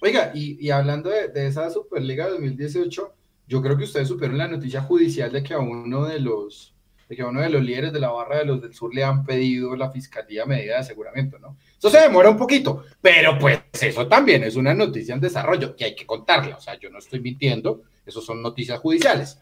Oiga, 0.00 0.32
y, 0.34 0.70
hablando 0.70 1.10
de, 1.10 1.28
de, 1.28 1.46
esa 1.46 1.70
Superliga 1.70 2.28
2018, 2.28 3.14
yo 3.46 3.62
creo 3.62 3.76
que 3.76 3.84
ustedes 3.84 4.08
supieron 4.08 4.38
la 4.38 4.48
noticia 4.48 4.82
judicial 4.82 5.30
de 5.30 5.42
que 5.44 5.54
a 5.54 5.58
uno 5.60 6.04
de 6.04 6.18
los 6.18 6.74
de 7.08 7.16
que 7.16 7.24
uno 7.24 7.40
de 7.40 7.48
los 7.48 7.62
líderes 7.62 7.92
de 7.92 8.00
la 8.00 8.10
barra 8.10 8.38
de 8.38 8.44
los 8.44 8.60
del 8.60 8.74
sur 8.74 8.94
le 8.94 9.02
han 9.02 9.24
pedido 9.24 9.74
la 9.76 9.90
fiscalía 9.90 10.44
medida 10.44 10.74
de 10.74 10.80
aseguramiento, 10.80 11.38
¿no? 11.38 11.56
Eso 11.76 11.88
se 11.88 12.00
demora 12.00 12.28
un 12.28 12.36
poquito, 12.36 12.84
pero 13.00 13.38
pues 13.38 13.60
eso 13.80 14.06
también 14.06 14.44
es 14.44 14.56
una 14.56 14.74
noticia 14.74 15.14
en 15.14 15.20
desarrollo 15.20 15.74
que 15.74 15.84
hay 15.84 15.94
que 15.94 16.04
contarla, 16.04 16.56
o 16.56 16.60
sea, 16.60 16.78
yo 16.78 16.90
no 16.90 16.98
estoy 16.98 17.20
mintiendo, 17.20 17.82
eso 18.04 18.20
son 18.20 18.42
noticias 18.42 18.78
judiciales. 18.78 19.40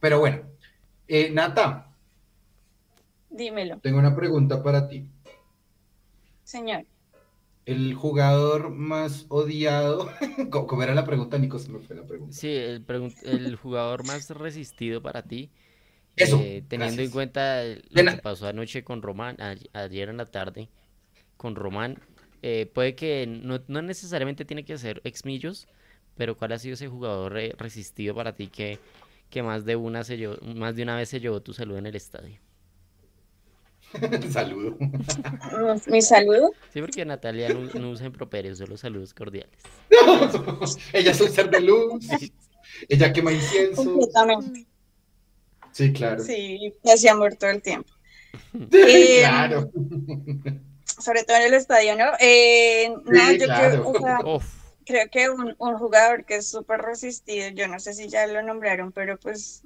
Pero 0.00 0.18
bueno, 0.18 0.42
eh, 1.06 1.30
Nata. 1.30 1.94
Dímelo. 3.30 3.78
Tengo 3.78 3.98
una 3.98 4.14
pregunta 4.14 4.62
para 4.62 4.88
ti. 4.88 5.08
Señor. 6.42 6.84
El 7.66 7.94
jugador 7.94 8.70
más 8.70 9.26
odiado, 9.28 10.08
¿cómo 10.50 10.82
era 10.82 10.94
la 10.94 11.04
pregunta, 11.04 11.38
Nico? 11.38 11.58
Se 11.58 11.70
me 11.70 11.80
fue 11.80 11.96
la 11.96 12.04
pregunta. 12.04 12.34
Sí, 12.34 12.48
el, 12.48 12.84
el 13.24 13.56
jugador 13.56 14.06
más 14.06 14.30
resistido 14.30 15.02
para 15.02 15.22
ti 15.22 15.50
eso. 16.16 16.40
Eh, 16.42 16.64
teniendo 16.66 17.02
en 17.02 17.10
cuenta 17.10 17.62
lo 17.64 18.04
que 18.04 18.18
pasó 18.22 18.48
anoche 18.48 18.82
con 18.82 19.02
Román, 19.02 19.36
ayer 19.72 20.08
en 20.08 20.16
la 20.16 20.26
tarde, 20.26 20.68
con 21.36 21.54
Román, 21.54 21.98
eh, 22.42 22.70
puede 22.72 22.94
que 22.94 23.26
no, 23.26 23.58
necesariamente 23.82 24.44
tiene 24.44 24.64
que 24.64 24.78
ser 24.78 25.00
exmillos, 25.04 25.68
pero 26.16 26.36
¿cuál 26.36 26.52
ha 26.52 26.58
sido 26.58 26.74
ese 26.74 26.88
jugador 26.88 27.34
resistido 27.58 28.14
para 28.14 28.34
ti 28.34 28.48
que, 28.48 28.78
que 29.30 29.42
más 29.42 29.64
de 29.64 29.76
una 29.76 30.04
se 30.04 30.16
más 30.54 30.76
de 30.76 30.82
una 30.82 30.96
vez 30.96 31.08
se 31.10 31.20
llevó 31.20 31.42
tu 31.42 31.52
saludo 31.52 31.78
en 31.78 31.86
el 31.86 31.96
estadio? 31.96 32.38
saludo. 34.30 34.76
¿Mi 35.86 36.02
saludo? 36.02 36.50
Sí, 36.72 36.80
porque 36.80 37.04
Natalia 37.04 37.48
no, 37.50 37.90
usa 37.90 38.06
improperios, 38.06 38.58
solo 38.58 38.76
saludos 38.76 39.14
cordiales. 39.14 39.58
ella 40.92 41.10
es 41.10 41.20
un 41.20 41.28
ser 41.28 41.50
de 41.50 41.60
luz. 41.60 42.06
Ella 42.88 43.12
quema 43.12 43.32
incienso. 43.32 43.84
Completamente. 43.84 44.66
Sí, 45.76 45.92
claro. 45.92 46.24
Sí, 46.24 46.72
me 46.82 46.92
hacía 46.92 47.12
amor 47.12 47.36
todo 47.36 47.50
el 47.50 47.60
tiempo. 47.60 47.92
Eh, 48.72 49.18
claro. 49.20 49.70
Sobre 50.84 51.24
todo 51.24 51.36
en 51.36 51.42
el 51.42 51.52
estadio, 51.52 51.94
¿no? 51.96 52.12
Eh, 52.18 52.94
no, 53.04 53.32
yo 53.32 53.46
creo, 53.46 54.40
creo 54.86 55.10
que 55.10 55.28
un, 55.28 55.54
jugador 55.76 56.24
que 56.24 56.36
es 56.36 56.48
súper 56.48 56.80
resistido, 56.80 57.50
yo 57.50 57.68
no 57.68 57.78
sé 57.78 57.92
si 57.92 58.08
ya 58.08 58.26
lo 58.26 58.42
nombraron, 58.42 58.90
pero 58.90 59.18
pues 59.18 59.64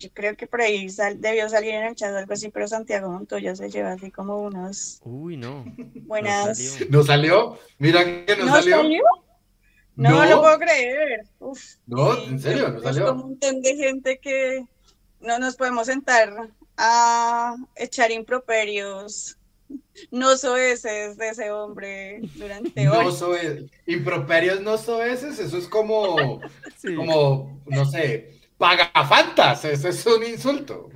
yo 0.00 0.10
creo 0.12 0.36
que 0.36 0.48
por 0.48 0.62
ahí 0.62 0.88
debió 1.18 1.48
salir 1.48 1.74
en 1.74 1.84
el 1.84 1.94
chat 1.94 2.12
algo 2.12 2.32
así, 2.32 2.48
pero 2.48 2.66
Santiago 2.66 3.08
Montoya 3.08 3.54
se 3.54 3.70
lleva 3.70 3.92
así 3.92 4.10
como 4.10 4.42
unos... 4.42 5.00
Uy, 5.04 5.36
no. 5.36 5.64
Buenas... 6.06 6.80
¿No 6.88 7.04
salió? 7.04 7.56
Mira 7.78 8.04
que 8.04 8.34
no, 8.36 8.48
salió? 8.48 8.82
No, 9.94 10.24
lo 10.24 10.40
puedo 10.40 10.58
creer. 10.58 11.24
no, 11.86 12.24
en 12.24 12.40
serio, 12.40 12.70
no 12.70 12.80
salió. 12.80 13.04
Es 13.04 13.10
como 13.10 13.22
un 13.22 13.30
montón 13.30 13.60
de 13.60 13.76
gente 13.76 14.18
que 14.18 14.66
no 15.22 15.38
nos 15.38 15.56
podemos 15.56 15.86
sentar 15.86 16.50
a 16.76 17.56
echar 17.76 18.10
improperios. 18.10 19.36
No 20.10 20.36
soeces 20.36 21.16
de 21.16 21.28
ese 21.28 21.50
hombre 21.50 22.20
durante. 22.34 22.84
No 22.84 23.10
soeces. 23.10 23.70
Improperios 23.86 24.60
no 24.60 24.76
soeces, 24.76 25.38
eso 25.38 25.56
es 25.56 25.66
como, 25.66 26.40
como, 26.96 27.62
no 27.66 27.84
sé, 27.86 28.38
pagafantas, 28.58 29.64
eso 29.64 29.88
es 29.88 30.04
un 30.04 30.24
insulto. 30.24 30.90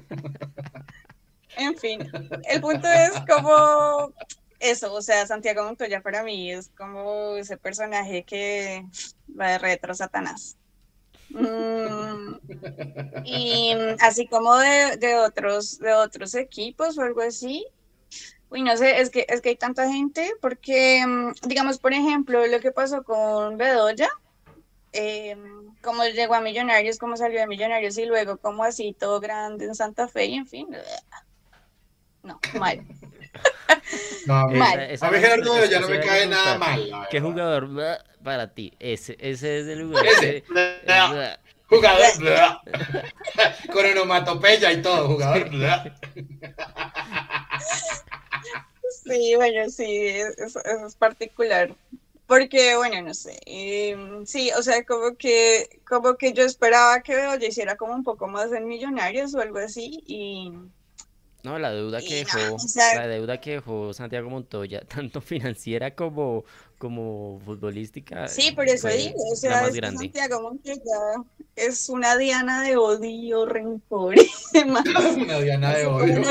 En 1.56 1.74
fin, 1.76 2.06
el 2.50 2.60
punto 2.60 2.86
es 2.86 3.12
como 3.26 4.12
eso, 4.60 4.92
o 4.92 5.00
sea, 5.00 5.26
Santiago 5.26 5.64
Montoya 5.64 6.02
para 6.02 6.22
mí 6.22 6.52
es 6.52 6.70
como 6.76 7.36
ese 7.36 7.56
personaje 7.56 8.24
que 8.24 8.84
va 9.38 9.52
de 9.52 9.58
retro 9.58 9.94
Satanás. 9.94 10.58
Mm, 11.30 12.36
y 13.24 13.72
así 14.00 14.26
como 14.26 14.56
de, 14.56 15.16
otros, 15.24 15.78
de 15.78 15.94
otros 15.94 16.34
equipos 16.34 16.98
o 16.98 17.02
algo 17.02 17.22
así. 17.22 17.66
Uy, 18.48 18.62
no 18.62 18.76
sé, 18.76 19.00
es 19.00 19.10
que, 19.10 19.26
es 19.28 19.40
que 19.40 19.50
hay 19.50 19.56
tanta 19.56 19.90
gente, 19.90 20.32
porque, 20.40 21.04
mm, 21.06 21.48
digamos, 21.48 21.78
por 21.78 21.92
ejemplo, 21.92 22.46
lo 22.46 22.60
que 22.60 22.70
pasó 22.70 23.02
con 23.02 23.56
Bedoya, 23.58 24.08
eh, 24.92 25.36
como 25.82 26.04
llegó 26.04 26.34
a 26.34 26.40
Millonarios, 26.40 26.98
como 26.98 27.16
salió 27.16 27.40
de 27.40 27.46
Millonarios 27.46 27.98
y 27.98 28.06
luego 28.06 28.38
como 28.38 28.64
así 28.64 28.94
todo 28.98 29.20
grande 29.20 29.66
en 29.66 29.74
Santa 29.74 30.08
Fe 30.08 30.26
y 30.26 30.34
en 30.34 30.46
fin. 30.46 30.68
No, 32.26 32.40
mal. 32.58 32.84
No, 34.26 34.34
a 34.34 34.46
mí, 34.48 34.58
Gerardo 34.98 35.64
ya 35.66 35.80
no 35.80 35.88
me 35.88 36.00
cae 36.00 36.26
nada 36.26 36.58
mal. 36.58 37.06
¿Qué 37.10 37.20
jugador 37.20 37.68
para 38.22 38.52
ti? 38.52 38.72
Ese, 38.80 39.16
ese 39.20 39.60
es 39.60 39.66
el 39.68 39.84
jugador. 39.84 40.08
Ese. 40.08 40.44
jugador. 41.68 42.08
Con 43.72 43.86
onomatopeya 43.86 44.72
y 44.72 44.82
todo, 44.82 45.08
jugador. 45.08 45.50
Sí, 49.04 49.36
bueno, 49.36 49.70
sí, 49.70 50.06
eso, 50.38 50.60
es 50.64 50.96
particular. 50.96 51.74
Porque, 52.26 52.74
bueno, 52.76 53.00
no 53.02 53.14
sé. 53.14 53.38
Em, 53.46 54.26
sí, 54.26 54.50
o 54.58 54.62
sea, 54.62 54.84
como 54.84 55.16
que, 55.16 55.80
como 55.88 56.16
que 56.16 56.32
yo 56.32 56.42
esperaba 56.42 57.00
que 57.02 57.12
yo 57.12 57.46
hiciera 57.46 57.76
como 57.76 57.94
un 57.94 58.02
poco 58.02 58.26
más 58.26 58.52
en 58.52 58.66
Millonarios 58.66 59.32
o 59.34 59.40
algo 59.40 59.58
así. 59.58 60.02
Y 60.06 60.52
no, 61.46 61.60
la 61.60 61.70
deuda 61.70 62.00
que 62.00 62.16
dejó, 62.16 62.56
la 62.96 63.06
deuda 63.06 63.40
que 63.40 63.52
dejó 63.52 63.92
Santiago 63.92 64.28
Montoya, 64.28 64.80
tanto 64.88 65.20
financiera 65.20 65.94
como, 65.94 66.44
como 66.76 67.40
futbolística. 67.44 68.26
Sí, 68.26 68.50
por 68.50 68.66
eso 68.66 68.88
digo, 68.88 69.14
o 69.32 69.36
sea, 69.36 69.70
Santiago 69.70 70.42
Montoya 70.42 70.82
es 71.54 71.88
una 71.88 72.16
diana 72.16 72.64
de 72.64 72.76
odio, 72.76 73.46
rencor 73.46 74.16
una 75.16 75.38
diana 75.38 75.72
de 75.76 75.86
odio. 75.86 76.22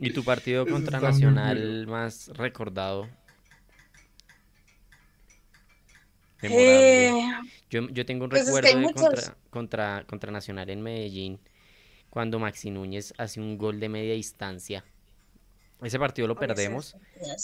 ¿Y 0.00 0.12
tu 0.12 0.24
partido 0.24 0.66
contra 0.66 0.98
Nacional 0.98 1.86
más 1.86 2.26
recordado? 2.34 3.08
Eh, 6.42 7.22
yo, 7.68 7.88
yo 7.90 8.04
tengo 8.04 8.24
un 8.24 8.30
pues 8.30 8.46
recuerdo 8.46 8.78
de 8.80 8.94
contra, 8.94 9.36
contra, 9.50 10.04
contra 10.08 10.32
Nacional 10.32 10.70
en 10.70 10.82
Medellín 10.82 11.38
cuando 12.10 12.38
Maxi 12.38 12.70
Núñez 12.70 13.14
hace 13.16 13.40
un 13.40 13.56
gol 13.56 13.80
de 13.80 13.88
media 13.88 14.14
distancia. 14.14 14.84
Ese 15.82 15.98
partido 15.98 16.28
lo 16.28 16.36
perdemos, 16.36 16.96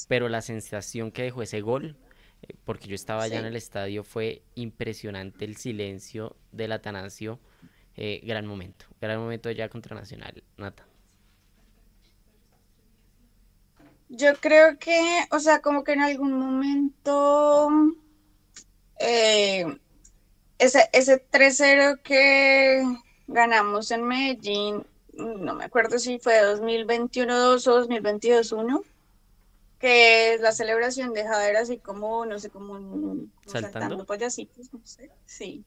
pero 0.09 0.29
la 0.29 0.43
sensación 0.43 1.11
que 1.11 1.23
dejó 1.23 1.43
ese 1.43 1.63
gol, 1.63 1.97
eh, 2.43 2.55
porque 2.65 2.87
yo 2.87 2.95
estaba 2.95 3.23
allá 3.23 3.39
en 3.39 3.47
el 3.47 3.57
estadio, 3.57 4.05
fue 4.05 4.43
impresionante 4.55 5.47
el 5.47 5.57
silencio 5.57 6.37
del 6.53 6.73
Atanasio. 6.73 7.41
Eh, 7.97 8.21
gran 8.25 8.47
momento, 8.47 8.85
gran 9.01 9.19
momento 9.19 9.51
ya 9.51 9.71
contra 9.71 9.97
Nacional, 9.97 10.43
Nata. 10.59 10.87
Yo 14.09 14.35
creo 14.37 14.79
que, 14.79 15.25
o 15.31 15.41
sea, 15.41 15.63
como 15.63 15.83
que 15.83 15.93
en 15.93 16.03
algún 16.03 16.35
momento 16.35 17.71
eh, 19.01 19.65
ese, 20.59 20.89
ese 20.93 21.25
3-0 21.31 22.03
que, 22.03 22.85
ganamos 23.27 23.91
en 23.91 24.05
Medellín, 24.05 24.87
no 25.15 25.55
me 25.55 25.65
acuerdo 25.65 25.99
si 25.99 26.19
fue 26.19 26.41
2021-2 26.43 27.67
o 27.67 27.87
2022-1, 27.87 28.83
que 29.79 30.35
es 30.35 30.41
la 30.41 30.53
celebración 30.53 31.13
de 31.13 31.27
Javier 31.27 31.57
así 31.57 31.79
como, 31.79 32.27
no 32.27 32.39
sé, 32.39 32.51
como, 32.51 32.75
un, 32.75 33.33
saltando. 33.47 34.05
payasitos, 34.05 34.73
no 34.73 34.81
sé, 34.85 35.11
sí. 35.25 35.65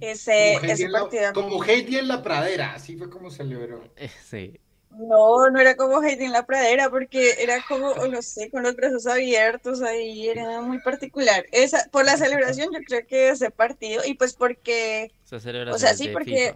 Ese, 0.00 0.54
ese 0.54 0.88
partido. 0.88 1.32
como 1.32 1.62
Heidi 1.62 1.98
en 1.98 2.08
la 2.08 2.22
pradera, 2.22 2.74
así 2.74 2.96
fue 2.96 3.08
como 3.08 3.30
celebró. 3.30 3.84
Sí. 4.24 4.58
No, 4.98 5.48
no 5.50 5.58
era 5.58 5.74
como 5.74 6.02
Heidi 6.02 6.24
en 6.24 6.32
la 6.32 6.44
pradera, 6.44 6.90
porque 6.90 7.36
era 7.38 7.64
como, 7.66 7.94
no 8.06 8.20
sé, 8.20 8.50
con 8.50 8.62
los 8.62 8.76
brazos 8.76 9.06
abiertos 9.06 9.80
ahí, 9.80 10.28
era 10.28 10.60
muy 10.60 10.80
particular. 10.80 11.46
Esa, 11.50 11.88
por 11.90 12.04
la 12.04 12.16
celebración, 12.16 12.68
yo 12.72 12.80
creo 12.86 13.06
que 13.06 13.30
ese 13.30 13.50
partido, 13.50 14.02
y 14.04 14.14
pues 14.14 14.34
porque. 14.34 15.12
o 15.30 15.78
sea, 15.78 15.94
sí, 15.94 16.08
porque. 16.08 16.54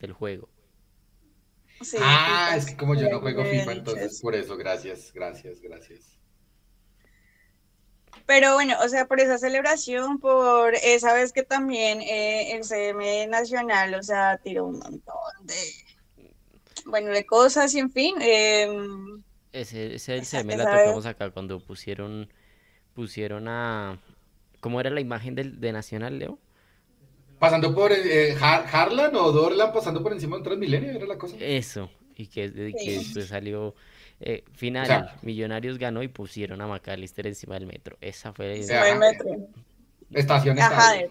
del 0.00 0.12
juego. 0.12 0.48
ah, 2.00 2.54
es 2.56 2.66
que 2.66 2.76
como 2.76 2.94
yo 2.94 3.08
no 3.08 3.20
juego 3.20 3.44
FIFA, 3.44 3.72
entonces 3.72 4.20
por 4.20 4.34
eso, 4.34 4.56
gracias, 4.56 5.12
gracias, 5.12 5.60
gracias. 5.60 6.18
Pero 8.26 8.54
bueno, 8.54 8.76
o 8.84 8.88
sea, 8.88 9.06
por 9.06 9.20
esa 9.20 9.38
celebración, 9.38 10.18
por 10.18 10.74
esa 10.74 11.12
vez 11.12 11.32
que 11.32 11.42
también 11.42 12.00
eh, 12.00 12.52
el 12.52 12.64
CM 12.64 13.26
Nacional, 13.26 13.94
o 13.94 14.02
sea, 14.02 14.38
tiró 14.38 14.66
un 14.66 14.78
montón 14.78 15.14
de 15.42 15.54
bueno, 16.86 17.10
de 17.10 17.24
cosas 17.26 17.74
y 17.74 17.78
en 17.80 17.90
fin. 17.90 18.14
em, 18.20 19.22
Ese, 19.52 19.94
ese 19.94 20.24
se 20.24 20.44
me 20.44 20.56
la 20.56 20.66
tocamos 20.66 21.04
acá 21.06 21.30
cuando 21.30 21.60
pusieron, 21.60 22.28
pusieron 22.94 23.48
a... 23.48 24.00
¿Cómo 24.60 24.80
era 24.80 24.90
la 24.90 25.00
imagen 25.00 25.34
del, 25.36 25.60
de 25.60 25.72
Nacional, 25.72 26.18
Leo? 26.18 26.38
Pasando 27.38 27.74
por 27.74 27.90
eh, 27.92 28.34
Har- 28.40 28.66
Harlan 28.72 29.14
o 29.16 29.32
Dorlan, 29.32 29.72
pasando 29.72 30.02
por 30.02 30.12
encima 30.12 30.36
de 30.36 30.38
un 30.40 30.44
Transmilenio, 30.44 30.90
era 30.92 31.06
la 31.06 31.18
cosa. 31.18 31.36
Eso, 31.38 31.90
y 32.16 32.26
que, 32.28 32.50
de- 32.50 32.76
que 32.76 32.92
sí, 32.92 32.98
después 32.98 33.28
salió 33.28 33.74
eh, 34.20 34.44
O 34.46 34.54
final, 34.56 34.86
sea, 34.86 35.18
Millonarios 35.22 35.78
ganó 35.78 36.02
y 36.02 36.08
pusieron 36.08 36.60
a 36.60 36.66
McAllister 36.66 37.26
encima 37.26 37.54
del 37.54 37.66
metro. 37.66 37.96
Esa 38.00 38.32
fue 38.32 38.46
del 38.66 38.70
ajá, 38.78 38.98
metro. 38.98 39.28
estación 40.12 40.58
Ajá, 40.58 40.92
de- 40.94 41.08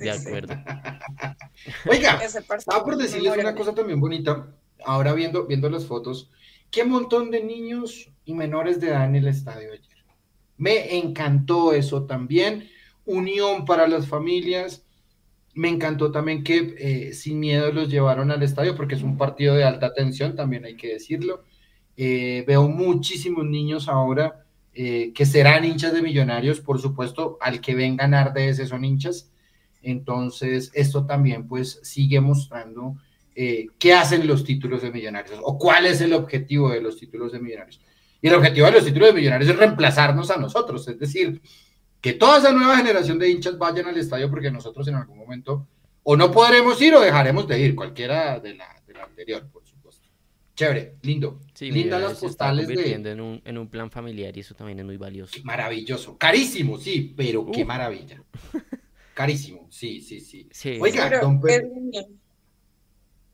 de 0.00 0.10
acuerdo. 0.10 0.58
Oiga, 1.86 2.20
estaba 2.22 2.84
por 2.84 2.96
decirles 2.96 3.36
una 3.36 3.54
cosa 3.54 3.74
también 3.74 4.00
bonita. 4.00 4.46
Ahora 4.86 5.14
viendo, 5.14 5.46
viendo 5.46 5.68
las 5.68 5.84
fotos, 5.84 6.30
qué 6.70 6.84
montón 6.84 7.32
de 7.32 7.42
niños 7.42 8.08
y 8.24 8.34
menores 8.34 8.80
de 8.80 8.88
edad 8.88 9.04
en 9.04 9.16
el 9.16 9.26
estadio 9.26 9.72
ayer. 9.72 9.96
Me 10.56 10.96
encantó 10.96 11.72
eso 11.72 12.04
también. 12.04 12.68
Unión 13.04 13.64
para 13.64 13.88
las 13.88 14.06
familias. 14.06 14.86
Me 15.54 15.68
encantó 15.68 16.12
también 16.12 16.44
que 16.44 16.76
eh, 16.78 17.12
sin 17.14 17.40
miedo 17.40 17.72
los 17.72 17.88
llevaron 17.88 18.30
al 18.30 18.44
estadio 18.44 18.76
porque 18.76 18.94
es 18.94 19.02
un 19.02 19.16
partido 19.16 19.56
de 19.56 19.64
alta 19.64 19.92
tensión, 19.92 20.36
también 20.36 20.64
hay 20.64 20.76
que 20.76 20.92
decirlo. 20.92 21.42
Eh, 21.96 22.44
veo 22.46 22.68
muchísimos 22.68 23.44
niños 23.44 23.88
ahora 23.88 24.44
eh, 24.72 25.12
que 25.14 25.26
serán 25.26 25.64
hinchas 25.64 25.94
de 25.94 26.02
millonarios, 26.02 26.60
por 26.60 26.80
supuesto, 26.80 27.38
al 27.40 27.60
que 27.60 27.74
ven 27.74 27.96
ganar 27.96 28.32
de 28.32 28.50
ese 28.50 28.66
son 28.66 28.84
hinchas. 28.84 29.32
Entonces, 29.82 30.70
esto 30.74 31.06
también 31.06 31.48
pues 31.48 31.80
sigue 31.82 32.20
mostrando 32.20 32.96
eh, 33.38 33.66
qué 33.78 33.92
hacen 33.92 34.26
los 34.26 34.44
títulos 34.44 34.80
de 34.80 34.90
millonarios 34.90 35.38
o 35.42 35.58
cuál 35.58 35.84
es 35.84 36.00
el 36.00 36.14
objetivo 36.14 36.70
de 36.70 36.80
los 36.80 36.96
títulos 36.96 37.32
de 37.32 37.38
millonarios. 37.38 37.78
Y 38.22 38.28
el 38.28 38.34
objetivo 38.34 38.64
de 38.66 38.72
los 38.72 38.84
títulos 38.84 39.08
de 39.10 39.14
millonarios 39.14 39.50
es 39.50 39.56
reemplazarnos 39.56 40.30
a 40.30 40.38
nosotros, 40.38 40.88
es 40.88 40.98
decir, 40.98 41.42
que 42.00 42.14
toda 42.14 42.38
esa 42.38 42.50
nueva 42.52 42.78
generación 42.78 43.18
de 43.18 43.28
hinchas 43.28 43.58
vayan 43.58 43.88
al 43.88 43.98
estadio 43.98 44.30
porque 44.30 44.50
nosotros 44.50 44.88
en 44.88 44.94
algún 44.94 45.18
momento 45.18 45.68
o 46.02 46.16
no 46.16 46.30
podremos 46.30 46.80
ir 46.80 46.94
o 46.94 47.00
dejaremos 47.00 47.46
de 47.46 47.60
ir, 47.60 47.74
cualquiera 47.74 48.40
de 48.40 48.54
la, 48.54 48.82
de 48.86 48.94
la 48.94 49.04
anterior, 49.04 49.46
por 49.52 49.66
supuesto. 49.66 50.08
Chévere, 50.54 50.94
lindo. 51.02 51.40
Sí, 51.52 51.70
Lindas 51.70 52.00
las 52.00 52.12
Millonarios 52.12 52.18
se 52.20 52.26
está 52.26 52.48
postales 52.48 52.68
de 52.68 53.10
en 53.10 53.20
un, 53.20 53.42
en 53.44 53.58
un 53.58 53.68
plan 53.68 53.90
familiar 53.90 54.34
y 54.34 54.40
eso 54.40 54.54
también 54.54 54.78
es 54.78 54.86
muy 54.86 54.96
valioso. 54.96 55.38
maravilloso. 55.44 56.16
Carísimo, 56.16 56.78
sí, 56.78 57.12
pero 57.14 57.50
qué 57.50 57.66
maravilla. 57.66 58.22
Carísimo, 59.14 59.66
sí, 59.70 60.00
sí, 60.00 60.20
sí. 60.20 60.48
sí, 60.50 60.78
Oiga, 60.80 61.20
don. 61.20 61.38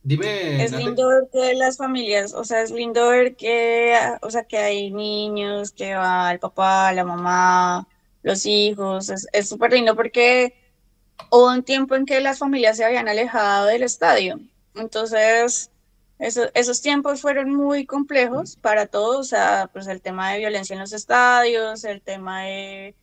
Dime, 0.02 0.62
Es 0.62 0.72
lindo 0.72 1.08
ver 1.08 1.28
que 1.32 1.54
las 1.54 1.76
familias, 1.76 2.34
o 2.34 2.44
sea, 2.44 2.62
es 2.62 2.70
lindo 2.70 3.08
ver 3.08 3.36
que, 3.36 3.96
o 4.22 4.30
sea, 4.30 4.44
que 4.44 4.58
hay 4.58 4.90
niños, 4.90 5.72
que 5.72 5.94
va 5.94 6.32
el 6.32 6.38
papá, 6.40 6.92
la 6.92 7.04
mamá, 7.04 7.88
los 8.22 8.46
hijos, 8.46 9.08
es, 9.10 9.26
es 9.32 9.48
súper 9.48 9.72
lindo 9.72 9.96
porque 9.96 10.54
hubo 11.30 11.48
un 11.50 11.62
tiempo 11.64 11.94
en 11.96 12.06
que 12.06 12.20
las 12.20 12.38
familias 12.38 12.76
se 12.76 12.84
habían 12.84 13.08
alejado 13.08 13.66
del 13.66 13.82
estadio. 13.84 14.40
Entonces, 14.74 15.70
eso- 16.18 16.50
esos 16.54 16.82
tiempos 16.82 17.20
fueron 17.22 17.52
muy 17.54 17.86
complejos 17.86 18.56
para 18.56 18.86
todos, 18.86 19.18
o 19.18 19.24
sea, 19.24 19.70
pues 19.72 19.86
el 19.88 20.02
tema 20.02 20.32
de 20.32 20.38
violencia 20.40 20.74
en 20.74 20.80
los 20.80 20.92
estadios, 20.92 21.84
el 21.84 22.02
tema 22.02 22.42
de 22.44 22.96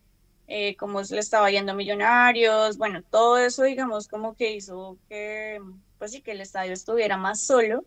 eh, 0.48 0.76
cómo 0.76 1.04
se 1.04 1.14
le 1.14 1.20
estaba 1.20 1.50
yendo 1.50 1.72
a 1.72 1.74
Millonarios, 1.76 2.76
bueno, 2.78 3.02
todo 3.10 3.38
eso, 3.38 3.62
digamos, 3.64 4.08
como 4.08 4.34
que 4.36 4.52
hizo 4.54 4.98
que, 5.08 5.60
pues 6.00 6.12
sí, 6.12 6.22
que 6.22 6.32
el 6.32 6.42
estadio 6.42 6.72
estuviera 6.74 7.18
más 7.18 7.42
solo. 7.42 7.86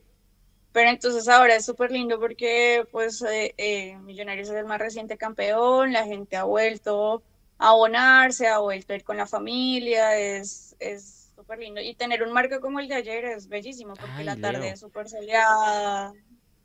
Pero 0.72 0.89
entonces 0.91 1.28
ahora 1.30 1.55
es 1.55 1.66
súper 1.66 1.91
lindo 1.91 2.20
porque 2.20 2.86
pues 2.91 3.22
eh, 3.24 3.55
eh, 3.57 3.97
Millonarios 3.99 4.49
es 4.49 4.55
el 4.55 4.66
más 4.66 4.80
reciente 4.80 5.18
campeón, 5.18 5.93
la 5.93 6.05
gente 6.05 6.38
ha 6.38 6.45
vuelto 6.45 7.24
a 7.59 7.70
abonarse, 7.70 8.47
ha 8.47 8.59
vuelto 8.59 8.93
a 8.93 8.95
ir 8.97 9.03
con 9.03 9.18
la 9.18 9.28
familia, 9.28 10.18
es 10.18 10.76
es 10.80 11.32
súper 11.36 11.59
lindo. 11.59 11.82
Y 11.82 11.95
tener 11.95 12.24
un 12.24 12.34
marco 12.34 12.61
como 12.61 12.80
el 12.80 12.88
de 12.88 12.95
ayer 12.95 13.26
es 13.26 13.47
bellísimo 13.49 13.97
porque 13.97 14.22
Ay, 14.22 14.26
la 14.26 14.38
tarde 14.38 14.59
Leo, 14.59 14.74
es 14.74 14.80
súper 14.82 15.09
soleada, 15.09 16.14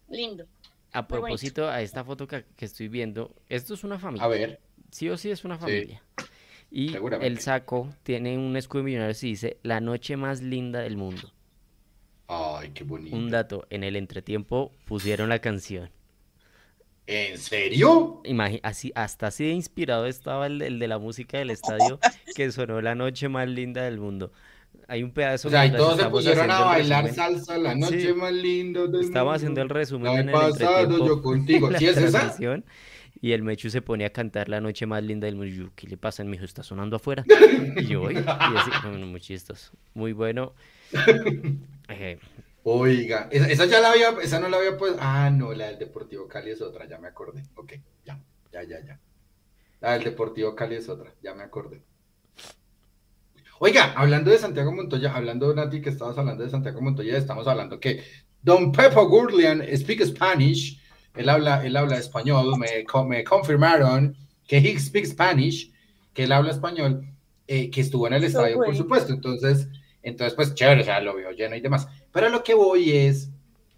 lindo, 0.09 0.47
a 0.93 1.07
propósito, 1.07 1.69
a 1.69 1.83
esta 1.83 2.05
foto 2.05 2.27
que, 2.27 2.45
que 2.57 2.65
estoy 2.65 2.89
viendo, 2.89 3.35
esto 3.49 3.75
es 3.75 3.85
una 3.85 3.99
A 4.19 4.29
familia, 4.29 4.29
ver, 4.29 4.61
sí 4.91 5.09
o 5.11 5.17
sí 5.17 5.31
es 5.31 5.45
una 5.45 5.59
sí, 5.59 5.61
familia. 5.61 6.03
Y 6.71 6.97
el 7.21 7.41
saco 7.41 7.91
tiene 8.03 8.39
un 8.39 8.57
escudo 8.57 8.83
de 8.83 8.87
Millonarios 8.87 9.23
y 9.25 9.29
dice, 9.29 9.59
la 9.63 9.81
noche 9.81 10.17
más 10.17 10.43
linda 10.43 10.81
del 10.81 10.97
mundo. 10.97 11.33
Ay, 12.29 12.71
qué 12.75 12.85
Un 13.11 13.29
bonito. 13.29 13.29
dato, 13.29 13.67
en 13.69 13.85
el 13.85 13.97
entretiempo 13.97 14.73
pusieron 14.87 15.29
la 15.29 15.41
canción. 15.41 15.91
¿En 17.07 17.39
serio? 17.39 18.21
Imagi- 18.25 18.61
así, 18.63 18.93
hasta 18.95 19.29
así 19.29 19.45
de 19.45 19.53
inspirado 19.53 20.07
estaba 20.07 20.47
el, 20.47 20.61
el 20.63 20.79
de 20.79 20.89
la 20.89 20.99
música 20.99 21.39
del 21.39 21.51
estadio 21.51 22.01
que 22.35 22.51
sonó 22.53 22.81
la 22.83 22.95
noche 22.95 23.29
más 23.29 23.49
linda 23.49 23.83
del 23.83 23.99
mundo. 23.99 24.33
Hay 24.89 25.03
un 25.03 25.11
O 25.11 25.15
pedazo 25.15 25.49
sea, 25.49 25.67
y 25.67 25.71
todos 25.73 25.91
se 25.97 25.97
estamos 25.97 26.13
pusieron 26.13 26.51
a 26.51 26.61
bailar 26.65 27.15
salsa 27.15 27.59
la 27.59 27.75
noche 27.75 28.01
Sí, 28.09 28.15
más 28.15 28.33
linda 28.33 28.87
del 28.87 29.01
estaba 29.01 29.35
haciendo 29.35 29.61
el 29.63 29.67
mundo. 29.67 29.75
resumen 29.75 30.05
La 30.13 30.19
he 30.19 30.21
en 30.23 30.29
el 30.29 30.33
pasado 30.33 30.83
entretiempo 30.83 31.07
yo 31.07 31.23
contigo. 31.23 31.69
¿Sí 31.79 31.87
es 31.87 31.97
esa? 31.97 32.35
y 33.21 33.33
el 33.33 33.43
Mechu 33.43 33.71
se 33.71 33.83
ponía 33.83 34.09
a 34.09 34.11
cantar 34.11 34.49
la 34.49 34.61
noche 34.61 34.87
más 34.87 35.03
linda 35.03 35.27
del 35.27 35.37
mundo. 35.37 35.73
¿qué 35.75 35.87
le 35.89 35.97
pasa? 35.97 36.23
Mi 36.25 36.37
hijo 36.37 36.45
está 36.45 36.63
sonando 36.63 36.97
afuera. 36.97 37.25
Y 37.77 37.87
yo, 37.87 38.11
y 38.11 38.17
así, 38.19 38.71
bueno, 38.83 39.07
muy 39.07 39.21
chistoso. 39.21 39.73
Muy 39.95 40.13
bueno. 40.13 40.55
Eh, 41.89 42.19
Oiga, 42.65 43.29
esa, 43.31 43.49
esa 43.49 43.65
ya 43.67 43.81
la 43.81 43.93
había, 43.93 44.11
esa 44.23 44.41
no 44.41 44.49
la 44.49 44.59
había 44.59 44.77
pues. 44.77 44.95
Ah, 44.99 45.31
no, 45.31 45.53
la 45.55 45.69
del 45.69 45.79
Deportivo 45.79 46.29
Cali 46.29 46.51
es 46.51 46.61
otra, 46.61 46.87
ya 46.87 46.99
me 46.99 47.09
acordé. 47.09 47.43
Ok, 47.55 47.75
ya, 48.05 48.21
ya, 48.53 48.63
ya, 48.63 48.85
ya. 48.85 49.01
La 49.81 49.93
del 49.93 50.05
Deportivo 50.05 50.55
Cali 50.55 50.75
es 50.75 50.89
otra, 50.89 51.15
ya 51.23 51.35
me 51.35 51.45
acordé. 51.45 51.83
Oiga, 53.61 53.93
hablando 53.97 54.31
de 54.31 54.39
Santiago 54.39 54.71
Montoya, 54.71 55.15
hablando, 55.15 55.53
Nati, 55.55 55.81
que 55.81 55.91
estabas 55.91 56.19
hablando 56.19 56.45
de 56.45 56.51
Santiago 56.51 56.81
Montoya, 56.81 57.17
estamos 57.17 57.47
hablando 57.49 57.81
que 57.81 58.05
Don 58.43 58.71
Pepo 58.71 59.09
Gurlian 59.09 59.63
speak 59.77 60.05
Spanish, 60.05 60.81
él 61.15 61.29
habla, 61.29 61.65
él 61.65 61.77
habla 61.77 61.97
español, 61.97 62.57
me, 62.59 62.85
me 63.07 63.25
confirmaron 63.25 64.17
que 64.47 64.59
he 64.59 64.79
speaks 64.79 65.11
Spanish, 65.11 65.73
que 66.13 66.25
él 66.25 66.33
habla 66.33 66.53
español, 66.53 67.05
eh, 67.47 67.71
que 67.71 67.81
estuvo 67.81 68.07
en 68.07 68.13
el 68.13 68.23
So 68.23 68.27
estadio, 68.29 68.57
por 68.57 68.77
supuesto, 68.77 69.13
entonces, 69.13 69.69
entonces, 70.03 70.35
pues 70.35 70.55
chévere, 70.55 70.83
o 70.83 70.85
sea, 70.85 71.01
lo 71.01 71.15
veo 71.15 71.31
lleno 71.33 71.57
y 71.57 71.61
demás. 71.61 71.87
Pero 72.13 72.27
a 72.27 72.31
lo 72.31 72.43
que 72.43 72.55
voy 72.55 72.93
es, 72.97 73.31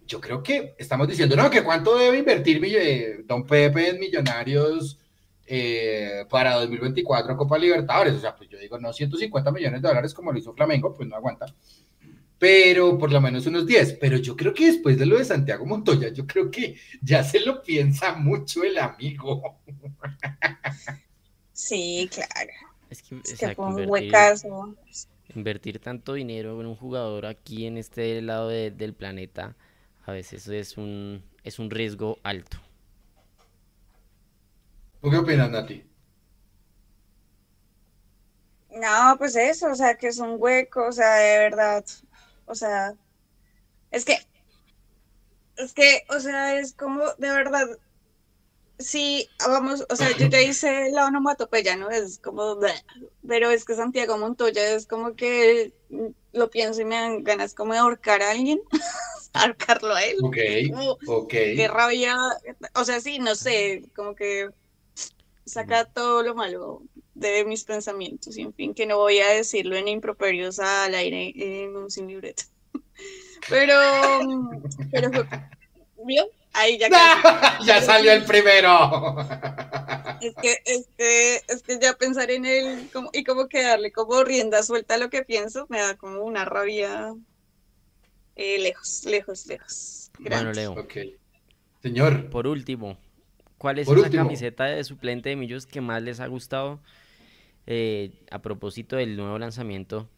yo 0.07 0.21
creo 0.21 0.43
que 0.43 0.75
estamos 0.79 1.09
diciendo, 1.09 1.37
no, 1.37 1.51
que 1.51 1.63
cuánto 1.65 1.97
debe 1.97 2.19
invertir 2.19 2.61
mi- 2.61 2.75
eh, 2.75 3.23
Don 3.25 3.47
Pepe 3.47 3.91
en 3.91 4.01
Millonarios 4.01 4.99
eh, 5.47 6.25
para 6.29 6.55
2024 6.55 7.37
Copa 7.37 7.59
Libertadores. 7.59 8.15
O 8.15 8.21
sea, 8.21 8.35
pues 8.37 8.49
yo 8.49 8.59
digo, 8.59 8.79
no 8.79 8.93
150 8.93 9.51
millones 9.53 9.83
de 9.83 9.89
dólares 9.89 10.15
como 10.15 10.33
lo 10.33 10.39
hizo 10.39 10.55
Flamengo, 10.55 10.95
pues 10.95 11.09
no 11.09 11.17
aguanta. 11.17 11.47
Pero 12.39 12.97
por 12.99 13.13
lo 13.13 13.21
menos 13.21 13.47
unos 13.47 13.67
10. 13.67 13.95
Pero 14.01 14.17
yo 14.17 14.35
creo 14.37 14.55
que 14.55 14.67
después 14.67 14.99
de 14.99 15.07
lo 15.07 15.19
de 15.19 15.25
Santiago 15.25 15.67
Montoya, 15.67 16.09
yo 16.09 16.27
creo 16.27 16.51
que 16.51 16.77
ya 17.03 17.23
se 17.23 17.41
lo 17.41 17.63
piensa 17.63 18.15
mucho 18.15 18.65
el 18.65 18.79
amigo. 18.79 19.61
Sí, 21.53 22.09
claro, 22.13 22.51
es 22.89 23.03
que, 23.03 23.17
es 23.25 23.39
que 23.39 23.55
fue 23.55 23.65
un 23.67 23.73
invertir, 23.73 23.91
huecazo. 23.91 24.77
Invertir 25.35 25.81
tanto 25.81 26.15
dinero 26.15 26.61
en 26.61 26.67
un 26.67 26.77
jugador 26.77 27.27
aquí 27.27 27.67
en 27.67 27.77
este 27.79 28.21
lado 28.23 28.49
de- 28.49 28.71
del 28.71 28.95
planeta, 28.95 29.57
a 30.07 30.13
veces 30.13 30.49
es 30.49 30.77
un, 30.79 31.23
es 31.45 31.59
un 31.59 31.71
riesgo 31.71 32.19
alto. 32.23 32.59
¿Tú 35.01 35.11
qué 35.11 35.17
opinas, 35.19 35.51
Nati? 35.51 35.85
No, 38.71 39.17
pues 39.19 39.35
eso, 39.37 39.71
o 39.71 39.75
sea, 39.75 39.97
que 39.97 40.09
es 40.09 40.19
un 40.19 40.37
hueco, 40.39 40.87
o 40.89 40.93
sea, 40.93 41.15
de 41.17 41.39
verdad, 41.39 41.85
o 42.47 42.55
sea, 42.55 42.95
es 43.91 44.05
que, 44.07 44.19
es 45.57 45.73
que, 45.75 46.05
o 46.09 46.19
sea, 46.21 46.59
es 46.59 46.75
como, 46.75 47.03
de 47.19 47.31
verdad, 47.31 47.67
sí, 48.81 49.29
vamos, 49.47 49.85
o 49.89 49.97
sea, 49.97 50.11
yo 50.17 50.27
ya 50.27 50.41
hice 50.41 50.91
la 50.91 51.07
onomatopeya, 51.07 51.77
¿no? 51.77 51.91
Es 51.91 52.19
como, 52.19 52.59
pero 53.27 53.51
es 53.51 53.65
que 53.65 53.75
Santiago 53.75 54.19
Montoya 54.19 54.75
es 54.75 54.87
como 54.87 55.15
que 55.15 55.73
lo 56.33 56.51
pienso 56.51 56.81
y 56.81 56.85
me 56.85 56.97
dan 56.97 57.23
ganas 57.23 57.55
como 57.55 57.73
de 57.73 57.79
ahorcar 57.79 58.23
a 58.23 58.31
alguien, 58.31 58.61
ahorcarlo 59.35 59.95
a 59.95 60.05
él, 60.05 60.17
Ok, 60.23 60.37
como, 60.71 60.99
ok. 61.07 61.31
qué 61.31 61.69
rabia, 61.69 62.17
o 62.75 62.85
sea, 62.85 63.01
sí, 63.01 63.19
no 63.19 63.35
sé, 63.35 63.83
como 63.95 64.15
que 64.15 64.49
saca 65.45 65.85
todo 65.85 66.23
lo 66.23 66.35
malo 66.35 66.83
de 67.15 67.45
mis 67.45 67.65
pensamientos 67.65 68.37
y 68.37 68.43
en 68.43 68.55
fin, 68.55 68.75
que 68.75 68.87
no 68.87 68.99
voy 68.99 69.19
a 69.19 69.29
decirlo 69.29 69.77
en 69.77 69.89
improperios 69.89 70.59
al 70.59 70.95
aire 70.95 71.33
en 71.35 71.77
un 71.77 71.91
sin 71.91 72.07
libreto. 72.09 72.45
Pero, 73.49 73.75
pero, 74.93 75.11
¿vio? 76.05 76.29
Ahí 76.53 76.79
ya 76.79 76.89
casi. 76.91 77.67
ya 77.67 77.81
salió 77.87 78.13
el 78.13 78.25
primero. 78.25 79.17
Es 80.21 80.35
que, 80.35 80.59
es 80.67 80.87
que, 80.99 81.37
es 81.49 81.63
que 81.63 81.79
ya 81.81 81.95
pensar 81.95 82.31
en 82.31 82.45
él 82.45 82.91
como, 82.93 83.09
y 83.15 83.25
como 83.25 83.49
que 83.49 83.63
darle 83.63 83.91
como 83.91 84.23
rienda 84.23 84.63
suelta 84.63 84.97
a 84.97 84.99
lo 84.99 85.09
que 85.09 85.23
pienso 85.23 85.65
me 85.71 85.81
da 85.81 85.97
como 85.97 86.21
una 86.21 86.45
rabia 86.45 87.15
eh, 88.37 88.59
lejos, 88.59 89.07
lejos, 89.07 89.47
lejos. 89.47 90.11
Bueno, 90.19 90.53
Leo. 90.53 90.73
Ok. 90.73 90.95
Señor. 91.83 92.29
Por 92.29 92.47
último, 92.47 92.99
¿cuál 93.57 93.79
es 93.79 93.89
último. 93.89 94.25
camiseta 94.25 94.65
de 94.65 94.85
suplente 94.85 95.31
de 95.31 95.37
Millos 95.37 95.65
que 95.65 95.81
más 95.81 96.03
les 96.03 96.21
ha 96.21 96.27
gustado? 96.27 96.83
Eh, 97.67 98.13
a 98.31 98.43
propósito 98.43 98.97
del 98.97 99.17
nuevo 99.17 99.39
lanzamiento 99.39 100.09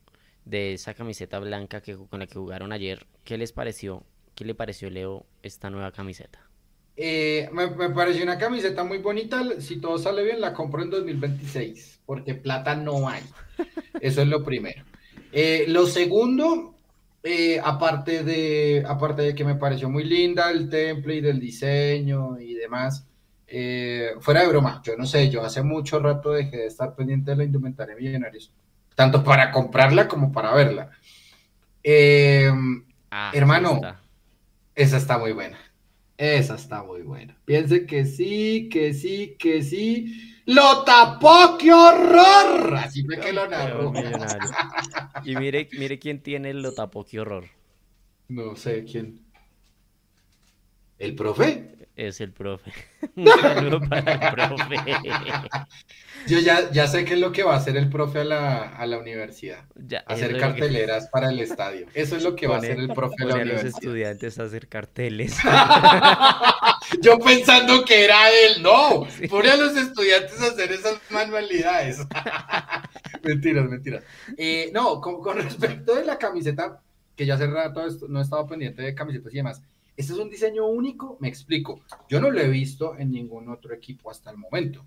de 0.45 0.75
esa 0.75 0.95
camiseta 0.95 1.39
blanca 1.39 1.81
que, 1.81 1.97
con 1.97 2.21
la 2.21 2.27
que 2.27 2.35
jugaron 2.35 2.73
ayer, 2.73 3.07
¿qué 3.25 3.39
les 3.39 3.53
pareció? 3.53 4.05
¿Qué 4.35 4.45
le 4.45 4.55
pareció, 4.55 4.89
Leo, 4.91 5.27
esta 5.43 5.71
nueva 5.71 5.93
camiseta? 5.93 6.41
Eh, 6.97 7.49
me, 7.53 7.69
me 7.69 7.91
pareció 7.91 8.23
una 8.23 8.39
camiseta 8.39 8.85
muy 8.85 8.99
bonita. 8.99 9.43
Si 9.61 9.77
todo 9.81 9.99
sale 9.99 10.23
bien, 10.23 10.41
la 10.41 10.53
compro 10.53 10.83
en 10.83 10.91
2026, 10.91 12.01
porque 12.07 12.35
plata 12.35 12.75
no 12.75 13.09
hay. 13.09 13.23
Eso 14.01 14.23
es 14.23 14.29
lo 14.29 14.43
primero. 14.43 14.85
Eh, 15.33 15.65
lo 15.69 15.87
segundo, 15.87 16.75
eh, 17.23 17.61
aparte 17.63 18.23
de, 18.23 18.85
aparte 18.87 19.23
de 19.23 19.35
que 19.35 19.45
me 19.45 19.55
pareció 19.55 19.89
muy 19.89 20.05
linda 20.05 20.51
el 20.51 20.69
template 20.69 21.23
del 21.23 21.41
diseño 21.41 22.39
y 22.39 22.55
demás, 22.55 23.07
fuera 24.21 24.41
de 24.41 24.49
broma, 24.49 24.81
yo 24.83 24.97
no 24.97 25.05
sé, 25.05 25.29
yo 25.29 25.45
hace 25.45 25.63
mucho 25.63 25.99
rato 25.99 26.33
dejé 26.33 26.57
de 26.57 26.67
estar 26.67 26.95
pendiente 26.95 27.33
de 27.33 27.37
la 27.37 27.45
indumentaria 27.45 27.95
Millonarios, 27.95 28.51
tanto 28.95 29.23
para 29.23 29.51
comprarla 29.51 30.09
como 30.09 30.33
para 30.33 30.55
verla. 30.55 30.91
Ah, 33.11 33.31
Hermano. 33.35 33.81
Esa 34.75 34.97
está 34.97 35.19
muy 35.19 35.33
buena. 35.33 35.59
Esa 36.17 36.55
está 36.55 36.83
muy 36.83 37.03
buena. 37.03 37.37
Piense 37.45 37.87
que 37.87 38.05
sí, 38.05 38.69
que 38.71 38.95
sí, 38.95 39.37
que 39.39 39.63
sí. 39.63 40.41
¡Lo 40.47 40.85
tapó! 40.85 41.57
¡Qué 41.59 41.73
horror! 41.73 42.77
Así 42.77 43.05
fue 43.05 43.19
que 43.19 43.33
lo 43.33 43.49
narró. 43.49 43.93
Y 45.25 45.37
mire, 45.37 45.69
mire 45.73 45.99
quién 45.99 46.23
tiene 46.23 46.51
el 46.51 46.63
lo 46.63 46.75
tapó, 46.75 47.05
qué 47.05 47.21
horror. 47.21 47.45
No 48.29 48.57
sé 48.57 48.85
quién. 48.85 49.21
¿El 50.99 51.15
profe? 51.15 51.82
Es 52.03 52.21
el 52.21 52.33
profe. 52.33 52.73
Un 53.17 53.29
saludo 53.29 53.81
para 53.89 54.13
el 54.15 54.35
profe. 54.35 54.77
Yo 56.27 56.39
ya, 56.41 56.69
ya 56.73 56.87
sé 56.89 57.05
qué 57.05 57.15
es 57.15 57.21
lo 57.21 57.31
que 57.31 57.45
va 57.45 57.55
a 57.55 57.59
hacer 57.59 57.77
el 57.77 57.89
profe 57.89 58.21
a 58.21 58.25
la, 58.25 58.63
a 58.77 58.87
la 58.87 58.99
universidad. 58.99 59.65
Ya, 59.77 60.01
Hacer 60.09 60.33
que- 60.35 60.39
carteleras 60.41 61.09
para 61.13 61.31
el 61.31 61.39
estadio. 61.41 61.87
Eso 61.95 62.17
es 62.17 62.25
lo 62.25 62.35
que 62.35 62.49
va 62.49 62.57
a 62.57 62.59
hacer 62.59 62.79
el 62.81 62.89
profe 62.89 63.15
a 63.23 63.27
la 63.27 63.31
Pone 63.35 63.43
a 63.43 63.45
los 63.45 63.53
universidad. 63.63 63.79
estudiantes 63.85 64.39
a 64.39 64.43
hacer 64.45 64.67
carteles. 64.69 65.37
Yo 67.03 67.19
pensando 67.21 67.85
que 67.85 68.05
era 68.05 68.29
él, 68.31 68.63
no. 68.63 69.07
Sí. 69.19 69.29
Pone 69.29 69.51
a 69.51 69.57
los 69.57 69.77
estudiantes 69.77 70.41
a 70.43 70.47
hacer 70.47 70.73
esas 70.73 70.99
manualidades. 71.11 71.99
mentiras, 73.23 73.69
mentiras. 73.69 74.03
Eh, 74.37 74.71
no, 74.75 75.01
con, 75.01 75.21
con 75.21 75.37
respecto 75.37 75.95
de 75.95 76.05
la 76.05 76.19
camiseta, 76.19 76.81
que 77.17 77.27
ya 77.27 77.35
hace 77.35 77.47
rato 77.47 77.87
no 78.09 78.19
he 78.19 78.23
estado 78.23 78.47
pendiente 78.47 78.83
de 78.83 78.95
camisetas 78.95 79.33
y 79.33 79.37
demás. 79.37 79.63
Este 80.03 80.15
es 80.15 80.19
un 80.19 80.31
diseño 80.31 80.67
único, 80.67 81.17
me 81.21 81.29
explico. 81.29 81.81
Yo 82.09 82.21
no 82.21 82.29
lo 82.33 82.41
he 82.41 82.49
visto 82.49 82.99
en 82.99 83.13
ningún 83.13 83.49
otro 83.49 83.73
equipo 83.73 84.11
hasta 84.11 84.33
el 84.33 84.37
momento. 84.37 84.85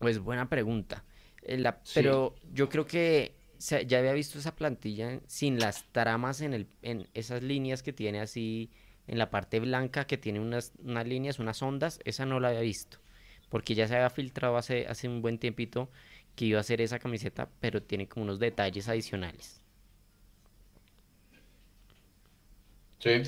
Pues 0.00 0.18
buena 0.18 0.48
pregunta. 0.48 1.04
Eh, 1.40 1.58
la- 1.58 1.80
Sí. 1.84 1.92
pero 1.94 2.34
yo 2.52 2.68
creo 2.68 2.84
que 2.84 3.36
se- 3.58 3.86
ya 3.86 3.98
había 4.00 4.12
visto 4.12 4.40
esa 4.40 4.56
plantilla 4.56 5.20
sin 5.28 5.60
las 5.60 5.84
tramas 5.92 6.40
en 6.40 6.52
el, 6.52 6.66
en 6.82 7.06
esas 7.14 7.44
líneas 7.44 7.84
que 7.84 7.92
tiene 7.92 8.20
así 8.20 8.70
en 9.06 9.18
la 9.18 9.30
parte 9.30 9.60
blanca 9.60 10.04
que 10.04 10.18
tiene 10.18 10.40
unas, 10.40 10.72
unas 10.82 11.06
líneas, 11.06 11.38
unas 11.38 11.62
ondas, 11.62 12.00
esa 12.04 12.26
no 12.26 12.40
la 12.40 12.48
había 12.48 12.60
visto. 12.60 12.98
Porque 13.50 13.76
ya 13.76 13.86
se 13.86 13.94
había 13.94 14.10
filtrado 14.10 14.56
hace, 14.56 14.88
hace 14.88 15.06
un 15.06 15.22
buen 15.22 15.38
tiempito 15.38 15.90
que 16.34 16.46
iba 16.46 16.58
a 16.58 16.64
ser 16.64 16.80
esa 16.80 16.98
camiseta, 16.98 17.48
pero 17.60 17.80
tiene 17.84 18.08
como 18.08 18.24
unos 18.24 18.40
detalles 18.40 18.88
adicionales. 18.88 19.60
Sí. 23.04 23.22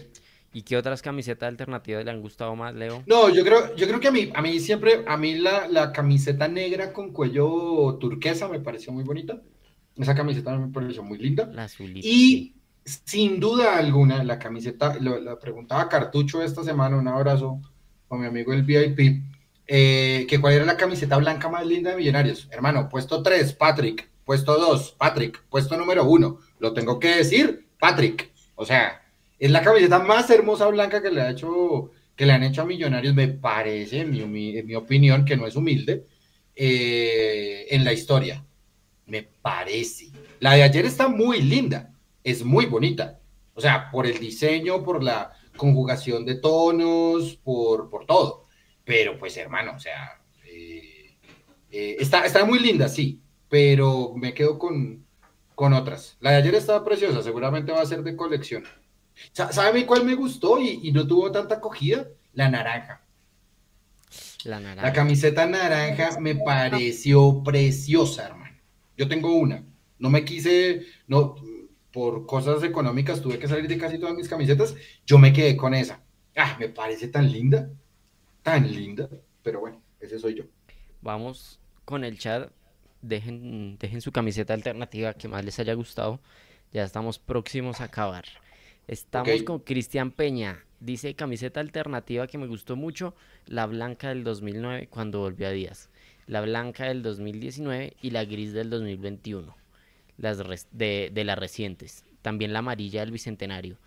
¿Y 0.53 0.62
qué 0.62 0.77
otras 0.78 1.03
camisetas 1.03 1.48
alternativas 1.48 2.03
le 2.05 2.11
han 2.11 2.23
gustado 2.23 2.57
más, 2.57 2.74
Leo? 2.74 3.03
No, 3.07 3.28
yo 3.28 3.44
creo, 3.44 3.77
yo 3.77 3.86
creo 3.86 4.01
que 4.01 4.09
a 4.09 4.11
mí, 4.11 4.31
a 4.35 4.40
mí 4.40 4.59
siempre, 4.59 5.05
a 5.07 5.16
mí 5.19 5.35
la, 5.35 5.69
la 5.69 5.93
camiseta 5.93 6.48
negra 6.48 6.94
con 6.94 7.12
cuello 7.12 7.98
turquesa 8.01 8.48
me 8.48 8.61
pareció 8.61 8.90
muy 8.93 9.05
bonita. 9.05 9.39
Esa 9.97 10.15
camiseta 10.15 10.57
me 10.57 10.69
pareció 10.73 11.03
muy 11.03 11.19
linda. 11.19 11.47
La 11.53 11.65
azulita, 11.65 12.07
Y 12.09 12.55
sí. 12.85 13.01
sin 13.05 13.39
duda 13.40 13.77
alguna, 13.77 14.24
la 14.24 14.39
camiseta, 14.39 14.97
lo, 14.98 15.20
la 15.20 15.39
preguntaba 15.39 15.89
Cartucho 15.90 16.43
esta 16.43 16.65
semana, 16.65 16.97
un 16.97 17.09
abrazo 17.09 17.61
con 18.09 18.20
mi 18.20 18.27
amigo 18.27 18.53
el 18.55 18.62
VIP, 18.62 19.23
eh, 19.66 20.27
que 20.28 20.40
cuál 20.40 20.55
era 20.55 20.65
la 20.65 20.77
camiseta 20.78 21.19
blanca 21.19 21.48
más 21.51 21.66
linda 21.66 21.90
de 21.90 21.97
Millonarios. 21.97 22.48
Hermano, 22.51 22.89
puesto 22.89 23.23
3, 23.23 23.53
Patrick. 23.55 24.09
Puesto 24.24 24.59
2, 24.59 24.93
Patrick. 24.98 25.43
Puesto 25.51 25.77
número 25.77 26.05
1, 26.05 26.39
lo 26.61 26.73
tengo 26.73 26.98
que 26.98 27.09
decir, 27.16 27.66
Patrick. 27.78 28.32
O 28.55 28.65
sea, 28.65 29.03
es 29.38 29.50
la 29.50 29.62
camiseta 29.62 29.98
más 29.98 30.30
hermosa 30.30 30.66
blanca 30.68 31.02
que 31.02 31.10
le 31.10 31.20
ha 31.20 31.30
hecho, 31.30 31.90
que 32.14 32.26
le 32.26 32.32
han 32.32 32.42
hecho 32.42 32.62
a 32.62 32.66
Millonarios, 32.66 33.14
me 33.14 33.28
parece, 33.28 34.00
en 34.00 34.32
mi, 34.32 34.56
en 34.56 34.66
mi 34.66 34.74
opinión, 34.74 35.24
que 35.24 35.36
no 35.36 35.46
es 35.46 35.56
humilde, 35.56 36.06
eh, 36.54 37.66
en 37.70 37.84
la 37.84 37.92
historia. 37.92 38.44
Me 39.06 39.22
parece. 39.22 40.10
La 40.40 40.54
de 40.54 40.62
ayer 40.62 40.84
está 40.86 41.08
muy 41.08 41.40
linda, 41.42 41.92
es 42.24 42.44
muy 42.44 42.66
bonita. 42.66 43.20
O 43.54 43.60
sea, 43.60 43.90
por 43.90 44.06
el 44.06 44.18
diseño, 44.18 44.82
por 44.82 45.02
la 45.02 45.32
conjugación 45.56 46.24
de 46.24 46.36
tonos, 46.36 47.36
por, 47.36 47.88
por 47.88 48.06
todo. 48.06 48.46
Pero 48.84 49.18
pues, 49.18 49.36
hermano, 49.36 49.74
o 49.76 49.80
sea, 49.80 50.20
eh, 50.46 51.16
eh, 51.70 51.96
está, 51.98 52.24
está 52.24 52.44
muy 52.44 52.58
linda, 52.58 52.88
sí, 52.88 53.20
pero 53.48 54.14
me 54.16 54.34
quedo 54.34 54.58
con, 54.58 55.06
con 55.54 55.72
otras. 55.72 56.16
La 56.20 56.32
de 56.32 56.36
ayer 56.36 56.54
estaba 56.54 56.84
preciosa, 56.84 57.22
seguramente 57.22 57.72
va 57.72 57.82
a 57.82 57.86
ser 57.86 58.02
de 58.02 58.16
colección. 58.16 58.64
Sa- 59.32 59.52
¿Sabe 59.52 59.86
cuál 59.86 60.05
me 60.05 60.14
gustó 60.14 60.60
y, 60.60 60.80
y 60.82 60.93
no 60.93 61.06
tuvo 61.06 61.30
tanta 61.32 61.56
acogida? 61.56 62.09
La 62.34 62.48
naranja. 62.51 63.02
La 64.44 64.60
La 64.60 64.60
naranja. 64.60 64.93
camiseta 64.93 65.47
naranja 65.47 66.18
me 66.20 66.34
pareció 66.36 67.43
preciosa, 67.43 68.26
hermano. 68.26 68.56
Yo 68.97 69.09
tengo 69.09 69.34
una. 69.34 69.64
No 69.98 70.10
me 70.10 70.24
quise, 70.24 70.82
no, 71.06 71.34
por 71.93 72.26
cosas 72.26 72.62
económicas 72.62 73.20
tuve 73.22 73.38
que 73.38 73.48
salir 73.48 73.66
de 73.68 73.78
casi 73.78 73.98
todas 73.98 74.14
mis 74.14 74.28
camisetas. 74.28 74.74
Yo 75.06 75.18
me 75.18 75.32
quedé 75.32 75.56
con 75.56 75.74
esa. 75.74 76.02
Ah, 76.36 76.56
me 76.60 76.68
parece 76.68 77.09
tan 77.09 77.30
linda, 77.32 77.70
tan 78.43 78.70
linda. 78.72 79.09
Pero 79.43 79.60
bueno, 79.60 79.82
ese 80.01 80.18
soy 80.18 80.34
yo. 80.36 80.44
Vamos 81.01 81.60
con 81.84 82.05
el 82.05 82.18
chat. 82.18 82.51
Dejen, 83.02 83.78
dejen 83.78 84.01
su 84.01 84.10
camiseta 84.12 84.55
alternativa 84.55 85.14
que 85.14 85.28
más 85.28 85.44
les 85.44 85.59
haya 85.59 85.74
gustado. 85.74 86.20
Ya 86.72 86.82
estamos 86.84 87.18
próximos 87.18 87.80
a 87.80 87.84
acabar. 87.84 88.24
Estamos 88.86 89.42
con 89.42 89.60
Cristian 89.60 90.10
Peña. 90.12 90.64
Dice 90.80 91.14
camiseta 91.14 91.60
alternativa 91.60 92.26
que 92.26 92.38
me 92.38 92.46
gustó 92.46 92.76
mucho, 92.76 93.14
la 93.46 93.66
blanca 93.66 94.08
del 94.10 94.24
2009 94.24 94.88
cuando 94.88 95.20
volvió 95.20 95.48
a 95.48 95.50
Díaz, 95.50 95.90
la 96.26 96.42
blanca 96.42 96.84
del 96.84 97.02
2019 97.02 97.96
y 98.02 98.10
la 98.10 98.24
gris 98.24 98.52
del 98.52 98.68
2021, 98.70 99.56
las 100.18 100.38
de, 100.72 101.10
de 101.12 101.24
las 101.24 101.38
recientes. 101.38 102.04
También 102.22 102.52
la 102.52 102.58
amarilla 102.60 103.00
del 103.00 103.12
Bicentenario. 103.12 103.78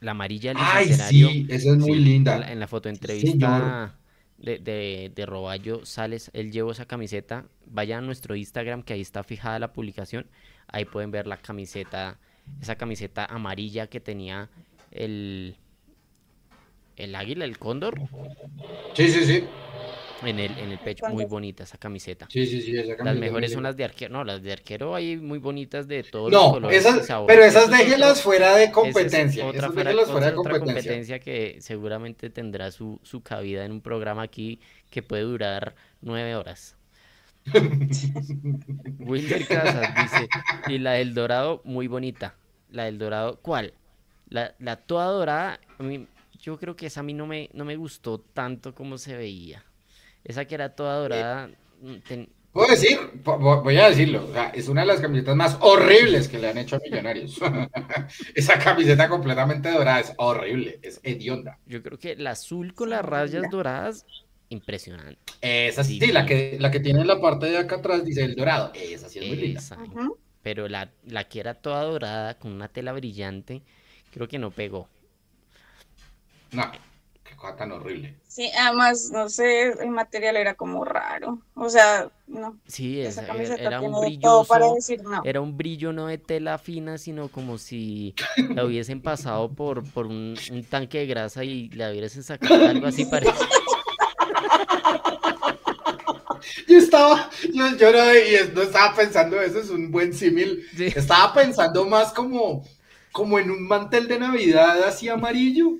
La 0.00 0.12
amarilla 0.12 0.50
del 0.50 0.58
Ay, 0.58 0.86
Bicentenario. 0.86 1.28
sí, 1.28 1.46
esa 1.48 1.70
es 1.72 1.76
muy 1.78 1.98
Sí, 1.98 2.04
En 2.24 2.38
linda. 2.38 2.38
la, 2.38 2.52
en 2.52 2.60
la 2.60 2.66
señor. 2.68 2.68
fotoentrevista 2.68 3.98
de, 4.38 4.58
de, 4.58 5.12
de 5.14 5.26
Roballo 5.26 5.84
Sales, 5.86 6.30
él 6.34 6.52
llevó 6.52 6.72
esa 6.72 6.86
camiseta. 6.86 7.46
Vayan 7.66 8.04
a 8.04 8.06
nuestro 8.06 8.36
Instagram, 8.36 8.82
que 8.82 8.94
ahí 8.94 9.00
está 9.00 9.24
fijada 9.24 9.58
la 9.58 9.72
publicación. 9.72 10.26
Ahí 10.68 10.84
pueden 10.84 11.10
ver 11.10 11.26
la 11.26 11.38
camiseta, 11.40 12.18
esa 12.60 12.76
camiseta 12.76 13.24
amarilla 13.26 13.86
que 13.88 14.00
tenía 14.00 14.48
el, 14.90 15.56
el 16.96 17.14
águila, 17.14 17.44
el 17.44 17.58
cóndor, 17.58 18.00
Sí, 18.94 19.08
sí, 19.08 19.24
sí. 19.26 19.44
en 20.22 20.38
el, 20.38 20.56
en 20.58 20.70
el 20.72 20.78
pecho. 20.78 21.06
Muy 21.08 21.26
bonita 21.26 21.64
esa 21.64 21.76
camiseta. 21.76 22.26
Sí, 22.30 22.46
sí, 22.46 22.62
sí, 22.62 22.70
esa 22.76 22.88
Las 22.88 22.96
camiseta 22.96 23.20
mejores 23.20 23.52
son 23.52 23.62
las 23.64 23.76
de 23.76 23.84
arquero. 23.84 24.12
No, 24.14 24.24
las 24.24 24.42
de 24.42 24.52
arquero 24.52 24.94
hay 24.94 25.16
muy 25.18 25.38
bonitas 25.38 25.86
de 25.86 26.02
todos 26.04 26.32
los 26.32 26.52
colores 26.52 26.74
y 26.84 26.88
esas, 26.88 27.06
sabores. 27.06 27.36
pero 27.36 27.46
esas 27.46 27.70
déjelas 27.70 28.22
fuera 28.22 28.56
de 28.56 28.64
es 28.64 28.70
competencia. 28.70 29.44
otra 29.44 29.58
Esas 29.58 29.72
fuera- 29.74 29.90
déjelas 29.90 30.10
fuera 30.10 30.26
de 30.30 30.36
otra 30.36 30.52
competencia. 30.58 30.74
competencia 30.92 31.18
que 31.18 31.60
seguramente 31.60 32.30
tendrá 32.30 32.70
su, 32.70 32.98
su 33.02 33.22
cabida 33.22 33.64
en 33.66 33.72
un 33.72 33.82
programa 33.82 34.22
aquí 34.22 34.60
que 34.90 35.02
puede 35.02 35.22
durar 35.24 35.74
nueve 36.00 36.34
horas. 36.34 36.75
Wilder 38.98 39.46
Casas 39.46 39.94
dice, 40.02 40.28
y 40.68 40.78
la 40.78 40.92
del 40.92 41.14
dorado, 41.14 41.60
muy 41.64 41.86
bonita. 41.88 42.34
La 42.70 42.84
del 42.84 42.98
dorado, 42.98 43.38
¿cuál? 43.42 43.72
La, 44.28 44.54
la 44.58 44.76
toda 44.76 45.06
dorada, 45.06 45.60
a 45.78 45.82
mí- 45.82 46.06
yo 46.40 46.58
creo 46.58 46.76
que 46.76 46.86
esa 46.86 47.00
a 47.00 47.02
mí 47.02 47.14
no 47.14 47.26
me, 47.26 47.48
no 47.54 47.64
me 47.64 47.76
gustó 47.76 48.18
tanto 48.20 48.74
como 48.74 48.98
se 48.98 49.16
veía. 49.16 49.64
Esa 50.24 50.44
que 50.44 50.54
era 50.56 50.74
toda 50.74 50.96
dorada, 50.96 51.48
mm, 51.80 51.94
ten- 52.06 52.28
Puedo 52.52 52.68
decir, 52.70 52.98
voy 53.22 53.76
a 53.76 53.90
decirlo, 53.90 54.26
o 54.26 54.32
sea, 54.32 54.46
es 54.48 54.66
una 54.68 54.80
de 54.80 54.86
las 54.86 55.00
camisetas 55.00 55.36
más 55.36 55.58
horribles 55.60 56.26
que 56.26 56.38
le 56.38 56.48
han 56.48 56.56
hecho 56.56 56.76
a 56.76 56.78
Millonarios. 56.78 57.38
Esa 58.34 58.58
camiseta 58.58 59.10
completamente 59.10 59.70
dorada 59.70 60.00
es 60.00 60.14
horrible, 60.16 60.78
es 60.82 60.98
hedionda. 61.02 61.58
yo 61.66 61.82
creo 61.82 61.98
que 61.98 62.16
la 62.16 62.30
azul 62.30 62.72
con 62.72 62.88
las 62.90 63.04
rayas 63.04 63.50
doradas, 63.50 64.06
impresionante. 64.48 65.18
Esa 65.40 65.84
sí, 65.84 65.98
la 66.00 66.26
que, 66.26 66.56
la 66.60 66.70
que 66.70 66.80
tiene 66.80 67.00
en 67.00 67.06
la 67.06 67.20
parte 67.20 67.46
de 67.46 67.58
acá 67.58 67.76
atrás 67.76 68.04
dice 68.04 68.24
el 68.24 68.34
dorado. 68.36 68.72
Esa 68.74 69.08
sí 69.08 69.18
es 69.18 69.26
muy 69.26 69.36
linda. 69.36 69.62
Pero 70.42 70.68
la, 70.68 70.90
la 71.06 71.24
que 71.24 71.40
era 71.40 71.54
toda 71.54 71.82
dorada 71.82 72.38
con 72.38 72.52
una 72.52 72.68
tela 72.68 72.92
brillante, 72.92 73.62
creo 74.12 74.28
que 74.28 74.38
no 74.38 74.50
pegó. 74.50 74.88
No, 76.52 76.70
qué 77.24 77.34
cosa 77.36 77.56
tan 77.56 77.72
horrible. 77.72 78.14
Sí, 78.28 78.50
además, 78.58 79.10
no 79.12 79.28
sé, 79.28 79.68
el 79.82 79.88
material 79.90 80.36
era 80.36 80.54
como 80.54 80.84
raro. 80.84 81.40
O 81.54 81.68
sea, 81.68 82.10
no. 82.26 82.58
Sí, 82.66 83.00
Esa 83.00 83.08
esa- 83.08 83.20
era, 83.22 83.32
camiseta 83.32 83.62
era 83.62 83.80
un 83.80 84.74
decir 84.74 85.02
no. 85.02 85.22
era 85.24 85.40
un 85.40 85.56
brillo 85.56 85.92
no 85.92 86.06
de 86.06 86.18
tela 86.18 86.58
fina, 86.58 86.98
sino 86.98 87.28
como 87.28 87.58
si 87.58 88.14
la 88.54 88.64
hubiesen 88.64 89.00
pasado 89.00 89.48
por, 89.50 89.84
por 89.92 90.06
un, 90.06 90.36
un 90.52 90.64
tanque 90.64 90.98
de 90.98 91.06
grasa 91.06 91.44
y 91.44 91.68
la 91.70 91.90
hubiesen 91.90 92.22
sacado 92.22 92.66
algo 92.66 92.86
así 92.86 93.04
parece. 93.10 93.32
Yo 96.68 96.78
estaba, 96.78 97.30
yo, 97.52 97.76
yo 97.76 97.92
no, 97.92 98.14
y 98.14 98.54
no 98.54 98.62
estaba 98.62 98.94
pensando, 98.94 99.40
eso 99.40 99.58
es 99.58 99.70
un 99.70 99.90
buen 99.90 100.12
símil. 100.12 100.66
Sí. 100.76 100.86
Estaba 100.86 101.32
pensando 101.34 101.84
más 101.86 102.12
como, 102.12 102.64
como 103.12 103.38
en 103.38 103.50
un 103.50 103.66
mantel 103.66 104.08
de 104.08 104.18
Navidad 104.18 104.82
así 104.84 105.08
amarillo. 105.08 105.72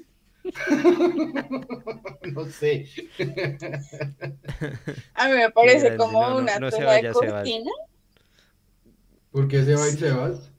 No 2.33 2.45
sé. 2.47 2.87
A 5.15 5.29
mí 5.29 5.35
me 5.35 5.51
parece 5.51 5.97
como 5.97 6.29
no, 6.29 6.39
una 6.39 6.59
no 6.59 6.71
se 6.71 6.79
tela 6.79 6.95
de 6.95 7.13
cortina. 7.13 7.71
¿Por 9.31 9.49
qué 9.49 9.65
se 9.65 9.75
va 9.75 9.85
a 9.85 9.89
ir 9.89 9.99
Sebas? 9.99 10.51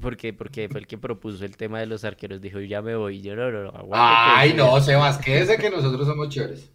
Porque, 0.00 0.32
porque 0.32 0.68
fue 0.68 0.80
el 0.80 0.86
que 0.86 0.98
propuso 0.98 1.44
el 1.44 1.56
tema 1.56 1.80
de 1.80 1.86
los 1.86 2.04
arqueros. 2.04 2.40
Dijo, 2.40 2.60
ya 2.60 2.80
me 2.80 2.94
voy. 2.94 3.16
Y 3.16 3.22
yo, 3.22 3.34
no, 3.34 3.50
no, 3.50 3.64
no, 3.64 3.70
aguante 3.70 3.96
que 3.96 4.36
Ay, 4.36 4.54
no, 4.54 4.80
Sebas, 4.80 5.18
quédese 5.18 5.58
que 5.58 5.70
nosotros 5.70 6.06
somos 6.06 6.28
chéveres. 6.28 6.70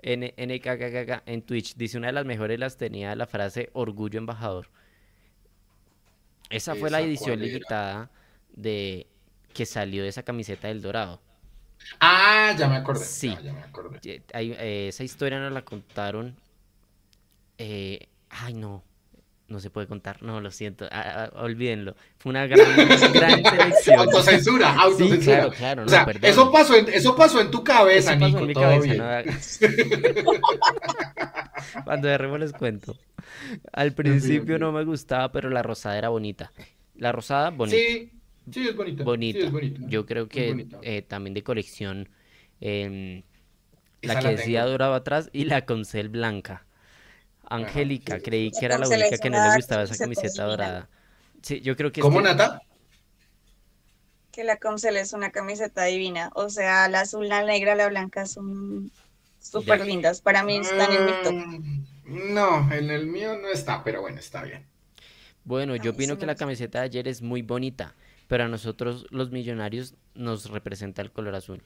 N 0.00 0.34
NKKK 0.36 1.22
en 1.26 1.42
Twitch 1.42 1.74
dice 1.76 1.98
una 1.98 2.06
de 2.08 2.12
las 2.12 2.24
mejores 2.24 2.58
las 2.58 2.76
tenía 2.76 3.14
la 3.16 3.26
frase 3.26 3.70
orgullo 3.72 4.18
embajador. 4.18 4.68
Esa 6.50 6.74
fue 6.74 6.90
la 6.90 6.98
¿Esa 7.00 7.06
edición 7.08 7.40
limitada 7.40 8.10
de 8.52 9.06
que 9.52 9.66
salió 9.66 10.02
de 10.02 10.08
esa 10.08 10.22
camiseta 10.22 10.68
del 10.68 10.80
Dorado. 10.82 11.20
Ah, 12.00 12.54
ya 12.58 12.68
me 12.68 12.76
acordé. 12.76 13.04
Sí. 13.04 13.28
Ya, 13.28 13.40
ya 13.40 13.52
me 13.52 13.60
acordé. 13.60 14.22
Hay- 14.32 14.52
eh, 14.58 14.88
esa 14.88 15.04
historia 15.04 15.38
nos 15.40 15.52
la 15.52 15.62
contaron. 15.62 16.36
eh, 17.58 18.06
ay, 18.30 18.54
no. 18.54 18.84
No 19.48 19.60
se 19.60 19.70
puede 19.70 19.86
contar. 19.86 20.22
No, 20.22 20.40
lo 20.42 20.50
siento. 20.50 20.86
ah, 20.90 21.30
ah, 21.32 21.42
olvídenlo. 21.42 21.96
Fue 22.18 22.30
una 22.30 22.46
gran, 22.46 22.66
gran 23.12 23.42
selección. 23.44 23.98
Autocensura, 23.98 24.72
Sí, 24.74 24.78
autocensura. 24.82 25.50
claro, 25.50 25.50
claro. 25.52 25.84
O 25.86 25.88
sea, 25.88 26.06
eso 26.22 26.52
pasó, 26.52 26.74
en, 26.76 26.88
eso 26.90 27.16
pasó 27.16 27.40
en 27.40 27.50
tu 27.50 27.64
cabeza, 27.64 28.12
Eso 28.12 28.20
pasó 28.20 28.26
Nico, 28.28 28.40
en 28.42 28.46
mi 28.46 28.54
cabeza, 28.54 29.24
no 29.24 30.28
Cuando 31.84 32.08
derrimo 32.08 32.36
les 32.38 32.52
cuento. 32.52 32.96
Al 33.72 33.92
principio 33.94 34.58
no 34.58 34.70
me 34.72 34.84
gustaba, 34.84 35.32
pero 35.32 35.48
la 35.50 35.62
rosada 35.62 35.96
era 35.98 36.08
bonita. 36.10 36.52
La 36.96 37.12
rosada, 37.12 37.50
bonita. 37.50 37.76
Sí, 37.78 38.10
sí, 38.50 38.68
es 38.68 38.76
bonita. 38.76 39.02
bonita. 39.04 39.38
Sí, 39.40 39.46
es 39.46 39.52
bonita. 39.52 39.80
Yo 39.86 40.04
creo 40.06 40.28
que 40.28 40.66
eh, 40.82 41.02
también 41.02 41.34
de 41.34 41.42
colección. 41.42 42.08
em, 42.60 43.22
la 44.02 44.12
Esa 44.12 44.20
que 44.20 44.24
la 44.24 44.30
decía 44.32 44.64
dorado 44.66 44.94
atrás 44.94 45.30
y 45.32 45.44
la 45.46 45.64
concel 45.64 46.08
blanca. 46.08 46.66
Angélica, 47.50 48.16
sí. 48.16 48.22
creí 48.22 48.50
que 48.50 48.66
era 48.66 48.78
la 48.78 48.88
única 48.88 49.18
que 49.18 49.30
no 49.30 49.48
le 49.48 49.56
gustaba 49.56 49.82
esa 49.84 49.96
camiseta 49.96 50.44
dorada. 50.44 50.88
Sí, 51.42 51.60
yo 51.60 51.76
creo 51.76 51.92
que 51.92 52.00
es 52.00 52.02
¿Cómo, 52.02 52.18
que- 52.18 52.24
Nata? 52.24 52.60
Que 54.32 54.44
la 54.44 54.56
Comcel 54.58 54.96
es 54.96 55.12
una 55.12 55.30
camiseta 55.30 55.84
divina. 55.84 56.30
O 56.34 56.48
sea, 56.48 56.88
la 56.88 57.00
azul, 57.00 57.28
la 57.28 57.42
negra, 57.44 57.74
la 57.74 57.88
blanca 57.88 58.26
son 58.26 58.90
súper 59.40 59.84
lindas. 59.84 60.20
Para 60.20 60.42
mí 60.44 60.56
están 60.58 60.92
en 60.92 61.04
mi 61.06 61.12
top. 61.22 61.32
Mm, 61.34 61.84
No, 62.34 62.72
en 62.72 62.90
el 62.90 63.06
mío 63.06 63.36
no 63.38 63.48
está, 63.48 63.84
pero 63.84 64.00
bueno, 64.00 64.18
está 64.18 64.42
bien. 64.42 64.64
Bueno, 65.44 65.76
yo 65.76 65.90
opino 65.92 66.14
sí 66.14 66.20
que 66.20 66.26
la 66.26 66.34
camiseta 66.36 66.78
de 66.80 66.84
ayer 66.86 67.08
es 67.08 67.20
muy 67.22 67.42
bonita, 67.42 67.94
pero 68.28 68.44
a 68.44 68.48
nosotros 68.48 69.06
los 69.10 69.30
millonarios 69.30 69.94
nos 70.14 70.50
representa 70.50 71.02
el 71.02 71.10
color 71.12 71.34
azul. 71.34 71.62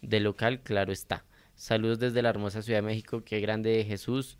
De 0.00 0.20
local, 0.20 0.60
claro 0.62 0.92
está. 0.92 1.24
Saludos 1.54 1.98
desde 1.98 2.22
la 2.22 2.30
hermosa 2.30 2.62
Ciudad 2.62 2.78
de 2.78 2.86
México, 2.86 3.22
qué 3.24 3.40
grande 3.40 3.84
Jesús. 3.86 4.38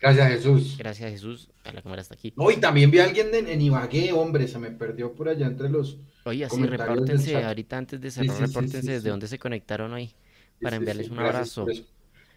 Gracias, 0.00 0.28
Jesús. 0.28 0.76
Gracias 0.78 1.10
Jesús, 1.10 1.50
a 1.64 1.72
la 1.72 1.82
cámara 1.82 2.02
está 2.02 2.14
aquí. 2.14 2.32
No, 2.36 2.50
y 2.50 2.56
también 2.56 2.90
vi 2.90 3.00
a 3.00 3.04
alguien 3.04 3.34
en, 3.34 3.48
en 3.48 3.60
Ibagué, 3.60 4.12
hombre, 4.12 4.48
se 4.48 4.58
me 4.58 4.70
perdió 4.70 5.12
por 5.12 5.28
allá 5.28 5.46
entre 5.46 5.68
los. 5.68 5.98
Oye, 6.24 6.44
así 6.44 6.62
repórtense, 6.62 7.42
ahorita 7.42 7.76
antes 7.76 8.00
de 8.00 8.10
cerrar, 8.10 8.36
sí, 8.36 8.36
sí, 8.36 8.46
repórtense 8.46 8.80
sí, 8.80 8.86
desde 8.88 9.02
sí. 9.02 9.08
dónde 9.08 9.28
se 9.28 9.38
conectaron 9.38 9.92
hoy 9.92 10.14
para 10.60 10.76
enviarles 10.76 11.06
sí, 11.06 11.12
un 11.12 11.18
gracias 11.18 11.58
abrazo. 11.58 11.84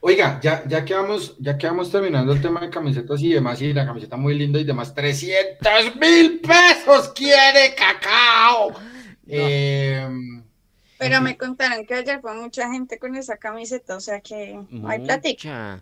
Oiga, 0.06 0.38
ya, 0.42 0.68
ya 0.68 0.84
que 0.84 0.94
vamos, 0.94 1.38
ya 1.40 1.58
que 1.58 1.66
vamos 1.66 1.90
terminando 1.90 2.34
el 2.34 2.42
tema 2.42 2.60
de 2.60 2.70
camisetas 2.70 3.22
y 3.22 3.30
demás, 3.30 3.62
y 3.62 3.72
la 3.72 3.86
camiseta 3.86 4.18
muy 4.18 4.38
linda 4.38 4.60
y 4.60 4.66
demás, 4.66 4.94
300 4.94 5.96
mil 5.96 6.42
pesos 6.42 7.14
quiere 7.16 7.74
cacao. 7.74 8.74
Em, 9.26 10.44
Pero 10.98 11.22
me 11.22 11.38
contaron 11.38 11.86
que 11.86 11.94
ayer 11.94 12.20
fue 12.20 12.34
mucha 12.36 12.70
gente 12.70 13.00
con 13.00 13.16
esa 13.16 13.38
camiseta. 13.38 13.96
O 13.96 14.02
sea 14.02 14.20
que 14.20 14.60
hay 14.86 15.00
platica. 15.00 15.82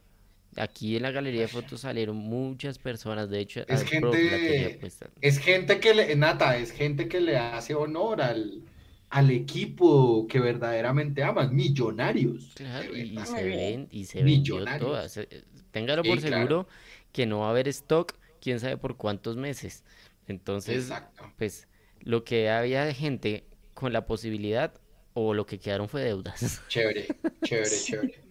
Aquí 0.58 0.98
en 0.98 1.04
la 1.04 1.12
galería 1.12 1.42
de 1.42 1.48
fotos 1.48 1.82
salieron 1.82 2.18
muchas 2.18 2.78
personas, 2.78 3.30
de 3.30 3.40
hecho, 3.40 3.62
Es 3.68 3.84
gente- 3.84 4.78
puesta. 4.82 5.08
es 5.22 5.40
gente 5.40 5.80
que 5.80 5.94
le, 5.94 6.16
Nata, 6.16 6.58
es 6.58 6.72
gente 6.72 7.08
que 7.08 7.22
le 7.22 7.38
hace 7.38 7.74
honor 7.74 8.22
al, 8.22 8.62
al 9.10 9.32
equipo 9.32 10.28
que 10.28 10.40
verdaderamente 10.40 11.24
amas, 11.24 11.52
millonarios. 11.52 12.52
Claro, 12.56 12.96
y, 12.96 13.18
se 13.26 13.44
ven 13.44 13.88
y 13.92 14.06
se 14.06 14.24
vendió 14.24 14.66
todas. 14.78 15.18
eh, 15.18 15.28
eh, 15.32 15.44
Téngalo 15.72 16.04
por 16.04 16.20
seguro 16.20 16.68
que 17.14 17.26
no 17.26 17.40
va 17.40 17.48
a 17.48 17.50
haber 17.52 17.68
stock, 17.70 18.14
quién 18.42 18.60
sabe 18.60 18.78
por 18.78 18.98
cuántos 18.98 19.38
meses. 19.38 19.84
Entonces, 20.28 20.84
Exacto. 20.86 21.32
pues, 21.38 21.68
lo 22.02 22.24
que 22.24 22.50
había 22.50 22.84
de 22.86 22.94
gente 22.94 23.46
con 23.74 23.94
la 23.94 24.06
posibilidad 24.06 24.74
o 25.14 25.34
lo 25.34 25.46
que 25.46 25.60
quedaron 25.60 25.88
fue 25.90 26.02
deudas. 26.04 26.62
Chévere, 26.68 27.08
chévere, 27.42 27.70
chévere. 27.84 28.31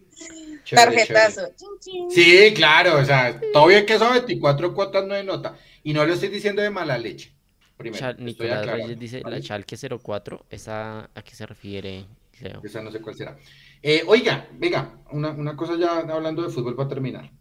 Chévere, 0.63 0.85
Tarjetazo. 1.05 1.41
chévere. 1.55 2.09
Sí, 2.09 2.53
claro, 2.53 2.99
o 2.99 3.05
sea, 3.05 3.39
todo 3.53 3.67
bien 3.67 3.85
que 3.85 3.97
son 3.97 4.11
24 4.13 4.73
cuotas 4.73 5.05
no 5.05 5.13
de 5.15 5.23
nota. 5.23 5.57
Y 5.83 5.93
no 5.93 6.05
lo 6.05 6.13
estoy 6.13 6.29
diciendo 6.29 6.61
de 6.61 6.69
mala 6.69 6.97
leche. 6.97 7.33
Primero, 7.77 7.99
Chal- 8.05 8.17
Nicolás 8.19 8.65
Reyes 8.65 8.99
dice, 8.99 9.21
¿vale? 9.21 9.37
la 9.37 9.41
Chalque 9.41 9.75
04, 9.75 10.45
¿esa 10.51 11.09
a 11.15 11.21
qué 11.23 11.33
se 11.33 11.45
refiere, 11.47 12.05
Leo? 12.41 12.61
Esa 12.63 12.81
no 12.81 12.91
sé 12.91 13.01
cuál 13.01 13.15
será. 13.15 13.37
Eh, 13.81 14.03
oiga, 14.05 14.47
venga, 14.53 14.99
una, 15.11 15.31
una 15.31 15.55
cosa 15.55 15.75
ya 15.77 15.97
hablando 15.99 16.43
de 16.43 16.49
fútbol 16.49 16.75
para 16.75 16.89
terminar. 16.89 17.31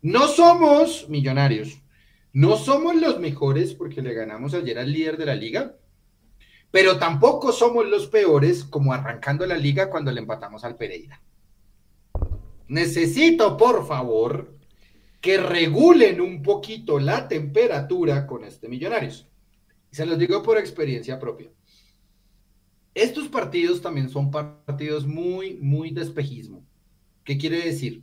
No 0.00 0.26
somos 0.26 1.08
millonarios, 1.08 1.78
no 2.32 2.56
somos 2.56 2.96
los 2.96 3.20
mejores 3.20 3.74
porque 3.74 4.02
le 4.02 4.14
ganamos 4.14 4.52
ayer 4.54 4.76
al 4.80 4.92
líder 4.92 5.16
de 5.16 5.26
la 5.26 5.36
liga, 5.36 5.76
pero 6.72 6.98
tampoco 6.98 7.52
somos 7.52 7.86
los 7.86 8.08
peores 8.08 8.64
como 8.64 8.92
arrancando 8.92 9.46
la 9.46 9.56
liga 9.56 9.90
cuando 9.90 10.10
le 10.10 10.20
empatamos 10.20 10.64
al 10.64 10.74
Pereira. 10.76 11.20
Necesito, 12.68 13.56
por 13.56 13.86
favor, 13.86 14.56
que 15.20 15.38
regulen 15.38 16.20
un 16.20 16.42
poquito 16.42 16.98
la 16.98 17.28
temperatura 17.28 18.26
con 18.26 18.44
este 18.44 18.68
Millonarios. 18.68 19.28
Se 19.90 20.04
los 20.04 20.18
digo 20.18 20.42
por 20.42 20.58
experiencia 20.58 21.18
propia. 21.18 21.50
Estos 22.94 23.28
partidos 23.28 23.80
también 23.80 24.08
son 24.10 24.30
partidos 24.30 25.06
muy, 25.06 25.54
muy 25.54 25.90
de 25.90 26.02
espejismo. 26.02 26.64
¿Qué 27.24 27.38
quiere 27.38 27.64
decir? 27.64 28.02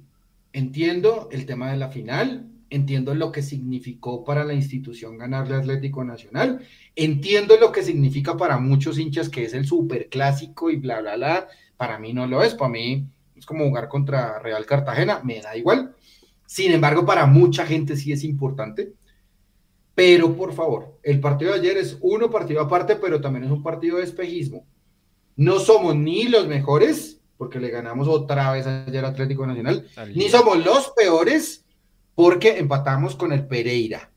Entiendo 0.54 1.30
el 1.32 1.46
tema 1.46 1.72
de 1.72 1.78
la 1.78 1.90
final, 1.90 2.50
entiendo 2.70 3.14
lo 3.14 3.32
que 3.32 3.42
significó 3.42 4.24
para 4.24 4.46
la 4.46 4.54
institución 4.54 5.18
ganarle 5.18 5.56
Atlético 5.56 6.04
Nacional, 6.04 6.66
entiendo 6.96 7.58
lo 7.60 7.72
que 7.72 7.84
significa 7.84 8.38
para 8.38 8.60
muchos 8.60 8.98
hinchas 8.98 9.30
que 9.30 9.44
es 9.44 9.54
el 9.54 9.66
superclásico 9.66 10.70
y 10.70 10.78
bla, 10.78 11.02
bla, 11.02 11.18
bla. 11.18 11.48
Para 11.78 12.00
mí 12.00 12.14
no 12.14 12.28
lo 12.28 12.44
es, 12.44 12.56
para 12.56 12.72
mí 12.72 13.08
es 13.40 13.46
como 13.46 13.66
jugar 13.66 13.88
contra 13.88 14.40
Real 14.40 14.66
Cartagena, 14.66 15.22
me 15.24 15.42
da 15.42 15.56
igual. 15.58 15.96
Sin 16.46 16.72
embargo, 16.72 17.06
para 17.06 17.26
mucha 17.26 17.66
gente 17.66 17.96
sí 17.96 18.12
es 18.12 18.24
importante. 18.24 18.94
Pero 19.96 20.36
por 20.36 20.54
favor, 20.54 20.98
el 21.04 21.20
partido 21.20 21.52
de 21.52 21.60
ayer 21.60 21.78
es 21.78 21.98
uno 22.02 22.30
partido 22.30 22.62
aparte, 22.62 22.96
pero 22.96 23.20
también 23.20 23.46
es 23.46 23.52
un 23.52 23.62
partido 23.62 23.98
de 23.98 24.04
espejismo. 24.04 24.66
No 25.36 25.60
somos 25.60 25.96
ni 25.96 26.28
los 26.28 26.48
mejores, 26.48 27.22
porque 27.38 27.60
le 27.60 27.70
ganamos 27.70 28.08
otra 28.08 28.52
vez 28.52 28.66
ayer 28.66 29.04
a 29.04 29.10
Atlético 29.10 29.46
Nacional, 29.46 29.88
Al 29.96 30.16
ni 30.16 30.30
somos 30.30 30.64
los 30.64 30.92
peores, 30.92 31.66
porque 32.16 32.58
empatamos 32.60 33.16
con 33.16 33.32
el 33.32 33.46
Pereira, 33.48 34.12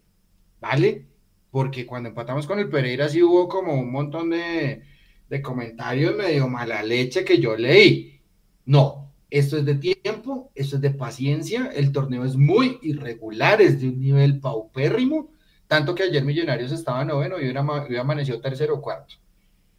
¿vale? 0.61 1.07
Porque 1.51 1.85
cuando 1.87 2.09
empatamos 2.09 2.47
con 2.47 2.59
el 2.59 2.69
Pereira 2.69 3.09
sí 3.09 3.23
hubo 3.23 3.49
como 3.49 3.75
un 3.75 3.93
montón 3.93 4.31
de, 4.31 4.83
de 5.29 5.43
comentarios 5.43 6.17
medio 6.17 6.49
mala 6.49 6.83
leche 6.83 7.25
que 7.25 7.39
yo 7.39 7.57
leí. 7.57 8.21
No, 8.65 9.12
esto 9.33 9.57
es 9.59 9.65
de 9.65 9.77
tiempo, 9.77 10.51
esto 10.55 10.77
es 10.77 10.83
de 10.83 10.91
paciencia, 10.91 11.71
el 11.75 11.93
torneo 11.93 12.25
es 12.25 12.37
muy 12.37 12.79
irregular, 12.83 13.63
es 13.63 13.81
de 13.81 13.89
un 13.89 14.01
nivel 14.01 14.41
paupérrimo, 14.41 15.31
tanto 15.67 15.95
que 15.95 16.05
ayer 16.05 16.25
Millonarios 16.25 16.73
estaba 16.73 17.05
noveno 17.05 17.41
y 17.41 17.47
hoy, 17.49 17.57
ama- 17.57 17.87
hoy 17.89 17.97
amaneció 17.97 18.41
tercero 18.41 18.77
o 18.77 18.83
cuarto. 18.83 19.15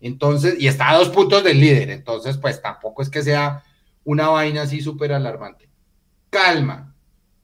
Entonces, 0.01 0.55
y 0.59 0.67
está 0.67 0.89
a 0.89 0.97
dos 0.97 1.09
puntos 1.09 1.43
del 1.43 1.59
líder, 1.59 1.89
entonces 1.91 2.37
pues 2.37 2.61
tampoco 2.61 3.01
es 3.01 3.09
que 3.09 3.21
sea 3.23 3.63
una 4.03 4.29
vaina 4.29 4.63
así 4.63 4.81
súper 4.81 5.13
alarmante. 5.13 5.69
Calma, 6.29 6.95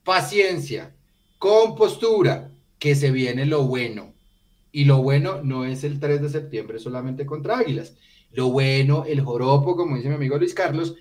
paciencia, 0.03 0.95
compostura, 1.37 2.51
que 2.79 2.95
se 2.95 3.11
viene 3.11 3.45
lo 3.45 3.63
bueno. 3.63 4.13
Y 4.71 4.85
lo 4.85 5.01
bueno 5.01 5.41
no 5.43 5.65
es 5.65 5.83
el 5.83 5.99
3 5.99 6.21
de 6.21 6.29
septiembre 6.29 6.79
solamente 6.79 7.25
contra 7.25 7.57
Águilas. 7.59 7.95
Lo 8.31 8.49
bueno, 8.49 9.05
el 9.05 9.21
joropo, 9.21 9.75
como 9.75 9.95
dice 9.97 10.09
mi 10.09 10.15
amigo 10.15 10.37
Luis 10.37 10.53
Carlos, 10.53 10.95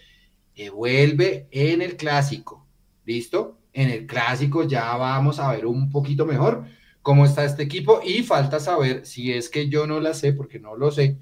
vuelve 0.71 1.47
en 1.51 1.83
el 1.83 1.97
clásico. 1.97 2.67
¿Listo? 3.05 3.59
En 3.73 3.91
el 3.91 4.07
clásico 4.07 4.65
ya 4.65 4.97
vamos 4.97 5.39
a 5.39 5.53
ver 5.53 5.67
un 5.67 5.91
poquito 5.91 6.27
mejor 6.27 6.65
cómo 7.03 7.25
está 7.25 7.45
este 7.45 7.63
equipo 7.63 8.01
y 8.05 8.23
falta 8.23 8.61
saber 8.61 9.07
si 9.07 9.33
es 9.33 9.49
que 9.49 9.69
yo 9.69 9.87
no 9.87 10.01
la 10.01 10.13
sé, 10.15 10.33
porque 10.33 10.59
no 10.59 10.77
lo 10.77 10.91
sé, 10.91 11.17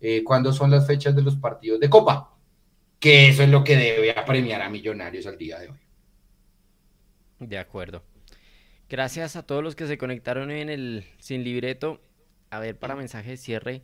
eh, 0.00 0.22
cuándo 0.22 0.52
son 0.52 0.70
las 0.70 0.86
fechas 0.86 1.16
de 1.16 1.22
los 1.22 1.36
partidos 1.36 1.80
de 1.80 1.90
Copa, 1.90 2.36
que 3.00 3.28
eso 3.28 3.42
es 3.42 3.48
lo 3.48 3.64
que 3.64 3.76
debe 3.76 4.12
apremiar 4.12 4.62
a 4.62 4.68
Millonarios 4.68 5.26
al 5.26 5.38
día 5.38 5.58
de 5.58 5.70
hoy. 5.70 5.78
De 7.40 7.58
acuerdo. 7.58 8.02
Gracias 8.88 9.34
a 9.34 9.42
todos 9.42 9.62
los 9.64 9.74
que 9.74 9.86
se 9.86 9.98
conectaron 9.98 10.50
en 10.50 10.68
el 10.68 11.04
Sin 11.18 11.42
Libreto. 11.42 12.00
A 12.50 12.60
ver, 12.60 12.78
para 12.78 12.94
mensaje 12.94 13.30
de 13.30 13.36
cierre, 13.36 13.82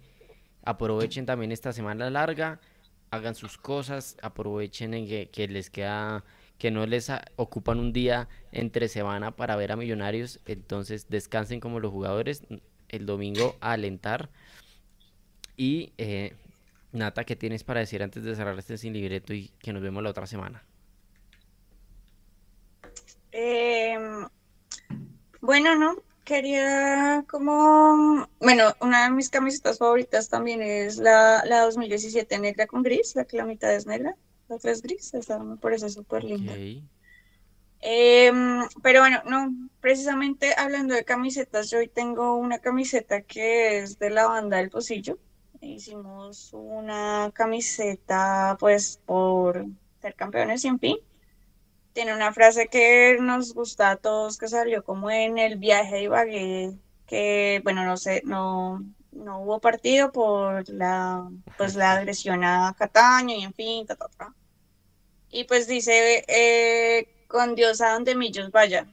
aprovechen 0.63 1.27
también 1.27 1.53
esta 1.53 1.73
semana 1.73 2.11
larga, 2.11 2.61
hagan 3.11 3.35
sus 3.35 3.59
cosas, 3.59 4.17
aprovechen 4.23 4.95
en 4.95 5.07
que, 5.31 5.49
les 5.49 5.71
queda, 5.71 6.25
que 6.59 6.71
no 6.71 6.87
les 6.87 7.11
ocupan 7.37 7.79
un 7.79 7.93
día 7.93 8.29
entre 8.53 8.89
semana 8.89 9.37
para 9.37 9.57
ver 9.57 9.73
a 9.73 9.77
Millonarios, 9.77 10.41
entonces 10.47 11.09
descansen 11.09 11.61
como 11.61 11.81
los 11.81 11.91
jugadores, 11.91 12.45
el 12.89 13.07
domingo 13.07 13.57
a 13.61 13.73
alentar. 13.73 14.31
Y 15.57 15.93
eh, 15.99 16.35
Nata, 16.93 17.25
¿qué 17.25 17.37
tienes 17.37 17.65
para 17.65 17.81
decir 17.81 18.03
antes 18.03 18.25
de 18.25 18.35
cerrar 18.35 18.59
este 18.59 18.79
sin 18.79 18.93
libreto 18.93 19.35
y 19.35 19.49
que 19.61 19.73
nos 19.73 19.83
vemos 19.83 20.03
la 20.03 20.11
otra 20.11 20.27
semana? 20.27 20.65
Em, 23.33 24.27
bueno, 25.41 25.77
no, 25.77 26.03
quería 26.31 27.25
como, 27.29 28.29
bueno, 28.39 28.73
una 28.81 29.03
de 29.03 29.11
mis 29.11 29.31
camisetas 29.31 29.79
favoritas 29.79 30.29
también 30.29 30.63
es 30.63 30.99
la, 30.99 31.43
la 31.45 31.63
2017 31.63 32.39
negra 32.39 32.69
con 32.69 32.85
gris, 32.85 33.17
la 33.17 33.25
que 33.25 33.37
la 33.37 33.45
mitad 33.45 33.75
es 33.75 33.85
negra, 33.85 34.15
la 34.49 34.55
otra 34.55 34.71
es 34.71 34.81
gris, 34.81 35.13
esa 35.13 35.41
me 35.41 35.57
parece 35.57 35.89
súper 35.89 36.23
linda. 36.23 36.53
Em, 37.81 38.63
pero 38.81 39.01
bueno, 39.01 39.23
no, 39.27 39.53
precisamente 39.81 40.55
hablando 40.57 40.95
de 40.95 41.05
camisetas, 41.05 41.69
yo 41.69 41.79
hoy 41.79 41.89
tengo 41.89 42.37
una 42.37 42.61
camiseta 42.61 43.23
que 43.23 43.79
es 43.79 43.99
de 43.99 44.11
la 44.11 44.29
banda 44.29 44.59
del 44.59 44.71
Pocillo. 44.71 45.19
Hicimos 45.61 46.51
una 46.53 47.33
camiseta 47.35 48.57
pues 48.61 49.01
por 49.05 49.67
ser 50.01 50.15
campeones 50.15 50.63
sin 50.63 50.79
fin 50.79 50.97
tiene 52.01 52.15
una 52.15 52.33
frase 52.33 52.69
que 52.69 53.19
nos 53.21 53.53
gusta 53.53 53.91
a 53.91 53.97
todos, 53.97 54.39
que 54.39 54.49
salió 54.49 54.83
como 54.83 55.11
en 55.11 55.37
el 55.37 55.59
viaje 55.59 55.97
de 55.97 56.03
Ibagué, 56.05 56.73
que, 57.07 57.61
bueno, 57.63 57.85
no 57.85 57.99
sé, 57.99 58.23
no, 58.25 58.83
no 59.13 59.41
hubo 59.41 59.61
partido 59.61 60.11
por 60.11 60.67
la, 60.71 61.31
pues, 61.59 61.75
la 61.75 61.93
agresión 61.93 62.43
a 62.43 62.75
Cataño 62.79 63.37
y 63.37 63.43
en 63.43 63.53
fin, 63.53 63.87
ta, 63.87 63.97
ta, 63.97 64.09
ta. 64.17 64.35
Y 65.29 65.45
pues 65.45 65.67
dice, 65.69 66.25
eh, 66.27 67.27
con 67.27 67.55
Dios 67.55 67.83
a 67.83 67.93
donde 67.93 68.15
Millos 68.15 68.51
vaya. 68.51 68.87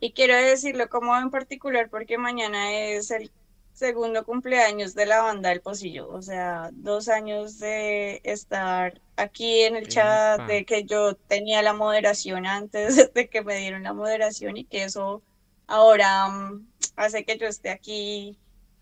Y 0.00 0.12
quiero 0.12 0.34
decirlo 0.34 0.88
como 0.88 1.14
en 1.18 1.28
particular 1.28 1.90
porque 1.90 2.16
mañana 2.16 2.72
es 2.72 3.10
el 3.10 3.30
segundo 3.74 4.24
cumpleaños 4.24 4.94
de 4.94 5.04
la 5.04 5.20
banda 5.20 5.50
del 5.50 5.60
Pocillo, 5.60 6.08
o 6.08 6.22
sea, 6.22 6.70
dos 6.72 7.08
años 7.08 7.58
de 7.58 8.22
estar 8.24 8.98
aquí 9.16 9.62
en 9.62 9.76
el 9.76 9.88
chat, 9.88 10.42
de 10.46 10.64
que 10.64 10.84
yo 10.84 11.14
tenía 11.14 11.62
la 11.62 11.72
moderación 11.72 12.46
antes 12.46 13.12
de 13.14 13.28
que 13.28 13.42
me 13.42 13.56
dieron 13.56 13.82
la 13.82 13.92
moderación 13.92 14.56
y 14.56 14.64
que 14.64 14.84
eso 14.84 15.22
ahora 15.66 16.28
mm, 16.28 16.66
hace 16.96 17.24
que 17.24 17.38
yo 17.38 17.46
esté 17.46 17.70
aquí 17.70 18.36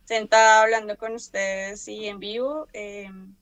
sentada 0.05 0.63
hablando 0.63 0.97
con 0.97 1.15
ustedes 1.15 1.87
y 1.89 2.07
en 2.07 2.19
vivo. 2.19 2.69
Em, 2.73 3.35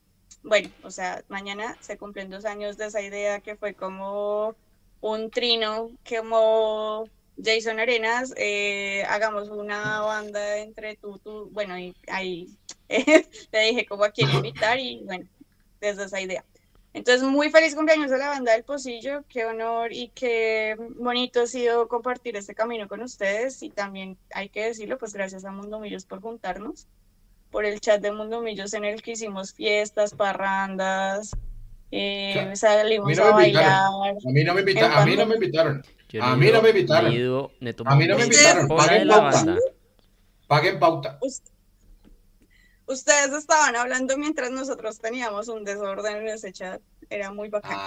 bueno, 0.42 0.70
o 0.82 0.90
sea, 0.90 1.24
mañana 1.28 1.76
se 1.80 1.98
cumplen 1.98 2.30
dos 2.30 2.44
años 2.44 2.76
de 2.76 2.86
esa 2.86 3.02
idea 3.02 3.40
que 3.40 3.56
fue 3.56 3.74
como 3.74 4.54
un 5.00 5.30
trino, 5.30 5.90
como 6.08 7.08
Jason 7.42 7.80
Arenas, 7.80 8.34
eh, 8.36 9.04
hagamos 9.08 9.48
una 9.48 10.00
banda 10.00 10.58
entre 10.58 10.96
tú, 10.96 11.18
tú, 11.18 11.48
bueno, 11.52 11.78
y 11.78 11.94
ahí 12.08 12.48
le 13.52 13.60
dije 13.60 13.86
como 13.86 14.04
a 14.04 14.10
quién 14.10 14.30
invitar 14.30 14.78
y 14.78 15.02
bueno, 15.04 15.28
desde 15.80 16.04
esa 16.04 16.20
idea. 16.20 16.44
Entonces, 16.92 17.22
muy 17.22 17.50
feliz 17.50 17.74
cumpleaños 17.74 18.10
a 18.10 18.16
la 18.16 18.28
banda 18.28 18.52
del 18.52 18.64
Pocillo, 18.64 19.22
qué 19.28 19.44
honor 19.44 19.92
y 19.92 20.08
qué 20.08 20.76
bonito 20.96 21.42
ha 21.42 21.46
sido 21.46 21.86
compartir 21.86 22.36
este 22.36 22.54
camino 22.54 22.88
con 22.88 23.00
ustedes 23.00 23.62
y 23.62 23.70
también 23.70 24.18
hay 24.34 24.48
que 24.48 24.64
decirlo, 24.64 24.98
pues 24.98 25.12
gracias 25.12 25.44
a 25.44 25.52
Mundo 25.52 25.78
Millos 25.78 26.04
por 26.04 26.20
juntarnos, 26.20 26.88
por 27.52 27.64
el 27.64 27.80
chat 27.80 28.00
de 28.00 28.10
Mundo 28.10 28.40
Millos 28.40 28.74
en 28.74 28.84
el 28.84 29.02
que 29.02 29.12
hicimos 29.12 29.52
fiestas, 29.54 30.14
parrandas, 30.14 31.30
eh, 31.92 32.52
salimos 32.54 33.18
a, 33.18 33.30
bailar. 33.30 33.66
A 33.66 34.30
mí 34.30 34.44
no 34.44 34.54
me 34.54 34.60
invitaron. 34.60 34.98
A 34.98 35.04
mí 35.06 35.16
no 35.16 35.26
me 35.26 35.34
invitaron. 35.34 35.82
a 36.20 36.36
mí 36.36 36.50
no 36.50 36.62
me 36.62 36.68
invitaron. 36.70 37.06
a 37.06 37.96
mí 37.96 38.06
no 38.06 38.16
me 38.16 38.24
invitaron. 38.24 38.68
Paguen 38.68 39.08
pauta. 39.08 39.56
Paguen 40.48 40.78
pauta. 40.78 41.18
Ustedes 42.90 43.32
estaban 43.32 43.76
hablando 43.76 44.18
mientras 44.18 44.50
nosotros 44.50 44.98
teníamos 44.98 45.46
un 45.46 45.62
desorden 45.62 46.16
en 46.16 46.28
ese 46.28 46.52
chat. 46.52 46.82
Era 47.08 47.32
muy 47.32 47.48
bacán. 47.48 47.78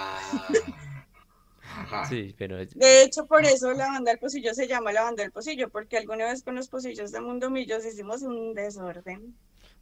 Ah, 1.76 2.06
sí, 2.08 2.34
pero... 2.38 2.56
De 2.56 3.02
hecho, 3.02 3.26
por 3.26 3.44
eso 3.44 3.70
la 3.74 3.88
banda 3.88 4.12
del 4.12 4.18
pocillo 4.18 4.54
se 4.54 4.66
llama 4.66 4.92
la 4.92 5.02
banda 5.02 5.22
del 5.22 5.30
pocillo, 5.32 5.68
porque 5.68 5.98
alguna 5.98 6.24
vez 6.24 6.42
con 6.42 6.54
los 6.54 6.68
pocillos 6.68 7.12
de 7.12 7.20
Mundo 7.20 7.50
Millos 7.50 7.84
hicimos 7.84 8.22
un 8.22 8.54
desorden 8.54 9.36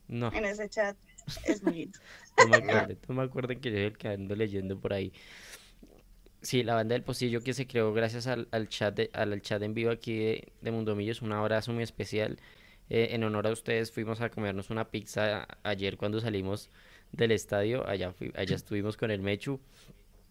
no. 0.09 0.33
en 0.33 0.45
ese 0.45 0.69
chat. 0.69 0.97
Es 1.45 1.63
muy 1.63 1.75
lindo. 1.75 1.99
No 2.39 2.49
me 2.49 2.57
acuerdo, 2.57 2.97
no 3.09 3.15
me 3.15 3.23
acuerdo 3.23 3.61
que 3.61 3.71
yo 3.71 3.79
el 3.79 3.99
que 3.99 4.09
ando 4.09 4.35
leyendo 4.35 4.81
por 4.81 4.93
ahí. 4.93 5.13
Sí, 6.41 6.65
la 6.65 6.75
banda 6.75 6.95
del 6.95 7.05
Pocillo 7.05 7.43
que 7.43 7.55
se 7.55 7.69
creó 7.69 7.93
gracias 7.93 8.27
al, 8.27 8.49
chat 8.69 8.97
de, 8.97 9.11
al 9.13 9.41
chat 9.43 9.63
en 9.63 9.75
vivo 9.75 9.93
aquí 9.93 10.19
de, 10.19 10.53
de 10.63 10.71
Mundo 10.73 10.97
Millos, 10.97 11.23
un 11.23 11.33
abrazo 11.33 11.73
muy 11.73 11.85
especial. 11.85 12.41
Eh, 12.91 13.09
en 13.13 13.25
honor 13.25 13.47
a 13.47 13.53
ustedes 13.53 13.91
fuimos 13.91 14.21
a 14.21 14.31
comernos 14.31 14.71
una 14.71 14.91
pizza 14.91 15.47
ayer 15.63 15.97
cuando 15.97 16.21
salimos 16.21 16.69
del 17.13 17.33
estadio, 17.33 17.87
allá, 17.87 18.15
allá 18.35 18.57
estuvimos 18.57 18.97
con 18.97 19.11
el 19.11 19.23
Mechu. 19.23 19.61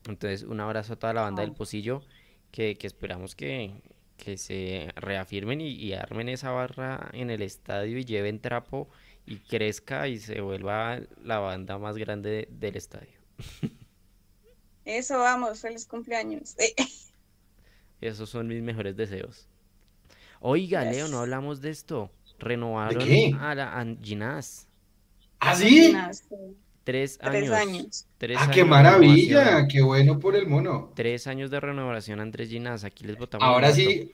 Entonces, 0.08 0.44
un 0.44 0.60
abrazo 0.60 0.94
a 0.94 0.96
toda 0.98 1.14
la 1.14 1.22
banda 1.22 1.42
del 1.42 1.54
Pocillo, 1.54 2.04
que, 2.52 2.76
que 2.76 2.88
esperamos 2.88 3.36
que, 3.36 3.72
que 4.18 4.38
se 4.38 4.92
reafirmen 4.96 5.62
y, 5.62 5.70
y, 5.70 5.94
armen 5.94 6.30
esa 6.30 6.52
barra 6.52 7.10
en 7.14 7.30
el 7.30 7.42
estadio 7.42 7.98
y 7.98 8.06
lleven 8.06 8.40
trapo 8.40 8.90
y 9.26 9.38
crezca 9.38 10.08
y 10.08 10.20
se 10.20 10.42
vuelva 10.42 11.00
la 11.24 11.40
banda 11.40 11.78
más 11.78 11.98
grande 11.98 12.48
del 12.52 12.76
estadio. 12.76 13.14
Eso 14.86 15.20
vamos, 15.20 15.62
feliz 15.62 15.86
cumpleaños. 15.86 16.56
Esos 18.02 18.30
son 18.30 18.48
mis 18.48 18.62
mejores 18.64 18.96
deseos. 18.96 19.48
Oiga, 20.40 20.84
Leo, 20.84 21.08
no 21.08 21.20
hablamos 21.20 21.62
de 21.62 21.70
esto. 21.70 22.10
Renovaron 22.42 23.36
a 23.40 23.56
la 23.56 23.96
Ginás. 24.02 24.68
¿Ah, 25.40 25.56
sí? 25.56 25.96
Tres 26.84 27.20
años. 27.22 28.08
Tres 28.18 28.38
ah, 28.42 28.50
qué 28.52 28.66
maravilla, 28.66 29.68
qué 29.68 29.82
bueno 29.82 30.20
por 30.20 30.36
el 30.36 30.48
mono. 30.48 30.92
Tres 30.96 31.28
años 31.28 31.52
de 31.52 31.60
renovación 31.60 32.20
Andrés 32.20 32.50
Ginás, 32.50 32.84
aquí 32.84 33.06
les 33.06 33.18
votamos. 33.18 33.48
Ahora 33.48 33.72
sí, 33.72 34.12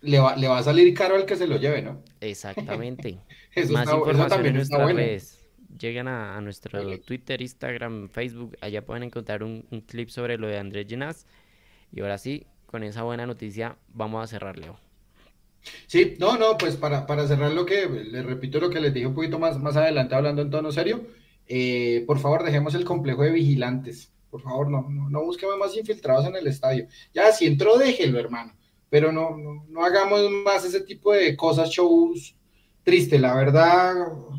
le 0.00 0.18
va, 0.18 0.34
le 0.36 0.48
va 0.48 0.58
a 0.58 0.62
salir 0.64 0.92
caro 0.94 1.14
al 1.14 1.24
que 1.24 1.36
se 1.36 1.46
lo 1.46 1.56
lleve, 1.56 1.82
¿no? 1.82 2.02
Exactamente. 2.20 3.18
Más 3.70 3.92
información 3.92 4.46
en 4.46 4.54
nuestras 4.54 4.92
redes. 4.92 5.38
Lleguen 5.78 6.08
a, 6.08 6.40
nuestro 6.40 6.98
Twitter, 7.00 7.40
Instagram, 7.40 8.08
Facebook. 8.08 8.56
Allá 8.60 8.84
pueden 8.84 9.04
encontrar 9.04 9.44
un, 9.44 9.62
clip 9.86 10.08
sobre 10.08 10.36
lo 10.36 10.48
de 10.48 10.58
Andrés 10.58 10.86
Ginás. 10.88 11.26
Y 11.92 12.00
ahora 12.00 12.18
sí, 12.18 12.46
con 12.66 12.82
esa 12.82 13.04
buena 13.04 13.26
noticia, 13.26 13.76
vamos 13.94 14.24
a 14.24 14.26
cerrar, 14.26 14.58
Leo. 14.58 14.80
Sí, 15.86 16.16
no, 16.18 16.38
no, 16.38 16.56
pues 16.56 16.76
para, 16.76 17.06
para 17.06 17.26
cerrar 17.26 17.52
lo 17.52 17.66
que, 17.66 17.86
les 17.88 18.24
repito 18.24 18.60
lo 18.60 18.70
que 18.70 18.80
les 18.80 18.94
dije 18.94 19.06
un 19.06 19.14
poquito 19.14 19.38
más, 19.38 19.58
más 19.58 19.76
adelante, 19.76 20.14
hablando 20.14 20.42
en 20.42 20.50
tono 20.50 20.72
serio, 20.72 21.06
eh, 21.46 22.04
por 22.06 22.18
favor, 22.18 22.44
dejemos 22.44 22.74
el 22.74 22.84
complejo 22.84 23.22
de 23.22 23.32
vigilantes. 23.32 24.12
Por 24.30 24.42
favor, 24.42 24.70
no, 24.70 24.88
no, 24.90 25.08
no 25.08 25.22
busquemos 25.22 25.56
más 25.58 25.76
infiltrados 25.76 26.26
en 26.26 26.36
el 26.36 26.46
estadio. 26.46 26.86
Ya, 27.14 27.32
si 27.32 27.46
entró, 27.46 27.78
déjelo, 27.78 28.18
hermano 28.18 28.58
pero 28.90 29.12
no, 29.12 29.36
no, 29.68 29.84
hagamos 29.84 30.30
más 30.44 30.64
ese 30.64 30.80
tipo 30.80 31.12
de 31.12 31.36
cosas, 31.36 31.70
shows 31.70 32.34
tristes, 32.82 33.20
la 33.20 33.34
verdad 33.34 33.94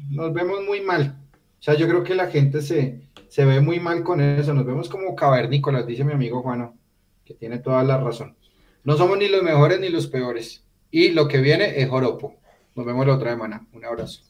nos 0.09 0.33
vemos 0.33 0.63
muy 0.65 0.81
mal. 0.81 1.19
O 1.59 1.61
sea, 1.61 1.75
yo 1.75 1.87
creo 1.87 2.03
que 2.03 2.15
la 2.15 2.27
gente 2.27 2.61
se, 2.61 3.09
se 3.27 3.45
ve 3.45 3.61
muy 3.61 3.79
mal 3.79 4.03
con 4.03 4.21
eso, 4.21 4.53
nos 4.53 4.65
vemos 4.65 4.89
como 4.89 5.15
cavernícolas, 5.15 5.85
dice 5.85 6.03
mi 6.03 6.13
amigo 6.13 6.41
Juano, 6.41 6.77
que 7.25 7.35
tiene 7.35 7.59
toda 7.59 7.83
la 7.83 7.97
razón. 7.97 8.35
No 8.83 8.97
somos 8.97 9.17
ni 9.17 9.27
los 9.27 9.43
mejores 9.43 9.79
ni 9.79 9.89
los 9.89 10.07
peores. 10.07 10.65
Y 10.91 11.09
lo 11.09 11.27
que 11.27 11.39
viene 11.39 11.79
es 11.79 11.89
joropo. 11.89 12.35
Nos 12.75 12.85
vemos 12.85 13.05
la 13.05 13.15
otra 13.15 13.31
semana. 13.31 13.67
Un 13.73 13.85
abrazo. 13.85 14.23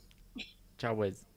Chao, 0.78 0.96
pues. 0.96 1.29